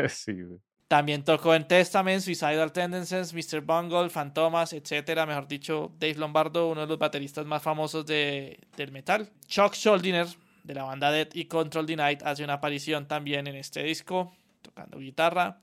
sí, 0.09 0.43
güey. 0.43 0.59
También 0.87 1.23
tocó 1.23 1.55
en 1.55 1.67
Testament, 1.67 2.21
Suicidal 2.21 2.71
Tendencies, 2.71 3.33
Mr. 3.33 3.61
Bungle, 3.61 4.09
Fantomas, 4.09 4.71
etcétera. 4.71 5.25
Mejor 5.25 5.47
dicho, 5.47 5.91
Dave 5.99 6.15
Lombardo, 6.15 6.69
uno 6.69 6.81
de 6.81 6.87
los 6.87 6.99
bateristas 6.99 7.45
más 7.45 7.63
famosos 7.63 8.05
de, 8.05 8.59
del 8.77 8.91
metal. 8.91 9.31
Chuck 9.47 9.73
Schuldiner, 9.73 10.27
de 10.63 10.73
la 10.73 10.83
banda 10.83 11.11
Dead 11.11 11.29
y 11.33 11.45
Control 11.45 11.85
Night 11.95 12.21
hace 12.23 12.43
una 12.43 12.53
aparición 12.53 13.07
también 13.07 13.47
en 13.47 13.55
este 13.55 13.83
disco, 13.83 14.35
tocando 14.61 14.99
guitarra. 14.99 15.59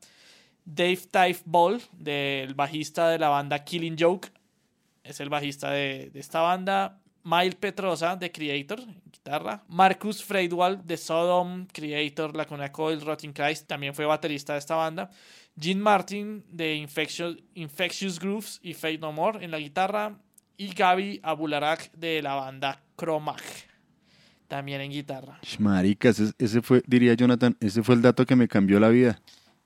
Dave 0.65 1.01
Type 1.11 1.41
Ball, 1.45 1.81
del 1.93 2.55
bajista 2.55 3.09
de 3.09 3.19
la 3.19 3.29
banda 3.29 3.65
Killing 3.65 3.97
Joke, 3.99 4.29
es 5.03 5.21
el 5.21 5.29
bajista 5.29 5.71
de, 5.71 6.13
esta 6.15 6.41
banda. 6.41 7.01
Mile 7.25 7.57
Petrosa, 7.57 8.17
de 8.17 8.31
Creator, 8.31 8.81
guitarra. 9.05 9.63
Marcus 9.69 10.23
Freidwald, 10.23 10.83
de 10.85 10.97
Sodom, 10.97 11.67
Creator, 11.73 12.35
Lacuna 12.35 12.73
Coil, 12.73 13.01
Rotting 13.01 13.33
Christ, 13.33 13.67
también 13.67 13.95
fue 13.95 14.05
baterista 14.05 14.55
de 14.55 14.59
esta 14.59 14.75
banda. 14.75 15.11
Gene 15.59 15.81
Martin, 15.81 16.45
de 16.49 16.75
Infectious, 16.75 17.37
Infectious 17.55 18.19
Grooves 18.19 18.59
y 18.63 18.75
Fate 18.75 18.99
No 18.99 19.13
More, 19.13 19.45
en 19.45 19.51
la 19.51 19.59
guitarra. 19.59 20.19
Y 20.57 20.69
Gaby 20.75 21.21
Abularak, 21.23 21.93
de 21.93 22.23
la 22.23 22.35
banda 22.35 22.83
Chromag 22.97 23.43
también 24.53 24.83
en 24.83 24.91
guitarra. 24.91 25.41
Maricas, 25.59 26.21
ese, 26.37 26.61
fue, 26.61 26.83
diría 26.87 27.15
Jonathan, 27.15 27.57
ese 27.59 27.83
fue 27.83 27.95
el 27.95 28.03
dato 28.03 28.27
que 28.27 28.37
me 28.37 28.47
cambió 28.47 28.79
la 28.79 28.91
vida. 28.91 29.19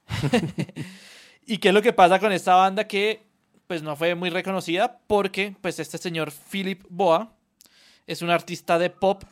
¿Y 1.44 1.58
qué 1.58 1.68
es 1.68 1.74
lo 1.74 1.82
que 1.82 1.92
pasa 1.92 2.20
con 2.20 2.30
esta 2.30 2.54
banda 2.54 2.86
que 2.86 3.26
pues 3.66 3.82
no 3.82 3.96
fue 3.96 4.14
muy 4.14 4.30
reconocida? 4.30 5.00
Porque 5.08 5.56
pues 5.60 5.80
este 5.80 5.98
señor 5.98 6.30
Philip 6.30 6.84
Boa 6.88 7.32
es 8.06 8.22
un 8.22 8.30
artista 8.30 8.78
de 8.78 8.90
pop. 8.90 9.24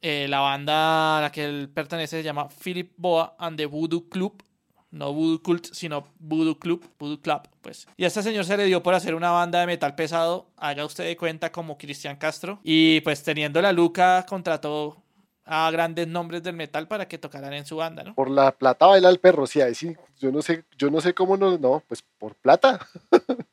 Eh, 0.00 0.26
la 0.28 0.40
banda 0.40 1.18
a 1.18 1.22
la 1.22 1.32
que 1.32 1.44
él 1.44 1.68
pertenece 1.72 2.18
se 2.18 2.22
llama 2.22 2.48
Philip 2.48 2.92
Boa 2.96 3.34
and 3.38 3.56
the 3.56 3.66
Voodoo 3.66 4.08
Club 4.08 4.42
no 4.90 5.12
Voodoo 5.12 5.42
Cult, 5.42 5.66
sino 5.72 6.06
Voodoo 6.18 6.58
Club, 6.58 6.84
Voodoo 6.98 7.20
Club, 7.20 7.42
pues. 7.60 7.86
Y 7.96 8.04
a 8.04 8.06
este 8.06 8.22
señor 8.22 8.44
se 8.44 8.56
le 8.56 8.64
dio 8.64 8.82
por 8.82 8.94
hacer 8.94 9.14
una 9.14 9.30
banda 9.30 9.60
de 9.60 9.66
metal 9.66 9.94
pesado, 9.94 10.50
haga 10.56 10.84
usted 10.84 11.04
de 11.04 11.16
cuenta 11.16 11.52
como 11.52 11.76
Cristian 11.76 12.16
Castro, 12.16 12.60
y 12.62 13.00
pues 13.02 13.22
teniendo 13.22 13.60
la 13.60 13.72
Luca 13.72 14.24
contrató 14.28 14.96
a 15.44 15.70
grandes 15.70 16.06
nombres 16.08 16.42
del 16.42 16.54
metal 16.54 16.88
para 16.88 17.08
que 17.08 17.18
tocaran 17.18 17.52
en 17.54 17.66
su 17.66 17.76
banda, 17.76 18.02
¿no? 18.02 18.14
Por 18.14 18.30
la 18.30 18.52
plata 18.52 18.86
baila 18.86 19.08
el 19.08 19.20
perro, 19.20 19.46
sí, 19.46 19.60
ahí 19.60 19.74
sí, 19.74 19.96
yo 20.18 20.30
no 20.30 20.42
sé, 20.42 20.64
yo 20.76 20.90
no 20.90 21.00
sé 21.00 21.14
cómo 21.14 21.36
no, 21.36 21.56
no, 21.58 21.82
pues 21.86 22.02
por 22.18 22.34
plata. 22.34 22.86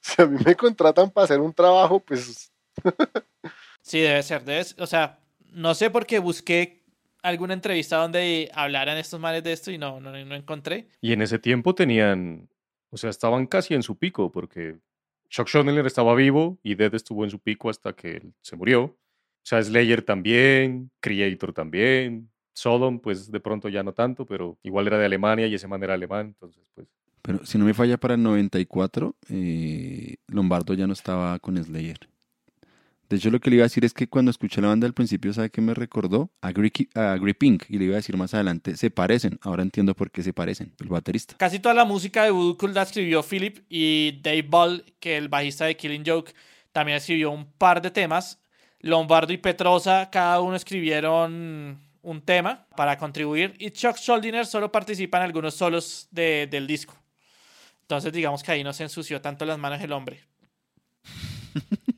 si 0.00 0.22
a 0.22 0.26
mí 0.26 0.38
me 0.44 0.54
contratan 0.54 1.10
para 1.10 1.24
hacer 1.24 1.40
un 1.40 1.52
trabajo, 1.52 2.00
pues... 2.00 2.50
sí, 3.82 4.00
debe 4.00 4.22
ser, 4.22 4.44
debe 4.44 4.64
o 4.78 4.86
sea, 4.86 5.18
no 5.52 5.74
sé 5.74 5.90
por 5.90 6.06
qué 6.06 6.18
busqué 6.18 6.82
alguna 7.22 7.54
entrevista 7.54 7.96
donde 7.98 8.50
hablaran 8.54 8.98
estos 8.98 9.20
males 9.20 9.44
de 9.44 9.52
esto 9.52 9.70
y 9.70 9.78
no, 9.78 10.00
no, 10.00 10.12
no 10.12 10.34
encontré. 10.34 10.88
Y 11.00 11.12
en 11.12 11.22
ese 11.22 11.38
tiempo 11.38 11.74
tenían, 11.74 12.48
o 12.90 12.96
sea, 12.96 13.10
estaban 13.10 13.46
casi 13.46 13.74
en 13.74 13.82
su 13.82 13.96
pico 13.96 14.32
porque 14.32 14.78
Chuck 15.28 15.48
Schuldiner 15.48 15.86
estaba 15.86 16.14
vivo 16.14 16.58
y 16.62 16.74
Dead 16.74 16.94
estuvo 16.94 17.24
en 17.24 17.30
su 17.30 17.38
pico 17.38 17.70
hasta 17.70 17.94
que 17.94 18.16
él 18.16 18.34
se 18.42 18.56
murió. 18.56 18.82
O 18.84 19.44
sea, 19.44 19.62
Slayer 19.62 20.02
también, 20.02 20.90
Creator 21.00 21.52
también, 21.52 22.30
Sodom, 22.52 23.00
pues 23.00 23.30
de 23.30 23.40
pronto 23.40 23.68
ya 23.68 23.82
no 23.82 23.92
tanto, 23.92 24.26
pero 24.26 24.58
igual 24.62 24.86
era 24.86 24.98
de 24.98 25.06
Alemania 25.06 25.46
y 25.46 25.54
ese 25.54 25.66
man 25.66 25.82
era 25.82 25.94
alemán, 25.94 26.26
entonces 26.26 26.62
pues... 26.74 26.86
Pero 27.22 27.46
si 27.46 27.56
no 27.56 27.64
me 27.64 27.72
falla 27.72 27.98
para 27.98 28.14
el 28.14 28.22
94, 28.22 29.14
eh, 29.30 30.16
Lombardo 30.26 30.74
ya 30.74 30.88
no 30.88 30.92
estaba 30.92 31.38
con 31.38 31.56
Slayer. 31.62 32.11
De 33.12 33.18
hecho, 33.18 33.28
lo 33.30 33.40
que 33.40 33.50
le 33.50 33.56
iba 33.56 33.64
a 33.64 33.66
decir 33.68 33.84
es 33.84 33.92
que 33.92 34.08
cuando 34.08 34.30
escuché 34.30 34.62
la 34.62 34.68
banda 34.68 34.86
al 34.86 34.94
principio, 34.94 35.34
¿sabe 35.34 35.50
qué 35.50 35.60
me 35.60 35.74
recordó? 35.74 36.30
A 36.40 36.50
Gri- 36.50 36.88
a. 36.94 37.18
Y 37.68 37.76
le 37.78 37.84
iba 37.84 37.92
a 37.92 37.96
decir 37.96 38.16
más 38.16 38.32
adelante, 38.32 38.74
se 38.78 38.90
parecen. 38.90 39.38
Ahora 39.42 39.62
entiendo 39.62 39.94
por 39.94 40.10
qué 40.10 40.22
se 40.22 40.32
parecen. 40.32 40.72
El 40.80 40.88
baterista. 40.88 41.36
Casi 41.36 41.58
toda 41.58 41.74
la 41.74 41.84
música 41.84 42.24
de 42.24 42.30
Voodoo 42.30 42.56
Cult 42.56 42.74
la 42.74 42.84
escribió 42.84 43.22
Philip 43.22 43.58
y 43.68 44.18
Dave 44.22 44.40
Ball, 44.48 44.94
que 44.98 45.18
el 45.18 45.28
bajista 45.28 45.66
de 45.66 45.76
Killing 45.76 46.04
Joke, 46.06 46.32
también 46.72 46.96
escribió 46.96 47.30
un 47.32 47.44
par 47.52 47.82
de 47.82 47.90
temas. 47.90 48.38
Lombardo 48.80 49.34
y 49.34 49.36
Petrosa, 49.36 50.08
cada 50.10 50.40
uno 50.40 50.56
escribieron 50.56 51.78
un 52.00 52.22
tema 52.22 52.66
para 52.78 52.96
contribuir. 52.96 53.54
Y 53.58 53.72
Chuck 53.72 53.98
Schuldiner 53.98 54.46
solo 54.46 54.72
participa 54.72 55.18
en 55.18 55.24
algunos 55.24 55.52
solos 55.52 56.08
de- 56.10 56.48
del 56.50 56.66
disco. 56.66 56.96
Entonces, 57.82 58.10
digamos 58.10 58.42
que 58.42 58.52
ahí 58.52 58.64
no 58.64 58.72
se 58.72 58.84
ensució 58.84 59.20
tanto 59.20 59.44
las 59.44 59.58
manos 59.58 59.82
el 59.82 59.92
hombre. 59.92 60.22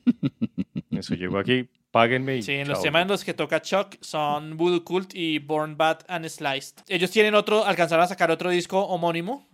Eso 0.97 1.15
llegó 1.15 1.37
aquí, 1.37 1.67
páguenme 1.91 2.37
y 2.37 2.41
Sí, 2.41 2.53
en 2.53 2.67
los 2.67 2.77
chao. 2.77 2.83
temas 2.83 3.01
en 3.03 3.07
los 3.09 3.23
que 3.23 3.33
toca 3.33 3.61
Chuck 3.61 3.95
son 4.01 4.57
Voodoo 4.57 4.83
Cult 4.83 5.13
y 5.15 5.39
Born 5.39 5.77
Bad 5.77 5.99
and 6.07 6.27
Sliced. 6.27 6.75
Ellos 6.87 7.11
tienen 7.11 7.35
otro, 7.35 7.65
alcanzaron 7.65 8.03
a 8.03 8.07
sacar 8.07 8.31
otro 8.31 8.49
disco 8.49 8.81
homónimo, 8.85 9.47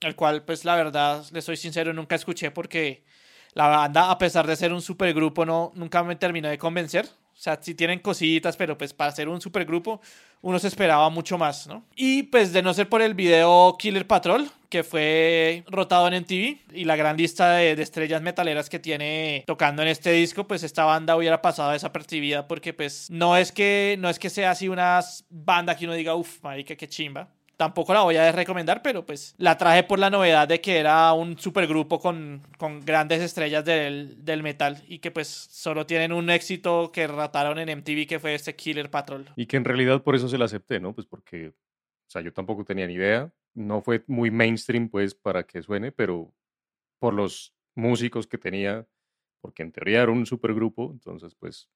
el 0.00 0.14
cual, 0.14 0.44
pues 0.44 0.64
la 0.64 0.76
verdad, 0.76 1.24
les 1.32 1.44
soy 1.44 1.56
sincero, 1.56 1.92
nunca 1.92 2.14
escuché 2.14 2.50
porque 2.50 3.04
la 3.54 3.68
banda, 3.68 4.10
a 4.10 4.18
pesar 4.18 4.46
de 4.46 4.56
ser 4.56 4.72
un 4.72 4.82
supergrupo, 4.82 5.44
no, 5.46 5.72
nunca 5.74 6.02
me 6.02 6.16
terminó 6.16 6.48
de 6.48 6.58
convencer. 6.58 7.06
O 7.06 7.38
sea, 7.38 7.58
sí 7.60 7.74
tienen 7.74 7.98
cositas, 7.98 8.56
pero 8.56 8.78
pues 8.78 8.94
para 8.94 9.12
ser 9.12 9.28
un 9.28 9.40
supergrupo 9.42 10.00
uno 10.40 10.58
se 10.58 10.68
esperaba 10.68 11.10
mucho 11.10 11.36
más, 11.36 11.66
¿no? 11.66 11.84
Y 11.94 12.22
pues 12.24 12.52
de 12.52 12.62
no 12.62 12.72
ser 12.72 12.88
por 12.88 13.02
el 13.02 13.12
video 13.14 13.76
Killer 13.78 14.06
Patrol, 14.06 14.50
que 14.76 14.84
fue 14.84 15.64
rotado 15.68 16.06
en 16.06 16.22
MTV, 16.22 16.74
y 16.74 16.84
la 16.84 16.96
gran 16.96 17.16
lista 17.16 17.52
de, 17.52 17.72
estrellas 17.72 18.20
metaleras 18.20 18.68
que 18.68 18.78
tiene 18.78 19.42
tocando 19.46 19.80
en 19.80 19.88
este 19.88 20.12
disco, 20.12 20.46
pues 20.46 20.62
esta 20.62 20.84
banda 20.84 21.16
hubiera 21.16 21.40
pasado 21.40 21.70
desapercibida 21.70 22.46
porque 22.46 22.74
pues 22.74 23.10
no 23.10 23.38
es 23.38 23.52
que, 23.52 23.96
no 23.98 24.10
es 24.10 24.18
que 24.18 24.28
sea 24.28 24.50
así 24.50 24.68
una 24.68 25.00
banda 25.30 25.74
que 25.74 25.86
uno 25.86 25.94
diga, 25.94 26.14
uff, 26.14 26.42
marica, 26.42 26.76
qué 26.76 26.88
chimba. 26.88 27.30
Tampoco 27.56 27.94
la 27.94 28.02
voy 28.02 28.16
a 28.16 28.30
recomendar, 28.32 28.82
pero 28.82 29.06
pues 29.06 29.34
la 29.38 29.56
traje 29.56 29.82
por 29.82 29.98
la 29.98 30.10
novedad 30.10 30.46
de 30.46 30.60
que 30.60 30.76
era 30.76 31.10
un 31.14 31.38
supergrupo 31.38 31.98
con, 31.98 32.42
con 32.58 32.84
grandes 32.84 33.22
estrellas 33.22 33.64
del, 33.64 34.22
del 34.26 34.42
metal 34.42 34.82
y 34.88 34.98
que 34.98 35.10
pues 35.10 35.28
solo 35.28 35.86
tienen 35.86 36.12
un 36.12 36.28
éxito 36.28 36.92
que 36.92 37.06
rataron 37.06 37.58
en 37.58 37.78
MTV 37.78 38.06
que 38.06 38.18
fue 38.18 38.34
este 38.34 38.54
Killer 38.54 38.90
Patrol. 38.90 39.30
Y 39.36 39.46
que 39.46 39.56
en 39.56 39.64
realidad 39.64 40.02
por 40.02 40.16
eso 40.16 40.28
se 40.28 40.36
la 40.36 40.44
acepté, 40.44 40.80
¿no? 40.80 40.92
Pues 40.92 41.06
porque, 41.06 41.48
o 41.48 42.10
sea, 42.10 42.20
yo 42.20 42.30
tampoco 42.30 42.62
tenía 42.62 42.86
ni 42.86 42.92
idea. 42.92 43.32
No 43.56 43.80
fue 43.80 44.04
muy 44.06 44.30
mainstream, 44.30 44.90
pues, 44.90 45.14
para 45.14 45.44
que 45.46 45.62
suene, 45.62 45.90
pero 45.90 46.30
por 47.00 47.14
los 47.14 47.54
músicos 47.76 48.26
que 48.26 48.38
tenía, 48.38 48.86
porque 49.42 49.62
en 49.64 49.72
teoría 49.72 50.02
era 50.02 50.12
un 50.12 50.26
supergrupo, 50.26 50.92
entonces, 50.92 51.34
pues, 51.36 51.70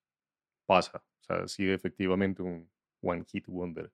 pasa. 0.67 1.05
O 1.23 1.25
sea, 1.25 1.49
sí, 1.49 1.69
efectivamente 1.71 2.43
un 2.43 2.71
One 3.03 3.25
Hit 3.27 3.47
Wonder. 3.49 3.93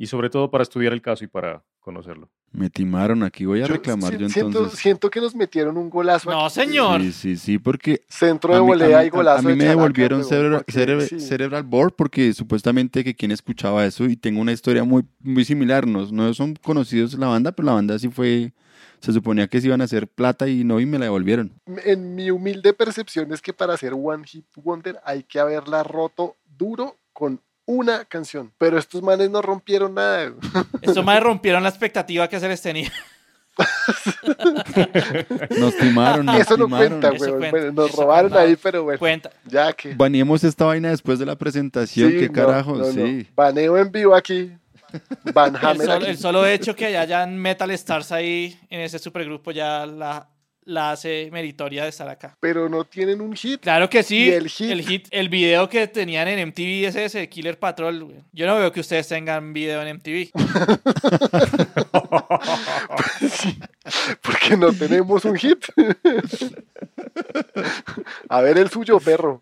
Y 0.00 0.06
sobre 0.06 0.30
todo 0.30 0.48
para 0.48 0.62
estudiar 0.62 0.92
el 0.92 1.02
caso 1.02 1.24
y 1.24 1.26
para 1.26 1.64
conocerlo. 1.80 2.30
Me 2.52 2.70
timaron 2.70 3.24
aquí. 3.24 3.44
Voy 3.46 3.62
a 3.62 3.66
Yo 3.66 3.74
reclamar 3.74 4.12
si- 4.12 4.18
yo 4.18 4.28
siento, 4.28 4.58
entonces. 4.58 4.78
siento 4.78 5.10
que 5.10 5.20
nos 5.20 5.34
metieron 5.34 5.76
un 5.76 5.90
golazo. 5.90 6.30
No, 6.30 6.46
aquí. 6.46 6.54
señor. 6.54 7.00
Sí, 7.00 7.12
sí, 7.12 7.36
sí, 7.36 7.58
porque 7.58 8.02
Centro 8.08 8.54
de 8.54 8.60
volea 8.60 9.04
y 9.04 9.08
golazo. 9.10 9.40
a 9.40 9.50
mí 9.50 9.56
me 9.56 9.64
devolvieron 9.64 10.22
sí. 10.22 11.18
cerebral 11.18 11.64
board 11.64 11.94
porque 11.96 12.32
supuestamente 12.32 13.02
que 13.02 13.16
quien 13.16 13.32
escuchaba 13.32 13.84
eso 13.84 14.04
y 14.04 14.14
tengo 14.16 14.40
una 14.40 14.52
historia 14.52 14.84
muy, 14.84 15.04
muy 15.20 15.44
similar. 15.44 15.84
No, 15.86 16.06
no 16.12 16.32
son 16.32 16.54
conocidos 16.54 17.14
la 17.14 17.26
banda, 17.26 17.50
pero 17.50 17.66
la 17.66 17.72
banda 17.72 17.98
sí 17.98 18.08
fue. 18.08 18.52
Se 19.00 19.12
suponía 19.12 19.48
que 19.48 19.60
se 19.60 19.66
iban 19.66 19.80
a 19.80 19.84
hacer 19.84 20.06
plata 20.06 20.46
y 20.48 20.62
no, 20.62 20.78
y 20.78 20.86
me 20.86 20.98
la 20.98 21.06
devolvieron. 21.06 21.52
En 21.84 22.14
mi 22.14 22.30
humilde 22.30 22.72
percepción 22.72 23.32
es 23.32 23.42
que 23.42 23.52
para 23.52 23.74
hacer 23.74 23.94
One 23.94 24.24
Hit 24.26 24.46
Wonder 24.56 25.00
hay 25.04 25.24
que 25.24 25.40
haberla 25.40 25.82
roto 25.82 26.36
duro 26.56 26.96
con 27.12 27.40
una 27.68 28.04
canción. 28.06 28.50
Pero 28.56 28.78
estos 28.78 29.02
manes 29.02 29.28
no 29.30 29.42
rompieron 29.42 29.94
nada. 29.94 30.32
Estos 30.82 31.04
más 31.04 31.22
rompieron 31.22 31.62
la 31.62 31.68
expectativa 31.68 32.26
que 32.26 32.40
se 32.40 32.48
les 32.48 32.62
tenía. 32.62 32.90
Nos 35.58 35.76
timaron, 35.76 36.26
nos 36.26 36.40
Eso 36.40 36.56
no 36.56 36.64
timaron. 36.66 36.88
cuenta, 37.00 37.08
Eso 37.10 37.30
cuenta, 37.36 37.50
Bueno, 37.50 37.72
nos 37.72 37.90
eso 37.90 38.02
robaron 38.02 38.30
cuenta. 38.30 38.48
ahí, 38.48 38.56
pero 38.56 38.84
bueno. 38.84 38.98
Cuenta. 38.98 39.30
Ya 39.44 39.72
que. 39.72 39.94
Baneemos 39.94 40.44
esta 40.44 40.64
vaina 40.64 40.90
después 40.90 41.18
de 41.18 41.26
la 41.26 41.36
presentación. 41.36 42.10
Sí, 42.10 42.18
¿Qué 42.18 42.28
no, 42.28 42.32
carajo? 42.32 42.72
no, 42.76 42.86
no. 42.86 42.92
Sí. 42.92 43.28
Baneo 43.34 43.76
en 43.76 43.90
vivo 43.92 44.14
aquí. 44.14 44.52
Van 45.34 45.54
El 45.54 45.66
Hammer 45.66 45.86
solo, 45.86 45.92
aquí. 45.96 46.06
el 46.06 46.18
solo 46.18 46.46
hecho 46.46 46.74
que 46.74 46.96
hayan 46.96 47.36
Metal 47.36 47.70
Stars 47.72 48.10
ahí 48.12 48.58
en 48.70 48.80
ese 48.80 48.98
supergrupo 48.98 49.50
ya 49.50 49.84
la, 49.84 50.26
la 50.68 50.92
hace 50.92 51.28
meritoria 51.32 51.82
de 51.84 51.88
estar 51.88 52.06
acá. 52.08 52.36
Pero 52.40 52.68
no 52.68 52.84
tienen 52.84 53.22
un 53.22 53.34
hit. 53.34 53.62
Claro 53.62 53.88
que 53.88 54.02
sí. 54.02 54.26
¿Y 54.26 54.32
el 54.32 54.48
hit? 54.48 54.70
El 54.70 54.82
hit, 54.82 55.08
el 55.10 55.30
video 55.30 55.66
que 55.68 55.88
tenían 55.88 56.28
en 56.28 56.48
MTV 56.48 56.84
es 56.86 56.94
ese, 56.94 57.28
Killer 57.30 57.58
Patrol. 57.58 58.04
güey. 58.04 58.18
Yo 58.32 58.46
no 58.46 58.56
veo 58.56 58.70
que 58.70 58.80
ustedes 58.80 59.08
tengan 59.08 59.54
video 59.54 59.80
en 59.82 59.96
MTV. 59.96 60.28
Porque 64.20 64.58
no 64.58 64.70
tenemos 64.74 65.24
un 65.24 65.36
hit. 65.36 65.64
A 68.28 68.42
ver 68.42 68.58
el 68.58 68.68
suyo, 68.68 69.00
perro. 69.00 69.40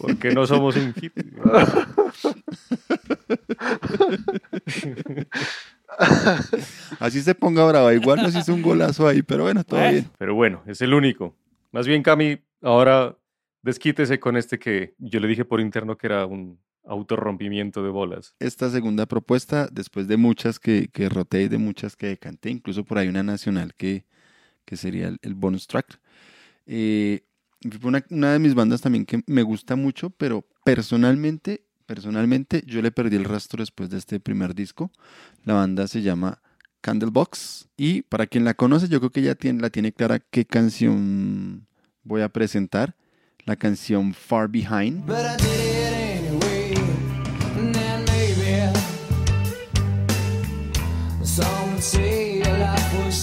Porque 0.00 0.30
no 0.30 0.46
somos 0.46 0.76
un 0.76 0.94
hit. 0.94 1.12
Así 7.00 7.20
se 7.22 7.34
ponga 7.34 7.64
brava. 7.66 7.92
Igual 7.94 8.22
nos 8.22 8.34
hizo 8.34 8.54
un 8.54 8.62
golazo 8.62 9.06
ahí, 9.06 9.22
pero 9.22 9.44
bueno, 9.44 9.64
todo 9.64 9.80
Bueno. 9.80 9.92
bien. 9.92 10.10
Pero 10.18 10.34
bueno, 10.34 10.62
es 10.66 10.80
el 10.80 10.94
único. 10.94 11.34
Más 11.72 11.86
bien, 11.86 12.02
Cami, 12.02 12.38
ahora 12.62 13.16
desquítese 13.62 14.18
con 14.20 14.36
este 14.36 14.58
que 14.58 14.94
yo 14.98 15.20
le 15.20 15.28
dije 15.28 15.44
por 15.44 15.60
interno 15.60 15.96
que 15.98 16.06
era 16.06 16.26
un 16.26 16.58
autorrompimiento 16.84 17.82
de 17.82 17.90
bolas. 17.90 18.34
Esta 18.38 18.70
segunda 18.70 19.06
propuesta, 19.06 19.68
después 19.70 20.08
de 20.08 20.16
muchas 20.16 20.58
que, 20.58 20.88
que 20.88 21.08
roté 21.08 21.42
y 21.42 21.48
de 21.48 21.58
muchas 21.58 21.96
que 21.96 22.06
decanté, 22.06 22.50
incluso 22.50 22.84
por 22.84 22.96
ahí 22.98 23.08
una 23.08 23.22
nacional 23.22 23.74
que, 23.74 24.06
que 24.64 24.76
sería 24.76 25.08
el, 25.08 25.18
el 25.22 25.34
bonus 25.34 25.66
track. 25.66 26.00
Eh, 26.66 27.24
una, 27.82 28.02
una 28.10 28.32
de 28.32 28.38
mis 28.38 28.54
bandas 28.54 28.80
también 28.80 29.04
que 29.04 29.22
me 29.26 29.42
gusta 29.42 29.76
mucho, 29.76 30.10
pero 30.10 30.46
personalmente, 30.64 31.66
personalmente 31.88 32.62
yo 32.66 32.82
le 32.82 32.90
perdí 32.90 33.16
el 33.16 33.24
rastro 33.24 33.62
después 33.62 33.88
de 33.88 33.96
este 33.96 34.20
primer 34.20 34.54
disco. 34.54 34.92
La 35.44 35.54
banda 35.54 35.88
se 35.88 36.02
llama 36.02 36.42
Candlebox 36.82 37.68
y 37.78 38.02
para 38.02 38.26
quien 38.26 38.44
la 38.44 38.52
conoce 38.52 38.88
yo 38.88 39.00
creo 39.00 39.10
que 39.10 39.22
ya 39.22 39.34
la 39.58 39.70
tiene 39.70 39.92
clara 39.92 40.18
qué 40.18 40.44
canción 40.44 41.66
voy 42.04 42.20
a 42.20 42.28
presentar. 42.28 42.94
La 43.46 43.56
canción 43.56 44.12
Far 44.12 44.48
Behind. 44.48 45.02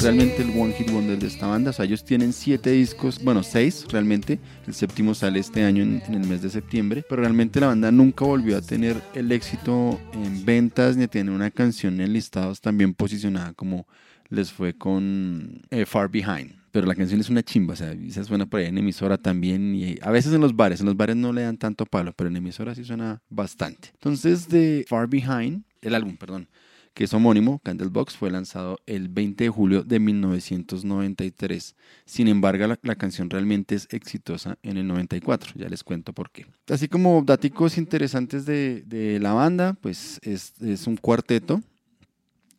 Realmente 0.06 0.44
el 0.44 0.52
One 0.56 0.72
Hit 0.72 0.92
Wonder 0.92 1.18
de 1.18 1.26
esta 1.26 1.48
banda. 1.48 1.72
O 1.72 1.74
sea, 1.74 1.84
ellos 1.84 2.06
tienen 2.06 2.32
siete 2.32 2.70
discos, 2.70 3.24
bueno, 3.24 3.42
seis 3.42 3.88
realmente. 3.90 4.40
El 4.68 4.76
séptimo 4.76 5.16
sale 5.16 5.40
este 5.40 5.64
año 5.64 5.82
en, 5.82 6.00
en 6.06 6.14
el 6.14 6.28
mes 6.28 6.44
de 6.44 6.52
septiembre. 6.52 7.04
Pero 7.10 7.24
realmente 7.24 7.60
la 7.60 7.68
banda 7.68 7.92
nunca 7.92 8.24
volvió 8.24 8.56
a 8.56 8.62
tener 8.62 9.02
el 9.16 9.32
éxito 9.32 10.00
en 10.14 10.46
ventas 10.46 10.96
ni 10.96 11.06
a 11.06 11.08
tener 11.08 11.34
una 11.34 11.50
canción 11.50 12.00
en 12.02 12.14
listados 12.14 12.62
tan 12.62 12.78
bien 12.78 12.94
posicionada 12.94 13.54
como 13.54 13.88
les 14.30 14.52
fue 14.52 14.78
con 14.78 15.64
eh, 15.72 15.88
Far 15.88 16.10
Behind. 16.12 16.54
Pero 16.72 16.86
la 16.86 16.94
canción 16.94 17.20
es 17.20 17.30
una 17.30 17.42
chimba, 17.42 17.74
o 17.74 17.76
sea, 17.76 17.96
se 18.10 18.24
suena 18.26 18.46
por 18.46 18.60
ahí 18.60 18.68
en 18.68 18.78
emisora 18.78 19.18
también. 19.18 19.74
Y 19.74 19.98
a 20.04 20.12
veces 20.12 20.34
en 20.34 20.42
los 20.42 20.56
bares, 20.56 20.82
en 20.82 20.86
los 20.86 20.96
bares 20.96 21.16
no 21.16 21.34
le 21.34 21.42
dan 21.42 21.58
tanto 21.58 21.88
palo, 21.88 22.14
pero 22.16 22.30
en 22.30 22.36
emisora 22.36 22.76
sí 22.76 22.84
suena 22.84 23.24
bastante. 23.28 23.90
Entonces, 23.94 24.50
de 24.50 24.86
Far 24.88 25.08
Behind, 25.08 25.64
el 25.82 25.96
álbum, 25.96 26.16
perdón, 26.16 26.48
que 26.96 27.04
es 27.04 27.14
homónimo, 27.14 27.60
Candlebox, 27.60 28.16
fue 28.16 28.32
lanzado 28.32 28.80
el 28.86 29.10
20 29.10 29.44
de 29.44 29.50
julio 29.50 29.84
de 29.84 30.00
1993. 30.00 31.76
Sin 32.06 32.30
embargo, 32.30 32.74
la, 32.82 32.96
canción 32.96 33.30
realmente 33.30 33.76
es 33.76 33.88
exitosa 33.92 34.58
en 34.64 34.78
el 34.78 34.88
94, 34.88 35.52
ya 35.56 35.68
les 35.68 35.84
cuento 35.84 36.14
por 36.14 36.32
qué. 36.32 36.48
Así 36.70 36.88
como 36.88 37.22
datos 37.22 37.78
interesantes 37.78 38.46
de, 38.46 38.84
de 38.88 39.20
la 39.20 39.34
banda, 39.34 39.74
pues 39.82 40.22
es, 40.24 40.54
es 40.62 40.88
un 40.88 40.96
cuarteto, 40.96 41.62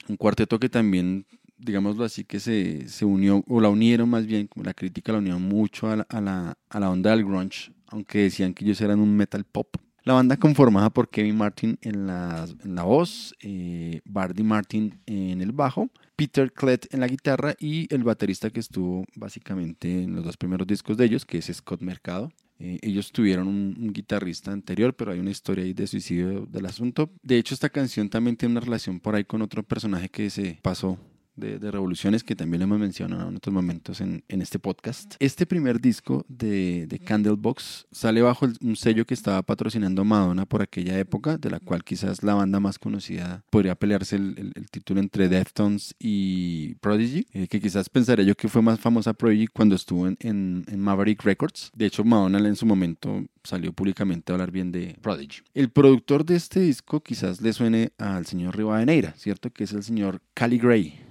un 0.06 0.16
cuarteto 0.18 0.58
que 0.58 0.68
también, 0.68 1.24
digámoslo 1.56 2.04
así, 2.04 2.22
que 2.22 2.38
se, 2.38 2.86
se 2.88 3.06
unió, 3.06 3.42
o 3.48 3.58
la 3.62 3.70
unieron 3.70 4.10
más 4.10 4.26
bien, 4.26 4.48
como 4.48 4.64
la 4.64 4.74
crítica 4.74 5.12
la 5.12 5.18
unió 5.18 5.38
mucho 5.38 5.90
a 5.90 5.96
la, 5.96 6.06
a 6.10 6.20
la, 6.20 6.58
a 6.68 6.78
la 6.78 6.90
onda 6.90 7.10
del 7.12 7.24
grunge, 7.24 7.72
aunque 7.86 8.18
decían 8.18 8.52
que 8.52 8.66
ellos 8.66 8.82
eran 8.82 9.00
un 9.00 9.16
metal 9.16 9.44
pop. 9.44 9.78
La 10.06 10.12
banda 10.12 10.36
conformada 10.36 10.88
por 10.90 11.08
Kevin 11.08 11.36
Martin 11.36 11.78
en 11.82 12.06
la, 12.06 12.46
en 12.64 12.76
la 12.76 12.84
voz, 12.84 13.34
eh, 13.40 14.02
Bardi 14.04 14.44
Martin 14.44 15.00
en 15.04 15.40
el 15.40 15.50
bajo, 15.50 15.90
Peter 16.14 16.52
Klett 16.52 16.94
en 16.94 17.00
la 17.00 17.08
guitarra 17.08 17.56
y 17.58 17.92
el 17.92 18.04
baterista 18.04 18.50
que 18.50 18.60
estuvo 18.60 19.04
básicamente 19.16 20.04
en 20.04 20.14
los 20.14 20.24
dos 20.24 20.36
primeros 20.36 20.64
discos 20.64 20.96
de 20.96 21.06
ellos, 21.06 21.26
que 21.26 21.38
es 21.38 21.46
Scott 21.46 21.80
Mercado. 21.80 22.30
Eh, 22.60 22.78
ellos 22.82 23.10
tuvieron 23.10 23.48
un, 23.48 23.76
un, 23.80 23.92
guitarrista 23.92 24.52
anterior, 24.52 24.94
pero 24.94 25.10
hay 25.10 25.18
una 25.18 25.32
historia 25.32 25.64
ahí 25.64 25.72
de 25.72 25.88
suicidio 25.88 26.46
del 26.46 26.66
asunto. 26.66 27.10
De 27.24 27.36
hecho, 27.36 27.54
esta 27.54 27.68
canción 27.68 28.08
también 28.08 28.36
tiene 28.36 28.52
una 28.52 28.60
relación 28.60 29.00
por 29.00 29.16
ahí 29.16 29.24
con 29.24 29.42
otro 29.42 29.64
personaje 29.64 30.08
que 30.08 30.30
se 30.30 30.60
pasó 30.62 31.00
de, 31.36 31.58
revoluciones 31.70 32.24
que 32.24 32.36
también 32.36 32.62
hemos 32.62 32.78
mencionado 32.78 33.28
en 33.28 33.36
otros 33.36 33.52
momentos 33.52 34.00
en, 34.00 34.22
este 34.28 34.58
podcast. 34.58 35.14
Este 35.18 35.46
primer 35.46 35.80
disco 35.80 36.24
de, 36.28 36.86
de 36.86 36.98
Candlebox 36.98 37.86
sale 37.90 38.22
bajo 38.22 38.46
un 38.60 38.76
sello 38.76 39.04
que 39.04 39.14
estaba 39.14 39.42
patrocinando 39.42 40.04
Madonna 40.04 40.46
por 40.46 40.62
aquella 40.62 40.98
época, 40.98 41.38
de 41.38 41.50
la 41.50 41.60
cual 41.60 41.82
quizás 41.84 42.22
la 42.22 42.34
banda 42.34 42.60
más 42.60 42.78
conocida 42.78 43.42
podría 43.50 43.74
pelearse 43.74 44.16
el, 44.16 44.52
título 44.70 45.00
entre 45.00 45.28
Deftones 45.28 45.94
y 45.98 46.74
Prodigy, 46.76 47.26
eh, 47.32 47.48
que 47.48 47.60
quizás 47.60 47.88
pensaría 47.88 48.24
yo 48.24 48.34
que 48.34 48.48
fue 48.48 48.62
más 48.62 48.78
famosa 48.78 49.14
Prodigy 49.14 49.46
cuando 49.46 49.74
estuvo 49.74 50.06
en 50.06 50.64
Maverick 50.76 51.22
Records. 51.22 51.70
De 51.74 51.86
hecho, 51.86 52.04
Madonna 52.04 52.38
en 52.38 52.56
su 52.56 52.66
momento 52.66 53.24
salió 53.46 53.72
públicamente 53.72 54.32
a 54.32 54.34
hablar 54.34 54.50
bien 54.50 54.72
de 54.72 54.96
Prodigy. 55.00 55.42
El 55.54 55.70
productor 55.70 56.24
de 56.24 56.36
este 56.36 56.60
disco 56.60 57.00
quizás 57.00 57.40
le 57.40 57.52
suene 57.52 57.92
al 57.98 58.26
señor 58.26 58.56
Rivadeneira, 58.56 59.14
¿cierto? 59.16 59.50
Que 59.50 59.64
es 59.64 59.72
el 59.72 59.82
señor 59.82 60.20
Cali 60.34 60.58
Gray 60.58 61.05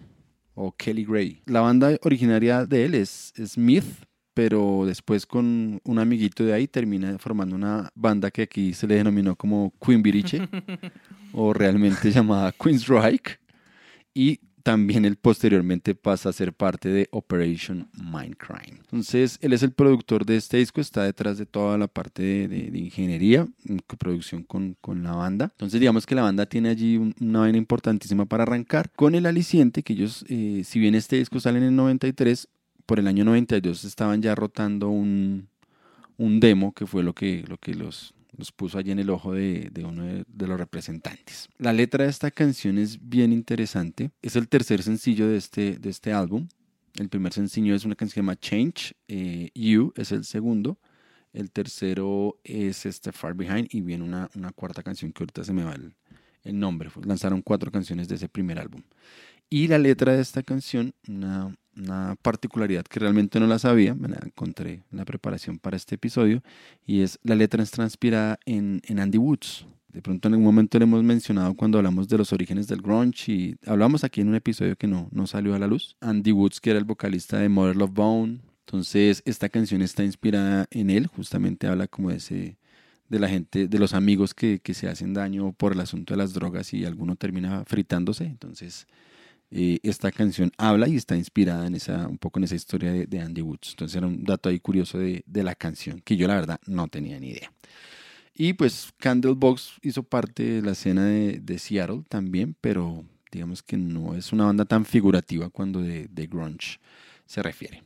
o 0.56 0.72
Kelly 0.72 1.06
Gray. 1.06 1.42
La 1.46 1.62
banda 1.62 1.98
originaria 2.02 2.66
de 2.66 2.86
él 2.86 2.96
es 2.96 3.34
Smith, 3.46 3.86
pero 4.34 4.84
después 4.86 5.26
con 5.26 5.80
un 5.84 6.00
amiguito 6.00 6.44
de 6.44 6.54
ahí 6.54 6.68
termina 6.68 7.18
formando 7.20 7.56
una 7.56 7.90
banda 7.96 8.32
que 8.32 8.42
aquí 8.44 8.74
se 8.74 8.88
le 8.88 8.96
denominó 8.96 9.36
como 9.36 9.74
Queen 9.80 10.02
Biriche 10.02 10.42
o 11.34 11.54
realmente 11.54 12.12
llamada 12.12 12.52
Queen's 12.52 12.88
Reich 12.88 13.40
y 14.14 14.40
también 14.66 15.06
él 15.06 15.16
posteriormente 15.16 15.94
pasa 15.94 16.30
a 16.30 16.34
ser 16.34 16.52
parte 16.52 16.90
de 16.90 17.08
Operation 17.12 17.88
Mindcrime. 17.94 18.80
Entonces, 18.80 19.38
él 19.42 19.54
es 19.54 19.62
el 19.62 19.72
productor 19.72 20.26
de 20.26 20.38
este 20.38 20.58
disco, 20.58 20.82
está 20.82 21.04
detrás 21.04 21.38
de 21.38 21.46
toda 21.46 21.78
la 21.78 21.88
parte 21.88 22.48
de, 22.48 22.76
ingeniería, 22.76 23.48
coproducción 23.86 24.42
con, 24.42 24.76
con, 24.82 25.04
la 25.04 25.12
banda. 25.12 25.52
Entonces, 25.52 25.80
digamos 25.80 26.08
que 26.08 26.16
la 26.16 26.24
banda 26.24 26.48
tiene 26.48 26.70
allí 26.70 26.98
un, 26.98 27.14
una 27.22 27.42
vaina 27.42 27.60
importantísima 27.60 28.26
para 28.26 28.42
arrancar, 28.42 28.90
con 28.96 29.14
el 29.14 29.28
aliciente 29.28 29.84
que 29.84 29.94
ellos, 29.94 30.26
eh, 30.30 30.64
si 30.66 30.80
bien 30.80 30.96
este 30.96 31.18
disco 31.18 31.40
sale 31.40 31.60
en 31.60 31.66
el 31.66 31.76
93, 31.76 32.48
por 32.88 32.98
el 32.98 33.08
año 33.08 33.24
92 33.24 33.84
estaban 33.84 34.24
ya 34.24 34.34
rotando 34.34 34.90
un, 34.90 35.48
un 36.18 36.40
demo 36.40 36.74
que 36.74 36.88
fue 36.88 37.04
lo 37.04 37.14
que, 37.14 37.46
lo 37.48 37.58
que 37.58 37.76
los, 37.76 38.15
los 38.38 38.52
puso 38.52 38.78
allí 38.78 38.92
en 38.92 39.00
el 39.00 39.10
ojo 39.10 39.34
de, 39.34 39.70
de 39.72 39.86
uno 39.86 40.04
de, 40.04 40.26
de, 40.28 40.48
los 40.48 40.60
representantes. 40.60 41.50
La 41.58 41.74
letra 41.74 42.04
de 42.04 42.10
esta 42.10 42.32
canción 42.32 42.78
es 42.78 43.08
bien 43.08 43.32
interesante. 43.34 44.12
Es 44.22 44.36
el 44.36 44.48
tercer 44.48 44.84
sencillo 44.84 45.28
de 45.28 45.38
este, 45.38 45.78
de 45.78 45.90
este 45.90 46.14
álbum. 46.14 46.48
El 46.98 47.10
primer 47.10 47.34
sencillo 47.34 47.76
es 47.76 47.86
una 47.86 47.96
canción 47.96 48.12
que 48.12 48.16
se 48.16 48.22
llama 48.22 48.40
Change. 48.40 48.94
Eh, 49.08 49.52
you 49.54 49.94
es 49.96 50.12
el 50.12 50.24
segundo. 50.24 50.80
El 51.34 51.52
tercero 51.52 52.40
es 52.44 52.86
este 52.86 53.12
Far 53.12 53.34
Behind. 53.34 53.68
Y 53.72 53.82
viene 53.82 54.04
una, 54.04 54.30
una 54.36 54.52
cuarta 54.52 54.84
canción 54.84 55.12
que 55.12 55.24
ahorita 55.24 55.44
se 55.44 55.54
me 55.54 55.64
va 55.64 55.74
el, 55.74 55.96
el 56.44 56.60
nombre. 56.60 56.90
Lanzaron 57.04 57.42
cuatro 57.42 57.72
canciones 57.72 58.08
de 58.08 58.16
ese 58.16 58.30
primer 58.30 58.60
álbum. 58.60 58.82
Y 59.50 59.68
la 59.68 59.78
letra 59.78 60.14
de 60.14 60.22
esta 60.22 60.42
canción, 60.42 60.94
una, 61.08 61.56
una 61.76 62.16
particularidad 62.22 62.84
que 62.86 63.00
realmente 63.00 63.40
no 63.40 63.48
la 63.48 63.60
sabía, 63.60 63.94
me 63.94 64.08
la 64.08 64.20
encontré 64.24 64.84
en 64.92 64.98
la 64.98 65.06
preparación 65.06 65.60
para 65.60 65.78
este 65.78 65.96
episodio, 65.96 66.42
y 66.86 67.02
es 67.02 67.20
la 67.24 67.36
letra 67.36 67.64
está 67.64 67.84
inspirada 67.84 68.40
en, 68.46 68.82
en 68.86 69.00
Andy 69.00 69.18
Woods. 69.18 69.66
De 69.96 70.02
pronto 70.02 70.28
en 70.28 70.34
algún 70.34 70.46
momento 70.46 70.78
le 70.78 70.84
hemos 70.84 71.04
mencionado 71.04 71.54
cuando 71.54 71.78
hablamos 71.78 72.10
de 72.10 72.18
los 72.18 72.34
orígenes 72.34 72.68
del 72.68 72.82
grunge 72.82 73.32
y 73.32 73.56
hablamos 73.66 74.04
aquí 74.04 74.20
en 74.20 74.28
un 74.28 74.36
episodio 74.36 74.76
que 74.76 74.88
no, 74.88 75.08
no 75.12 75.26
salió 75.26 75.56
a 75.56 75.60
la 75.60 75.68
luz. 75.68 75.96
Andy 76.02 76.34
Woods, 76.34 76.60
que 76.60 76.72
era 76.72 76.80
el 76.80 76.84
vocalista 76.84 77.40
de 77.40 77.48
Mother 77.48 77.78
Love 77.78 77.94
Bone. 77.94 78.42
Entonces 78.66 79.22
esta 79.26 79.48
canción 79.48 79.82
está 79.82 80.04
inspirada 80.04 80.68
en 80.70 80.90
él, 80.90 81.08
justamente 81.08 81.68
habla 81.68 81.88
como 81.88 82.10
de 82.10 82.18
ese 82.18 82.58
de 83.08 83.20
la 83.20 83.30
gente, 83.30 83.68
de 83.68 83.80
los 83.80 83.94
amigos 83.94 84.34
que, 84.34 84.60
que 84.60 84.74
se 84.74 84.90
hacen 84.90 85.14
daño 85.14 85.54
por 85.54 85.72
el 85.72 85.80
asunto 85.80 86.14
de 86.14 86.18
las 86.18 86.34
drogas 86.34 86.74
y 86.74 86.84
alguno 86.84 87.16
termina 87.16 87.64
fritándose. 87.66 88.26
Entonces 88.26 88.88
eh, 89.52 89.80
esta 89.84 90.12
canción 90.12 90.52
habla 90.58 90.88
y 90.88 90.96
está 90.96 91.16
inspirada 91.16 91.68
en 91.68 91.76
esa, 91.76 92.08
un 92.08 92.18
poco 92.18 92.40
en 92.40 92.46
esa 92.46 92.56
historia 92.56 92.92
de, 92.92 93.20
Andy 93.20 93.42
Woods. 93.42 93.72
Entonces 93.72 93.96
era 93.96 94.08
un 94.08 94.24
dato 94.24 94.50
ahí 94.50 94.60
curioso 94.60 94.98
de, 94.98 95.24
de, 95.26 95.44
la 95.44 95.56
canción, 95.56 96.02
que 96.02 96.18
yo 96.18 96.28
la 96.28 96.36
verdad 96.36 96.60
no 96.66 96.88
tenía 96.88 97.20
ni 97.20 97.30
idea. 97.30 97.52
Y 98.34 98.54
pues 98.54 98.94
Candlebox 98.98 99.80
hizo 99.82 100.04
parte 100.04 100.44
de 100.44 100.62
la 100.62 100.72
escena 100.72 101.06
de, 101.06 101.60
Seattle 101.60 102.04
también, 102.10 102.56
pero 102.60 103.06
digamos 103.32 103.64
que 103.64 103.78
no 103.78 104.16
es 104.16 104.34
una 104.34 104.46
banda 104.46 104.66
tan 104.66 104.84
figurativa 104.84 105.50
cuando 105.50 105.82
de, 105.82 106.08
de 106.10 106.28
grunge 106.28 106.80
se 107.26 107.42
refiere. 107.42 107.84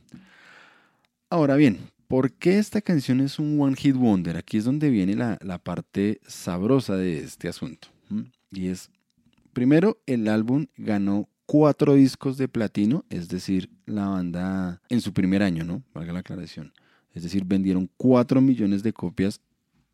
Ahora 1.28 1.54
bien, 1.54 1.78
¿por 2.08 2.32
qué 2.32 2.58
esta 2.58 2.80
canción 2.80 3.20
es 3.20 3.38
un 3.38 3.60
One 3.60 3.76
Hit 3.76 3.94
Wonder? 3.94 4.36
Aquí 4.36 4.56
es 4.56 4.64
donde 4.64 4.90
viene 4.90 5.14
la, 5.14 5.38
la 5.40 5.58
parte 5.58 6.20
sabrosa 6.26 6.96
de 6.96 7.20
este 7.20 7.48
asunto. 7.48 7.88
Y 8.50 8.66
es, 8.66 8.90
primero, 9.52 10.00
el 10.06 10.26
álbum 10.26 10.66
ganó 10.76 11.28
cuatro 11.50 11.94
discos 11.94 12.38
de 12.38 12.46
platino, 12.46 13.04
es 13.10 13.26
decir, 13.26 13.70
la 13.84 14.06
banda 14.06 14.80
en 14.88 15.00
su 15.00 15.12
primer 15.12 15.42
año, 15.42 15.64
¿no? 15.64 15.82
Valga 15.92 16.12
la 16.12 16.20
aclaración. 16.20 16.72
Es 17.12 17.24
decir, 17.24 17.44
vendieron 17.44 17.90
cuatro 17.96 18.40
millones 18.40 18.84
de 18.84 18.92
copias 18.92 19.40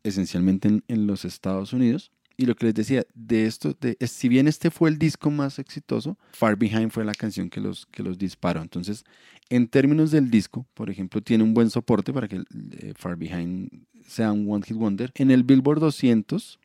esencialmente 0.03 0.83
en, 0.87 1.07
los 1.07 1.25
Estados 1.25 1.73
Unidos. 1.73 2.11
Y 2.37 2.45
lo 2.45 2.53
que 2.53 2.67
les 2.67 2.75
decía, 2.75 3.07
de 3.15 3.47
esto, 3.47 3.75
de, 3.81 3.97
si 4.05 4.29
bien 4.29 4.47
este 4.47 4.69
fue 4.69 4.91
el 4.91 4.99
disco 4.99 5.31
más 5.31 5.57
exitoso, 5.57 6.15
Far 6.31 6.57
Behind 6.57 6.91
fue 6.91 7.03
la 7.03 7.15
canción 7.15 7.49
que 7.49 7.59
los, 7.59 7.87
que 7.87 8.03
los 8.03 8.19
disparó. 8.19 8.61
Entonces, 8.61 9.03
en 9.49 9.67
términos 9.67 10.11
del 10.11 10.29
disco, 10.29 10.67
por 10.75 10.91
ejemplo, 10.91 11.23
tiene 11.23 11.43
un 11.43 11.55
buen 11.55 11.71
soporte 11.71 12.13
para 12.13 12.27
que 12.27 12.35
eh, 12.35 12.93
Far 12.95 13.17
Behind 13.17 13.67
sea 14.07 14.31
un 14.31 14.47
One 14.47 14.63
Hit 14.63 14.77
Wonder. 14.77 15.11
En 15.15 15.31
el 15.31 15.41
Billboard 15.41 15.79
200, 15.79 16.59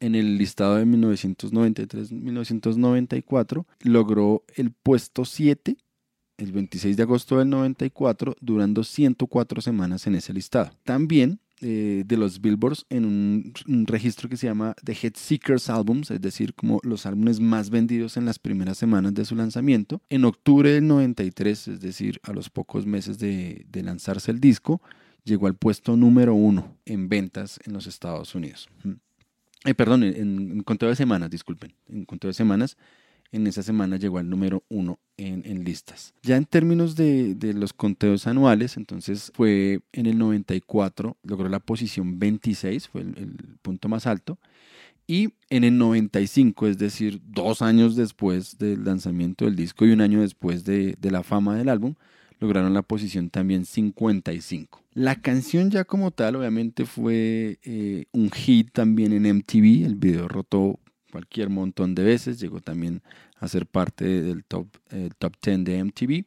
en 0.00 0.14
el 0.14 0.38
listado 0.38 0.76
de 0.76 0.86
1993-1994 0.86 3.66
logró 3.82 4.44
el 4.54 4.70
puesto 4.70 5.24
7 5.24 5.76
el 6.38 6.52
26 6.52 6.96
de 6.96 7.02
agosto 7.02 7.38
del 7.38 7.48
94, 7.48 8.36
durando 8.40 8.84
104 8.84 9.60
semanas 9.60 10.06
en 10.06 10.16
ese 10.16 10.32
listado. 10.32 10.70
También 10.84 11.40
eh, 11.62 12.04
de 12.06 12.16
los 12.18 12.42
Billboards 12.42 12.84
en 12.90 13.06
un, 13.06 13.86
registro 13.86 14.28
que 14.28 14.36
se 14.36 14.46
llama 14.46 14.74
The 14.84 14.92
Head 14.92 15.14
Seekers 15.14 15.70
Albums, 15.70 16.10
es 16.10 16.20
decir, 16.20 16.54
como 16.54 16.80
los 16.82 17.06
álbumes 17.06 17.40
más 17.40 17.70
vendidos 17.70 18.18
en 18.18 18.26
las 18.26 18.38
primeras 18.38 18.76
semanas 18.76 19.14
de 19.14 19.24
su 19.24 19.34
lanzamiento. 19.34 20.02
En 20.10 20.26
octubre 20.26 20.70
del 20.70 20.86
93, 20.86 21.68
es 21.68 21.80
decir, 21.80 22.20
a 22.22 22.32
los 22.32 22.50
pocos 22.50 22.84
meses 22.84 23.18
de, 23.18 23.64
de 23.70 23.82
lanzarse 23.82 24.30
el 24.30 24.40
disco, 24.40 24.82
llegó 25.24 25.46
al 25.46 25.54
puesto 25.54 25.96
número 25.96 26.34
uno 26.34 26.76
en 26.84 27.08
ventas 27.08 27.58
en 27.64 27.72
los 27.72 27.86
Estados 27.86 28.34
Unidos. 28.34 28.68
Eh, 29.66 29.74
perdón, 29.74 30.04
en, 30.04 30.50
en, 30.52 30.62
conteo 30.62 30.88
de 30.88 30.96
semanas, 30.96 31.28
disculpen, 31.28 31.74
en 31.88 32.04
conteo 32.04 32.28
de 32.28 32.34
semanas, 32.34 32.76
en 33.32 33.46
esa 33.46 33.62
semana 33.62 33.96
llegó 33.96 34.18
al 34.18 34.30
número 34.30 34.62
uno 34.68 35.00
en, 35.16 35.42
en 35.44 35.64
listas. 35.64 36.14
Ya 36.22 36.36
en 36.36 36.44
términos 36.44 36.94
de, 36.94 37.34
de, 37.34 37.52
los 37.52 37.72
conteos 37.72 38.26
anuales, 38.26 38.76
entonces 38.76 39.32
fue 39.34 39.80
en 39.92 40.06
el 40.06 40.18
94, 40.18 41.16
logró 41.24 41.48
la 41.48 41.58
posición 41.58 42.18
26, 42.18 42.88
fue 42.88 43.00
el, 43.00 43.18
el 43.18 43.58
punto 43.62 43.88
más 43.88 44.06
alto. 44.06 44.38
Y 45.08 45.34
en 45.50 45.64
el 45.64 45.78
95, 45.78 46.66
es 46.66 46.78
decir, 46.78 47.20
dos 47.24 47.62
años 47.62 47.94
después 47.94 48.58
del 48.58 48.84
lanzamiento 48.84 49.44
del 49.44 49.54
disco 49.54 49.84
y 49.84 49.92
un 49.92 50.00
año 50.00 50.20
después 50.20 50.64
de, 50.64 50.96
de 50.98 51.10
la 51.10 51.22
fama 51.22 51.56
del 51.56 51.68
álbum, 51.68 51.94
lograron 52.38 52.74
la 52.74 52.82
posición 52.82 53.30
también 53.30 53.64
55. 53.64 54.82
La 54.94 55.16
canción 55.16 55.70
ya 55.70 55.84
como 55.84 56.10
tal 56.10 56.36
obviamente 56.36 56.86
fue 56.86 57.58
eh, 57.62 58.06
un 58.12 58.30
hit 58.30 58.72
también 58.72 59.12
en 59.12 59.38
MTV, 59.38 59.86
el 59.86 59.96
video 59.96 60.28
rotó 60.28 60.78
cualquier 61.10 61.50
montón 61.50 61.94
de 61.94 62.04
veces, 62.04 62.40
llegó 62.40 62.60
también 62.60 63.02
a 63.38 63.48
ser 63.48 63.66
parte 63.66 64.22
del 64.22 64.44
top, 64.44 64.68
eh, 64.90 65.10
top 65.18 65.34
10 65.42 65.64
de 65.64 65.84
MTV. 65.84 66.24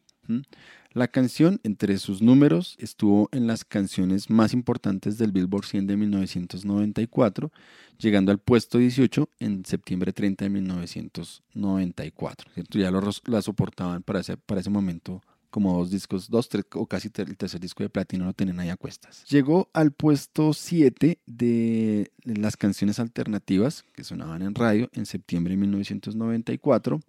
La 0.91 1.07
canción, 1.07 1.60
entre 1.64 1.97
sus 1.99 2.22
números, 2.22 2.76
estuvo 2.80 3.30
en 3.32 3.45
las 3.45 3.64
canciones 3.64 4.32
más 4.32 4.53
importantes 4.53 5.20
del 5.20 5.32
Billboard 5.32 5.66
100 5.66 5.88
de 5.88 5.97
1994, 5.97 7.51
llegando 7.99 8.32
al 8.32 8.39
puesto 8.39 8.80
18 8.80 9.30
en 9.39 9.66
septiembre 9.66 10.14
30 10.14 10.45
de 10.45 10.49
1994. 10.49 12.51
¿cierto? 12.53 12.80
Ya 12.80 12.89
lo, 12.89 13.01
la 13.26 13.41
soportaban 13.41 14.01
para 14.01 14.22
ese, 14.22 14.38
para 14.38 14.62
ese 14.62 14.72
momento 14.72 15.22
como 15.50 15.78
dos 15.78 15.91
discos, 15.91 16.30
dos 16.30 16.50
tres, 16.50 16.66
o 16.74 16.86
casi 16.86 17.10
el 17.16 17.38
tercer 17.38 17.60
disco 17.60 17.84
de 17.84 17.89
platino 17.89 18.26
lo 18.26 18.34
tenían 18.34 18.60
ahí 18.60 18.70
a 18.70 18.78
cuestas. 18.78 19.24
Llegó 19.30 19.70
al 19.74 19.91
puesto 19.91 20.54
7 20.54 21.20
de 21.26 22.12
las 22.24 22.58
canciones 22.58 23.00
alternativas 23.00 23.84
que 23.93 24.04
sonaban 24.04 24.41
en 24.41 24.56
radio 24.56 24.89
en 24.93 25.06
septiembre 25.06 25.54
de 25.54 25.58
1994 25.58 27.00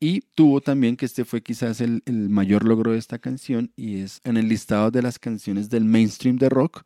y 0.00 0.20
tuvo 0.34 0.60
también, 0.60 0.96
que 0.96 1.06
este 1.06 1.24
fue 1.24 1.42
quizás 1.42 1.80
el, 1.80 2.02
el 2.06 2.28
mayor 2.28 2.64
logro 2.64 2.92
de 2.92 2.98
esta 2.98 3.18
canción 3.18 3.72
y 3.76 4.00
es 4.00 4.20
en 4.24 4.36
el 4.36 4.48
listado 4.48 4.90
de 4.90 5.02
las 5.02 5.18
canciones 5.18 5.70
del 5.70 5.84
mainstream 5.84 6.36
de 6.36 6.48
rock, 6.48 6.82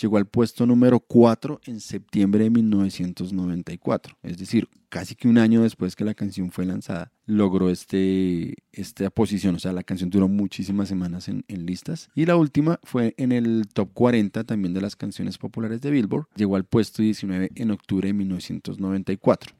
llegó 0.00 0.16
al 0.16 0.26
puesto 0.26 0.66
número 0.66 1.00
4 1.00 1.60
en 1.66 1.80
septiembre 1.80 2.44
de 2.44 2.50
1994. 2.50 4.16
Es 4.22 4.38
decir, 4.38 4.68
casi 4.88 5.14
que 5.14 5.28
un 5.28 5.38
año 5.38 5.62
después 5.62 5.96
que 5.96 6.04
la 6.04 6.14
canción 6.14 6.50
fue 6.50 6.66
lanzada, 6.66 7.12
logró 7.26 7.70
este, 7.70 8.54
esta 8.72 9.10
posición. 9.10 9.54
O 9.54 9.58
sea, 9.58 9.72
la 9.72 9.82
canción 9.82 10.10
duró 10.10 10.28
muchísimas 10.28 10.88
semanas 10.88 11.28
en, 11.28 11.44
listas. 11.48 12.10
Y 12.14 12.26
la 12.26 12.36
última 12.36 12.78
fue 12.82 13.14
en 13.16 13.32
el 13.32 13.68
top 13.72 13.90
40 13.94 14.44
también 14.44 14.74
de 14.74 14.80
las 14.80 14.96
canciones 14.96 15.38
populares 15.38 15.80
de 15.80 15.90
Billboard. 15.90 16.26
Llegó 16.36 16.56
al 16.56 16.64
puesto 16.64 17.02
19 17.02 17.52
en 17.54 17.70
octubre 17.70 18.08
de 18.08 18.14
1994. 18.14 19.54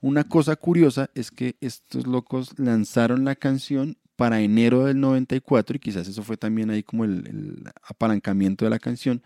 Una 0.00 0.24
cosa 0.24 0.56
curiosa 0.56 1.10
es 1.14 1.30
que 1.30 1.56
estos 1.60 2.08
locos 2.08 2.58
lanzaron 2.58 3.24
la 3.24 3.36
canción 3.36 3.96
para 4.16 4.40
enero 4.40 4.84
del 4.84 5.00
94 5.00 5.76
y 5.76 5.78
quizás 5.78 6.08
eso 6.08 6.22
fue 6.22 6.36
también 6.36 6.70
ahí 6.70 6.82
como 6.82 7.04
el, 7.04 7.64
apalancamiento 7.82 8.64
de 8.64 8.70
la 8.70 8.78
canción. 8.78 9.22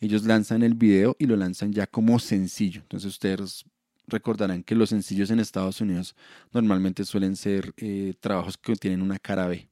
Ellos 0.00 0.24
lanzan 0.24 0.62
el 0.62 0.74
video 0.74 1.16
y 1.18 1.26
lo 1.26 1.36
lanzan 1.36 1.72
ya 1.72 1.86
como 1.86 2.18
sencillo. 2.18 2.82
Entonces 2.82 3.12
ustedes 3.12 3.64
recordarán 4.06 4.62
que 4.62 4.74
los 4.74 4.90
sencillos 4.90 5.30
en 5.30 5.40
Estados 5.40 5.80
Unidos 5.80 6.14
normalmente 6.52 7.04
suelen 7.04 7.36
ser 7.36 7.72
eh, 7.76 8.14
trabajos 8.20 8.56
que 8.56 8.76
tienen 8.76 9.02
una 9.02 9.18
cara 9.18 9.46
B. 9.46 9.68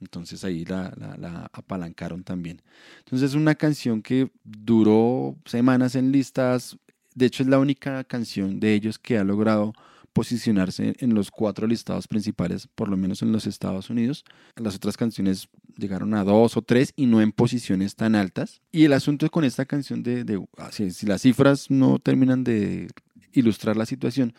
Entonces 0.00 0.44
ahí 0.44 0.64
la, 0.64 0.92
la, 0.96 1.16
la, 1.16 1.50
apalancaron 1.52 2.24
también. 2.24 2.62
Entonces 2.98 3.30
es 3.30 3.36
una 3.36 3.54
canción 3.54 4.02
que 4.02 4.30
duró 4.42 5.36
semanas 5.44 5.94
en 5.94 6.12
listas. 6.12 6.76
De 7.14 7.26
hecho 7.26 7.42
es 7.42 7.48
la 7.48 7.58
única 7.58 8.04
canción 8.04 8.60
de 8.60 8.74
ellos 8.74 8.98
que 8.98 9.18
ha 9.18 9.24
logrado 9.24 9.72
posicionarse 10.14 10.94
en 11.00 11.14
los 11.14 11.30
cuatro 11.30 11.66
listados 11.66 12.06
principales, 12.06 12.68
por 12.74 12.88
lo 12.88 12.96
menos 12.96 13.20
en 13.22 13.32
los 13.32 13.46
Estados 13.46 13.90
Unidos. 13.90 14.24
Las 14.56 14.76
otras 14.76 14.96
canciones 14.96 15.48
llegaron 15.76 16.14
a 16.14 16.24
dos 16.24 16.56
o 16.56 16.62
tres 16.62 16.92
y 16.96 17.06
no 17.06 17.20
en 17.20 17.32
posiciones 17.32 17.96
tan 17.96 18.14
altas. 18.14 18.60
Y 18.72 18.84
el 18.84 18.92
asunto 18.92 19.28
con 19.30 19.44
esta 19.44 19.64
canción 19.64 20.02
de, 20.02 20.24
de 20.24 20.44
si, 20.70 20.90
si 20.90 21.06
las 21.06 21.22
cifras 21.22 21.70
no 21.70 21.98
terminan 21.98 22.44
de 22.44 22.88
ilustrar 23.32 23.76
la 23.76 23.86
situación, 23.86 24.34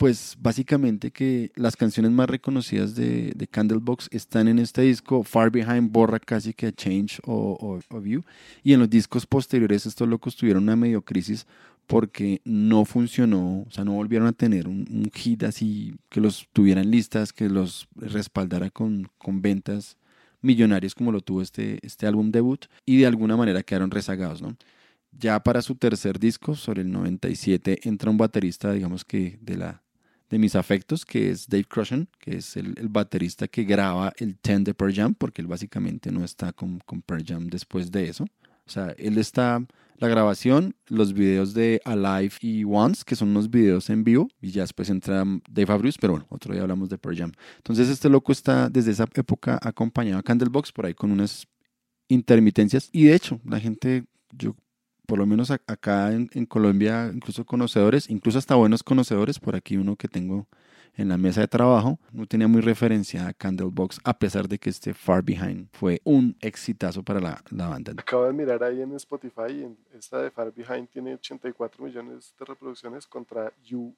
pues 0.00 0.34
básicamente 0.40 1.10
que 1.10 1.52
las 1.56 1.76
canciones 1.76 2.10
más 2.10 2.30
reconocidas 2.30 2.94
de, 2.94 3.32
de, 3.36 3.46
Candlebox 3.46 4.08
están 4.10 4.48
en 4.48 4.58
este 4.58 4.80
disco, 4.80 5.24
Far 5.24 5.50
Behind 5.50 5.92
borra 5.92 6.18
casi 6.18 6.54
que 6.54 6.72
Change 6.72 7.20
o, 7.26 7.52
o, 7.60 7.94
o, 7.94 8.00
View, 8.00 8.24
y 8.62 8.72
en 8.72 8.80
los 8.80 8.88
discos 8.88 9.26
posteriores 9.26 9.84
estos 9.84 10.08
locos 10.08 10.36
tuvieron 10.36 10.62
una 10.62 10.74
medio 10.74 11.02
crisis 11.02 11.46
porque 11.86 12.40
no 12.46 12.86
funcionó, 12.86 13.66
o 13.68 13.70
sea, 13.70 13.84
no 13.84 13.92
volvieron 13.92 14.26
a 14.26 14.32
tener 14.32 14.68
un, 14.68 14.86
un 14.90 15.10
hit 15.12 15.42
así 15.42 15.94
que 16.08 16.22
los 16.22 16.48
tuvieran 16.54 16.90
listas, 16.90 17.34
que 17.34 17.50
los 17.50 17.86
respaldara 17.94 18.70
con, 18.70 19.10
con 19.18 19.42
ventas 19.42 19.98
millonarias 20.42 20.94
como 20.94 21.12
lo 21.12 21.20
tuvo 21.20 21.42
este, 21.42 21.78
este 21.82 22.06
álbum 22.06 22.30
debut, 22.30 22.66
y 22.86 22.98
de 22.98 23.06
alguna 23.06 23.36
manera 23.36 23.62
quedaron 23.62 23.90
rezagados, 23.90 24.42
¿no? 24.42 24.56
Ya 25.12 25.42
para 25.42 25.62
su 25.62 25.74
tercer 25.74 26.18
disco, 26.18 26.54
sobre 26.54 26.82
el 26.82 26.90
97, 26.90 27.88
entra 27.88 28.10
un 28.10 28.16
baterista, 28.16 28.72
digamos 28.72 29.04
que 29.04 29.38
de 29.40 29.56
la 29.56 29.82
de 30.30 30.38
mis 30.38 30.54
afectos, 30.54 31.04
que 31.04 31.30
es 31.30 31.48
Dave 31.48 31.64
Crushen, 31.64 32.08
que 32.20 32.36
es 32.36 32.56
el, 32.56 32.74
baterista 32.88 33.48
que 33.48 33.64
graba 33.64 34.12
el 34.16 34.38
Ten 34.38 34.62
de 34.62 34.74
Pearl 34.74 34.94
Jam, 34.94 35.14
porque 35.14 35.42
él 35.42 35.48
básicamente 35.48 36.12
no 36.12 36.24
está 36.24 36.52
con, 36.52 36.78
con 36.86 37.02
Pearl 37.02 37.24
Jam 37.26 37.48
después 37.48 37.90
de 37.90 38.08
eso. 38.08 38.24
O 38.64 38.70
sea, 38.70 38.94
él 38.96 39.18
está, 39.18 39.60
la 40.00 40.08
grabación, 40.08 40.74
los 40.88 41.12
videos 41.12 41.52
de 41.52 41.80
Alive 41.84 42.32
y 42.40 42.64
Once, 42.64 43.02
que 43.06 43.14
son 43.14 43.28
unos 43.28 43.50
videos 43.50 43.90
en 43.90 44.02
vivo, 44.02 44.28
y 44.40 44.50
ya 44.50 44.62
después 44.62 44.88
entra 44.88 45.24
Dave 45.48 45.72
Abreu, 45.72 45.92
pero 46.00 46.14
bueno, 46.14 46.26
otro 46.30 46.54
día 46.54 46.62
hablamos 46.62 46.88
de 46.88 46.96
Pearl 46.96 47.16
Jam. 47.16 47.32
Entonces 47.58 47.88
este 47.90 48.08
loco 48.08 48.32
está 48.32 48.70
desde 48.70 48.92
esa 48.92 49.04
época 49.14 49.58
acompañado 49.62 50.18
a 50.18 50.22
Candlebox 50.22 50.72
por 50.72 50.86
ahí 50.86 50.94
con 50.94 51.12
unas 51.12 51.46
intermitencias, 52.08 52.88
y 52.92 53.04
de 53.04 53.14
hecho, 53.14 53.40
la 53.44 53.60
gente, 53.60 54.04
yo 54.32 54.56
por 55.06 55.18
lo 55.18 55.26
menos 55.26 55.50
acá 55.50 56.12
en, 56.12 56.30
en, 56.32 56.46
Colombia, 56.46 57.10
incluso 57.12 57.44
conocedores, 57.44 58.08
incluso 58.08 58.38
hasta 58.38 58.54
buenos 58.54 58.82
conocedores, 58.82 59.38
por 59.38 59.54
aquí 59.54 59.76
uno 59.76 59.96
que 59.96 60.08
tengo 60.08 60.48
en 60.94 61.08
la 61.08 61.16
mesa 61.16 61.40
de 61.40 61.48
trabajo, 61.48 61.98
no 62.12 62.26
tenía 62.26 62.48
muy 62.48 62.60
referencia 62.60 63.26
a 63.26 63.32
Candlebox, 63.32 64.00
a 64.04 64.18
pesar 64.18 64.48
de 64.48 64.58
que 64.58 64.70
este 64.70 64.94
Far 64.94 65.22
Behind 65.22 65.68
fue 65.72 66.00
un 66.04 66.36
exitazo 66.40 67.02
para 67.02 67.20
la, 67.20 67.42
la 67.50 67.68
banda. 67.68 67.92
Acabo 67.96 68.26
de 68.26 68.32
mirar 68.32 68.62
ahí 68.62 68.82
en 68.82 68.92
Spotify, 68.94 69.62
en 69.62 69.78
esta 69.92 70.22
de 70.22 70.30
Far 70.30 70.52
Behind 70.52 70.88
tiene 70.88 71.14
84 71.14 71.84
millones 71.84 72.34
de 72.38 72.44
reproducciones 72.44 73.06
contra 73.06 73.52
You, 73.62 73.94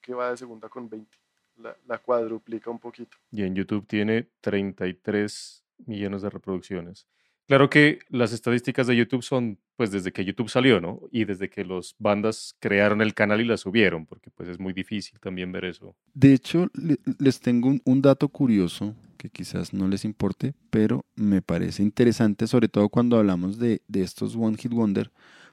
que 0.00 0.14
va 0.14 0.30
de 0.30 0.36
segunda 0.36 0.68
con 0.68 0.88
20. 0.88 1.16
La, 1.58 1.76
la 1.86 1.98
cuadruplica 1.98 2.70
un 2.70 2.78
poquito. 2.78 3.16
Y 3.30 3.42
en 3.42 3.54
YouTube 3.54 3.86
tiene 3.86 4.28
33 4.40 5.64
millones 5.86 6.22
de 6.22 6.30
reproducciones. 6.30 7.06
Claro 7.52 7.68
que 7.68 7.98
las 8.08 8.32
estadísticas 8.32 8.86
de 8.86 8.96
YouTube 8.96 9.22
son 9.22 9.58
pues 9.76 9.90
desde 9.90 10.10
que 10.10 10.24
YouTube 10.24 10.48
salió, 10.48 10.80
¿no? 10.80 11.02
Y 11.10 11.26
desde 11.26 11.50
que 11.50 11.66
los 11.66 11.94
bandas 11.98 12.56
crearon 12.60 13.02
el 13.02 13.12
canal 13.12 13.42
y 13.42 13.44
la 13.44 13.58
subieron, 13.58 14.06
porque 14.06 14.30
pues 14.30 14.48
es 14.48 14.58
muy 14.58 14.72
difícil 14.72 15.20
también 15.20 15.52
ver 15.52 15.66
eso. 15.66 15.94
De 16.14 16.32
hecho, 16.32 16.70
le, 16.72 16.96
les 17.18 17.40
tengo 17.40 17.68
un, 17.68 17.82
un, 17.84 18.00
dato 18.00 18.30
curioso 18.30 18.94
que 19.18 19.28
quizás 19.28 19.74
no 19.74 19.86
les 19.86 20.06
importe, 20.06 20.54
pero 20.70 21.04
me 21.14 21.42
parece 21.42 21.82
interesante, 21.82 22.46
sobre 22.46 22.68
todo 22.68 22.88
cuando 22.88 23.18
hablamos 23.18 23.58
de, 23.58 23.82
de 23.86 24.00
estos 24.00 24.34
One 24.34 24.56
Hit 24.56 24.72
Wonder, 24.72 25.10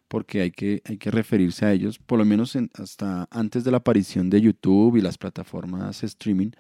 porque 0.07 0.39
hay 0.39 0.51
que, 0.51 0.81
hay 0.85 0.95
que 0.95 1.11
referirse 1.11 1.65
a 1.65 1.73
ellos, 1.73 1.99
por 1.99 2.17
lo 2.17 2.23
menos 2.23 2.55
en, 2.55 2.69
hasta 2.75 3.27
antes 3.29 3.65
de 3.65 3.71
la 3.71 3.77
aparición 3.79 4.29
de 4.29 4.39
YouTube 4.39 4.95
y 4.95 5.01
las 5.01 5.17
plataformas 5.17 6.01
streaming, 6.01 6.51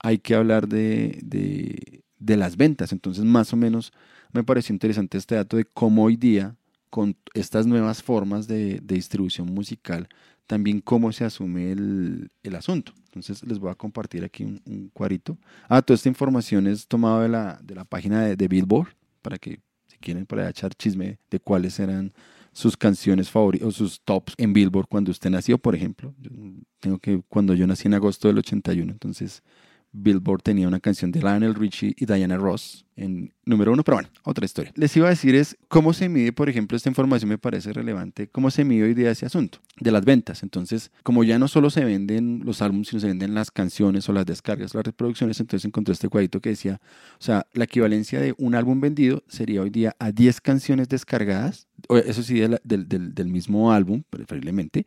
hay 0.00 0.18
que 0.18 0.34
hablar 0.34 0.66
de, 0.66 1.20
de, 1.22 2.02
de 2.20 2.36
las 2.36 2.56
ventas. 2.56 2.92
Entonces, 2.92 3.24
más 3.24 3.52
o 3.52 3.56
menos 3.56 3.92
me 4.32 4.44
pareció 4.44 4.72
interesante 4.72 5.18
este 5.18 5.34
dato 5.34 5.56
de 5.56 5.64
cómo 5.64 6.04
hoy 6.04 6.16
día, 6.16 6.54
con 6.88 7.16
estas 7.34 7.66
nuevas 7.66 8.02
formas 8.02 8.46
de, 8.46 8.80
distribución 8.82 9.52
musical, 9.52 10.08
también 10.46 10.80
cómo 10.80 11.12
se 11.12 11.24
asume 11.24 11.72
el, 11.72 12.30
asunto. 12.54 12.92
Entonces 13.06 13.42
les 13.44 13.58
voy 13.58 13.70
a 13.70 13.74
compartir 13.74 14.24
aquí 14.24 14.44
un, 14.44 14.60
un, 14.66 14.90
cuadrito. 14.92 15.38
Ah, 15.68 15.82
toda 15.82 15.96
esta 15.96 16.08
información 16.08 16.66
es 16.66 16.86
tomada 16.86 17.22
de 17.22 17.28
la, 17.28 17.60
de 17.62 17.74
la 17.74 17.84
página 17.84 18.24
de, 18.24 18.48
Billboard, 18.48 18.88
para 19.22 19.38
que 19.38 19.60
si 19.86 19.96
quieren 19.98 20.26
para 20.26 20.48
echar 20.48 20.74
chisme 20.74 21.18
de 21.30 21.40
cuáles 21.40 21.78
eran 21.80 22.12
sus 22.52 22.76
canciones 22.76 23.30
favoritas 23.30 23.68
o 23.68 23.70
sus 23.70 24.00
tops 24.00 24.34
en 24.36 24.52
Billboard 24.52 24.88
cuando 24.88 25.12
usted 25.12 25.30
nació, 25.30 25.58
por 25.58 25.74
ejemplo. 25.74 26.14
Tengo 26.80 26.98
que 26.98 27.22
cuando 27.28 27.54
yo 27.54 27.66
nací 27.66 27.86
en 27.86 27.94
agosto 27.94 28.28
del 28.28 28.38
81, 28.38 28.92
entonces 28.92 29.42
Billboard 29.92 30.42
tenía 30.42 30.68
una 30.68 30.80
canción 30.80 31.10
de 31.10 31.20
Lionel 31.20 31.54
Richie 31.54 31.94
y 31.96 32.06
Diana 32.06 32.36
Ross 32.36 32.84
en 32.96 33.32
número 33.44 33.72
uno, 33.72 33.82
pero 33.82 33.96
bueno, 33.96 34.10
otra 34.24 34.44
historia. 34.44 34.72
Les 34.76 34.94
iba 34.96 35.06
a 35.06 35.10
decir 35.10 35.34
es 35.34 35.56
cómo 35.68 35.92
se 35.92 36.08
mide, 36.08 36.32
por 36.32 36.48
ejemplo, 36.48 36.76
esta 36.76 36.88
información 36.88 37.30
me 37.30 37.38
parece 37.38 37.72
relevante, 37.72 38.28
cómo 38.28 38.50
se 38.50 38.64
mide 38.64 38.84
hoy 38.84 38.94
día 38.94 39.10
ese 39.10 39.26
asunto 39.26 39.58
de 39.80 39.90
las 39.90 40.04
ventas. 40.04 40.42
Entonces, 40.42 40.92
como 41.02 41.24
ya 41.24 41.38
no 41.38 41.48
solo 41.48 41.70
se 41.70 41.84
venden 41.84 42.42
los 42.44 42.62
álbumes, 42.62 42.88
sino 42.88 43.00
se 43.00 43.08
venden 43.08 43.34
las 43.34 43.50
canciones 43.50 44.08
o 44.08 44.12
las 44.12 44.26
descargas, 44.26 44.74
las 44.74 44.84
reproducciones, 44.84 45.40
entonces 45.40 45.64
encontré 45.64 45.92
este 45.94 46.08
cuadrito 46.08 46.40
que 46.40 46.50
decía, 46.50 46.80
o 47.18 47.22
sea, 47.22 47.46
la 47.52 47.64
equivalencia 47.64 48.20
de 48.20 48.34
un 48.38 48.54
álbum 48.54 48.80
vendido 48.80 49.24
sería 49.28 49.62
hoy 49.62 49.70
día 49.70 49.96
a 49.98 50.12
10 50.12 50.40
canciones 50.40 50.88
descargadas, 50.88 51.66
eso 52.04 52.22
sí, 52.22 52.38
del, 52.38 52.88
del 52.88 53.28
mismo 53.28 53.72
álbum, 53.72 54.02
preferiblemente, 54.10 54.86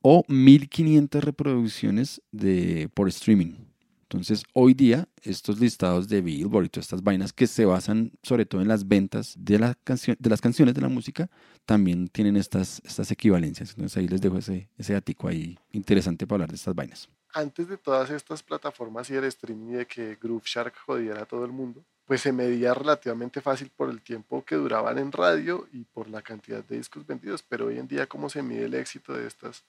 o 0.00 0.24
1500 0.26 1.22
reproducciones 1.22 2.20
de, 2.32 2.90
por 2.92 3.08
streaming. 3.08 3.71
Entonces, 4.12 4.44
hoy 4.52 4.74
día, 4.74 5.08
estos 5.22 5.58
listados 5.58 6.06
de 6.06 6.20
Billboard 6.20 6.66
y 6.66 6.68
todas 6.68 6.84
estas 6.84 7.02
vainas 7.02 7.32
que 7.32 7.46
se 7.46 7.64
basan 7.64 8.12
sobre 8.22 8.44
todo 8.44 8.60
en 8.60 8.68
las 8.68 8.86
ventas 8.86 9.34
de, 9.38 9.54
de 9.56 10.28
las 10.28 10.40
canciones 10.42 10.74
de 10.74 10.80
la 10.82 10.90
música, 10.90 11.30
también 11.64 12.08
tienen 12.08 12.36
estas, 12.36 12.82
equivalencias. 13.10 13.70
Entonces, 13.70 13.96
ahí 13.96 14.08
les 14.08 14.20
dejo 14.20 14.36
ese, 14.36 14.68
ese 14.76 15.02
ahí 15.24 15.58
interesante 15.70 16.26
para 16.26 16.36
hablar 16.36 16.50
de 16.50 16.56
estas 16.56 16.74
vainas. 16.74 17.08
Antes 17.32 17.68
de 17.68 17.78
todas 17.78 18.10
estas 18.10 18.42
plataformas 18.42 19.08
y 19.08 19.14
el 19.14 19.24
streaming 19.24 19.70
y 19.70 19.76
de 19.76 19.86
que 19.86 20.18
Groove 20.20 20.44
Shark 20.44 20.74
jodiera 20.84 21.22
a 21.22 21.24
todo 21.24 21.46
el 21.46 21.52
mundo, 21.52 21.82
pues 22.04 22.20
se 22.20 22.32
medía 22.32 22.74
relativamente 22.74 23.40
fácil 23.40 23.70
por 23.74 23.88
el 23.88 24.02
tiempo 24.02 24.44
que 24.44 24.56
duraban 24.56 24.98
en 24.98 25.10
radio 25.10 25.66
y 25.72 25.84
por 25.84 26.10
la 26.10 26.20
cantidad 26.20 26.62
de 26.62 26.76
discos 26.76 27.06
vendidos. 27.06 27.42
Pero 27.42 27.68
hoy 27.68 27.78
en 27.78 27.88
día, 27.88 28.06
¿cómo 28.06 28.28
se 28.28 28.42
mide 28.42 28.66
el 28.66 28.74
éxito 28.74 29.14
de 29.14 29.26
estas 29.26 29.64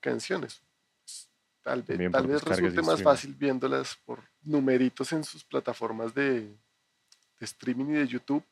canciones? 0.00 0.60
Tal 1.62 1.82
vez, 1.82 2.10
tal 2.10 2.26
vez 2.26 2.42
resulte 2.42 2.82
más 2.82 3.02
fácil 3.02 3.34
viéndolas 3.34 3.96
por 4.06 4.20
numeritos 4.42 5.12
en 5.12 5.24
sus 5.24 5.44
plataformas 5.44 6.14
de, 6.14 6.40
de, 6.40 6.54
streaming 7.40 7.86
y 7.86 7.92
de 7.94 8.06
YouTube. 8.06 8.42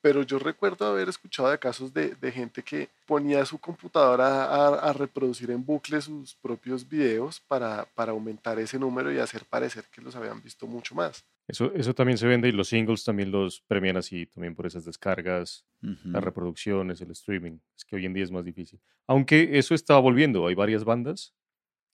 Pero 0.00 0.22
yo 0.22 0.38
recuerdo 0.38 0.86
haber 0.86 1.08
escuchado 1.08 1.50
de 1.50 1.58
casos 1.58 1.92
de, 1.92 2.14
de 2.14 2.30
gente 2.30 2.62
que 2.62 2.88
ponía 3.06 3.44
su 3.44 3.58
computadora 3.58 4.44
a, 4.44 4.88
a, 4.88 4.92
reproducir 4.92 5.50
en 5.50 5.64
bucle 5.64 6.00
sus 6.00 6.34
propios 6.36 6.88
videos 6.88 7.40
para, 7.40 7.86
para 7.94 8.12
aumentar 8.12 8.58
ese 8.58 8.78
número 8.78 9.12
y 9.12 9.18
hacer 9.18 9.44
parecer 9.44 9.84
que 9.90 10.00
los 10.00 10.14
habían 10.14 10.40
visto 10.42 10.66
mucho 10.66 10.94
más. 10.94 11.24
Eso, 11.48 11.72
eso 11.74 11.94
también 11.94 12.18
se 12.18 12.26
vende 12.26 12.48
y 12.48 12.52
los 12.52 12.68
singles 12.68 13.04
también 13.04 13.30
los 13.30 13.60
premian 13.62 13.96
así, 13.96 14.26
también 14.26 14.54
por 14.54 14.66
esas 14.66 14.84
descargas, 14.84 15.64
uh 15.82 15.86
-huh. 15.86 16.12
las 16.12 16.24
reproducciones, 16.24 17.00
el 17.00 17.10
streaming. 17.10 17.58
Es 17.76 17.84
que 17.84 17.96
hoy 17.96 18.06
en 18.06 18.12
día 18.14 18.24
es 18.24 18.30
más 18.30 18.44
difícil. 18.44 18.80
Aunque 19.06 19.58
eso 19.58 19.74
está 19.74 19.96
volviendo, 19.98 20.46
hay 20.46 20.54
varias 20.54 20.84
bandas 20.84 21.34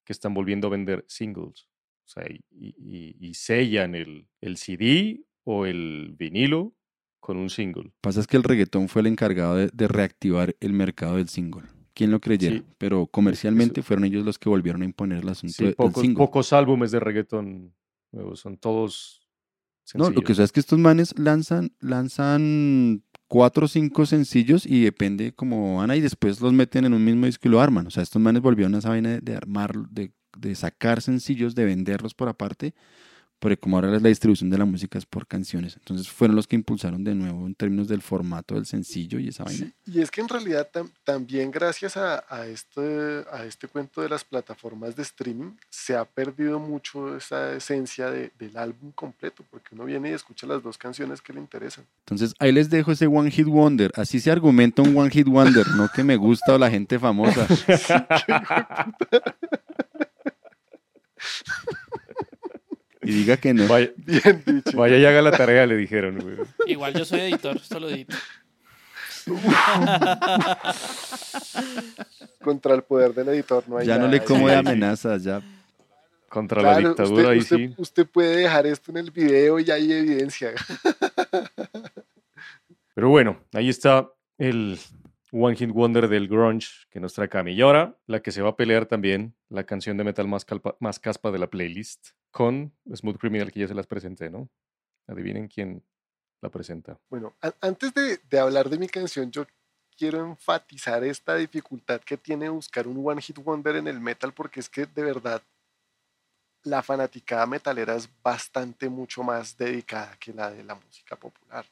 que 0.05 0.13
están 0.13 0.35
volviendo 0.35 0.67
a 0.69 0.71
vender 0.71 1.05
singles. 1.09 1.69
O 2.05 2.09
sea, 2.09 2.25
y, 2.29 2.41
y, 2.79 3.17
y 3.21 3.35
sellan 3.35 3.95
el, 3.95 4.27
el, 4.41 4.57
CD 4.57 5.25
o 5.45 5.67
el 5.67 6.15
vinilo 6.19 6.75
con 7.21 7.37
un 7.37 7.49
single. 7.51 7.93
Pasa 8.01 8.21
es 8.21 8.27
que 8.27 8.37
el 8.37 8.43
reggaetón 8.43 8.89
fue 8.89 9.01
el 9.01 9.07
encargado 9.07 9.57
de, 9.57 9.71
de 9.73 9.89
reactivar 9.89 10.57
el 10.61 10.73
mercado 10.73 11.17
del 11.17 11.29
single. 11.29 11.63
¿Quién 11.95 12.11
lo 12.11 12.21
creyera? 12.21 12.57
Sí. 12.57 12.65
Pero 12.79 13.07
comercialmente 13.07 13.83
fueron 13.83 14.05
ellos 14.05 14.25
los 14.25 14.39
que 14.39 14.49
volvieron 14.49 14.83
a 14.83 14.85
imponer 14.87 15.19
el 15.23 15.29
asunto 15.29 15.55
Sí, 15.55 15.65
del 15.65 15.75
pocos, 15.75 16.01
single. 16.03 16.17
pocos 16.19 16.53
álbumes 16.53 16.91
de 16.91 17.01
reggaetón 17.01 17.75
nuevos, 18.11 18.41
son 18.41 18.57
todos 18.59 19.29
No, 19.95 20.05
lo 20.11 20.23
que 20.23 20.35
sencillos. 20.35 20.37
sea 20.39 20.45
es 20.47 20.53
que 20.53 20.61
estos 20.61 20.79
manes 20.79 21.17
lanzan, 21.19 21.73
lanzan 21.81 23.05
cuatro 23.33 23.65
o 23.65 23.69
cinco 23.69 24.05
sencillos 24.05 24.67
y 24.67 24.85
depende 24.85 25.33
cómo 25.33 25.79
van 25.79 25.91
ahí, 25.91 26.03
después 26.03 26.43
los 26.43 26.53
meten 26.53 26.85
en 26.85 26.93
un 26.93 27.03
mismo 27.03 27.25
disco 27.25 27.49
y 27.49 27.51
lo 27.51 27.63
arman. 27.63 27.87
O 27.87 27.91
sea, 27.91 28.03
estos 28.03 28.21
manes 28.21 28.43
volvieron 28.43 28.75
a 28.75 28.79
esa 28.79 28.91
vaina 28.91 29.09
de, 29.09 29.21
de 29.23 29.35
armar, 29.35 29.73
de, 29.89 30.13
de 30.37 30.55
sacar 30.55 31.01
sencillos, 31.01 31.55
de 31.55 31.65
venderlos 31.65 32.13
por 32.13 32.29
aparte, 32.29 32.75
porque 33.43 33.57
como 33.57 33.77
ahora 33.77 33.91
la 33.99 34.09
distribución 34.09 34.51
de 34.51 34.57
la 34.57 34.65
música 34.65 34.99
es 34.99 35.05
por 35.05 35.27
canciones. 35.27 35.75
Entonces 35.77 36.09
fueron 36.09 36.37
los 36.37 36.47
que 36.47 36.55
impulsaron 36.55 37.03
de 37.03 37.13
nuevo 37.17 37.45
en 37.45 37.57
términos 37.57 37.89
del 37.89 38.01
formato 38.01 38.55
del 38.55 38.67
sencillo 38.67 39.19
y 39.19 39.27
esa 39.29 39.43
vaina. 39.43 39.67
Sí, 39.67 39.73
y 39.93 40.01
es 40.01 40.13
que 40.13 40.21
en 40.21 40.29
realidad 40.29 40.69
tam- 40.73 40.93
también 41.03 41.51
gracias 41.51 41.97
a, 41.97 42.25
a 42.29 42.47
este, 42.47 43.25
a 43.33 43.45
este 43.45 43.67
cuento 43.67 44.01
de 44.01 44.09
las 44.09 44.23
plataformas 44.23 44.95
de 44.95 45.03
streaming 45.03 45.51
se 45.71 45.97
ha 45.97 46.05
perdido 46.05 46.61
mucho 46.61 47.17
esa 47.17 47.53
esencia 47.55 48.13
de- 48.13 48.31
del 48.39 48.57
álbum 48.57 48.93
completo, 48.93 49.45
porque 49.51 49.75
uno 49.75 49.87
viene 49.87 50.11
y 50.11 50.13
escucha 50.13 50.47
las 50.47 50.63
dos 50.63 50.79
canciones 50.79 51.21
que 51.21 51.33
le 51.33 51.41
interesan. 51.41 51.85
Entonces 52.07 52.35
ahí 52.39 52.53
les 52.53 52.71
dejo 52.71 52.93
ese 52.93 53.09
One 53.09 53.33
Hit 53.33 53.49
Wonder. 53.49 53.91
Así 53.97 54.21
se 54.21 54.31
argumenta 54.31 54.83
un 54.83 54.97
One 54.97 55.11
Hit 55.11 55.27
Wonder, 55.27 55.67
no 55.77 55.89
que 55.93 56.05
me 56.05 56.15
gusta 56.15 56.55
o 56.55 56.59
la 56.59 56.71
gente 56.71 56.97
famosa. 57.01 57.45
y 63.03 63.13
diga 63.13 63.37
que 63.37 63.53
no. 63.55 63.67
Vaya, 63.69 63.91
Bien 63.97 64.43
dicho. 64.47 64.77
vaya 64.77 64.97
y 64.99 65.05
haga 65.05 65.23
la 65.23 65.31
tarea, 65.33 65.67
le 65.67 65.77
dijeron. 65.77 66.19
güey. 66.21 66.37
Igual 66.67 66.95
yo 66.95 67.05
soy 67.05 67.21
editor, 67.21 67.59
solo 67.61 67.89
edito. 67.91 68.17
Contra 72.43 72.75
el 72.75 72.83
poder 72.83 73.15
del 73.15 73.29
editor 73.29 73.65
no 73.69 73.79
hay 73.79 73.87
Ya 73.87 73.95
no 73.95 74.01
nada. 74.07 74.13
le 74.13 74.25
como 74.25 74.49
de 74.49 74.57
amenazas, 74.57 75.23
ya. 75.25 75.41
Contra 76.29 76.63
la 76.63 76.73
Claro, 76.75 76.89
dictadura, 76.89 77.23
usted, 77.23 77.31
ahí 77.33 77.39
usted- 77.39 77.57
sí. 77.57 77.75
usted 77.77 78.07
puede 78.07 78.37
dejar 78.37 78.67
esto 78.67 78.91
en 78.91 78.97
el 78.99 79.11
video 79.11 79.59
y 79.61 79.71
hay 79.71 79.93
evidencia. 79.93 80.53
Pero 82.95 83.09
bueno, 83.11 83.39
ahí 83.53 83.69
está 83.69 84.09
el 84.39 84.79
One 85.31 85.57
Hit 85.57 85.71
Wonder 85.71 86.09
del 86.09 86.29
grunge 86.29 86.69
que 86.91 87.01
nos 87.01 87.13
trae 87.15 87.29
Cami. 87.29 87.53
Y 87.53 87.61
ahora 87.61 87.97
la 88.07 88.21
que 88.21 88.33
se 88.33 88.43
va 88.43 88.51
a 88.51 88.57
pelear 88.57 88.87
también, 88.87 89.35
la 89.49 89.65
canción 89.65 89.97
de 89.97 90.05
metal 90.05 90.27
más, 90.27 90.45
calpa- 90.47 90.77
más 90.81 90.99
caspa 90.99 91.31
de 91.31 91.39
la 91.39 91.49
playlist, 91.49 92.09
con 92.33 92.73
Smooth 92.93 93.19
Criminal, 93.19 93.53
que 93.53 93.61
ya 93.61 93.69
se 93.69 93.75
las 93.75 93.87
presenté, 93.87 94.31
¿no? 94.31 94.49
Adivinen 95.07 95.47
quién 95.47 95.83
la 96.41 96.49
presenta. 96.49 96.99
Bueno, 97.09 97.35
antes 97.61 97.95
de, 97.95 98.19
de 98.29 98.39
hablar 98.41 98.69
de 98.69 98.79
mi 98.79 98.89
canción, 98.89 99.31
yo 99.31 99.47
quiero 99.97 100.25
enfatizar 100.27 101.05
esta 101.05 101.37
dificultad 101.37 102.01
que 102.01 102.17
tiene 102.17 102.49
buscar 102.49 102.89
un 102.89 103.01
One 103.07 103.21
Hit 103.23 103.39
Wonder 103.39 103.77
en 103.77 103.87
el 103.87 104.01
metal, 104.01 104.33
porque 104.33 104.59
es 104.61 104.69
que 104.69 104.87
de 104.87 105.03
verdad 105.03 105.43
la 106.65 106.83
fanaticada 106.83 107.45
metalera 107.47 107.97
es 107.97 108.09
bastante 108.23 108.89
mucho 108.89 109.23
más 109.23 109.57
dedicada 109.57 110.17
que 110.19 110.33
la 110.33 110.51
de 110.51 110.63
la 110.65 110.75
música 110.75 111.17
popular. 111.17 111.67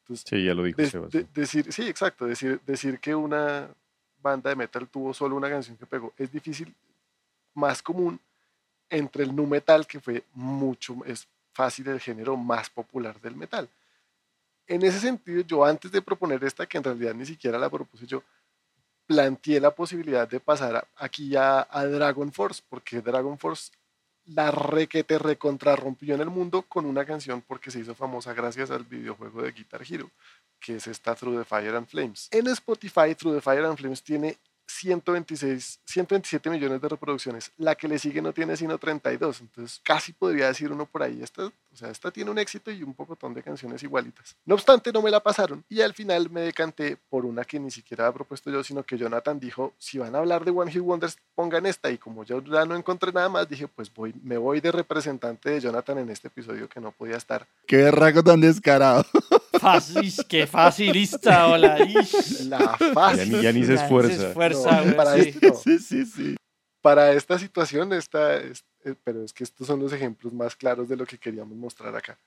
Entonces, 0.00 0.24
Sí, 0.28 0.44
ya 0.44 0.54
lo 0.54 0.62
dijo 0.64 0.80
de- 0.80 0.90
Sebas. 0.90 1.10
de- 1.12 1.26
decir, 1.34 1.72
sí, 1.72 1.86
exacto, 1.88 2.26
decir, 2.26 2.60
decir 2.66 2.98
que 3.00 3.14
una 3.14 3.68
banda 4.20 4.50
de 4.50 4.56
metal 4.56 4.88
tuvo 4.88 5.12
solo 5.14 5.36
una 5.36 5.48
canción 5.50 5.76
que 5.76 5.86
pegó 5.86 6.12
es 6.16 6.32
difícil, 6.32 6.74
más 7.54 7.82
común 7.82 8.18
entre 8.90 9.24
el 9.24 9.34
nu 9.34 9.46
metal, 9.46 9.86
que 9.86 10.00
fue 10.00 10.24
mucho, 10.34 10.96
es 11.06 11.26
fácil 11.52 11.88
el 11.88 12.00
género 12.00 12.36
más 12.36 12.68
popular 12.70 13.20
del 13.20 13.36
metal. 13.36 13.68
En 14.66 14.82
ese 14.82 14.98
sentido, 15.00 15.42
yo 15.42 15.64
antes 15.64 15.92
de 15.92 16.00
proponer 16.02 16.42
esta, 16.44 16.66
que 16.66 16.78
en 16.78 16.84
realidad 16.84 17.14
ni 17.14 17.26
siquiera 17.26 17.58
la 17.58 17.68
propuse 17.70 18.06
yo, 18.06 18.22
planteé 19.06 19.60
la 19.60 19.70
posibilidad 19.74 20.26
de 20.26 20.40
pasar 20.40 20.76
a- 20.76 20.88
aquí 20.96 21.28
ya 21.28 21.66
a 21.70 21.84
Dragon 21.84 22.32
Force, 22.32 22.62
porque 22.68 23.00
Dragon 23.02 23.38
Force 23.38 23.70
la 24.26 24.50
requete 24.50 25.18
recontrarrompió 25.18 26.14
en 26.14 26.22
el 26.22 26.30
mundo 26.30 26.62
con 26.62 26.86
una 26.86 27.04
canción 27.04 27.42
porque 27.42 27.70
se 27.70 27.80
hizo 27.80 27.94
famosa 27.94 28.32
gracias 28.32 28.70
al 28.70 28.84
videojuego 28.84 29.42
de 29.42 29.52
Guitar 29.52 29.82
Hero, 29.86 30.10
que 30.58 30.76
es 30.76 30.86
esta 30.86 31.14
Through 31.14 31.40
the 31.40 31.44
Fire 31.44 31.74
and 31.76 31.86
Flames. 31.86 32.28
En 32.30 32.46
Spotify, 32.46 33.14
Through 33.14 33.34
the 33.34 33.40
Fire 33.42 33.66
and 33.66 33.76
Flames 33.76 34.02
tiene 34.02 34.38
126, 34.66 35.80
127 35.84 36.50
millones 36.50 36.80
de 36.80 36.88
reproducciones. 36.88 37.52
La 37.56 37.74
que 37.74 37.88
le 37.88 37.98
sigue 37.98 38.22
no 38.22 38.32
tiene 38.32 38.56
sino 38.56 38.78
32. 38.78 39.40
Entonces, 39.40 39.80
casi 39.84 40.12
podría 40.12 40.48
decir 40.48 40.72
uno 40.72 40.86
por 40.86 41.02
ahí, 41.02 41.22
esta, 41.22 41.52
o 41.74 41.76
sea, 41.76 41.90
esta 41.90 42.10
tiene 42.12 42.30
un 42.30 42.38
éxito 42.38 42.70
y 42.70 42.82
un 42.84 42.94
pocotón 42.94 43.34
de 43.34 43.42
canciones 43.42 43.82
igualitas. 43.82 44.36
No 44.46 44.54
obstante, 44.54 44.92
no 44.92 45.02
me 45.02 45.10
la 45.10 45.18
pasaron 45.20 45.64
y 45.68 45.80
al 45.80 45.92
final 45.92 46.30
me 46.30 46.40
decanté 46.42 46.96
por 47.10 47.26
una 47.26 47.44
que 47.44 47.58
ni 47.58 47.70
siquiera 47.70 48.06
había 48.06 48.14
propuesto 48.14 48.48
yo, 48.50 48.62
sino 48.62 48.84
que 48.84 48.96
Jonathan 48.96 49.40
dijo, 49.40 49.74
si 49.76 49.98
van 49.98 50.14
a 50.14 50.18
hablar 50.18 50.44
de 50.44 50.52
One 50.52 50.70
Hit 50.70 50.82
Wonders, 50.82 51.18
pongan 51.34 51.66
esta. 51.66 51.90
Y 51.90 51.98
como 51.98 52.22
yo 52.24 52.40
ya 52.44 52.64
no 52.64 52.76
encontré 52.76 53.12
nada 53.12 53.28
más, 53.28 53.48
dije, 53.48 53.66
pues 53.66 53.92
voy, 53.92 54.14
me 54.22 54.38
voy 54.38 54.60
de 54.60 54.70
representante 54.70 55.50
de 55.50 55.60
Jonathan 55.60 55.98
en 55.98 56.10
este 56.10 56.28
episodio 56.28 56.68
que 56.68 56.80
no 56.80 56.92
podía 56.92 57.16
estar. 57.16 57.46
Qué 57.66 57.78
berraco 57.78 58.22
tan 58.22 58.40
descarado. 58.40 59.04
Fácil, 59.60 60.12
qué 60.28 60.46
facilista, 60.46 61.48
hola. 61.48 61.78
ish. 61.84 62.42
La 62.48 62.76
fácil. 62.92 63.40
ya 63.40 63.52
ni 63.52 63.64
se 63.64 63.74
Ya, 63.74 63.82
esfuerza. 63.82 64.28
esfuerza, 64.28 64.70
No, 64.76 64.82
güey, 64.82 64.96
para 64.96 65.14
sí. 65.14 65.28
esto. 65.30 65.54
Sí, 65.62 65.78
sí, 65.78 66.06
sí. 66.06 66.36
para 66.82 67.12
esta 67.12 67.38
situación, 67.38 67.92
esta, 67.92 68.36
es- 68.36 68.60
eh, 68.60 68.64
pero 69.02 69.24
es 69.24 69.32
que 69.32 69.44
estos 69.44 69.66
son 69.66 69.80
los 69.80 69.92
ejemplos 69.92 70.32
más 70.32 70.54
claros 70.54 70.88
de 70.88 70.96
lo 70.96 71.06
que 71.06 71.18
queríamos 71.18 71.56
mostrar 71.56 71.94
acá. 71.96 72.18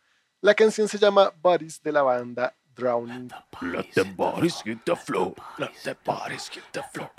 La 0.42 0.54
canción 0.54 0.88
se 0.88 0.98
llama 0.98 1.32
Bodies 1.42 1.82
de 1.82 1.92
la 1.92 2.02
banda 2.02 2.56
Drowning. 2.76 3.32
Let 3.62 3.92
the 3.94 4.04
bodies 4.04 4.62
hit 4.64 4.80
the 4.86 4.96
floor. 4.96 5.34
Let 5.58 5.72
the 5.84 5.96
bodies 6.06 6.48
hit 6.50 6.64
the 6.72 6.84
floor. 6.94 7.12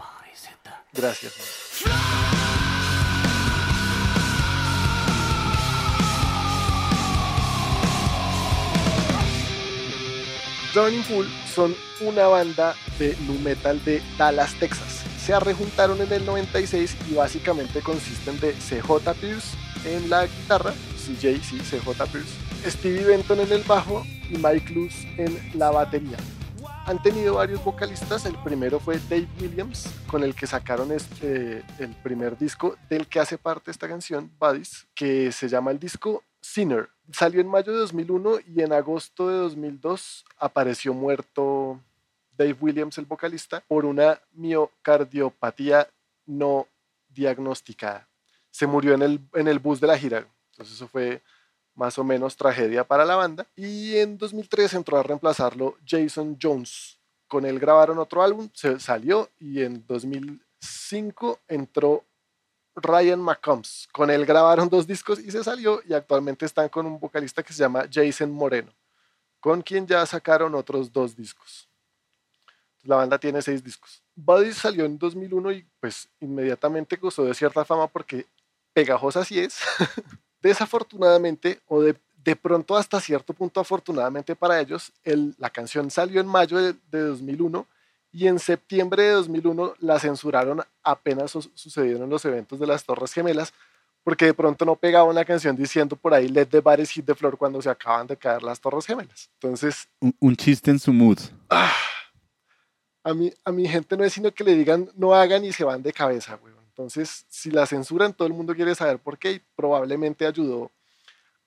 Gracias. 0.93 1.85
Drowning 10.73 11.03
Pool 11.05 11.27
son 11.55 11.75
una 12.01 12.29
banda 12.29 12.77
de 12.99 13.17
nu 13.27 13.39
metal 13.41 13.83
de 13.85 14.01
Dallas, 14.17 14.55
Texas. 14.61 14.98
Se 15.29 15.39
rejuntaron 15.39 16.01
en 16.01 16.11
el 16.11 16.25
96 16.25 16.97
y 17.11 17.15
básicamente 17.15 17.83
consisten 17.83 18.41
de 18.41 18.55
CJ 18.55 19.13
Pierce 19.21 19.59
en 19.85 20.09
la 20.09 20.25
guitarra, 20.25 20.73
CJ, 20.73 21.43
sí, 21.43 21.59
CJ 21.59 22.03
Pierce, 22.11 22.35
Stevie 22.65 23.05
Benton 23.05 23.41
en 23.41 23.53
el 23.53 23.63
bajo 23.65 24.07
y 24.31 24.39
Mike 24.39 24.73
Luz 24.73 24.95
en 25.19 25.39
la 25.53 25.71
batería. 25.71 26.17
Han 26.87 27.03
tenido 27.03 27.35
varios 27.35 27.63
vocalistas, 27.63 28.25
el 28.25 28.37
primero 28.37 28.81
fue 28.81 28.99
Dave 29.11 29.29
Williams, 29.39 29.91
con 30.07 30.25
el 30.25 30.35
que 30.35 30.47
sacaron 30.47 30.93
este, 30.93 31.63
el 31.79 31.95
primer 32.03 32.39
disco 32.39 32.77
del 32.89 33.07
que 33.07 33.21
hace 33.21 33.37
parte 33.37 33.71
esta 33.71 33.87
canción, 33.87 34.33
Buddies, 34.41 34.87
que 34.95 35.31
se 35.31 35.47
llama 35.47 35.73
el 35.73 35.79
disco 35.79 36.25
Sinner. 36.41 36.89
Salió 37.13 37.43
en 37.43 37.49
mayo 37.49 37.75
de 37.75 37.81
2001 37.81 38.39
y 38.47 38.63
en 38.63 38.73
agosto 38.73 39.29
de 39.29 39.37
2002 39.37 40.25
apareció 40.39 40.95
muerto 40.95 41.83
Dave 42.39 42.57
Williams, 42.61 42.97
el 42.99 43.05
vocalista, 43.05 43.63
por 43.67 43.85
una 43.85 44.21
miocardiopatía 44.33 45.89
no 46.27 46.69
diagnosticada. 47.09 48.09
Se 48.51 48.67
murió 48.67 48.95
en 48.95 49.03
el, 49.03 49.21
en 49.35 49.49
el 49.49 49.59
bus 49.59 49.81
de 49.81 49.89
la 49.89 49.99
gira. 49.99 50.27
Entonces 50.53 50.77
eso 50.77 50.87
fue 50.87 51.21
más 51.75 51.99
o 51.99 52.05
menos 52.05 52.37
tragedia 52.37 52.85
para 52.85 53.05
la 53.05 53.17
banda. 53.17 53.47
Y 53.57 53.97
en 53.97 54.17
2003 54.17 54.75
entró 54.75 54.99
a 54.99 55.03
reemplazarlo 55.03 55.77
Jason 55.87 56.39
Jones. 56.41 56.99
Con 57.27 57.45
él 57.45 57.59
grabaron 57.59 57.99
otro 57.99 58.23
álbum, 58.23 58.49
se 58.55 58.81
salió 58.81 59.29
y 59.39 59.63
en 59.63 59.85
2005 59.87 61.41
entró 61.49 62.05
Ryan 62.75 63.21
McCombs. 63.21 63.89
Con 63.93 64.11
él 64.11 64.25
grabaron 64.25 64.69
dos 64.69 64.87
discos 64.87 65.19
y 65.19 65.31
se 65.31 65.45
salió 65.45 65.83
y 65.87 65.93
actualmente 65.93 66.47
están 66.47 66.69
con 66.69 66.87
un 66.87 66.99
vocalista 66.99 67.43
que 67.43 67.53
se 67.53 67.61
llama 67.61 67.85
Jason 67.93 68.31
Moreno, 68.31 68.73
con 69.41 69.61
quien 69.61 69.87
ya 69.87 70.07
sacaron 70.07 70.55
otros 70.55 70.93
dos 70.93 71.15
discos. 71.17 71.68
La 72.89 72.97
banda 72.97 73.19
tiene 73.19 73.43
seis 73.43 73.63
discos. 73.63 74.03
Buddy 74.17 74.53
salió 74.55 74.87
en 74.87 74.99
2001 74.99 75.53
y 75.53 75.67
pues 75.79 76.09
inmediatamente 76.21 76.97
gozó 76.97 77.23
de 77.25 77.35
cierta 77.35 77.63
fama 77.65 77.87
porque 77.87 78.25
pegajosa 78.73 79.25
sí 79.27 79.39
es. 79.39 79.59
Desafortunadamente, 80.43 81.61
o 81.67 81.83
de, 81.83 81.97
de 82.25 82.35
pronto 82.35 82.77
hasta 82.77 83.01
cierto 83.01 83.35
punto 83.35 83.61
afortunadamente 83.61 84.35
para 84.35 84.59
ellos, 84.61 84.91
el- 85.05 85.35
la 85.39 85.51
canción 85.51 85.91
salió 85.91 86.21
en 86.21 86.27
mayo 86.27 86.57
de, 86.59 86.75
de 86.91 87.01
2001 87.01 87.67
y 88.13 88.27
en 88.27 88.39
septiembre 88.39 89.03
de 89.03 89.11
2001 89.11 89.75
la 89.81 89.99
censuraron 89.99 90.63
apenas 90.83 91.33
su- 91.33 91.51
sucedieron 91.55 92.09
los 92.09 92.25
eventos 92.25 92.59
de 92.59 92.67
las 92.67 92.85
Torres 92.85 93.13
Gemelas 93.13 93.53
porque 94.03 94.25
de 94.25 94.33
pronto 94.35 94.65
no 94.65 94.77
pegaba 94.77 95.05
una 95.05 95.27
canción 95.27 95.55
diciendo 95.57 95.95
por 95.95 96.15
ahí 96.15 96.29
Let 96.29 96.47
the 96.47 96.61
bodies 96.61 96.91
hit 96.91 97.05
the 97.05 97.15
floor 97.15 97.37
cuando 97.37 97.61
se 97.61 97.69
acaban 97.69 98.07
de 98.07 98.17
caer 98.17 98.43
las 98.43 98.59
Torres 98.61 98.87
Gemelas. 98.87 99.29
Entonces, 99.35 99.87
Un, 100.01 100.15
un 100.21 100.35
chiste 100.37 100.71
en 100.71 100.79
su 100.79 100.93
mood. 100.95 101.19
ah, 101.51 101.71
a, 103.09 103.15
mi, 103.15 103.33
a 103.45 103.53
mi 103.53 103.67
gente 103.67 103.97
no 103.97 104.05
es 104.05 104.13
sino 104.13 104.33
que 104.33 104.45
le 104.45 104.55
digan 104.55 104.91
no 104.95 105.15
hagan 105.15 105.45
y 105.45 105.53
se 105.53 105.65
van 105.65 105.83
de 105.83 105.93
cabeza, 105.93 106.37
güey. 106.37 106.55
Entonces, 106.69 107.25
si 107.29 107.51
la 107.51 107.67
censuran, 107.67 108.13
todo 108.13 108.29
el 108.29 108.35
mundo 108.35 108.55
quiere 108.55 108.75
saber 108.75 109.01
por 109.01 109.19
qué 109.19 109.33
y 109.33 109.43
probablemente 109.57 110.27
ayudó 110.27 110.71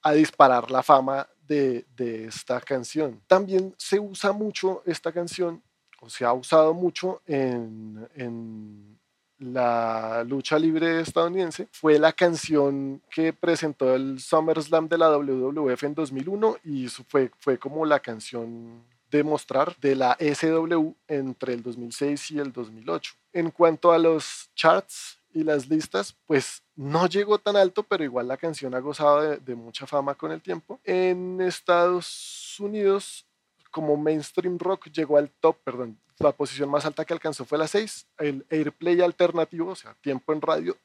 a 0.02 0.12
disparar 0.12 0.70
la 0.70 0.84
fama 0.84 1.28
de, 1.48 1.86
de 1.96 2.26
esta 2.26 2.60
canción. 2.60 3.22
También 3.28 3.74
se 3.78 3.98
usa 3.98 4.34
mucho 4.34 4.84
esta 4.86 5.14
canción, 5.14 5.62
o 6.02 6.10
se 6.10 6.26
ha 6.26 6.34
usado 6.34 6.74
mucho 6.74 7.22
en, 7.26 8.10
en 8.16 9.00
la 9.38 10.26
lucha 10.26 10.60
libre 10.60 11.00
estadounidense. 11.00 11.70
Fue 11.72 11.98
la 11.98 12.12
canción 12.12 13.02
que 13.10 13.32
presentó 13.32 13.96
el 13.96 14.20
SummerSlam 14.20 14.90
de 14.90 14.98
la 14.98 15.10
WWF 15.16 15.84
en 15.84 15.94
2001 15.94 16.58
y 16.66 16.88
fue, 16.88 17.32
fue 17.40 17.58
como 17.58 17.86
la 17.86 18.00
canción 18.00 18.84
de 19.12 19.24
mostrar 19.24 19.76
de 19.78 19.96
la 19.96 20.18
SW 20.20 20.94
entre 21.08 21.54
el 21.54 21.62
2006 21.62 22.32
y 22.32 22.40
el 22.40 22.52
2008. 22.52 23.14
En 23.34 23.52
cuanto 23.52 23.92
a 23.92 24.00
los 24.00 24.50
charts 24.56 25.20
y 25.34 25.44
las 25.44 25.70
listas, 25.70 26.16
pues 26.26 26.64
no 26.76 27.08
llegó 27.08 27.38
tan 27.38 27.56
alto, 27.56 27.84
pero 27.84 28.04
igual 28.04 28.28
la 28.28 28.38
canción 28.38 28.74
ha 28.74 28.80
gozado 28.80 29.22
de, 29.22 29.38
de 29.38 29.56
mucha 29.56 29.86
fama 29.86 30.16
con 30.16 30.32
el 30.32 30.42
tiempo. 30.42 30.80
En 30.84 31.40
Estados 31.42 32.58
Unidos, 32.60 33.26
como 33.70 33.98
mainstream 33.98 34.58
rock, 34.58 34.88
llegó 34.90 35.18
al 35.18 35.30
top, 35.30 35.58
perdón, 35.64 35.98
la 36.20 36.32
posición 36.32 36.70
más 36.70 36.86
alta 36.86 37.04
que 37.06 37.14
alcanzó 37.14 37.46
fue 37.46 37.58
la 37.58 37.68
6. 37.68 38.08
El 38.20 38.46
Airplay 38.50 39.02
alternativo, 39.02 39.72
o 39.72 39.76
sea, 39.76 39.96
tiempo 40.02 40.34
en 40.34 40.42
radio, 40.42 40.78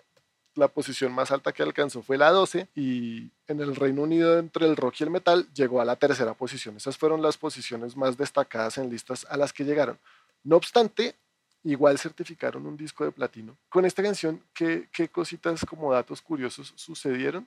la 0.57 0.69
posición 0.69 1.13
más 1.13 1.31
alta 1.31 1.53
que 1.53 1.63
alcanzó 1.63 2.03
fue 2.03 2.19
la 2.19 2.31
12 2.31 2.69
y 2.75 3.31
en 3.47 3.61
el 3.61 3.77
Reino 3.77 4.03
Unido 4.03 4.39
entre 4.39 4.67
el 4.67 4.77
rock 4.77 5.01
y 5.01 5.05
el 5.05 5.11
metal 5.11 5.47
llegó 5.55 5.81
a 5.81 5.85
la 5.85 5.97
tercera 5.97 6.35
posición. 6.35 6.77
Esas 6.77 6.97
fueron 6.97 7.23
las 7.23 7.37
posiciones 7.37 7.97
más 7.97 8.17
destacadas 8.17 8.79
en 8.79 8.91
listas 8.91 9.27
a 9.29 9.37
las 9.37 9.53
que 9.53 9.65
llegaron. 9.65 9.99
No 10.43 10.57
obstante, 10.57 11.15
igual 11.65 11.99
certificaron 11.99 12.67
un 12.67 12.77
disco 12.77 13.05
de 13.05 13.13
platino. 13.13 13.57
Con 13.69 13.85
esta 13.85 14.03
canción, 14.03 14.43
¿qué, 14.55 14.89
qué 14.93 15.09
cositas 15.09 15.65
como 15.65 15.93
datos 15.93 16.23
curiosos 16.23 16.73
sucedieron? 16.77 17.47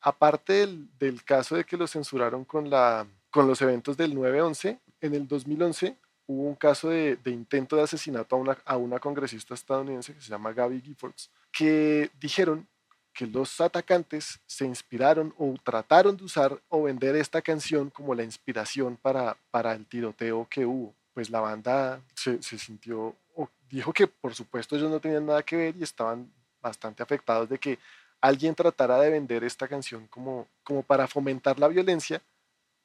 Aparte 0.00 0.52
del, 0.52 0.88
del, 0.98 1.22
caso 1.24 1.56
de 1.56 1.64
que 1.64 1.76
lo 1.76 1.86
censuraron 1.86 2.44
con, 2.44 2.70
la, 2.70 3.06
con 3.30 3.46
los 3.46 3.60
eventos 3.62 3.96
del 3.96 4.14
9-11, 4.16 4.78
en 5.00 5.14
el 5.14 5.28
2011 5.28 5.96
hubo 6.26 6.48
un 6.48 6.54
caso 6.54 6.88
de, 6.88 7.16
de 7.16 7.30
intento 7.30 7.76
de 7.76 7.82
asesinato 7.82 8.36
a 8.36 8.38
una, 8.38 8.58
a 8.64 8.76
una, 8.76 8.98
congresista 8.98 9.54
estadounidense 9.54 10.14
que 10.14 10.20
se 10.20 10.30
llama 10.30 10.52
Gabby 10.52 10.80
Giffords, 10.80 11.30
que 11.52 12.10
dijeron 12.18 12.66
que 13.12 13.26
los 13.26 13.60
atacantes 13.60 14.40
se 14.46 14.64
inspiraron 14.64 15.34
o 15.38 15.54
trataron 15.62 16.16
de 16.16 16.24
usar 16.24 16.58
o 16.68 16.84
vender 16.84 17.14
esta 17.14 17.42
canción 17.42 17.90
como 17.90 18.14
la 18.14 18.22
inspiración 18.22 18.96
para, 18.96 19.36
para 19.50 19.72
el 19.74 19.86
tiroteo 19.86 20.46
que 20.48 20.64
hubo. 20.64 20.94
Pues 21.12 21.28
la 21.28 21.40
banda 21.40 22.00
se, 22.14 22.40
sintió, 22.40 23.14
o 23.36 23.48
dijo 23.68 23.92
que 23.92 24.06
por 24.06 24.34
supuesto 24.34 24.76
ellos 24.76 24.90
no 24.90 24.98
tenían 24.98 25.26
nada 25.26 25.42
que 25.42 25.56
ver 25.56 25.76
y 25.76 25.82
estaban 25.82 26.32
bastante 26.62 27.02
afectados 27.02 27.48
de 27.50 27.58
que 27.58 27.78
alguien 28.20 28.54
tratara 28.54 28.98
de 28.98 29.10
vender 29.10 29.44
esta 29.44 29.68
canción 29.68 30.06
como, 30.06 30.48
como 30.64 30.82
para 30.82 31.06
fomentar 31.06 31.58
la 31.58 31.68
violencia, 31.68 32.22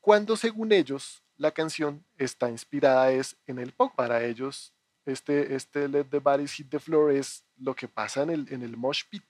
cuando 0.02 0.36
según 0.36 0.74
ellos 0.74 1.24
la 1.38 1.52
canción 1.52 2.04
está 2.18 2.50
inspirada 2.50 3.12
es 3.12 3.38
en 3.46 3.60
el 3.60 3.72
pop. 3.72 3.94
Para 3.96 4.24
ellos, 4.24 4.74
este, 5.06 5.56
este 5.56 5.88
Let 5.88 6.06
the 6.06 6.20
Bodies 6.20 6.54
Hit 6.54 6.70
the 6.70 6.80
Floor 6.80 7.12
es 7.12 7.44
lo 7.60 7.76
que 7.76 7.88
pasa 7.88 8.24
en 8.24 8.30
el, 8.30 8.48
en 8.52 8.62
el 8.64 8.78
mosh 8.78 9.04
pit. 9.10 9.24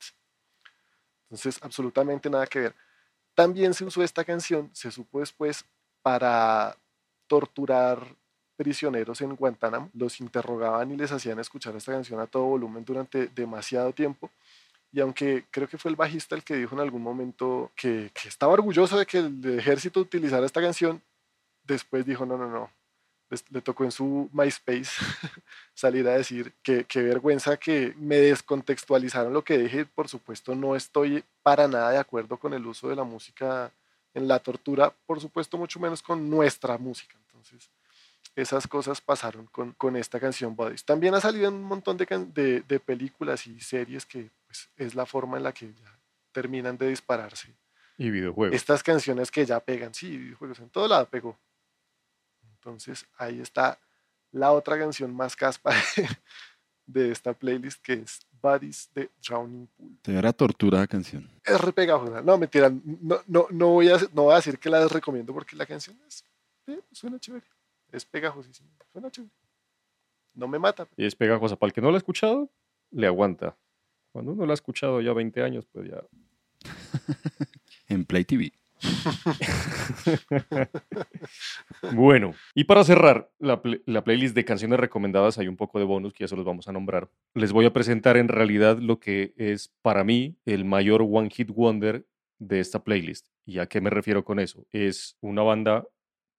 Entonces, 1.24 1.60
absolutamente 1.62 2.30
nada 2.30 2.48
que 2.48 2.60
ver. 2.60 2.76
También 3.34 3.74
se 3.74 3.86
usó 3.86 4.02
esta 4.04 4.24
canción, 4.24 4.70
se 4.74 4.92
supo 4.92 5.20
después, 5.20 5.66
para 6.02 6.76
torturar 7.28 8.16
prisioneros 8.56 9.22
en 9.22 9.36
Guantánamo. 9.36 9.90
Los 9.94 10.20
interrogaban 10.20 10.92
y 10.92 10.98
les 10.98 11.12
hacían 11.12 11.40
escuchar 11.40 11.76
esta 11.76 11.92
canción 11.92 12.20
a 12.20 12.28
todo 12.28 12.46
volumen 12.46 12.84
durante 12.84 13.28
demasiado 13.28 13.92
tiempo. 13.94 14.32
Y 14.92 15.02
aunque 15.02 15.46
creo 15.52 15.68
que 15.68 15.78
fue 15.78 15.92
el 15.92 15.98
bajista 15.98 16.36
el 16.36 16.44
que 16.44 16.56
dijo 16.56 16.74
en 16.74 16.82
algún 16.82 17.04
momento 17.04 17.72
que, 17.76 18.10
que 18.14 18.30
estaba 18.30 18.54
orgulloso 18.54 18.98
de 18.98 19.06
que 19.06 19.20
el 19.20 19.60
ejército 19.60 20.00
utilizara 20.00 20.46
esta 20.46 20.62
canción, 20.62 21.02
después 21.64 22.06
dijo, 22.06 22.26
no, 22.26 22.38
no, 22.38 22.48
no, 22.48 22.72
le 23.50 23.62
tocó 23.62 23.84
en 23.84 23.92
su 23.92 24.30
MySpace 24.32 24.92
salir 25.74 26.08
a 26.08 26.14
decir 26.14 26.54
que 26.64 26.86
qué 26.86 27.02
vergüenza 27.02 27.58
que 27.58 27.94
me 27.98 28.18
descontextualizaron 28.18 29.34
lo 29.34 29.44
que 29.44 29.58
dije. 29.58 29.86
Por 29.86 30.08
supuesto, 30.08 30.56
no 30.56 30.76
estoy 30.76 31.24
para 31.44 31.68
nada 31.68 31.92
de 31.92 31.98
acuerdo 31.98 32.38
con 32.38 32.54
el 32.54 32.66
uso 32.66 32.90
de 32.90 32.96
la 32.96 33.04
música 33.04 33.72
en 34.14 34.28
la 34.28 34.40
tortura, 34.40 34.94
por 35.06 35.22
supuesto, 35.22 35.58
mucho 35.58 35.80
menos 35.80 36.02
con 36.02 36.30
nuestra 36.30 36.78
música. 36.78 37.16
Entonces, 37.28 37.70
esas 38.36 38.68
cosas 38.68 39.00
pasaron 39.02 39.46
con, 39.48 39.74
con 39.74 39.96
esta 39.96 40.20
canción 40.20 40.56
Bodies. 40.56 40.86
También 40.86 41.14
ha 41.14 41.22
salido 41.22 41.48
en 41.48 41.56
un 41.56 41.64
montón 41.64 41.98
de, 41.98 42.06
de, 42.34 42.62
de 42.62 42.80
películas 42.80 43.46
y 43.48 43.60
series 43.60 44.06
que 44.06 44.30
pues, 44.46 44.70
es 44.76 44.96
la 44.96 45.06
forma 45.06 45.38
en 45.38 45.44
la 45.44 45.54
que 45.54 45.74
ya 45.74 46.00
terminan 46.32 46.78
de 46.78 46.90
dispararse. 46.90 47.54
Y 47.98 48.10
videojuegos. 48.12 48.56
Estas 48.56 48.84
canciones 48.84 49.32
que 49.32 49.46
ya 49.46 49.60
pegan, 49.60 49.94
sí, 49.94 50.18
videojuegos, 50.18 50.60
en 50.60 50.70
todo 50.70 50.88
lado 50.88 51.08
pegó. 51.10 51.38
Entonces 52.68 53.08
ahí 53.18 53.40
está 53.40 53.80
la 54.34 54.52
otra 54.52 54.78
canción 54.78 55.16
más 55.16 55.38
caspa 55.38 55.72
de 56.86 57.12
esta 57.12 57.32
playlist 57.34 57.82
que 57.82 57.94
es 57.94 58.28
Bodies 58.42 58.90
de 58.94 59.10
Drowning 59.26 59.68
Pool. 59.68 59.98
Te 60.02 60.14
era 60.14 60.34
tortura 60.34 60.80
la 60.80 60.88
canción. 60.88 61.32
Es 61.46 61.62
re 61.62 61.72
pegajosa. 61.72 62.22
No, 62.22 62.38
mentira, 62.38 62.70
no, 62.70 63.22
no, 63.26 63.48
no, 63.52 63.70
voy 63.70 63.88
a, 63.88 63.98
no 64.14 64.24
voy 64.24 64.34
a 64.34 64.36
decir 64.36 64.60
que 64.60 64.70
la 64.70 64.86
recomiendo 64.90 65.34
porque 65.34 65.56
la 65.56 65.66
canción 65.66 65.98
es, 66.06 66.26
eh, 66.68 66.82
suena 66.92 67.18
chévere. 67.18 67.46
Es 67.90 68.04
pegajosísima, 68.04 68.70
suena 68.92 69.10
chévere. 69.10 69.32
No 70.34 70.50
me 70.50 70.60
mata. 70.60 70.90
Y 70.98 71.06
es 71.06 71.16
pegajosa. 71.16 71.56
Para 71.56 71.70
el 71.70 71.74
que 71.74 71.80
no 71.80 71.90
la 71.90 71.96
ha 71.96 72.00
escuchado, 72.00 72.52
le 72.92 73.08
aguanta. 73.08 73.56
Cuando 74.12 74.34
uno 74.34 74.46
la 74.46 74.52
ha 74.52 74.56
escuchado 74.56 75.00
ya 75.00 75.14
20 75.14 75.42
años, 75.42 75.66
pues 75.72 75.90
ya. 75.90 76.04
en 77.88 78.04
Play 78.04 78.26
TV. 78.26 78.52
bueno, 81.94 82.34
y 82.54 82.66
para 82.66 82.84
cerrar 82.84 83.30
la, 83.40 83.62
pl 83.62 83.82
la, 83.86 84.04
playlist 84.04 84.36
de 84.36 84.46
canciones 84.46 84.80
recomendadas, 84.80 85.38
hay 85.38 85.48
un 85.48 85.58
poco 85.58 85.80
de 85.80 85.86
bonus 85.86 86.14
que 86.14 86.24
ya 86.24 86.28
se 86.28 86.36
los 86.36 86.46
vamos 86.46 86.68
a 86.68 86.72
nombrar. 86.72 87.10
Les 87.34 87.52
voy 87.52 87.66
a 87.66 87.74
presentar 87.74 88.18
en 88.18 88.28
realidad 88.28 88.80
lo 88.80 89.00
que 89.00 89.34
es 89.38 89.74
para 89.82 90.04
mí 90.04 90.38
el 90.46 90.66
mayor 90.66 91.02
One 91.02 91.30
Hit 91.30 91.50
Wonder 91.50 92.06
de 92.40 92.60
esta 92.60 92.84
playlist. 92.84 93.28
¿Y 93.46 93.60
a 93.60 93.68
qué 93.68 93.82
me 93.82 93.90
refiero 93.90 94.24
con 94.24 94.40
eso? 94.40 94.66
Es 94.72 95.18
una 95.22 95.42
banda 95.42 95.86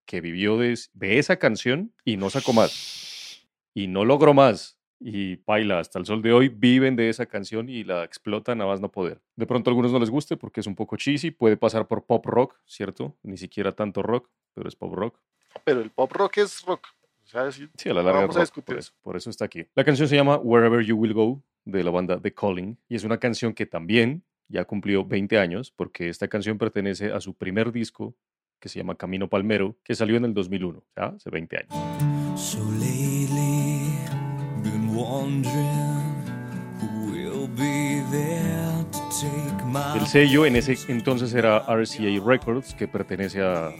que 0.07 0.21
vivió 0.21 0.59
de 0.59 0.77
esa 1.01 1.37
canción 1.37 1.93
y 2.05 2.17
no 2.17 2.31
sacó 2.31 2.53
más. 2.53 3.47
Y 3.75 3.89
no 3.89 4.05
logró 4.05 4.35
más 4.35 4.78
y 5.01 5.37
baila 5.37 5.79
hasta 5.79 5.99
el 5.99 6.07
sol 6.07 6.23
de 6.23 6.33
hoy, 6.33 6.49
viven 6.49 6.97
de 6.97 7.09
esa 7.09 7.27
canción 7.27 7.69
y 7.69 7.85
la 7.85 8.05
explotan 8.05 8.61
a 8.61 8.67
más 8.67 8.81
no 8.81 8.91
poder. 8.91 9.21
De 9.37 9.47
pronto 9.47 9.69
a 9.69 9.73
algunos 9.73 9.93
no 9.93 9.99
les 9.99 10.11
guste 10.11 10.37
porque 10.37 10.61
es 10.61 10.67
un 10.67 10.75
poco 10.75 10.97
cheesy, 10.97 11.31
puede 11.31 11.57
pasar 11.57 11.87
por 11.87 12.05
pop 12.05 12.25
rock, 12.27 12.57
¿cierto? 12.67 13.17
Ni 13.23 13.37
siquiera 13.37 13.73
tanto 13.73 14.03
rock, 14.03 14.29
pero 14.55 14.69
es 14.69 14.77
pop 14.77 14.95
rock. 14.95 15.19
Pero 15.65 15.81
el 15.81 15.91
pop 15.91 16.11
rock 16.13 16.39
es 16.39 16.63
rock. 16.65 16.89
O 17.25 17.31
sea, 17.31 17.53
sí, 17.53 17.69
sí, 17.77 17.91
a 17.91 17.95
la 17.95 18.03
larga 18.03 18.21
vamos 18.21 18.37
rock, 18.37 18.41
a 18.41 18.45
discutir 18.45 18.75
por 18.75 18.79
eso, 18.79 18.93
por 19.03 19.17
eso 19.17 19.31
está 19.31 19.45
aquí. 19.45 19.67
La 19.75 19.85
canción 19.85 20.09
se 20.09 20.17
llama 20.17 20.39
Wherever 20.39 20.83
You 20.85 20.97
Will 20.97 21.13
Go, 21.13 21.43
de 21.65 21.85
la 21.85 21.91
banda 21.91 22.19
The 22.21 22.33
Calling, 22.33 22.79
y 22.89 22.97
es 22.97 23.05
una 23.05 23.19
canción 23.19 23.53
que 23.53 23.67
también 23.67 24.25
ya 24.49 24.65
cumplió 24.65 25.05
20 25.05 25.39
años, 25.39 25.71
porque 25.71 26.09
esta 26.09 26.27
canción 26.29 26.57
pertenece 26.57 27.13
a 27.13 27.21
su 27.21 27.35
primer 27.37 27.71
disco, 27.71 28.17
que 28.59 28.69
se 28.69 28.79
llama 28.79 28.97
Camino 28.97 29.29
Palmero, 29.29 29.77
que 29.85 29.95
salió 29.95 30.17
en 30.17 30.25
el 30.25 30.35
2001, 30.35 30.83
¿ya? 30.97 31.05
hace 31.05 31.31
20 31.31 31.57
años. 31.59 32.41
So 32.41 32.59
lately, 32.73 33.88
been 34.71 34.89
El 39.95 40.07
sello 40.07 40.47
en 40.47 40.57
ese 40.57 40.77
entonces 40.89 41.35
era 41.35 41.59
RCA 41.67 42.25
Records, 42.25 42.75
que 42.75 42.89
pertenece 42.89 43.43
a 43.43 43.71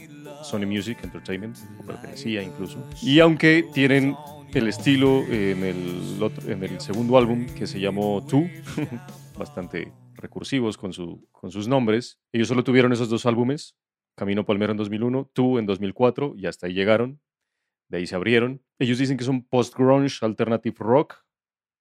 Sony 0.43 0.65
Music 0.65 0.97
Entertainment, 1.03 1.57
o 1.79 1.85
pertenecía 1.85 2.43
incluso. 2.43 2.83
Y 3.01 3.19
aunque 3.19 3.65
tienen 3.73 4.15
el 4.53 4.67
estilo 4.67 5.23
en 5.27 5.63
el, 5.63 6.79
segundo 6.79 7.17
álbum, 7.17 7.45
que 7.47 7.67
se 7.67 7.79
llamó 7.79 8.25
Two, 8.27 8.49
bastante 9.37 9.91
recursivos 10.15 10.77
con, 10.77 10.93
su, 10.93 11.27
con 11.31 11.51
sus 11.51 11.67
nombres, 11.67 12.19
ellos 12.31 12.47
solo 12.47 12.63
tuvieron 12.63 12.91
esos 12.91 13.09
dos 13.09 13.25
álbumes, 13.25 13.75
Camino 14.15 14.45
Palmero 14.45 14.71
en 14.71 14.77
2001, 14.77 15.31
Two 15.33 15.59
en 15.59 15.65
2004, 15.65 16.33
y 16.37 16.45
hasta 16.47 16.67
ahí 16.67 16.73
llegaron. 16.73 17.19
De 17.89 17.97
ahí 17.97 18.07
se 18.07 18.15
abrieron. 18.15 18.61
Ellos 18.79 18.97
dicen 18.97 19.17
que 19.17 19.23
son 19.23 19.43
post-grunge, 19.43 20.23
alternative 20.23 20.75
rock, 20.79 21.15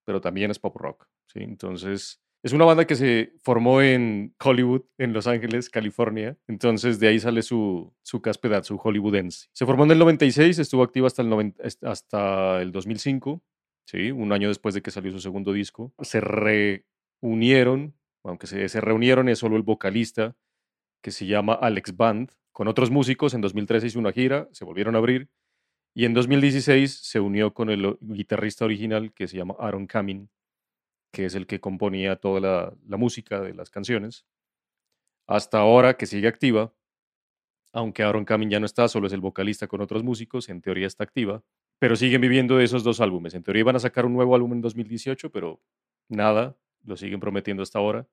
pero 0.04 0.20
también 0.20 0.50
es 0.50 0.59
pop 0.59 0.74
rock. 0.76 1.06
¿sí? 1.26 1.40
Entonces, 1.40 2.20
es 2.42 2.52
una 2.52 2.64
banda 2.64 2.86
que 2.86 2.94
se 2.94 3.34
formó 3.42 3.82
en 3.82 4.34
Hollywood, 4.42 4.82
en 4.96 5.12
Los 5.12 5.26
Ángeles, 5.26 5.68
California. 5.68 6.36
Entonces, 6.46 7.00
de 7.00 7.09
ahí 7.09 7.18
sale 7.18 7.42
su, 7.42 7.92
su 8.02 8.22
caspedad, 8.22 8.62
su 8.62 8.78
hollywoodense. 8.78 9.48
Se 9.52 9.66
formó 9.66 9.84
en 9.84 9.90
el 9.90 9.98
96, 9.98 10.59
estuvo 10.59 10.82
activa 10.82 11.09
hasta 11.09 11.22
el, 11.22 11.28
90, 11.28 11.62
hasta 11.82 12.62
el 12.62 12.70
2005, 12.70 13.42
¿sí? 13.86 14.12
un 14.12 14.32
año 14.32 14.48
después 14.48 14.74
de 14.74 14.82
que 14.82 14.90
salió 14.92 15.11
su 15.11 15.20
segundo 15.20 15.52
disco. 15.52 15.92
Se 16.00 16.20
reunieron, 16.20 17.94
aunque 18.22 18.46
se, 18.46 18.68
se 18.68 18.80
reunieron, 18.80 19.28
es 19.28 19.40
solo 19.40 19.56
el 19.56 19.62
vocalista, 19.62 20.36
que 21.02 21.11
se 21.11 21.26
llama 21.26 21.54
Alex 21.54 21.96
Band, 21.96 22.30
con 22.52 22.68
otros 22.68 22.90
músicos. 22.90 23.34
En 23.34 23.40
2013 23.40 23.88
hizo 23.88 23.98
una 23.98 24.12
gira, 24.12 24.48
se 24.52 24.64
volvieron 24.64 24.94
a 24.94 24.98
abrir. 24.98 25.28
Y 25.99 26.05
en 26.05 26.14
2016 26.14 26.96
se 27.03 27.18
unió 27.18 27.53
con 27.53 27.70
el 27.70 27.99
guitarrista 28.01 28.64
original 28.64 29.12
que 29.12 29.26
se 29.26 29.36
llama 29.36 29.57
Aaron 29.59 29.88
Camin, 29.88 30.30
que 31.11 31.24
es 31.24 31.34
el 31.34 31.49
que 31.49 31.59
componía 31.59 32.14
toda 32.14 32.38
la, 32.86 32.96
música 32.96 33.40
de 33.40 33.53
las 33.53 33.68
canciones. 33.68 34.24
Hasta 35.26 35.59
ahora 35.59 35.96
que 35.96 36.07
sigue 36.07 36.28
activa. 36.28 36.72
aunque 37.72 38.05
Aaron 38.05 38.24
Camin 38.24 38.49
ya 38.49 38.61
no 38.61 38.66
está, 38.66 38.86
solo 38.86 39.09
es 39.09 39.12
el 39.12 39.20
vocalista 39.20 39.66
con 39.66 39.80
otros 39.80 40.05
músicos, 40.05 40.49
en 40.49 40.62
teoría 40.62 40.86
está 40.86 41.03
activa, 41.03 41.42
pero 41.80 41.96
siguen 41.96 42.20
viviendo 42.20 42.57
de 42.59 42.64
esos 42.64 42.84
dos 42.84 43.01
álbumes. 43.01 43.34
En 43.34 43.42
teoría 43.42 43.62
iban 43.62 43.74
a 43.74 43.80
sacar 43.80 44.07
un 44.07 44.12
nuevo 44.12 44.36
álbum 44.36 44.53
en 44.53 44.61
2018, 44.61 45.32
pero 45.32 45.61
nada, 46.09 46.57
lo 46.84 46.96
siguen 46.96 47.18
prometiendo 47.18 47.64
hasta 47.64 47.80
ahora. 47.80 48.07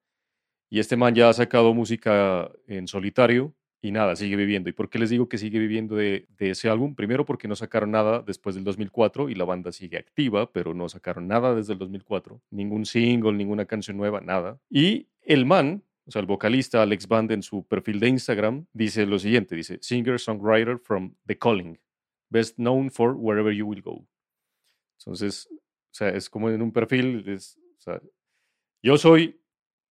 Y 0.71 0.79
este 0.79 0.97
man 0.97 1.13
ya 1.13 1.29
ha 1.29 1.33
sacado 1.33 1.71
música 1.75 2.51
en 2.65 2.87
solitario 2.87 3.53
y 3.85 3.91
nada, 3.91 4.15
sigue 4.15 4.35
viviendo. 4.35 4.67
¿Y 4.67 4.73
por 4.73 4.89
qué 4.89 4.97
les 4.97 5.11
digo 5.11 5.29
que 5.29 5.37
sigue 5.37 5.59
viviendo 5.59 5.95
de, 5.95 6.27
ese 6.39 6.69
álbum? 6.69 6.95
Primero 6.95 7.23
porque 7.23 7.47
no 7.47 7.55
sacaron 7.55 7.91
nada 7.91 8.23
después 8.25 8.55
del 8.55 8.63
2004 8.63 9.29
y 9.29 9.35
la 9.35 9.45
banda 9.45 9.71
sigue 9.71 9.99
activa, 9.99 10.51
pero 10.51 10.73
no 10.73 10.89
sacaron 10.89 11.27
nada 11.27 11.53
desde 11.53 11.73
el 11.73 11.79
2004. 11.79 12.41
Ningún 12.49 12.87
single, 12.87 13.33
ninguna 13.33 13.65
canción 13.65 13.95
nueva, 13.95 14.21
nada. 14.21 14.59
Y 14.71 15.07
el 15.21 15.45
man, 15.45 15.83
o 16.07 16.11
sea, 16.11 16.19
el 16.19 16.25
vocalista 16.25 16.81
Alex 16.81 17.07
Band 17.07 17.31
en 17.31 17.43
su 17.43 17.63
perfil 17.63 17.99
de 17.99 18.09
Instagram 18.09 18.65
dice 18.73 19.05
lo 19.05 19.19
siguiente, 19.19 19.55
dice, 19.55 19.79
singer-songwriter 19.79 20.79
from 20.79 21.13
The 21.27 21.37
Calling, 21.37 21.77
best 22.31 22.55
known 22.55 22.89
for 22.89 23.13
Wherever 23.15 23.53
You 23.53 23.67
Will 23.67 23.83
Go. 23.83 24.03
Entonces, 24.97 25.47
o 25.51 25.93
sea, 25.93 26.09
es 26.09 26.27
como 26.27 26.49
en 26.49 26.63
un 26.63 26.71
perfil, 26.71 27.23
es, 27.27 27.59
o 27.77 27.81
sea, 27.81 28.01
yo 28.81 28.97
soy 28.97 29.39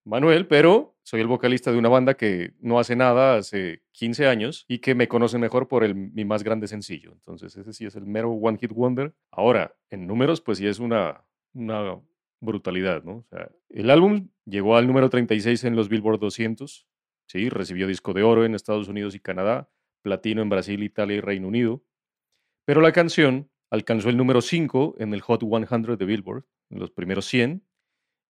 Manuel, 0.04 0.46
pero 0.46 0.96
soy 1.02 1.20
el 1.20 1.26
vocalista 1.26 1.72
de 1.72 1.78
una 1.78 1.88
banda 1.88 2.14
que 2.14 2.54
no 2.60 2.78
hace 2.78 2.96
nada 2.96 3.36
hace 3.36 3.82
15 3.92 4.26
años 4.26 4.64
y 4.68 4.78
que 4.78 4.94
me 4.94 5.08
conoce 5.08 5.38
mejor 5.38 5.68
por 5.68 5.94
mi 5.94 6.24
más 6.24 6.42
grande 6.42 6.66
sencillo. 6.66 7.12
Entonces, 7.12 7.56
ese 7.56 7.72
sí 7.72 7.86
es 7.86 7.96
el 7.96 8.06
mero 8.06 8.30
One 8.30 8.58
Hit 8.58 8.72
Wonder. 8.72 9.14
Ahora, 9.30 9.74
en 9.90 10.06
números, 10.06 10.40
pues 10.40 10.58
sí 10.58 10.66
es 10.66 10.78
una, 10.78 11.24
una 11.54 12.00
brutalidad, 12.40 13.02
¿no? 13.02 13.16
O 13.16 13.26
sea, 13.30 13.50
el 13.70 13.90
álbum 13.90 14.28
llegó 14.44 14.76
al 14.76 14.86
número 14.86 15.08
36 15.08 15.64
en 15.64 15.76
los 15.76 15.88
Billboard 15.88 16.20
200, 16.20 16.86
¿sí? 17.26 17.48
Recibió 17.48 17.86
disco 17.86 18.12
de 18.12 18.22
oro 18.22 18.44
en 18.44 18.54
Estados 18.54 18.88
Unidos 18.88 19.14
y 19.14 19.20
Canadá, 19.20 19.70
platino 20.02 20.42
en 20.42 20.50
Brasil, 20.50 20.82
Italia 20.82 21.16
y 21.16 21.20
Reino 21.20 21.48
Unido. 21.48 21.82
Pero 22.64 22.80
la 22.80 22.92
canción 22.92 23.50
alcanzó 23.70 24.08
el 24.10 24.16
número 24.16 24.40
5 24.40 24.96
en 24.98 25.14
el 25.14 25.20
Hot 25.22 25.42
100 25.42 25.96
de 25.96 26.04
Billboard, 26.04 26.44
en 26.70 26.78
los 26.78 26.90
primeros 26.90 27.26
100, 27.26 27.62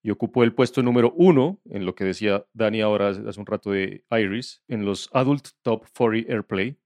y 0.04 0.10
ocupó 0.10 0.44
el 0.44 0.54
puesto 0.54 0.82
número 0.82 1.14
1 1.16 1.62
en 1.70 1.86
lo 1.86 1.94
que 1.94 2.04
decía 2.04 2.44
Dani 2.52 2.82
ahora 2.82 3.08
hace 3.08 3.40
un 3.40 3.46
rato 3.46 3.70
de 3.70 4.04
Iris, 4.10 4.62
en 4.68 4.84
los 4.84 5.08
Adult 5.14 5.48
Top 5.62 5.86
40 5.96 6.30
Airplay 6.30 6.76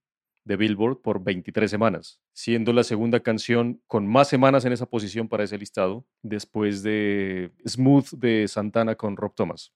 de 0.45 0.57
Billboard 0.57 1.03
por 1.03 1.23
23 1.25 1.69
semanas, 1.69 2.21
siendo 2.33 2.73
la 2.73 2.85
segunda 2.85 3.19
canción 3.19 3.83
con 3.89 4.07
más 4.07 4.29
semanas 4.29 4.65
en 4.65 4.73
esa 4.73 4.87
posición 4.87 5.29
para 5.29 5.43
ese 5.43 5.59
listado, 5.59 6.07
después 6.23 6.85
de 6.85 7.51
Smooth 7.67 8.13
de 8.13 8.47
Santana 8.47 8.95
con 8.95 9.17
Rob 9.17 9.35
Thomas. 9.35 9.75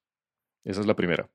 Esa 0.63 0.81
es 0.81 0.87
la 0.87 0.95
primera. 0.95 1.29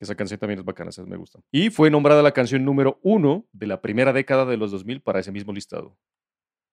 Esa 0.00 0.16
canción 0.16 0.40
también 0.40 0.58
es 0.58 0.64
bacana, 0.64 0.90
esa 0.90 1.06
me 1.06 1.16
gusta. 1.16 1.38
Y 1.52 1.70
fue 1.70 1.90
nombrada 1.90 2.24
la 2.24 2.32
canción 2.32 2.64
número 2.64 2.98
uno 3.02 3.46
de 3.52 3.68
la 3.68 3.80
primera 3.80 4.12
década 4.12 4.44
de 4.46 4.56
los 4.56 4.72
2000 4.72 5.00
para 5.00 5.20
ese 5.20 5.30
mismo 5.30 5.52
listado. 5.52 5.96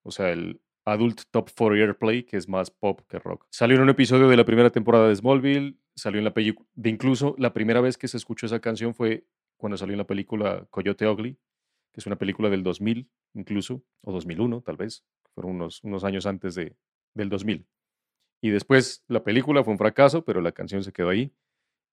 O 0.01 0.09
sea, 0.09 0.31
el 0.31 0.59
Adult 0.85 1.21
Top 1.31 1.49
40 1.55 1.83
Airplay, 1.83 2.23
que 2.23 2.37
es 2.37 2.47
más 2.47 2.71
pop 2.71 3.01
que 3.07 3.19
rock. 3.19 3.45
Salió 3.49 3.77
en 3.77 3.83
un 3.83 3.89
episodio 3.89 4.27
de 4.27 4.37
la 4.37 4.45
primera 4.45 4.69
temporada 4.69 5.07
de 5.07 5.15
Smallville, 5.15 5.77
salió 5.95 6.19
en 6.19 6.25
la 6.25 6.33
película, 6.33 6.67
de 6.73 6.89
incluso 6.89 7.35
la 7.37 7.53
primera 7.53 7.81
vez 7.81 7.97
que 7.97 8.07
se 8.07 8.17
escuchó 8.17 8.45
esa 8.45 8.59
canción 8.59 8.93
fue 8.93 9.25
cuando 9.57 9.77
salió 9.77 9.93
en 9.93 9.99
la 9.99 10.07
película 10.07 10.65
Coyote 10.69 11.07
Ugly, 11.07 11.37
que 11.91 11.99
es 11.99 12.05
una 12.07 12.15
película 12.15 12.49
del 12.49 12.63
2000 12.63 13.09
incluso, 13.33 13.83
o 14.01 14.11
2001 14.11 14.61
tal 14.61 14.77
vez, 14.77 15.05
fueron 15.33 15.55
unos, 15.55 15.83
unos 15.83 16.03
años 16.03 16.25
antes 16.25 16.55
de, 16.55 16.75
del 17.13 17.29
2000. 17.29 17.65
Y 18.41 18.49
después 18.49 19.03
la 19.07 19.23
película 19.23 19.63
fue 19.63 19.73
un 19.73 19.77
fracaso, 19.77 20.25
pero 20.25 20.41
la 20.41 20.51
canción 20.51 20.83
se 20.83 20.91
quedó 20.91 21.09
ahí. 21.09 21.31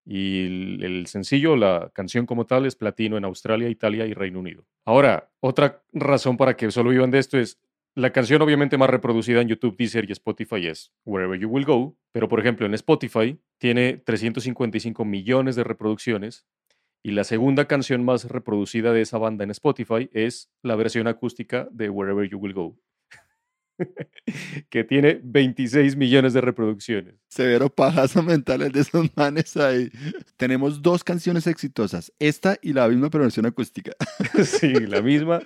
Y 0.04 0.46
el, 0.46 0.82
el, 0.82 1.06
sencillo, 1.06 1.54
la 1.54 1.90
canción 1.92 2.24
como 2.24 2.46
tal, 2.46 2.64
es 2.64 2.76
platino 2.76 3.18
en 3.18 3.26
Australia, 3.26 3.68
Italia 3.68 4.06
y 4.06 4.14
Reino 4.14 4.40
Unido. 4.40 4.64
Ahora, 4.86 5.30
otra 5.40 5.82
razón 5.92 6.38
para 6.38 6.56
que 6.56 6.70
solo 6.70 6.90
vivan 6.90 7.10
de 7.10 7.18
esto 7.18 7.38
es 7.38 7.60
la 7.98 8.12
canción 8.12 8.40
obviamente 8.42 8.78
más 8.78 8.88
reproducida 8.88 9.40
en 9.40 9.48
YouTube, 9.48 9.76
Deezer 9.76 10.08
y 10.08 10.12
Spotify 10.12 10.68
es 10.68 10.92
Wherever 11.04 11.36
You 11.36 11.48
Will 11.48 11.64
Go, 11.64 11.96
pero 12.12 12.28
por 12.28 12.38
ejemplo 12.38 12.64
en 12.64 12.74
Spotify 12.74 13.40
tiene 13.58 13.96
355 13.96 15.04
millones 15.04 15.56
de 15.56 15.64
reproducciones 15.64 16.46
y 17.02 17.10
la 17.10 17.24
segunda 17.24 17.64
canción 17.64 18.04
más 18.04 18.26
reproducida 18.26 18.92
de 18.92 19.00
esa 19.00 19.18
banda 19.18 19.42
en 19.42 19.50
Spotify 19.50 20.08
es 20.12 20.48
la 20.62 20.76
versión 20.76 21.08
acústica 21.08 21.66
de 21.72 21.90
Wherever 21.90 22.30
You 22.30 22.38
Will 22.38 22.54
Go, 22.54 22.78
que 24.70 24.84
tiene 24.84 25.20
26 25.22 25.96
millones 25.96 26.32
de 26.32 26.40
reproducciones. 26.40 27.14
Severo 27.28 27.68
pajazo 27.68 28.22
mental 28.22 28.62
el 28.62 28.72
de 28.72 28.80
esos 28.80 29.08
manes 29.16 29.56
ahí. 29.56 29.90
Tenemos 30.36 30.82
dos 30.82 31.04
canciones 31.04 31.46
exitosas, 31.46 32.12
esta 32.18 32.58
y 32.62 32.72
la 32.72 32.88
misma 32.88 33.10
pero 33.10 33.24
versión 33.24 33.46
acústica. 33.46 33.92
sí, 34.44 34.72
la 34.72 35.02
misma 35.02 35.40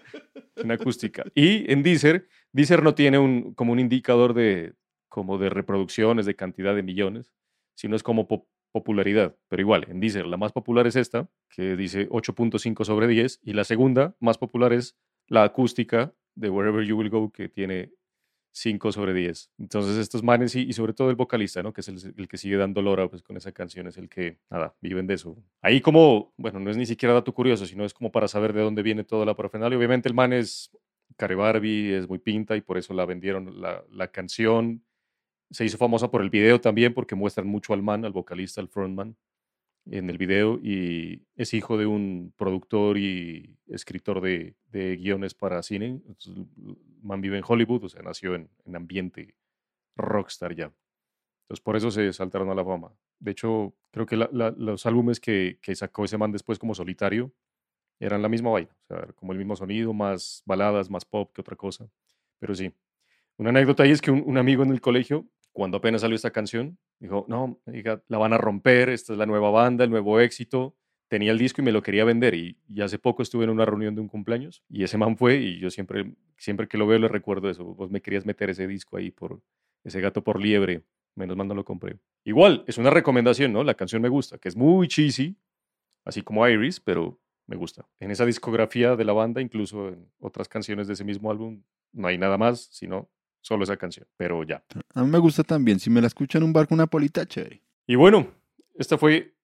en 0.56 0.70
acústica. 0.70 1.24
Y 1.34 1.70
en 1.70 1.82
Deezer, 1.82 2.28
Deezer 2.52 2.82
no 2.82 2.94
tiene 2.94 3.18
un, 3.18 3.54
como 3.54 3.72
un 3.72 3.80
indicador 3.80 4.34
de, 4.34 4.74
como 5.08 5.38
de 5.38 5.50
reproducciones, 5.50 6.26
de 6.26 6.36
cantidad 6.36 6.74
de 6.74 6.82
millones, 6.82 7.32
sino 7.74 7.96
es 7.96 8.02
como 8.02 8.28
popularidad. 8.72 9.36
Pero 9.48 9.62
igual, 9.62 9.86
en 9.88 10.00
Deezer 10.00 10.26
la 10.26 10.36
más 10.36 10.52
popular 10.52 10.86
es 10.86 10.96
esta, 10.96 11.28
que 11.50 11.76
dice 11.76 12.08
8.5 12.08 12.84
sobre 12.84 13.06
10, 13.06 13.40
y 13.42 13.52
la 13.52 13.64
segunda 13.64 14.16
más 14.20 14.38
popular 14.38 14.72
es 14.72 14.96
la 15.26 15.44
acústica 15.44 16.14
de 16.34 16.50
Wherever 16.50 16.84
You 16.84 16.96
Will 16.98 17.10
Go, 17.10 17.30
que 17.30 17.48
tiene 17.48 17.92
5 18.52 18.92
sobre 18.92 19.14
10. 19.14 19.50
Entonces 19.58 19.96
estos 19.96 20.22
manes 20.22 20.54
y, 20.54 20.62
y, 20.62 20.72
sobre 20.74 20.92
todo 20.92 21.10
el 21.10 21.16
vocalista, 21.16 21.62
¿no? 21.62 21.72
Que 21.72 21.80
es 21.80 21.88
el, 21.88 22.14
el, 22.16 22.28
que 22.28 22.36
sigue 22.36 22.56
dando 22.56 22.82
lora 22.82 23.08
pues, 23.08 23.22
con 23.22 23.36
esa 23.36 23.52
canción, 23.52 23.86
es 23.86 23.96
el 23.96 24.08
que, 24.08 24.38
nada, 24.50 24.74
viven 24.80 25.06
de 25.06 25.14
eso. 25.14 25.36
Ahí 25.62 25.80
como, 25.80 26.32
bueno, 26.36 26.60
no 26.60 26.70
es 26.70 26.76
ni 26.76 26.86
siquiera 26.86 27.14
dato 27.14 27.32
curioso, 27.32 27.66
sino 27.66 27.84
es 27.84 27.94
como 27.94 28.12
para 28.12 28.28
saber 28.28 28.52
de 28.52 28.60
dónde 28.60 28.82
viene 28.82 29.04
toda 29.04 29.24
la 29.24 29.34
parafernalia. 29.34 29.76
Obviamente 29.76 30.08
el 30.08 30.14
man 30.14 30.32
es 30.32 30.70
Care 31.16 31.34
Barbie, 31.34 31.94
es 31.94 32.08
muy 32.08 32.18
pinta 32.18 32.56
y 32.56 32.60
por 32.60 32.76
eso 32.78 32.94
la 32.94 33.06
vendieron 33.06 33.60
la, 33.60 33.82
la 33.90 34.08
canción. 34.08 34.84
Se 35.50 35.64
hizo 35.64 35.78
famosa 35.78 36.10
por 36.10 36.22
el 36.22 36.30
video 36.30 36.60
también 36.60 36.94
porque 36.94 37.14
muestran 37.14 37.46
mucho 37.46 37.72
al 37.72 37.82
man, 37.82 38.04
al 38.04 38.12
vocalista, 38.12 38.60
al 38.60 38.68
frontman 38.68 39.16
en 39.90 40.10
el 40.10 40.18
video 40.18 40.58
y 40.62 41.22
es 41.34 41.54
hijo 41.54 41.76
de 41.76 41.86
un 41.86 42.32
productor 42.36 42.98
y 42.98 43.58
escritor 43.66 44.20
de, 44.20 44.54
guiones 44.72 45.34
para 45.34 45.62
cine. 45.62 46.00
Man 47.02 47.20
vive 47.20 47.38
en 47.38 47.44
Hollywood, 47.46 47.84
o 47.84 47.88
sea, 47.88 48.02
nació 48.02 48.34
en, 48.34 48.48
en, 48.64 48.76
ambiente 48.76 49.34
rockstar 49.96 50.54
ya. 50.54 50.72
Entonces 51.44 51.62
por 51.62 51.76
eso 51.76 51.90
se 51.90 52.12
saltaron 52.12 52.50
a 52.50 52.54
la 52.54 52.64
fama. 52.64 52.92
De 53.18 53.32
hecho, 53.32 53.74
creo 53.90 54.06
que 54.06 54.16
los 54.16 54.86
álbumes 54.86 55.20
que, 55.20 55.58
sacó 55.74 56.04
ese 56.04 56.18
man 56.18 56.32
después 56.32 56.58
como 56.58 56.74
solitario 56.74 57.32
eran 58.00 58.22
la 58.22 58.28
misma 58.28 58.50
vaina, 58.50 58.74
o 58.82 58.86
sea, 58.86 59.06
como 59.14 59.32
el 59.32 59.38
mismo 59.38 59.54
sonido, 59.54 59.92
más 59.92 60.42
baladas, 60.44 60.90
más 60.90 61.04
pop 61.04 61.32
que 61.32 61.40
otra 61.40 61.54
cosa. 61.54 61.88
Pero 62.40 62.54
sí, 62.54 62.72
una 63.36 63.50
anécdota 63.50 63.84
ahí 63.84 63.90
es 63.90 64.00
que 64.00 64.10
un 64.10 64.38
amigo 64.38 64.62
en 64.62 64.70
el 64.70 64.80
colegio 64.80 65.26
cuando 65.52 65.78
apenas 65.78 66.00
salió 66.00 66.16
esta 66.16 66.30
canción, 66.30 66.78
dijo, 66.98 67.26
no, 67.28 67.60
la 68.08 68.18
van 68.18 68.32
a 68.32 68.38
romper, 68.38 68.88
esta 68.88 69.12
es 69.12 69.18
la 69.18 69.26
nueva 69.26 69.50
banda, 69.50 69.84
el 69.84 69.90
nuevo 69.90 70.20
éxito. 70.20 70.76
Tenía 71.08 71.32
el 71.32 71.38
disco 71.38 71.60
y 71.60 71.64
me 71.64 71.72
lo 71.72 71.82
quería 71.82 72.04
vender 72.04 72.34
y, 72.34 72.56
y, 72.66 72.80
hace 72.80 72.98
poco 72.98 73.22
estuve 73.22 73.44
en 73.44 73.50
una 73.50 73.66
reunión 73.66 73.94
de 73.94 74.00
un 74.00 74.08
cumpleaños 74.08 74.62
y 74.70 74.82
ese 74.82 74.96
man 74.96 75.18
fue 75.18 75.36
y 75.36 75.58
yo 75.58 75.70
siempre, 75.70 76.14
siempre 76.38 76.68
que 76.68 76.78
lo 76.78 76.86
veo 76.86 76.98
le 76.98 77.08
recuerdo 77.08 77.50
eso, 77.50 77.64
vos 77.64 77.90
me 77.90 78.00
querías 78.00 78.24
meter 78.24 78.48
ese 78.48 78.66
disco 78.66 78.96
ahí 78.96 79.10
por 79.10 79.42
ese 79.84 80.00
gato 80.00 80.24
por 80.24 80.40
liebre, 80.40 80.84
menos 81.14 81.36
mal 81.36 81.48
no 81.48 81.54
lo 81.54 81.64
compré. 81.64 81.98
Igual, 82.24 82.64
es 82.66 82.78
una 82.78 82.88
recomendación, 82.88 83.52
¿no? 83.52 83.62
La 83.62 83.74
canción 83.74 84.00
me 84.00 84.08
gusta, 84.08 84.38
que 84.38 84.48
es 84.48 84.56
muy 84.56 84.88
cheesy, 84.88 85.36
así 86.04 86.22
como 86.22 86.48
Iris, 86.48 86.80
pero 86.80 87.20
me 87.46 87.56
gusta. 87.56 87.86
En 88.00 88.10
esa 88.10 88.24
discografía 88.24 88.96
de 88.96 89.04
la 89.04 89.12
banda, 89.12 89.40
incluso 89.40 89.88
en 89.88 90.08
otras 90.18 90.48
canciones 90.48 90.86
de 90.86 90.94
ese 90.94 91.04
mismo 91.04 91.30
álbum, 91.30 91.62
no 91.92 92.08
hay 92.08 92.16
nada 92.16 92.38
más, 92.38 92.68
sino 92.72 93.10
solo 93.42 93.64
esa 93.64 93.76
canción, 93.76 94.06
pero 94.16 94.42
ya. 94.44 94.64
A 94.94 95.02
mí 95.02 95.10
me 95.10 95.18
gusta 95.18 95.42
también, 95.42 95.78
si 95.78 95.90
me 95.90 96.00
la 96.00 96.06
escucha 96.06 96.38
en 96.38 96.44
un 96.44 96.52
bar 96.52 96.66
con 96.66 96.76
una 96.76 96.86
polita, 96.86 97.26
chévere. 97.26 97.60
Y 97.86 97.96
bueno, 97.96 98.28
esta 98.74 98.96
fue 98.96 99.34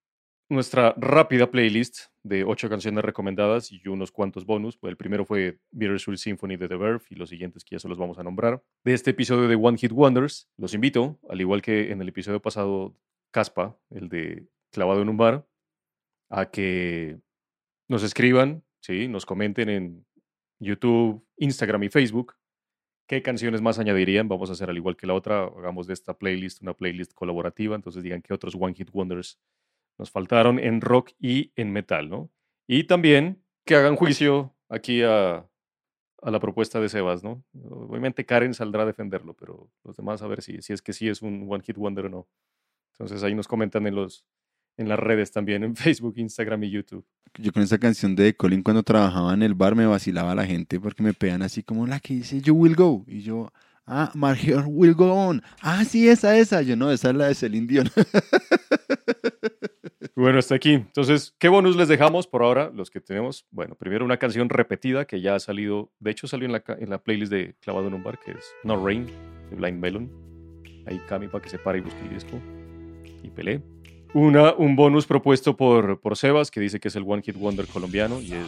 nuestra 0.49 0.95
rápida 0.97 1.51
playlist 1.51 2.07
de 2.23 2.45
ocho 2.45 2.71
canciones 2.71 3.05
recomendadas 3.05 3.71
y 3.71 3.87
unos 3.89 4.11
cuantos 4.11 4.47
bonus. 4.47 4.79
El 4.83 4.97
primero 4.97 5.27
fue 5.27 5.59
Bittersweet 5.73 6.19
Symphony 6.19 6.57
de 6.57 6.69
The 6.69 6.77
Verve 6.77 7.05
y 7.11 7.17
los 7.17 7.29
siguientes 7.29 7.65
que 7.65 7.75
ya 7.75 7.81
se 7.81 7.89
los 7.89 7.99
vamos 7.99 8.19
a 8.19 8.23
nombrar. 8.23 8.63
De 8.85 8.95
este 8.95 9.11
episodio 9.11 9.49
de 9.49 9.57
One 9.57 9.77
Hit 9.77 9.93
Wonders, 9.93 10.49
los 10.57 10.73
invito, 10.73 11.19
al 11.29 11.41
igual 11.41 11.61
que 11.61 11.93
en 11.93 12.01
el 12.01 12.09
episodio 12.09 12.41
pasado, 12.41 12.97
Caspa, 13.31 13.77
el 13.91 14.09
de 14.09 14.47
Clavado 14.71 15.03
en 15.03 15.09
un 15.09 15.17
bar, 15.17 15.47
a 16.31 16.51
que 16.51 17.19
nos 17.89 18.03
escriban, 18.03 18.63
¿sí? 18.81 19.09
nos 19.09 19.27
comenten 19.27 19.69
en 19.69 20.07
YouTube, 20.59 21.27
Instagram 21.37 21.85
y 21.85 21.89
Facebook 21.89 22.35
¿Qué 23.09 23.23
canciones 23.23 23.63
más 23.63 23.79
añadirían? 23.79 24.29
Vamos 24.29 24.51
a 24.51 24.53
hacer 24.53 24.69
al 24.69 24.77
igual 24.77 24.95
que 24.95 25.07
la 25.07 25.15
otra, 25.15 25.45
hagamos 25.45 25.87
de 25.87 25.95
esta 25.95 26.19
playlist 26.19 26.61
una 26.61 26.75
playlist 26.75 27.15
colaborativa, 27.15 27.75
entonces 27.75 28.03
digan 28.03 28.21
qué 28.21 28.35
otros 28.35 28.55
One 28.55 28.75
Hit 28.75 28.91
Wonders 28.93 29.41
nos 29.97 30.11
faltaron 30.11 30.59
en 30.59 30.83
rock 30.83 31.13
y 31.19 31.51
en 31.57 31.73
metal, 31.73 32.11
¿no? 32.11 32.31
Y 32.67 32.85
también 32.85 33.43
que 33.65 33.77
hagan 33.77 33.97
juicio 33.97 34.55
aquí 34.69 35.03
a, 35.03 35.49
a 36.21 36.31
la 36.31 36.39
propuesta 36.39 36.81
de 36.81 36.91
Sebas, 36.91 37.25
¿no? 37.25 37.43
Obviamente 37.55 38.27
Karen 38.27 38.53
saldrá 38.53 38.83
a 38.83 38.87
defenderlo, 38.87 39.33
pero 39.33 39.71
los 39.85 39.97
demás 39.97 40.21
a 40.21 40.27
ver 40.27 40.43
si, 40.43 40.61
si 40.61 40.75
es 40.75 40.83
que 40.83 40.93
sí 40.93 41.09
es 41.09 41.23
un 41.23 41.47
One 41.49 41.65
Hit 41.65 41.79
Wonder 41.79 42.07
o 42.07 42.09
no. 42.11 42.29
Entonces 42.93 43.23
ahí 43.25 43.35
nos 43.35 43.49
comentan 43.49 43.87
en 43.87 43.95
los, 43.95 44.27
en 44.79 44.89
las 44.89 44.99
redes 44.99 45.31
también, 45.31 45.63
en 45.65 45.77
Facebook, 45.77 46.15
Instagram 46.17 46.65
y 46.65 46.71
YouTube. 46.71 47.05
Yo 47.37 47.53
con 47.53 47.63
esa 47.63 47.79
canción 47.79 48.17
de 48.17 48.35
Colin 48.35 48.63
cuando 48.63 48.83
trabajaba 48.83 49.35
en 49.35 49.43
el 49.43 49.55
bar 49.55 49.75
me 49.75 49.87
vacilaba 49.87 50.33
a 50.33 50.35
la 50.35 50.47
gente 50.47 50.81
porque 50.81 51.03
me 51.03 51.13
pegan 51.13 51.43
así 51.43 51.63
como 51.63 51.87
la 51.87 52.01
que 52.01 52.15
dice 52.15 52.41
You 52.41 52.55
Will 52.55 52.75
Go. 52.75 53.05
Y 53.07 53.21
yo, 53.21 53.53
ah, 53.87 54.11
My 54.15 54.35
Heart 54.35 54.67
Will 54.69 54.95
Go 54.95 55.13
On. 55.13 55.43
Ah, 55.61 55.85
sí, 55.85 56.09
esa, 56.09 56.39
esa. 56.39 56.63
Yo 56.63 56.75
no, 56.75 56.91
esa 56.91 57.11
es 57.11 57.17
la 57.17 57.27
de 57.27 57.35
Celine 57.35 57.67
Dion. 57.67 57.91
Bueno, 60.19 60.41
hasta 60.41 60.57
aquí. 60.57 60.73
Entonces, 60.73 61.33
¿qué 61.39 61.49
bonus 61.49 61.77
les 61.77 61.87
dejamos 61.87 62.27
por 62.27 62.43
ahora? 62.43 62.73
Los 62.75 62.91
que 62.91 63.01
tenemos, 63.01 63.47
bueno, 63.53 63.77
primero 63.77 64.05
una 64.05 64.17
canción 64.17 64.49
repetida 64.49 65.05
que 65.05 65.21
ya 65.21 65.37
ha 65.37 65.39
salido, 65.39 65.93
de 66.01 66.11
hecho 66.11 66.27
salió 66.27 66.47
en 66.47 66.53
la, 66.55 66.65
en 66.67 66.91
la 66.91 66.99
playlist 66.99 67.31
de 67.31 67.55
Clavado 67.61 67.87
en 67.87 67.95
un 67.95 68.03
Bar, 68.03 68.19
que 68.19 68.33
es 68.33 68.53
No 68.65 68.85
Rain, 68.85 69.07
de 69.49 69.55
Blind 69.55 69.79
Melon. 69.79 70.11
Ahí 70.87 71.01
Cami 71.09 71.29
para 71.29 71.45
que 71.45 71.51
se 71.51 71.59
pare 71.61 71.79
y 71.79 71.83
busque 71.83 72.01
el 72.01 72.11
disco 72.11 72.41
y 73.23 73.31
pelee. 73.31 73.63
Una, 74.15 74.55
un 74.55 74.75
bonus 74.75 75.07
propuesto 75.07 75.57
por, 75.57 76.01
por 76.01 76.17
Sebas, 76.17 76.51
que 76.51 76.61
dice 76.61 76.81
que 76.81 76.89
es 76.89 76.97
el 76.97 77.05
One 77.07 77.23
Hit 77.23 77.37
Wonder 77.37 77.67
colombiano 77.67 78.21
y 78.21 78.33
es, 78.33 78.47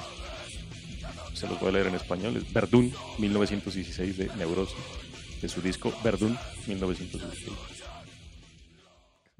se 1.34 1.46
voy 1.46 1.68
a 1.68 1.72
leer 1.72 1.88
en 1.88 1.94
español, 1.94 2.36
es 2.36 2.50
Verdún, 2.52 2.92
1916 3.18 4.16
de 4.16 4.30
Neurosis, 4.38 4.76
de 5.40 5.48
su 5.48 5.60
disco 5.60 5.92
Verdún, 6.02 6.36
1916. 6.66 7.79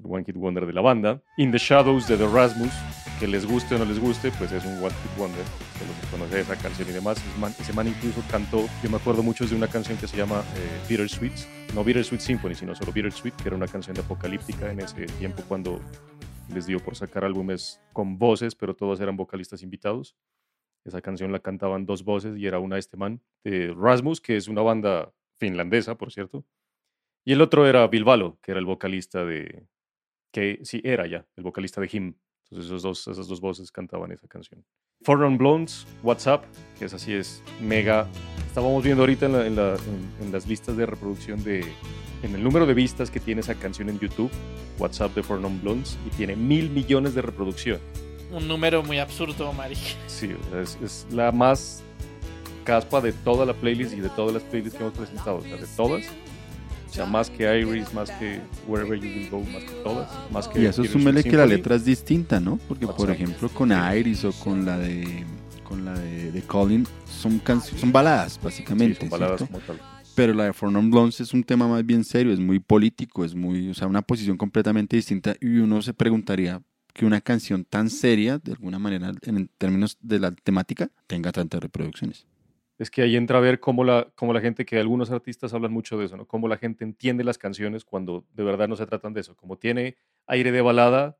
One 0.03 0.23
Hit 0.25 0.35
Wonder 0.35 0.65
de 0.65 0.73
la 0.73 0.81
banda. 0.81 1.21
In 1.37 1.51
the 1.51 1.57
Shadows 1.57 2.07
de 2.07 2.17
The 2.17 2.27
Rasmus, 2.27 2.73
que 3.19 3.27
les 3.27 3.45
guste 3.45 3.75
o 3.75 3.79
no 3.79 3.85
les 3.85 3.99
guste, 3.99 4.31
pues 4.31 4.51
es 4.51 4.65
un 4.65 4.73
One 4.83 4.89
Hit 4.89 5.17
Wonder. 5.17 5.43
De 5.79 6.17
los 6.17 6.29
que 6.29 6.39
esa 6.39 6.55
canción 6.55 6.89
y 6.89 6.91
demás. 6.91 7.17
Ese 7.59 7.73
man, 7.73 7.87
incluso 7.87 8.23
cantó, 8.29 8.65
yo 8.83 8.89
me 8.89 8.97
acuerdo 8.97 9.23
mucho 9.23 9.45
de 9.45 9.55
una 9.55 9.67
canción 9.67 9.97
que 9.97 10.07
se 10.07 10.17
llama 10.17 10.43
eh, 10.55 10.87
Bittersweet, 10.89 11.33
no 11.73 11.83
Bittersweet 11.83 12.21
Symphony, 12.21 12.55
sino 12.55 12.75
solo 12.75 12.91
Bittersweet, 12.91 13.35
que 13.35 13.47
era 13.47 13.55
una 13.55 13.67
canción 13.67 13.97
apocalíptica 13.97 14.71
en 14.71 14.79
ese 14.81 15.05
tiempo 15.05 15.43
cuando 15.47 15.79
les 16.53 16.65
dio 16.65 16.79
por 16.79 16.95
sacar 16.95 17.23
álbumes 17.23 17.81
con 17.93 18.17
voces, 18.17 18.55
pero 18.55 18.75
todos 18.75 18.99
eran 18.99 19.17
vocalistas 19.17 19.63
invitados. 19.63 20.15
Esa 20.83 21.01
canción 21.01 21.31
la 21.31 21.39
cantaban 21.39 21.85
dos 21.85 22.03
voces 22.03 22.37
y 22.37 22.47
era 22.47 22.59
una 22.59 22.75
de 22.75 22.79
este 22.79 22.97
man, 22.97 23.21
de 23.43 23.73
Rasmus, 23.75 24.19
que 24.19 24.35
es 24.35 24.47
una 24.47 24.61
banda 24.61 25.13
finlandesa, 25.37 25.95
por 25.95 26.11
cierto. 26.11 26.45
Y 27.23 27.33
el 27.33 27.41
otro 27.41 27.67
era 27.67 27.87
Bilbalo, 27.87 28.39
que 28.41 28.51
era 28.51 28.59
el 28.59 28.65
vocalista 28.65 29.23
de, 29.23 29.67
que 30.31 30.59
sí 30.63 30.81
era 30.83 31.07
ya 31.07 31.25
el 31.35 31.43
vocalista 31.43 31.81
de 31.81 31.89
Him. 31.91 32.13
Entonces 32.45 32.65
esos 32.67 32.81
dos, 32.83 33.07
esas 33.07 33.27
dos 33.27 33.39
voces 33.39 33.71
cantaban 33.71 34.11
esa 34.11 34.27
canción. 34.27 34.63
Non 35.07 35.37
Blondes, 35.37 35.87
WhatsApp, 36.03 36.43
que 36.77 36.85
es 36.85 36.93
así, 36.93 37.13
es 37.13 37.41
mega. 37.61 38.07
Estábamos 38.47 38.83
viendo 38.83 39.01
ahorita 39.03 39.25
en, 39.25 39.31
la- 39.33 39.47
en 39.47 39.55
la- 39.55 39.75
en- 39.75 40.25
en 40.25 40.31
las 40.31 40.45
listas 40.47 40.75
de 40.77 40.85
reproducción 40.85 41.43
de. 41.43 41.65
En 42.23 42.35
el 42.35 42.43
número 42.43 42.67
de 42.67 42.75
vistas 42.75 43.09
que 43.09 43.19
tiene 43.19 43.41
esa 43.41 43.55
canción 43.55 43.89
en 43.89 43.97
YouTube, 43.99 44.29
WhatsApp 44.77 45.15
de 45.15 45.23
Non 45.39 45.59
Blondes, 45.61 45.97
y 46.05 46.09
tiene 46.11 46.35
mil 46.35 46.69
millones 46.69 47.15
de 47.15 47.21
reproducción. 47.23 47.79
Un 48.31 48.47
número 48.47 48.83
muy 48.83 48.99
absurdo, 48.99 49.51
marica. 49.53 49.81
Sí, 50.07 50.29
es, 50.61 50.77
es 50.83 51.07
la 51.11 51.31
más 51.31 51.81
caspa 52.63 53.01
de 53.01 53.11
toda 53.11 53.45
la 53.45 53.53
playlist 53.53 53.93
y 53.93 54.01
de 54.01 54.09
todas 54.09 54.33
las 54.35 54.43
playlists 54.43 54.77
que 54.77 54.83
hemos 54.83 54.95
presentado. 54.97 55.37
O 55.37 55.41
sea, 55.41 55.57
de 55.57 55.67
todas. 55.75 56.03
O 56.91 56.93
sea, 56.93 57.05
más 57.05 57.29
que 57.29 57.43
Iris, 57.59 57.93
más 57.93 58.11
que 58.11 58.41
Wherever 58.67 58.99
You 58.99 59.07
Will 59.07 59.29
Go, 59.29 59.39
más 59.45 59.63
que 59.63 59.71
todas. 59.83 60.09
Más 60.29 60.47
que 60.49 60.61
Y 60.61 60.65
eso 60.65 60.83
súmele 60.83 61.23
que 61.23 61.37
la 61.37 61.45
letra 61.45 61.75
es 61.75 61.85
distinta, 61.85 62.39
¿no? 62.41 62.57
Porque, 62.67 62.85
por 62.85 63.09
ejemplo, 63.09 63.47
con 63.49 63.71
Iris 63.71 64.25
o 64.25 64.33
con 64.33 64.65
la 64.65 64.77
de 64.77 65.25
con 65.63 65.85
la 65.85 65.97
de, 65.97 66.33
de 66.33 66.41
Colin 66.41 66.85
son, 67.05 67.41
canc- 67.41 67.61
son 67.61 67.93
baladas, 67.93 68.33
Sí, 68.33 68.39
básicamente. 68.43 68.99
son 68.99 69.09
baladas 69.09 69.41
como 69.43 69.59
tal. 69.59 69.79
Pero 70.15 70.33
la 70.33 70.43
de 70.43 70.53
For 70.53 70.69
Non 70.69 70.91
Blondes 70.91 71.21
es 71.21 71.33
un 71.33 71.45
tema 71.45 71.65
más 71.65 71.85
bien 71.85 72.03
serio, 72.03 72.33
es 72.33 72.39
muy 72.41 72.59
político, 72.59 73.23
es 73.23 73.33
muy, 73.35 73.69
o 73.69 73.73
sea, 73.73 73.87
una 73.87 74.01
posición 74.01 74.35
completamente 74.35 74.97
distinta. 74.97 75.33
Y 75.39 75.59
uno 75.59 75.81
se 75.81 75.93
preguntaría 75.93 76.61
que 76.93 77.05
una 77.05 77.21
canción 77.21 77.63
tan 77.63 77.89
seria, 77.89 78.37
de 78.37 78.51
alguna 78.51 78.79
manera, 78.79 79.13
en 79.21 79.49
términos 79.57 79.97
de 80.01 80.19
la 80.19 80.31
temática, 80.31 80.89
tenga 81.07 81.31
tantas 81.31 81.61
reproducciones. 81.61 82.25
Es 82.81 82.89
que 82.89 83.03
ahí 83.03 83.15
entra 83.15 83.37
a 83.37 83.41
ver 83.41 83.59
cómo 83.59 83.83
la, 83.83 84.11
cómo 84.15 84.33
la 84.33 84.41
gente, 84.41 84.65
que 84.65 84.79
algunos 84.79 85.11
artistas 85.11 85.53
hablan 85.53 85.71
mucho 85.71 85.99
de 85.99 86.05
eso, 86.05 86.17
¿no? 86.17 86.25
Cómo 86.25 86.47
la 86.47 86.57
gente 86.57 86.83
entiende 86.83 87.23
las 87.23 87.37
canciones 87.37 87.85
cuando 87.85 88.25
de 88.33 88.43
verdad 88.43 88.67
no 88.67 88.75
se 88.75 88.87
tratan 88.87 89.13
de 89.13 89.21
eso. 89.21 89.35
Como 89.35 89.55
tiene 89.59 89.97
aire 90.25 90.51
de 90.51 90.61
balada, 90.61 91.15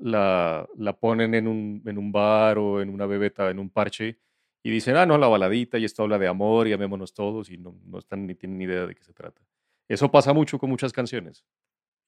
la, 0.00 0.66
la 0.74 0.96
ponen 0.98 1.34
en 1.34 1.48
un, 1.48 1.82
en 1.84 1.98
un 1.98 2.12
bar 2.12 2.56
o 2.56 2.80
en 2.80 2.88
una 2.88 3.04
bebeta, 3.04 3.50
en 3.50 3.58
un 3.58 3.68
parche, 3.68 4.18
y 4.62 4.70
dicen, 4.70 4.96
ah, 4.96 5.04
no, 5.04 5.18
la 5.18 5.28
baladita, 5.28 5.76
y 5.76 5.84
esto 5.84 6.02
habla 6.02 6.18
de 6.18 6.28
amor, 6.28 6.66
y 6.66 6.72
amémonos 6.72 7.12
todos, 7.12 7.50
y 7.50 7.58
no, 7.58 7.78
no 7.84 7.98
están 7.98 8.26
ni 8.26 8.34
tienen 8.34 8.56
ni 8.56 8.64
idea 8.64 8.86
de 8.86 8.94
qué 8.94 9.04
se 9.04 9.12
trata. 9.12 9.42
Eso 9.88 10.10
pasa 10.10 10.32
mucho 10.32 10.58
con 10.58 10.70
muchas 10.70 10.94
canciones. 10.94 11.44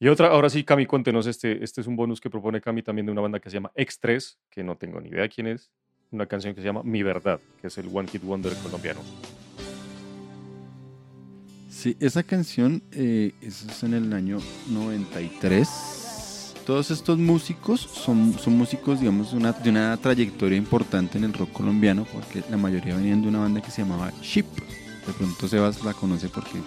Y 0.00 0.08
otra, 0.08 0.28
ahora 0.28 0.48
sí, 0.48 0.64
Cami, 0.64 0.86
cuéntenos, 0.86 1.26
este, 1.26 1.62
este 1.62 1.82
es 1.82 1.86
un 1.86 1.94
bonus 1.94 2.22
que 2.22 2.30
propone 2.30 2.62
Cami 2.62 2.82
también 2.82 3.04
de 3.04 3.12
una 3.12 3.20
banda 3.20 3.38
que 3.38 3.50
se 3.50 3.54
llama 3.56 3.70
X3, 3.76 4.38
que 4.48 4.64
no 4.64 4.78
tengo 4.78 4.98
ni 4.98 5.10
idea 5.10 5.28
quién 5.28 5.46
es, 5.48 5.70
una 6.10 6.26
canción 6.26 6.54
que 6.54 6.60
se 6.60 6.66
llama 6.66 6.82
Mi 6.84 7.02
Verdad, 7.02 7.40
que 7.60 7.66
es 7.66 7.78
el 7.78 7.88
One 7.92 8.08
Hit 8.08 8.22
Wonder 8.22 8.54
colombiano. 8.62 9.00
Sí, 11.70 11.96
esa 12.00 12.22
canción, 12.22 12.82
eh, 12.92 13.32
es 13.40 13.82
en 13.82 13.94
el 13.94 14.12
año 14.12 14.38
93. 14.68 16.54
Todos 16.66 16.90
estos 16.90 17.18
músicos 17.18 17.80
son, 17.80 18.34
son 18.38 18.58
músicos, 18.58 19.00
digamos, 19.00 19.32
de 19.32 19.38
una, 19.70 19.96
trayectoria 19.96 20.58
importante 20.58 21.18
en 21.18 21.24
el 21.24 21.32
rock 21.32 21.52
colombiano, 21.52 22.06
porque 22.12 22.42
la 22.50 22.56
mayoría 22.56 22.96
venían 22.96 23.22
de 23.22 23.28
una 23.28 23.40
banda 23.40 23.62
que 23.62 23.70
se 23.70 23.82
llamaba 23.82 24.12
Ship. 24.22 24.46
De 25.06 25.12
pronto 25.14 25.48
Sebas 25.48 25.84
la 25.84 25.94
conoce 25.94 26.28
porque 26.28 26.58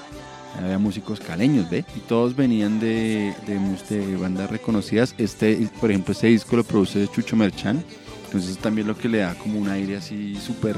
había 0.57 0.79
músicos 0.79 1.19
caleños, 1.19 1.69
¿ve? 1.69 1.85
Y 1.95 1.99
todos 1.99 2.35
venían 2.35 2.79
de, 2.79 3.35
de, 3.45 4.17
bandas 4.17 4.49
reconocidas. 4.49 5.13
Este, 5.17 5.69
por 5.79 5.91
ejemplo, 5.91 6.13
este 6.13 6.27
disco 6.27 6.55
lo 6.55 6.63
produce 6.63 7.07
Chucho 7.07 7.35
Merchan. 7.35 7.83
Entonces 8.31 8.57
también 8.59 8.87
lo 8.87 8.97
que 8.97 9.09
le 9.09 9.17
da 9.17 9.35
como 9.35 9.59
un 9.59 9.67
aire 9.67 9.97
así 9.97 10.37
súper... 10.37 10.77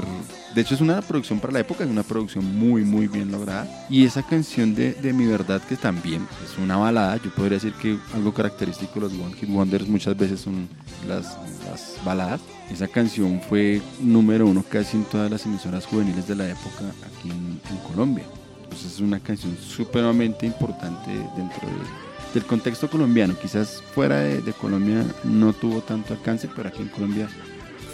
De 0.56 0.60
hecho 0.60 0.74
es 0.74 0.80
una 0.80 1.00
producción 1.02 1.38
para 1.38 1.52
la 1.52 1.60
época, 1.60 1.84
es 1.84 1.90
una 1.90 2.02
producción 2.02 2.44
muy 2.58 2.82
muy 2.82 3.06
bien 3.06 3.30
lograda. 3.30 3.68
Y 3.88 4.04
esa 4.04 4.24
canción 4.24 4.74
de, 4.74 4.94
de 4.94 5.12
Mi 5.12 5.24
Verdad 5.26 5.62
que 5.62 5.76
también 5.76 6.26
es 6.44 6.58
una 6.58 6.76
balada, 6.76 7.16
yo 7.18 7.32
podría 7.32 7.58
decir 7.58 7.72
que 7.74 7.96
algo 8.12 8.34
característico 8.34 8.94
de 8.94 9.00
los 9.02 9.12
One 9.12 9.36
Hit 9.36 9.48
Wonders 9.48 9.86
muchas 9.86 10.16
veces 10.16 10.40
son 10.40 10.68
las, 11.06 11.38
las 11.70 11.96
baladas. 12.04 12.40
Esa 12.72 12.88
canción 12.88 13.40
fue 13.48 13.80
número 14.00 14.48
uno 14.48 14.64
casi 14.68 14.96
en 14.96 15.04
todas 15.04 15.30
las 15.30 15.46
emisoras 15.46 15.86
juveniles 15.86 16.26
de 16.26 16.34
la 16.34 16.50
época 16.50 16.86
aquí 17.06 17.30
en, 17.30 17.60
Colombia. 17.88 18.24
Entonces 18.64 18.94
es 18.94 19.00
una 19.00 19.20
canción 19.20 19.56
supremamente 19.56 20.44
importante 20.44 21.10
dentro 21.36 21.68
de, 21.68 22.03
del 22.34 22.44
contexto 22.44 22.90
colombiano. 22.90 23.38
Quizás 23.38 23.82
fuera 23.94 24.18
de, 24.18 24.52
Colombia 24.52 25.04
no 25.22 25.52
tuvo 25.52 25.80
tanto 25.80 26.12
alcance, 26.12 26.48
pero 26.54 26.68
aquí 26.68 26.82
en 26.82 26.88
Colombia 26.88 27.28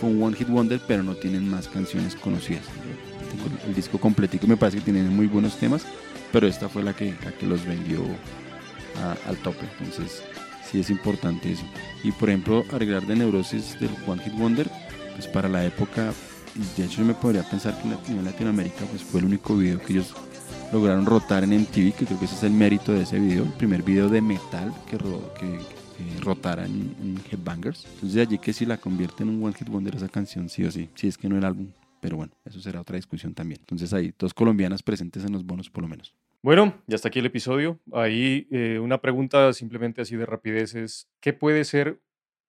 fue 0.01 0.09
un 0.09 0.23
One 0.23 0.37
Hit 0.37 0.49
Wonder, 0.49 0.81
pero 0.89 1.03
no 1.03 1.15
tienen 1.15 1.49
más 1.49 1.69
canciones 1.69 2.17
conocidas. 2.17 2.65
El, 3.65 3.69
el 3.69 3.75
disco 3.75 3.99
completico, 3.99 4.47
me 4.47 4.57
parece 4.57 4.79
que 4.79 4.85
tienen 4.85 5.15
muy 5.15 5.27
buenos 5.27 5.57
temas, 5.59 5.85
pero 6.33 6.49
esta 6.49 6.69
fue 6.69 6.83
la 6.83 6.95
que, 6.95 7.15
la 7.23 7.33
que 7.33 7.47
los 7.47 7.65
vendió 7.65 8.03
al 9.27 9.37
tope. 9.39 9.67
Entonces 9.79 10.23
sí 10.69 10.81
es 10.81 10.91
importante 10.91 11.53
eso. 11.53 11.65
Y 12.03 12.12
por 12.12 12.31
ejemplo, 12.31 12.65
arreglar 12.73 13.07
de 13.07 13.17
Neurosis 13.17 13.79
del 13.79 13.91
One 14.07 14.23
Hit 14.23 14.35
Wonder, 14.35 14.71
pues 15.15 15.27
para 15.27 15.49
la 15.49 15.65
época, 15.65 16.12
de 16.77 16.85
hecho 16.85 16.99
yo 16.99 17.05
me 17.05 17.15
podría 17.15 17.43
pensar 17.43 17.79
que 17.81 18.12
en 18.12 18.25
Latinoamérica 18.25 18.85
pues 18.91 19.03
fue 19.03 19.21
el 19.21 19.27
único 19.27 19.57
video 19.57 19.79
que 19.81 19.93
ellos 19.93 20.15
lograron 20.73 21.05
rotar 21.07 21.45
en 21.45 21.53
MTV, 21.53 21.93
que 21.95 22.07
creo 22.07 22.19
que 22.19 22.25
ese 22.27 22.35
es 22.37 22.43
el 22.45 22.53
mérito 22.53 22.93
de 22.93 23.03
ese 23.03 23.19
video, 23.19 23.45
el 23.45 23.51
primer 23.53 23.83
video 23.83 24.09
de 24.09 24.21
metal 24.21 24.73
que, 24.89 24.99
ro- 24.99 25.33
rotara 26.23 26.65
en, 26.65 26.95
en 27.03 27.21
Headbangers. 27.31 27.85
Entonces 27.87 28.15
de 28.15 28.23
allí 28.23 28.39
que 28.39 28.53
si 28.53 28.65
la 28.67 28.77
convierte 28.79 29.23
en 29.23 29.29
un 29.31 29.45
One 29.45 29.55
Hit 29.55 29.69
Wonder 29.69 29.95
esa 29.97 30.09
canción, 30.09 30.49
sí 30.49 30.65
o 30.65 30.71
sí, 30.71 30.89
si 30.95 31.09
es 31.09 31.19
que 31.19 31.29
no 31.29 31.37
el 31.37 31.45
álbum. 31.45 31.69
Pero 32.01 32.17
bueno, 32.17 32.33
eso 32.45 32.61
será 32.61 32.81
otra 32.81 32.97
discusión 32.97 33.35
también. 33.35 33.61
Entonces 33.61 33.93
hay 33.93 34.15
dos 34.19 34.33
colombianas 34.33 34.83
presentes 34.83 35.25
en 35.25 35.33
los 35.33 35.45
bonos 35.45 35.69
por 35.69 35.83
lo 35.83 35.89
menos. 35.89 36.15
Bueno, 36.43 36.75
ya 36.87 36.97
está 36.97 37.09
aquí 37.09 37.19
el 37.19 37.27
episodio. 37.27 37.79
Ahí 37.93 38.49
eh, 38.51 38.79
una 38.79 38.99
pregunta 39.03 39.53
simplemente 39.53 40.01
así 40.01 40.17
de 40.17 40.25
rapidez 40.25 40.75
es, 40.75 41.09
¿qué 41.21 41.35
puede 41.35 41.65
ser, 41.65 42.01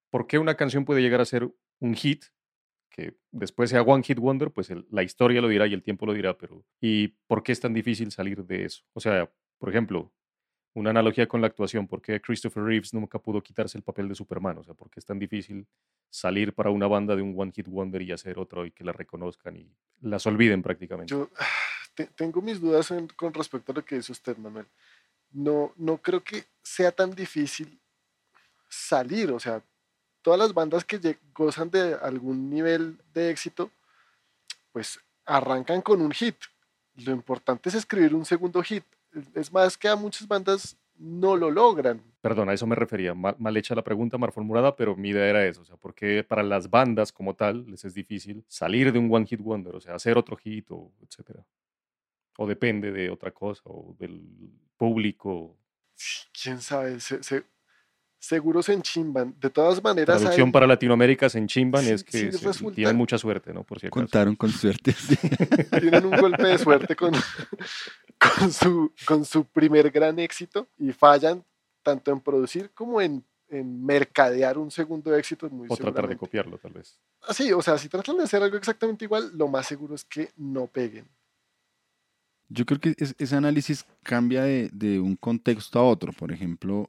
por 0.09 0.27
qué 0.27 0.39
una 0.39 0.55
canción 0.55 0.85
puede 0.85 1.01
llegar 1.01 1.19
a 1.19 1.25
ser 1.25 1.49
un 1.79 1.95
hit? 1.95 2.23
Que 2.91 3.15
después 3.31 3.69
sea 3.69 3.81
One 3.81 4.03
Hit 4.03 4.19
Wonder, 4.19 4.51
pues 4.51 4.69
el- 4.69 4.85
la 4.91 5.01
historia 5.01 5.41
lo 5.41 5.47
dirá 5.47 5.65
y 5.65 5.73
el 5.73 5.81
tiempo 5.81 6.05
lo 6.05 6.13
dirá, 6.13 6.37
pero 6.37 6.63
¿y 6.81 7.07
por 7.27 7.41
qué 7.41 7.53
es 7.53 7.59
tan 7.61 7.73
difícil 7.73 8.11
salir 8.11 8.43
de 8.45 8.65
eso? 8.65 8.83
O 8.93 8.99
sea, 8.99 9.31
por 9.57 9.69
ejemplo, 9.69 10.11
una 10.73 10.89
analogía 10.89 11.27
con 11.27 11.39
la 11.41 11.47
actuación, 11.47 11.87
¿por 11.87 12.01
qué 12.01 12.19
Christopher 12.21 12.63
Reeves 12.63 12.93
nunca 12.93 13.17
pudo 13.19 13.41
quitarse 13.41 13.77
el 13.77 13.83
papel 13.83 14.07
de 14.09 14.15
Superman? 14.15 14.57
O 14.57 14.63
sea, 14.63 14.73
¿por 14.73 14.89
qué 14.89 14.99
es 14.99 15.05
tan 15.05 15.19
difícil 15.19 15.65
salir 16.09 16.53
para 16.53 16.69
una 16.69 16.87
banda 16.87 17.15
de 17.15 17.21
un 17.21 17.33
One 17.37 17.51
Hit 17.53 17.67
Wonder 17.67 18.01
y 18.01 18.11
hacer 18.11 18.37
otro 18.37 18.65
y 18.65 18.71
que 18.71 18.83
la 18.83 18.91
reconozcan 18.91 19.55
y 19.57 19.69
las 20.01 20.25
olviden 20.27 20.61
prácticamente? 20.61 21.11
Yo 21.11 21.29
te- 21.95 22.07
tengo 22.07 22.41
mis 22.41 22.59
dudas 22.59 22.91
en- 22.91 23.07
con 23.07 23.33
respecto 23.33 23.71
a 23.71 23.75
lo 23.75 23.85
que 23.85 23.95
dice 23.95 24.11
usted, 24.11 24.37
Manuel. 24.37 24.67
No, 25.31 25.73
no 25.77 25.97
creo 25.97 26.21
que 26.23 26.43
sea 26.61 26.91
tan 26.91 27.11
difícil 27.15 27.79
salir, 28.69 29.31
o 29.31 29.39
sea, 29.39 29.63
todas 30.21 30.39
las 30.39 30.53
bandas 30.53 30.83
que 30.85 31.17
gozan 31.33 31.69
de 31.69 31.95
algún 32.01 32.49
nivel 32.49 32.97
de 33.13 33.29
éxito, 33.31 33.71
pues 34.71 34.99
arrancan 35.25 35.81
con 35.81 36.01
un 36.01 36.11
hit. 36.11 36.35
Lo 36.95 37.11
importante 37.11 37.69
es 37.69 37.75
escribir 37.75 38.13
un 38.15 38.25
segundo 38.25 38.61
hit. 38.63 38.83
Es 39.33 39.51
más 39.51 39.77
que 39.77 39.87
a 39.87 39.95
muchas 39.95 40.27
bandas 40.27 40.77
no 40.97 41.35
lo 41.35 41.49
logran. 41.49 42.01
Perdón, 42.21 42.49
a 42.49 42.53
eso 42.53 42.67
me 42.67 42.75
refería. 42.75 43.13
Mal, 43.13 43.35
mal 43.39 43.57
hecha 43.57 43.73
la 43.73 43.83
pregunta, 43.83 44.17
mal 44.17 44.31
formulada, 44.31 44.75
pero 44.75 44.95
mi 44.95 45.09
idea 45.09 45.25
era 45.27 45.45
eso. 45.47 45.61
O 45.61 45.65
sea, 45.65 45.75
porque 45.77 46.23
para 46.23 46.43
las 46.43 46.69
bandas 46.69 47.11
como 47.11 47.33
tal 47.35 47.65
les 47.69 47.83
es 47.85 47.93
difícil 47.93 48.43
salir 48.47 48.91
de 48.93 48.99
un 48.99 49.13
One 49.13 49.25
Hit 49.25 49.41
Wonder, 49.41 49.75
o 49.75 49.81
sea, 49.81 49.95
hacer 49.95 50.17
otro 50.17 50.37
hit, 50.37 50.67
o 50.69 50.91
etcétera. 51.01 51.43
O 52.37 52.45
depende 52.47 52.91
de 52.91 53.09
otra 53.09 53.31
cosa, 53.31 53.61
o 53.65 53.95
del 53.99 54.21
público. 54.77 55.57
quién 56.41 56.61
sabe, 56.61 56.99
se- 56.99 57.21
se- 57.23 57.43
seguro 58.21 58.61
se 58.61 58.73
enchimban. 58.73 59.35
De 59.41 59.49
todas 59.49 59.83
maneras, 59.83 60.19
Traducción 60.19 60.47
hay- 60.47 60.51
para 60.53 60.67
Latinoamérica 60.67 61.27
se 61.27 61.39
enchimban 61.39 61.83
Sí, 61.83 61.89
es 61.91 62.03
que 62.03 62.11
sí, 62.11 62.31
se- 62.31 62.45
resulta- 62.45 62.75
tienen 62.75 62.95
mucha 62.95 63.17
suerte, 63.17 63.51
¿no? 63.51 63.63
Por 63.63 63.79
si 63.79 63.87
acaso. 63.87 63.99
Contaron 63.99 64.35
con 64.35 64.51
suerte. 64.51 64.93
sí. 64.93 65.17
tienen 65.81 66.05
un 66.05 66.11
golpe 66.19 66.47
de 66.47 66.57
suerte 66.59 66.95
con, 66.95 67.11
con, 68.39 68.51
su, 68.53 68.93
con 69.05 69.25
su 69.25 69.45
primer 69.45 69.89
gran 69.89 70.19
éxito 70.19 70.67
y 70.77 70.91
fallan 70.91 71.43
tanto 71.81 72.11
en 72.11 72.19
producir 72.21 72.69
como 72.75 73.01
en, 73.01 73.25
en 73.49 73.83
mercadear 73.83 74.59
un 74.59 74.69
segundo 74.69 75.15
éxito 75.15 75.49
muy 75.49 75.65
O 75.69 75.75
tratar 75.75 76.07
de 76.07 76.15
copiarlo, 76.15 76.59
tal 76.59 76.73
vez. 76.73 76.99
Ah, 77.27 77.33
sí, 77.33 77.51
o 77.51 77.61
sea, 77.63 77.77
si 77.79 77.89
tratan 77.89 78.17
de 78.17 78.23
hacer 78.25 78.43
algo 78.43 78.55
exactamente 78.55 79.05
igual, 79.05 79.31
lo 79.35 79.47
más 79.47 79.65
seguro 79.65 79.95
es 79.95 80.05
que 80.05 80.29
no 80.37 80.67
peguen. 80.67 81.07
Yo 82.49 82.65
creo 82.65 82.79
que 82.79 82.93
es- 82.97 83.15
ese 83.17 83.35
análisis 83.35 83.83
cambia 84.03 84.43
de, 84.43 84.69
de 84.73 84.99
un 84.99 85.15
contexto 85.15 85.79
a 85.79 85.83
otro. 85.83 86.11
Por 86.13 86.31
ejemplo, 86.31 86.87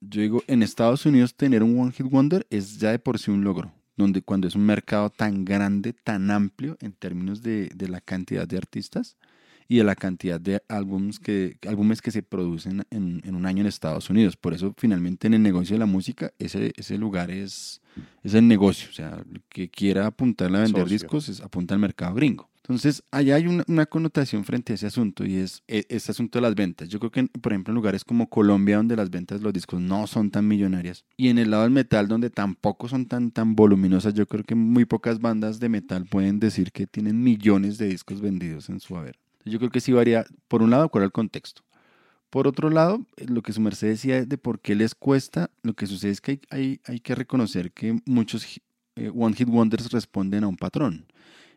yo 0.00 0.20
digo, 0.20 0.42
en 0.46 0.62
Estados 0.62 1.06
Unidos 1.06 1.34
tener 1.34 1.62
un 1.62 1.78
One 1.78 1.92
Hit 1.92 2.06
Wonder 2.06 2.46
es 2.50 2.78
ya 2.78 2.90
de 2.90 2.98
por 2.98 3.18
sí 3.18 3.30
un 3.30 3.44
logro. 3.44 3.72
Donde 3.96 4.22
cuando 4.22 4.48
es 4.48 4.56
un 4.56 4.66
mercado 4.66 5.08
tan 5.10 5.44
grande, 5.44 5.92
tan 5.92 6.30
amplio 6.30 6.76
en 6.80 6.92
términos 6.92 7.42
de, 7.42 7.70
de 7.74 7.88
la 7.88 8.00
cantidad 8.00 8.46
de 8.46 8.56
artistas 8.56 9.16
y 9.68 9.78
de 9.78 9.84
la 9.84 9.94
cantidad 9.94 10.40
de 10.40 10.62
álbumes 10.68 11.18
que, 11.18 11.58
álbumes 11.66 12.02
que 12.02 12.10
se 12.10 12.22
producen 12.22 12.84
en, 12.90 13.22
en 13.24 13.34
un 13.34 13.46
año 13.46 13.60
en 13.60 13.66
Estados 13.66 14.10
Unidos. 14.10 14.36
Por 14.36 14.52
eso, 14.52 14.74
finalmente, 14.76 15.26
en 15.26 15.34
el 15.34 15.42
negocio 15.42 15.74
de 15.74 15.78
la 15.80 15.86
música, 15.86 16.32
ese, 16.38 16.72
ese 16.76 16.98
lugar 16.98 17.30
es, 17.30 17.80
es 18.22 18.34
el 18.34 18.46
negocio. 18.46 18.88
O 18.90 18.92
sea, 18.92 19.24
el 19.30 19.42
que 19.48 19.70
quiera 19.70 20.06
apuntarle 20.06 20.58
a 20.58 20.62
vender 20.62 20.82
Socio. 20.82 20.94
discos 20.94 21.28
es, 21.28 21.40
apunta 21.40 21.74
al 21.74 21.80
mercado 21.80 22.14
gringo. 22.14 22.50
Entonces, 22.64 23.04
allá 23.10 23.34
hay 23.34 23.46
una, 23.46 23.84
connotación 23.84 24.42
frente 24.42 24.72
a 24.72 24.76
ese 24.76 24.86
asunto 24.86 25.26
y 25.26 25.36
es 25.36 25.62
este 25.66 26.12
asunto 26.12 26.38
de 26.38 26.42
las 26.42 26.54
ventas. 26.54 26.88
Yo 26.88 26.98
creo 26.98 27.10
que, 27.10 27.26
por 27.26 27.52
ejemplo, 27.52 27.72
en 27.72 27.74
lugares 27.74 28.04
como 28.04 28.30
Colombia, 28.30 28.78
donde 28.78 28.96
las 28.96 29.10
ventas 29.10 29.40
de 29.40 29.44
los 29.44 29.52
discos 29.52 29.82
no 29.82 30.06
son 30.06 30.30
tan 30.30 30.48
millonarias, 30.48 31.04
y 31.18 31.28
en 31.28 31.36
el 31.36 31.50
lado 31.50 31.64
del 31.64 31.72
metal, 31.72 32.08
donde 32.08 32.30
tampoco 32.30 32.88
son 32.88 33.04
tan, 33.04 33.30
tan 33.32 33.54
voluminosas, 33.54 34.14
yo 34.14 34.26
creo 34.26 34.44
que 34.44 34.54
muy 34.54 34.86
pocas 34.86 35.20
bandas 35.20 35.60
de 35.60 35.68
metal 35.68 36.06
pueden 36.06 36.40
decir 36.40 36.72
que 36.72 36.86
tienen 36.86 37.22
millones 37.22 37.76
de 37.76 37.86
discos 37.88 38.22
vendidos 38.22 38.70
en 38.70 38.80
su 38.80 38.96
haber. 38.96 39.18
Yo 39.44 39.58
creo 39.58 39.70
que 39.70 39.80
sí 39.80 39.92
varía, 39.92 40.24
por 40.48 40.62
un 40.62 40.70
lado, 40.70 40.88
cuál 40.88 41.04
es 41.04 41.08
el 41.08 41.12
contexto. 41.12 41.62
Por 42.30 42.48
otro 42.48 42.70
lado, 42.70 43.06
eh, 43.18 43.26
lo 43.28 43.42
que 43.42 43.52
su 43.52 43.60
merced 43.60 43.88
decía 43.88 44.24
de 44.24 44.38
por 44.38 44.58
qué 44.60 44.74
les 44.74 44.94
cuesta, 44.94 45.50
lo 45.62 45.74
que 45.74 45.86
sucede 45.86 46.12
es 46.12 46.22
que 46.22 46.32
hay, 46.32 46.40
hay, 46.48 46.80
hay 46.86 47.00
que 47.00 47.14
reconocer 47.14 47.72
que 47.72 48.00
muchos 48.06 48.58
eh, 48.96 49.10
One 49.14 49.36
Hit 49.36 49.48
Wonders 49.48 49.90
responden 49.92 50.44
a 50.44 50.48
un 50.48 50.56
patrón. 50.56 51.06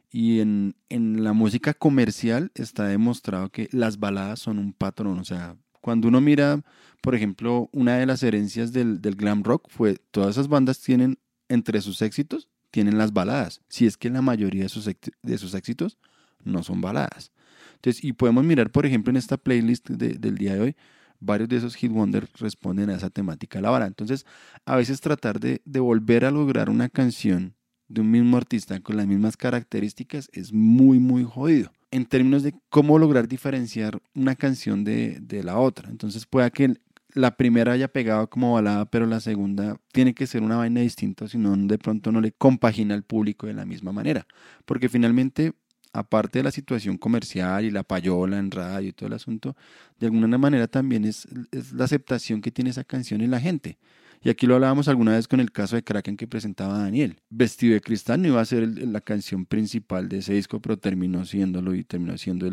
Y 0.10 0.40
en, 0.40 0.76
en 0.90 1.24
la 1.24 1.34
música 1.34 1.74
comercial 1.74 2.52
está 2.56 2.86
demostrado 2.88 3.50
que 3.50 3.68
las 3.72 4.00
baladas 4.00 4.40
son 4.40 4.58
un 4.58 4.74
patrón. 4.74 5.20
O 5.20 5.26
sea, 5.26 5.58
cuando 5.82 6.08
uno 6.08 6.22
mira, 6.22 6.62
por 7.02 7.14
ejemplo, 7.16 7.70
una 7.74 7.98
de 7.98 8.06
las 8.06 8.24
herencias 8.24 8.72
del, 8.72 9.02
del 9.02 9.16
glam 9.16 9.44
rock 9.44 9.68
fue, 9.70 9.98
todas 10.12 10.32
esas 10.32 10.48
bandas 10.48 10.80
tienen, 10.82 11.20
entre 11.50 11.82
sus 11.82 12.02
éxitos, 12.02 12.48
tienen 12.72 12.98
las 12.98 13.12
baladas. 13.14 13.62
Si 13.70 13.86
es 13.86 13.98
que 13.98 14.10
la 14.10 14.22
mayoría 14.22 14.64
de 14.64 14.70
sus, 14.70 14.86
de 14.86 15.38
sus 15.38 15.54
éxitos 15.54 15.98
no 16.44 16.64
son 16.64 16.82
baladas. 16.82 17.32
Entonces, 17.76 18.04
y 18.04 18.14
podemos 18.14 18.44
mirar, 18.46 18.72
por 18.72 18.86
ejemplo, 18.86 19.12
en 19.12 19.18
esta 19.18 19.38
playlist 19.38 19.90
de- 19.90 20.18
del 20.18 20.38
día 20.38 20.54
de 20.56 20.62
hoy, 20.62 20.76
varios 21.20 21.50
de 21.50 21.58
esos 21.58 21.76
hit 21.76 21.92
wonder 21.92 22.28
responden 22.40 22.90
a 22.90 22.96
esa 22.96 23.10
temática 23.10 23.60
la 23.62 23.70
balada. 23.72 23.88
Entonces, 23.88 24.26
a 24.66 24.76
veces 24.78 25.02
tratar 25.02 25.40
de, 25.40 25.62
de 25.66 25.80
volver 25.80 26.26
a 26.26 26.32
lograr 26.32 26.70
una 26.70 26.90
canción 26.90 27.56
de 27.88 28.02
un 28.02 28.12
mismo 28.12 28.38
artista 28.38 28.80
con 28.80 28.98
las 28.98 29.08
mismas 29.08 29.38
características 29.38 30.30
es 30.34 30.54
muy, 30.54 31.00
muy 31.00 31.24
jodido. 31.24 31.72
En 31.90 32.06
términos 32.06 32.44
de 32.44 32.54
cómo 32.70 33.00
lograr 33.00 33.28
diferenciar 33.28 34.02
una 34.14 34.36
canción 34.36 34.84
de, 34.84 35.20
de 35.22 35.44
la 35.44 35.58
otra. 35.58 35.90
Entonces 35.90 36.26
pueda 36.26 36.50
que 36.50 36.76
la 37.14 37.36
primera 37.36 37.74
haya 37.74 37.88
pegado 37.88 38.30
como 38.30 38.54
balada, 38.54 38.86
pero 38.86 39.06
la 39.06 39.20
segunda 39.20 39.78
tiene 39.92 40.14
que 40.14 40.28
ser 40.28 40.44
una 40.44 40.58
vaina 40.58 40.82
distinta, 40.82 41.28
si 41.28 41.38
no, 41.38 41.56
de 41.56 41.78
pronto 41.78 42.12
no 42.12 42.22
le 42.22 42.32
compagina 42.32 42.94
al 42.94 43.04
público 43.04 43.48
de 43.48 43.54
la 43.54 43.66
misma 43.66 43.92
manera. 43.92 44.28
Porque 44.66 44.90
finalmente, 44.90 45.54
aparte 45.94 46.40
de 46.40 46.44
la 46.44 46.52
situación 46.52 46.98
comercial 46.98 47.66
y 47.66 47.72
la 47.72 47.84
payola 47.84 48.38
en 48.38 48.52
radio 48.52 48.90
y 48.90 48.94
todo 48.94 49.08
el 49.08 49.14
asunto, 49.14 49.56
de 50.00 50.08
alguna 50.08 50.38
manera 50.38 50.68
también 50.68 51.06
es, 51.06 51.28
es 51.52 51.74
la 51.74 51.86
aceptación 51.86 52.42
que 52.42 52.52
tiene 52.52 52.70
esa 52.70 52.84
canción 52.84 53.22
en 53.22 53.32
la 53.32 53.40
gente. 53.40 53.78
Y 54.24 54.30
aquí 54.30 54.48
lo 54.48 54.56
hablábamos 54.56 54.88
alguna 54.88 55.14
vez 55.14 55.28
con 55.28 55.40
el 55.40 55.52
caso 55.52 55.76
de 55.76 55.84
Kraken 55.84 56.18
que 56.18 56.28
presentaba 56.28 56.80
Daniel. 56.80 57.22
Vestido 57.30 57.74
de 57.74 57.82
cristal 57.82 58.22
no 58.22 58.30
iba 58.30 58.42
a 58.42 58.46
ser 58.46 58.68
la 58.88 59.02
canción 59.02 59.46
principal 59.46 60.10
de 60.10 60.18
ese 60.18 60.34
disco, 60.34 60.60
pero 60.62 60.78
terminó 60.78 61.24
siéndolo 61.26 61.76
y 61.76 61.84
terminó 61.84 62.18
siendo 62.18 62.50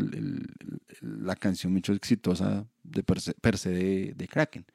la 1.00 1.36
canción 1.36 1.72
mucho 1.72 1.92
exitosa 1.92 2.66
de 2.82 3.02
per 3.02 3.20
se, 3.20 3.70
de, 3.70 4.14
de 4.14 4.28
Kraken. 4.28 4.66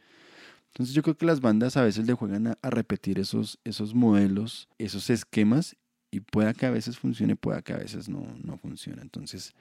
Entonces 0.68 0.94
yo 0.94 1.02
creo 1.02 1.18
que 1.18 1.26
las 1.26 1.42
bandas 1.42 1.78
a 1.78 1.84
veces 1.84 2.06
le 2.06 2.14
juegan 2.14 2.48
a, 2.48 2.58
a 2.62 2.70
repetir 2.70 3.20
esos, 3.20 3.60
esos 3.64 3.94
modelos, 3.94 4.68
esos 4.78 5.10
esquemas, 5.10 5.76
y 6.12 6.22
pueda 6.22 6.54
que 6.54 6.66
a 6.66 6.72
veces 6.72 6.98
funcione, 6.98 7.36
pueda 7.36 7.62
que 7.62 7.74
a 7.74 7.78
veces 7.78 8.10
no, 8.10 8.26
no 8.44 8.58
funcione. 8.58 9.02
Entonces, 9.02 9.54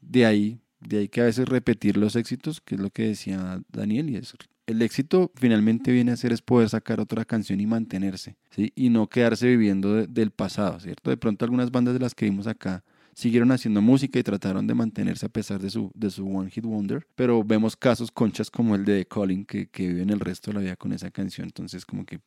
de 0.00 0.26
ahí, 0.26 0.60
de 0.80 0.98
ahí 0.98 1.08
que 1.08 1.20
a 1.20 1.24
veces 1.24 1.48
repetir 1.48 1.96
los 1.96 2.16
éxitos, 2.16 2.60
que 2.60 2.76
es 2.76 2.80
lo 2.80 2.90
que 2.90 3.08
decía 3.08 3.62
Daniel, 3.70 4.10
y 4.10 4.16
es 4.16 4.34
el 4.70 4.82
éxito 4.82 5.30
finalmente 5.34 5.92
viene 5.92 6.12
a 6.12 6.16
ser 6.16 6.32
es 6.32 6.42
poder 6.42 6.68
sacar 6.68 7.00
otra 7.00 7.24
canción 7.24 7.60
y 7.60 7.66
mantenerse, 7.66 8.36
¿sí? 8.50 8.72
Y 8.74 8.88
no 8.90 9.08
quedarse 9.08 9.46
viviendo 9.48 9.94
de- 9.94 10.06
del 10.06 10.30
pasado, 10.30 10.78
¿cierto? 10.80 11.10
De 11.10 11.16
pronto 11.16 11.44
algunas 11.44 11.70
bandas 11.70 11.94
de 11.94 12.00
las 12.00 12.14
que 12.14 12.24
vimos 12.26 12.46
acá 12.46 12.84
siguieron 13.14 13.50
haciendo 13.52 13.82
música 13.82 14.18
y 14.18 14.22
trataron 14.22 14.66
de 14.66 14.74
mantenerse 14.74 15.26
a 15.26 15.28
pesar 15.28 15.60
de 15.60 15.68
su, 15.70 15.90
de 15.94 16.10
su 16.10 16.26
One 16.26 16.50
Hit 16.50 16.64
Wonder, 16.64 17.06
pero 17.16 17.42
vemos 17.44 17.76
casos 17.76 18.10
conchas 18.10 18.50
como 18.50 18.74
el 18.74 18.84
de 18.84 19.04
Calling 19.06 19.44
que, 19.44 19.66
que 19.68 19.88
viven 19.88 20.10
el 20.10 20.20
resto 20.20 20.50
de 20.50 20.54
la 20.54 20.60
vida 20.60 20.76
con 20.76 20.92
esa 20.92 21.10
canción, 21.10 21.46
entonces 21.48 21.84
como 21.84 22.04
que, 22.06 22.16
o 22.16 22.20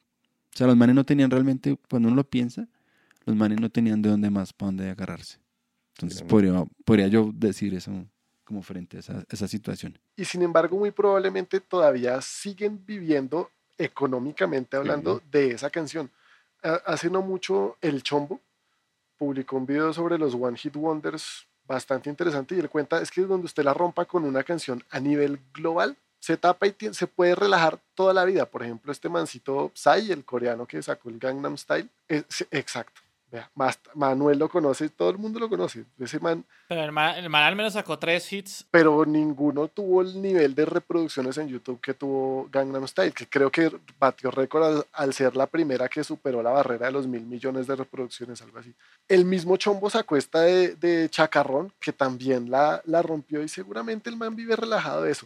sea, 0.56 0.68
los 0.68 0.76
manes 0.78 0.96
no 0.96 1.04
tenían 1.04 1.32
realmente, 1.32 1.78
cuando 1.90 2.10
uno 2.10 2.16
lo 2.18 2.30
piensa, 2.30 2.68
los 3.26 3.36
manes 3.36 3.60
no 3.60 3.70
tenían 3.70 4.02
de 4.02 4.10
dónde 4.10 4.30
más, 4.30 4.54
para 4.54 4.68
dónde 4.68 4.90
agarrarse. 4.90 5.40
Entonces 5.96 6.22
podría, 6.28 6.66
podría 6.86 7.08
yo 7.08 7.32
decir 7.34 7.74
eso 7.74 8.06
como 8.44 8.62
frente 8.62 8.98
a 8.98 9.00
esa, 9.00 9.24
esa 9.30 9.48
situación. 9.48 9.98
Y 10.16 10.26
sin 10.26 10.42
embargo, 10.42 10.78
muy 10.78 10.92
probablemente 10.92 11.60
todavía 11.60 12.22
siguen 12.22 12.84
viviendo 12.86 13.50
económicamente 13.78 14.78
hablando 14.78 15.22
de 15.32 15.52
esa 15.52 15.70
canción. 15.70 16.10
Ha- 16.62 16.82
Hace 16.86 17.10
no 17.10 17.22
mucho 17.22 17.78
El 17.82 18.04
Chombo 18.04 18.40
publicó 19.18 19.56
un 19.58 19.66
video 19.66 19.94
sobre 19.94 20.18
los 20.18 20.34
One 20.34 20.58
Hit 20.58 20.76
Wonders 20.76 21.48
bastante 21.66 22.10
interesante 22.10 22.56
y 22.56 22.60
él 22.60 22.70
cuenta 22.70 23.02
es 23.02 23.10
que 23.10 23.22
donde 23.22 23.46
usted 23.46 23.64
la 23.64 23.74
rompa 23.74 24.06
con 24.06 24.26
una 24.26 24.44
canción 24.44 24.84
a 24.90 25.00
nivel 25.00 25.40
global 25.54 25.96
se 26.20 26.38
tapa 26.38 26.68
y 26.68 26.76
se 26.92 27.08
puede 27.08 27.36
relajar 27.36 27.80
toda 27.96 28.14
la 28.14 28.24
vida. 28.26 28.46
Por 28.46 28.64
ejemplo, 28.64 28.92
este 28.92 29.10
mancito 29.10 29.72
Psy, 29.74 30.12
el 30.12 30.24
coreano 30.26 30.66
que 30.66 30.82
sacó 30.82 31.10
el 31.10 31.20
Gangnam 31.20 31.58
Style, 31.58 31.90
es, 32.08 32.26
exacto. 32.52 33.02
Vea, 33.34 33.50
Manuel 33.96 34.38
lo 34.38 34.48
conoce, 34.48 34.90
todo 34.90 35.10
el 35.10 35.18
mundo 35.18 35.40
lo 35.40 35.50
conoce. 35.50 35.86
Ese 36.00 36.20
man 36.20 36.46
Pero 36.70 36.84
el 36.84 36.92
man, 36.92 37.18
el 37.18 37.32
man 37.32 37.42
al 37.42 37.56
menos 37.56 37.74
sacó 37.74 37.98
tres 37.98 38.32
hits. 38.32 38.64
pero 38.70 39.04
ninguno 39.08 39.68
tuvo 39.70 40.04
el 40.04 40.22
nivel 40.22 40.54
de 40.54 40.66
reproducciones 40.66 41.36
en 41.40 41.48
YouTube 41.48 41.82
que 41.82 41.96
tuvo 41.96 42.48
Gangnam 42.52 42.88
Style, 42.88 43.12
que 43.12 43.26
creo 43.26 43.50
que 43.52 43.72
batió 44.00 44.30
récord 44.30 44.64
al, 44.64 44.86
al 44.94 45.14
ser 45.16 45.36
la 45.36 45.48
primera 45.48 45.90
que 45.90 46.04
superó 46.04 46.44
la 46.44 46.52
barrera 46.52 46.86
de 46.86 46.92
los 46.92 47.08
mil 47.08 47.26
millones 47.26 47.66
de 47.66 47.76
reproducciones, 47.76 48.40
algo 48.44 48.60
así. 48.60 48.72
El 49.08 49.26
mismo 49.26 49.58
Chombo 49.58 49.90
sacó 49.90 50.16
esta 50.16 50.42
de, 50.42 50.76
de 50.76 51.10
Chacarrón, 51.10 51.74
que 51.80 51.92
también 51.92 52.52
la, 52.52 52.84
la 52.86 53.02
rompió 53.02 53.42
y 53.42 53.48
seguramente 53.50 54.12
el 54.12 54.16
man 54.16 54.36
vive 54.36 54.56
relajado 54.56 55.02
de 55.02 55.12
eso. 55.12 55.26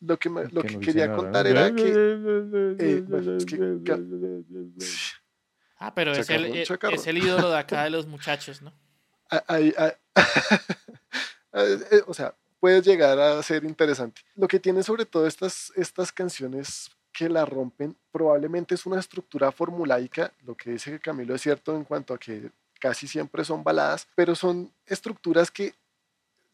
Lo 0.00 0.18
que, 0.18 0.28
me- 0.28 0.44
lo 0.50 0.60
que 0.62 0.72
no 0.74 0.78
dice 0.80 0.92
quería 0.92 1.06
nada. 1.06 1.16
contar 1.16 1.46
era 1.46 1.74
que... 1.74 1.82
eh, 2.78 3.02
bueno, 3.08 3.36
es 3.36 3.44
que 3.46 3.56
Ah, 5.78 5.94
pero 5.94 6.12
es 6.12 6.18
el, 6.30 6.42
Chacarrón, 6.42 6.56
e- 6.56 6.64
chacarrón. 6.64 6.94
es 6.98 7.06
el 7.06 7.18
ídolo 7.18 7.50
de 7.50 7.58
acá 7.58 7.84
de 7.84 7.90
los 7.96 8.06
muchachos, 8.06 8.62
¿no? 8.62 8.72
ahí- 9.46 9.74
eh, 11.52 11.78
eh, 11.90 12.02
o 12.06 12.14
sea, 12.14 12.34
puede 12.60 12.82
llegar 12.82 13.18
a 13.18 13.42
ser 13.42 13.64
interesante. 13.64 14.22
Lo 14.34 14.48
que 14.48 14.58
tiene 14.58 14.82
sobre 14.82 15.04
todo 15.06 15.26
estas, 15.26 15.72
estas 15.76 16.12
canciones 16.12 16.90
que 17.12 17.28
la 17.28 17.44
rompen 17.44 17.96
probablemente 18.12 18.74
es 18.74 18.86
una 18.86 19.00
estructura 19.00 19.50
formulaica, 19.52 20.32
lo 20.44 20.56
que 20.56 20.70
dice 20.70 21.00
Camilo 21.00 21.34
es 21.34 21.42
cierto 21.42 21.74
en 21.76 21.84
cuanto 21.84 22.14
a 22.14 22.18
que 22.18 22.50
casi 22.80 23.08
siempre 23.08 23.44
son 23.44 23.64
baladas, 23.64 24.06
pero 24.14 24.34
son 24.34 24.72
estructuras 24.86 25.50
que 25.50 25.74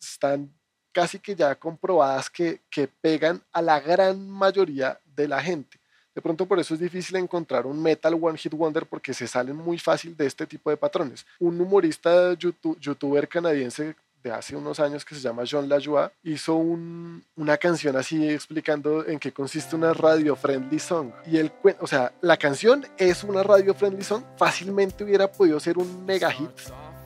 están 0.01 0.53
casi 0.93 1.19
que 1.19 1.35
ya 1.35 1.55
comprobadas 1.57 2.31
que, 2.31 2.63
que 2.71 2.89
pegan 2.89 3.43
a 3.53 3.61
la 3.61 3.81
gran 3.81 4.29
mayoría 4.31 5.01
de 5.05 5.29
la 5.29 5.43
gente. 5.43 5.81
De 6.15 6.23
pronto 6.23 6.47
por 6.47 6.59
eso 6.61 6.75
es 6.75 6.81
difícil 6.81 7.17
encontrar 7.17 7.67
un 7.67 7.83
metal 7.83 8.17
one 8.21 8.39
hit 8.39 8.55
wonder 8.55 8.87
porque 8.87 9.13
se 9.13 9.27
salen 9.27 9.57
muy 9.57 9.79
fácil 9.79 10.17
de 10.17 10.27
este 10.27 10.47
tipo 10.47 10.71
de 10.71 10.77
patrones. 10.77 11.27
Un 11.41 11.61
humorista 11.61 12.35
youtu- 12.35 12.79
youtuber 12.79 13.27
canadiense 13.29 13.97
de 14.23 14.31
hace 14.33 14.57
unos 14.57 14.81
años 14.81 15.05
que 15.05 15.15
se 15.15 15.21
llama 15.21 15.43
John 15.49 15.69
LaJoie, 15.69 16.09
hizo 16.23 16.55
un, 16.55 17.23
una 17.37 17.59
canción 17.59 17.95
así 17.95 18.27
explicando 18.27 19.07
en 19.07 19.19
qué 19.19 19.33
consiste 19.33 19.77
una 19.77 19.93
radio 19.93 20.35
friendly 20.35 20.79
song. 20.79 21.11
Y 21.27 21.37
él, 21.37 21.53
o 21.79 21.87
sea, 21.87 22.11
la 22.23 22.39
canción 22.39 22.87
es 22.97 23.23
una 23.23 23.43
radio 23.43 23.75
friendly 23.75 24.03
song, 24.03 24.23
fácilmente 24.39 25.05
hubiera 25.05 25.31
podido 25.31 25.61
ser 25.61 25.77
un 25.77 26.07
mega 26.07 26.31
hit 26.31 26.49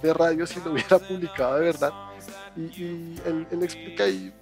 de 0.01 0.15
radio 0.15 0.47
si 0.47 0.61
lo 0.61 0.71
hubiera 0.71 0.97
publicado 0.99 1.57
de 1.57 1.65
verdad. 1.65 1.93
Y, 2.57 3.17
él 3.27 3.63
explica 3.63 4.05
ahí 4.05 4.33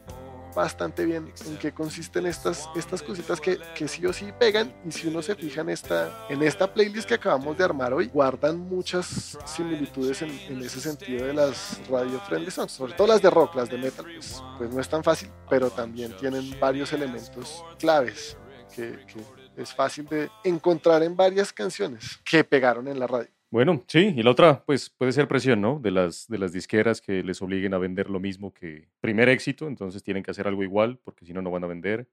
bastante 0.56 1.04
bien 1.04 1.32
en 1.46 1.58
qué 1.58 1.72
consisten 1.72 2.26
estas, 2.26 2.68
estas 2.74 3.02
cositas 3.02 3.40
que, 3.40 3.58
que, 3.76 3.86
sí 3.86 4.04
o 4.06 4.12
sí 4.12 4.32
pegan 4.40 4.74
y 4.86 4.90
si 4.90 5.06
uno 5.06 5.20
se 5.20 5.34
fija 5.36 5.60
en 5.60 5.68
esta, 5.68 6.26
en 6.30 6.42
esta 6.42 6.72
playlist 6.72 7.06
que 7.06 7.14
acabamos 7.14 7.56
de 7.58 7.64
armar 7.64 7.92
hoy, 7.92 8.06
guardan 8.06 8.58
muchas 8.58 9.38
similitudes 9.44 10.22
en, 10.22 10.30
en 10.30 10.62
ese 10.62 10.80
sentido 10.80 11.26
de 11.26 11.34
las 11.34 11.78
radio 11.88 12.18
friendly 12.20 12.50
songs, 12.50 12.72
sobre 12.72 12.94
todo 12.94 13.06
las 13.06 13.20
de 13.20 13.28
rock, 13.28 13.54
las 13.54 13.68
de 13.68 13.76
metal, 13.76 14.06
pues, 14.06 14.42
pues 14.56 14.70
no 14.70 14.80
es 14.80 14.88
tan 14.88 15.04
fácil, 15.04 15.30
pero 15.50 15.68
también 15.70 16.16
tienen 16.16 16.58
varios 16.58 16.90
elementos 16.94 17.62
claves 17.78 18.38
que, 18.74 19.04
que 19.06 19.62
es 19.62 19.74
fácil 19.74 20.06
de 20.06 20.30
encontrar 20.42 21.02
en 21.02 21.14
varias 21.14 21.52
canciones 21.52 22.18
que 22.24 22.42
pegaron 22.44 22.88
en 22.88 22.98
la 22.98 23.06
radio. 23.06 23.35
Bueno, 23.56 23.82
sí, 23.86 24.12
y 24.14 24.22
la 24.22 24.32
otra, 24.32 24.62
pues 24.66 24.90
puede 24.90 25.12
ser 25.12 25.28
presión, 25.28 25.62
¿no? 25.62 25.78
De 25.78 25.90
las, 25.90 26.28
de 26.28 26.36
las 26.36 26.52
disqueras 26.52 27.00
que 27.00 27.22
les 27.22 27.40
obliguen 27.40 27.72
a 27.72 27.78
vender 27.78 28.10
lo 28.10 28.20
mismo 28.20 28.52
que 28.52 28.86
primer 29.00 29.30
éxito, 29.30 29.66
entonces 29.66 30.02
tienen 30.02 30.22
que 30.22 30.30
hacer 30.30 30.46
algo 30.46 30.62
igual, 30.62 30.98
porque 31.02 31.24
si 31.24 31.32
no, 31.32 31.40
no 31.40 31.50
van 31.50 31.64
a 31.64 31.66
vender. 31.66 32.06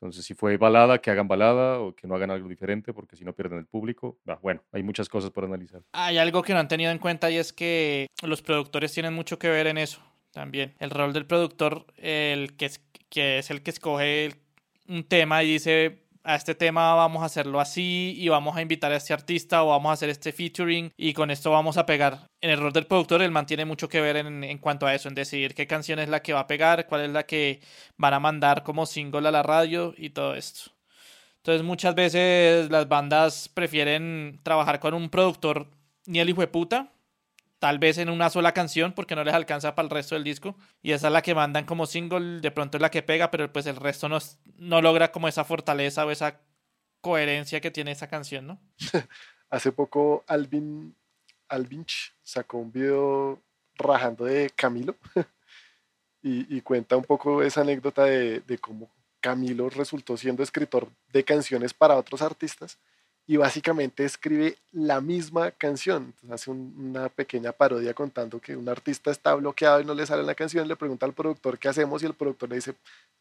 Entonces, 0.00 0.24
si 0.24 0.32
fue 0.32 0.56
balada, 0.56 0.96
que 1.02 1.10
hagan 1.10 1.28
balada 1.28 1.78
o 1.78 1.94
que 1.94 2.06
no 2.06 2.14
hagan 2.14 2.30
algo 2.30 2.48
diferente, 2.48 2.94
porque 2.94 3.16
si 3.16 3.24
no 3.26 3.34
pierden 3.34 3.58
el 3.58 3.66
público. 3.66 4.18
bueno, 4.40 4.62
hay 4.72 4.82
muchas 4.82 5.10
cosas 5.10 5.30
por 5.30 5.44
analizar. 5.44 5.82
Hay 5.92 6.16
algo 6.16 6.42
que 6.42 6.54
no 6.54 6.60
han 6.60 6.68
tenido 6.68 6.90
en 6.90 6.98
cuenta 6.98 7.30
y 7.30 7.36
es 7.36 7.52
que 7.52 8.06
los 8.22 8.40
productores 8.40 8.94
tienen 8.94 9.12
mucho 9.12 9.38
que 9.38 9.50
ver 9.50 9.66
en 9.66 9.76
eso 9.76 10.00
también. 10.30 10.72
El 10.78 10.88
rol 10.88 11.12
del 11.12 11.26
productor, 11.26 11.84
el 11.98 12.56
que 12.56 12.64
es, 12.64 12.80
que 13.10 13.40
es 13.40 13.50
el 13.50 13.62
que 13.62 13.72
escoge 13.72 14.30
un 14.88 15.04
tema 15.04 15.42
y 15.42 15.52
dice, 15.52 16.01
a 16.24 16.36
este 16.36 16.54
tema 16.54 16.94
vamos 16.94 17.22
a 17.22 17.26
hacerlo 17.26 17.60
así 17.60 18.14
y 18.16 18.28
vamos 18.28 18.56
a 18.56 18.62
invitar 18.62 18.92
a 18.92 18.96
este 18.96 19.12
artista 19.12 19.62
o 19.62 19.68
vamos 19.68 19.90
a 19.90 19.92
hacer 19.94 20.08
este 20.08 20.32
featuring 20.32 20.92
y 20.96 21.12
con 21.14 21.30
esto 21.30 21.50
vamos 21.50 21.76
a 21.76 21.86
pegar. 21.86 22.28
En 22.40 22.50
el 22.50 22.58
rol 22.58 22.72
del 22.72 22.86
productor, 22.86 23.22
él 23.22 23.30
mantiene 23.30 23.64
mucho 23.64 23.88
que 23.88 24.00
ver 24.00 24.16
en, 24.16 24.44
en, 24.44 24.58
cuanto 24.58 24.86
a 24.86 24.94
eso, 24.94 25.08
en 25.08 25.14
decidir 25.14 25.54
qué 25.54 25.66
canción 25.66 25.98
es 25.98 26.08
la 26.08 26.22
que 26.22 26.32
va 26.32 26.40
a 26.40 26.46
pegar, 26.46 26.86
cuál 26.86 27.02
es 27.02 27.10
la 27.10 27.24
que 27.24 27.60
van 27.96 28.14
a 28.14 28.20
mandar 28.20 28.62
como 28.62 28.86
single 28.86 29.28
a 29.28 29.32
la 29.32 29.42
radio 29.42 29.94
y 29.96 30.10
todo 30.10 30.34
esto. 30.34 30.72
Entonces 31.38 31.64
muchas 31.64 31.94
veces 31.94 32.70
las 32.70 32.88
bandas 32.88 33.48
prefieren 33.48 34.38
trabajar 34.44 34.78
con 34.78 34.94
un 34.94 35.10
productor 35.10 35.66
ni 36.06 36.20
el 36.20 36.30
hijo 36.30 36.40
de 36.40 36.46
puta, 36.46 36.92
tal 37.62 37.78
vez 37.78 37.96
en 37.98 38.10
una 38.10 38.28
sola 38.28 38.50
canción 38.50 38.92
porque 38.92 39.14
no 39.14 39.22
les 39.22 39.34
alcanza 39.34 39.76
para 39.76 39.86
el 39.86 39.90
resto 39.90 40.16
del 40.16 40.24
disco 40.24 40.56
y 40.82 40.90
esa 40.90 41.06
es 41.06 41.12
la 41.12 41.22
que 41.22 41.32
mandan 41.32 41.64
como 41.64 41.86
single, 41.86 42.40
de 42.40 42.50
pronto 42.50 42.76
es 42.76 42.80
la 42.80 42.90
que 42.90 43.04
pega, 43.04 43.30
pero 43.30 43.52
pues 43.52 43.66
el 43.66 43.76
resto 43.76 44.08
no, 44.08 44.18
no 44.56 44.82
logra 44.82 45.12
como 45.12 45.28
esa 45.28 45.44
fortaleza 45.44 46.04
o 46.04 46.10
esa 46.10 46.40
coherencia 47.00 47.60
que 47.60 47.70
tiene 47.70 47.92
esa 47.92 48.08
canción, 48.08 48.48
¿no? 48.48 48.60
Hace 49.48 49.70
poco 49.70 50.24
Alvin 50.26 50.96
Alvinch 51.48 52.12
sacó 52.20 52.58
un 52.58 52.72
video 52.72 53.40
rajando 53.76 54.24
de 54.24 54.50
Camilo 54.56 54.96
y, 56.20 56.60
cuenta 56.62 56.96
un 56.96 57.04
poco 57.04 57.44
esa 57.44 57.60
anécdota 57.60 58.02
de 58.02 58.58
cómo 58.60 58.90
Camilo 59.20 59.70
resultó 59.70 60.16
siendo 60.16 60.42
escritor 60.42 60.88
de 61.12 61.22
canciones 61.22 61.72
para 61.72 61.94
otros 61.94 62.22
artistas 62.22 62.80
y 63.26 63.36
básicamente 63.36 64.04
escribe 64.04 64.56
la 64.72 65.00
misma 65.00 65.52
canción. 65.52 66.12
hace 66.30 66.50
una 66.50 67.08
pequeña 67.08 67.52
parodia 67.52 67.94
contando 67.94 68.40
que 68.40 68.56
un 68.56 68.68
artista 68.68 69.10
está 69.10 69.34
bloqueado 69.34 69.80
y 69.80 69.84
no 69.84 69.94
le 69.94 70.06
sale 70.06 70.24
la 70.24 70.34
canción, 70.34 70.66
le 70.66 70.76
pregunta 70.76 71.06
al 71.06 71.12
productor 71.12 71.58
qué 71.58 71.68
hacemos 71.68 72.02
y 72.02 72.06
el 72.06 72.14
productor 72.14 72.48
le 72.48 72.56
dice, 72.56 72.74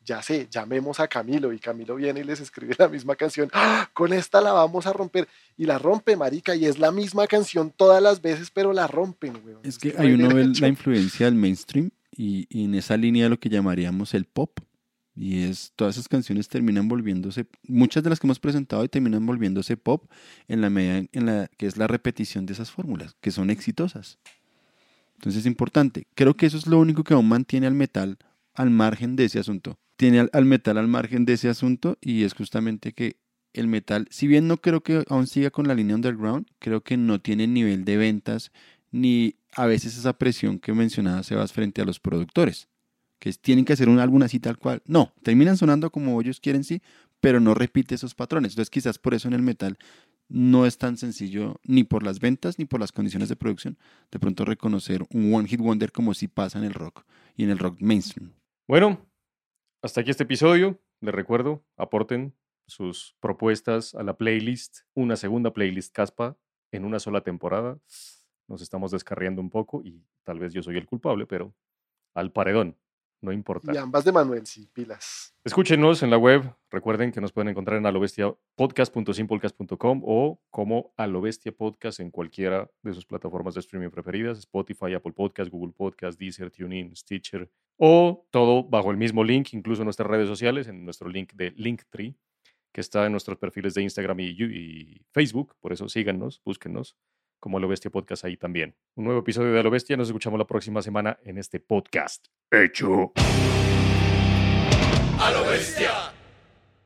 ya 0.03 0.22
sé, 0.23 0.48
llamemos 0.49 0.99
a 0.99 1.07
Camilo 1.07 1.53
y 1.53 1.60
Camilo 1.60 1.95
viene 1.95 2.22
y 2.22 2.23
les 2.23 2.40
escribe 2.40 2.76
la 2.80 2.88
misma 2.88 3.15
canción, 3.15 3.49
¡Ah! 3.53 3.90
con 3.94 4.11
esta 4.11 4.41
la 4.41 4.53
vamos 4.53 4.88
a 4.88 4.94
romper 4.94 5.28
y 5.56 5.65
la 5.65 5.78
rompe, 5.78 6.15
marica, 6.15 6.56
y 6.56 6.65
es 6.65 6.80
la 6.80 6.91
misma 6.91 7.28
canción 7.28 7.72
todas 7.76 8.02
las 8.02 8.22
veces, 8.22 8.49
pero 8.49 8.73
la 8.73 8.88
rompen, 8.88 9.40
Es 9.64 9.78
que 9.78 9.94
hay 9.98 10.14
uno 10.14 10.34
ve 10.34 10.48
la 10.60 10.68
influencia 10.68 11.28
del 11.28 11.36
mainstream 11.36 11.91
y, 12.11 12.48
y 12.49 12.65
en 12.65 12.76
esa 12.76 12.98
línea 12.98 13.26
de 13.26 13.30
lo 13.30 13.40
que 13.40 13.49
llamaríamos 13.49 14.14
el 14.15 14.26
pop 14.26 14.60
y 15.22 15.43
es, 15.43 15.72
todas 15.76 15.95
esas 15.95 16.07
canciones 16.07 16.49
terminan 16.49 16.88
volviéndose, 16.88 17.45
muchas 17.68 18.03
de 18.03 18.10
las 18.10 18.19
que 18.19 18.26
hemos 18.26 18.39
presentado 18.39 18.84
y 18.84 18.89
terminan 18.89 19.23
volviéndose 19.23 19.77
pop 19.77 20.10
en 20.48 20.61
la 20.61 20.72
medida 20.72 21.06
en 21.11 21.26
la 21.27 21.48
que 21.57 21.68
es 21.68 21.77
la 21.77 21.85
repetición 21.85 22.48
de 22.48 22.53
esas 22.53 22.72
fórmulas, 22.72 23.15
que 23.22 23.30
son 23.30 23.52
exitosas. 23.52 24.18
Entonces 25.18 25.41
es 25.41 25.45
importante. 25.45 26.07
Creo 26.15 26.35
que 26.35 26.48
eso 26.48 26.57
es 26.57 26.65
lo 26.65 26.80
único 26.80 27.03
que 27.03 27.14
aún 27.14 27.30
mantiene 27.30 27.68
al 27.68 27.76
metal 27.76 28.18
al 28.56 28.72
margen 28.72 29.15
de 29.15 29.26
ese 29.26 29.38
asunto. 29.38 29.77
Tiene 29.95 30.22
al, 30.22 30.31
al 30.34 30.45
metal 30.45 30.80
al 30.80 30.88
margen 30.88 31.26
de 31.26 31.34
ese 31.34 31.49
asunto 31.49 31.99
y 32.02 32.23
es 32.23 32.34
justamente 32.34 32.93
que 32.93 33.18
el 33.53 33.68
metal, 33.68 34.07
si 34.10 34.26
bien 34.26 34.48
no 34.48 34.57
creo 34.57 34.81
que 34.81 35.03
aún 35.07 35.27
siga 35.27 35.52
con 35.52 35.68
la 35.68 35.76
línea 35.76 35.95
underground, 35.95 36.48
creo 36.57 36.81
que 36.81 36.98
no 36.98 37.22
tiene 37.22 37.45
nivel 37.45 37.85
de 37.85 37.98
ventas 37.98 38.52
ni 38.89 39.35
a 39.56 39.68
veces 39.68 39.95
esa 39.95 40.14
presión 40.14 40.57
que 40.57 40.73
mencionaba 40.73 41.22
Sebas 41.22 41.53
frente 41.53 41.84
a 41.84 41.85
los 41.85 41.99
productores 41.99 42.70
que 43.22 43.31
tienen 43.34 43.65
que 43.65 43.73
hacer 43.73 43.88
un 43.88 43.99
álbum 43.99 44.23
así 44.23 44.39
tal 44.39 44.57
cual. 44.57 44.81
No, 44.88 45.14
terminan 45.22 45.56
sonando 45.56 45.91
como 45.91 46.19
ellos 46.19 46.39
quieren, 46.39 46.64
sí, 46.64 46.81
pero 47.22 47.39
no 47.39 47.53
repite 47.53 47.93
esos 47.93 48.15
patrones. 48.15 48.53
Entonces 48.53 48.72
quizás 48.72 48.98
por 48.98 49.14
eso 49.14 49.27
en 49.27 49.35
el 49.35 49.43
metal 49.43 49.77
no 50.27 50.65
es 50.65 50.80
tan 50.80 50.98
sencillo 50.98 51.60
ni 51.64 51.84
por 51.84 52.02
las 52.02 52.19
ventas 52.19 52.57
ni 52.57 52.65
por 52.65 52.80
las 52.80 52.91
condiciones 52.91 53.30
de 53.30 53.35
producción 53.35 53.77
de 54.11 54.18
pronto 54.18 54.43
reconocer 54.43 55.03
un 55.14 55.31
One 55.34 55.48
Hit 55.48 55.60
Wonder 55.60 55.91
como 55.91 56.15
si 56.15 56.27
pasa 56.27 56.57
en 56.57 56.65
el 56.65 56.73
rock 56.73 57.06
y 57.38 57.43
en 57.43 57.52
el 57.52 57.60
rock 57.60 57.80
mainstream. 57.80 58.34
Bueno, 58.68 59.06
hasta 59.84 60.02
aquí 60.02 60.10
este 60.10 60.23
episodio. 60.23 60.81
Les 60.99 61.14
recuerdo, 61.14 61.64
aporten 61.77 62.35
sus 62.68 63.15
propuestas 63.19 63.93
a 63.93 64.02
la 64.02 64.18
playlist, 64.18 64.80
una 64.95 65.15
segunda 65.15 65.53
playlist 65.53 65.93
Caspa 65.93 66.38
en 66.72 66.85
una 66.85 66.99
sola 66.99 67.22
temporada. 67.22 67.80
Nos 68.48 68.64
estamos 68.64 68.89
descarriando 68.89 69.41
un 69.41 69.52
poco 69.52 69.84
y 69.84 70.03
tal 70.23 70.39
vez 70.39 70.53
yo 70.53 70.64
soy 70.64 70.77
el 70.77 70.88
culpable, 70.88 71.27
pero 71.27 71.53
al 72.15 72.31
paredón 72.31 72.80
no 73.22 73.31
importa. 73.31 73.73
Y 73.73 73.77
ambas 73.77 74.03
de 74.03 74.11
Manuel, 74.11 74.45
sí, 74.45 74.68
pilas. 74.73 75.34
Escúchenos 75.43 76.03
en 76.03 76.10
la 76.10 76.18
web. 76.18 76.53
Recuerden 76.69 77.11
que 77.11 77.22
nos 77.22 77.31
pueden 77.31 77.49
encontrar 77.49 77.77
en 77.77 77.85
alobestiapodcast.simplecast.com 77.85 80.02
o 80.06 80.41
como 80.49 80.93
Alobestia 80.98 81.52
Podcast 81.52 81.99
en 81.99 82.11
cualquiera 82.11 82.69
de 82.81 82.93
sus 82.93 83.06
plataformas 83.06 83.53
de 83.53 83.60
streaming 83.61 83.89
preferidas, 83.89 84.39
Spotify, 84.39 84.93
Apple 84.93 85.14
Podcast, 85.14 85.52
Google 85.52 85.73
Podcast, 85.76 86.19
Deezer, 86.19 86.52
TuneIn, 86.52 86.95
Stitcher, 86.95 87.49
o 87.77 88.27
todo 88.31 88.64
bajo 88.64 88.91
el 88.91 88.98
mismo 88.98 89.23
link, 89.23 89.53
incluso 89.53 89.84
en 89.84 89.85
nuestras 89.85 90.10
redes 90.10 90.27
sociales, 90.27 90.68
en 90.68 90.84
nuestro 90.84 91.10
link 91.10 91.34
de 91.34 91.52
Linktree, 91.52 92.15
que 92.72 92.81
está 92.81 93.06
en 93.06 93.11
nuestros 93.11 93.38
perfiles 93.38 93.73
de 93.73 93.84
Instagram 93.84 94.19
y, 94.19 94.30
y 94.30 95.06
Facebook. 95.11 95.56
Por 95.60 95.73
eso 95.73 95.89
síganos, 95.89 96.41
búsquenos 96.43 96.98
como 97.41 97.59
Lo 97.59 97.68
Bestia 97.68 97.91
Podcast 97.91 98.23
ahí 98.23 98.38
también. 98.38 98.76
Un 98.95 99.03
nuevo 99.05 99.19
episodio 99.19 99.51
de 99.51 99.63
Lo 99.63 99.69
Bestia. 99.69 99.97
Nos 99.97 100.07
escuchamos 100.07 100.39
la 100.39 100.45
próxima 100.45 100.81
semana 100.81 101.18
en 101.23 101.38
este 101.39 101.59
podcast. 101.59 102.27
Hecho. 102.49 103.11
A 105.19 105.31
lo 105.31 105.49
bestia. 105.49 105.89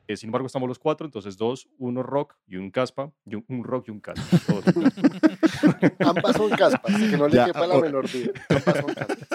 Eh, 0.08 0.16
sin 0.16 0.28
embargo, 0.28 0.46
estamos 0.46 0.68
los 0.68 0.78
cuatro, 0.78 1.06
entonces 1.06 1.36
dos, 1.36 1.68
uno 1.78 2.02
rock 2.02 2.36
y 2.46 2.56
un 2.56 2.70
caspa, 2.70 3.12
y 3.24 3.34
un, 3.34 3.64
rock 3.64 3.88
y 3.88 3.90
un 3.90 4.00
caspa. 4.00 4.22
Ambas 6.00 6.36
son 6.36 6.50
caspas, 6.50 6.96
que 6.96 7.16
no 7.16 7.28
le 7.28 7.44
quepa 7.44 7.66
la 7.66 7.80
menor 7.80 8.10
duda. 8.10 8.32
Ambas 8.48 8.76
son 8.76 8.94
caspas. 8.94 9.28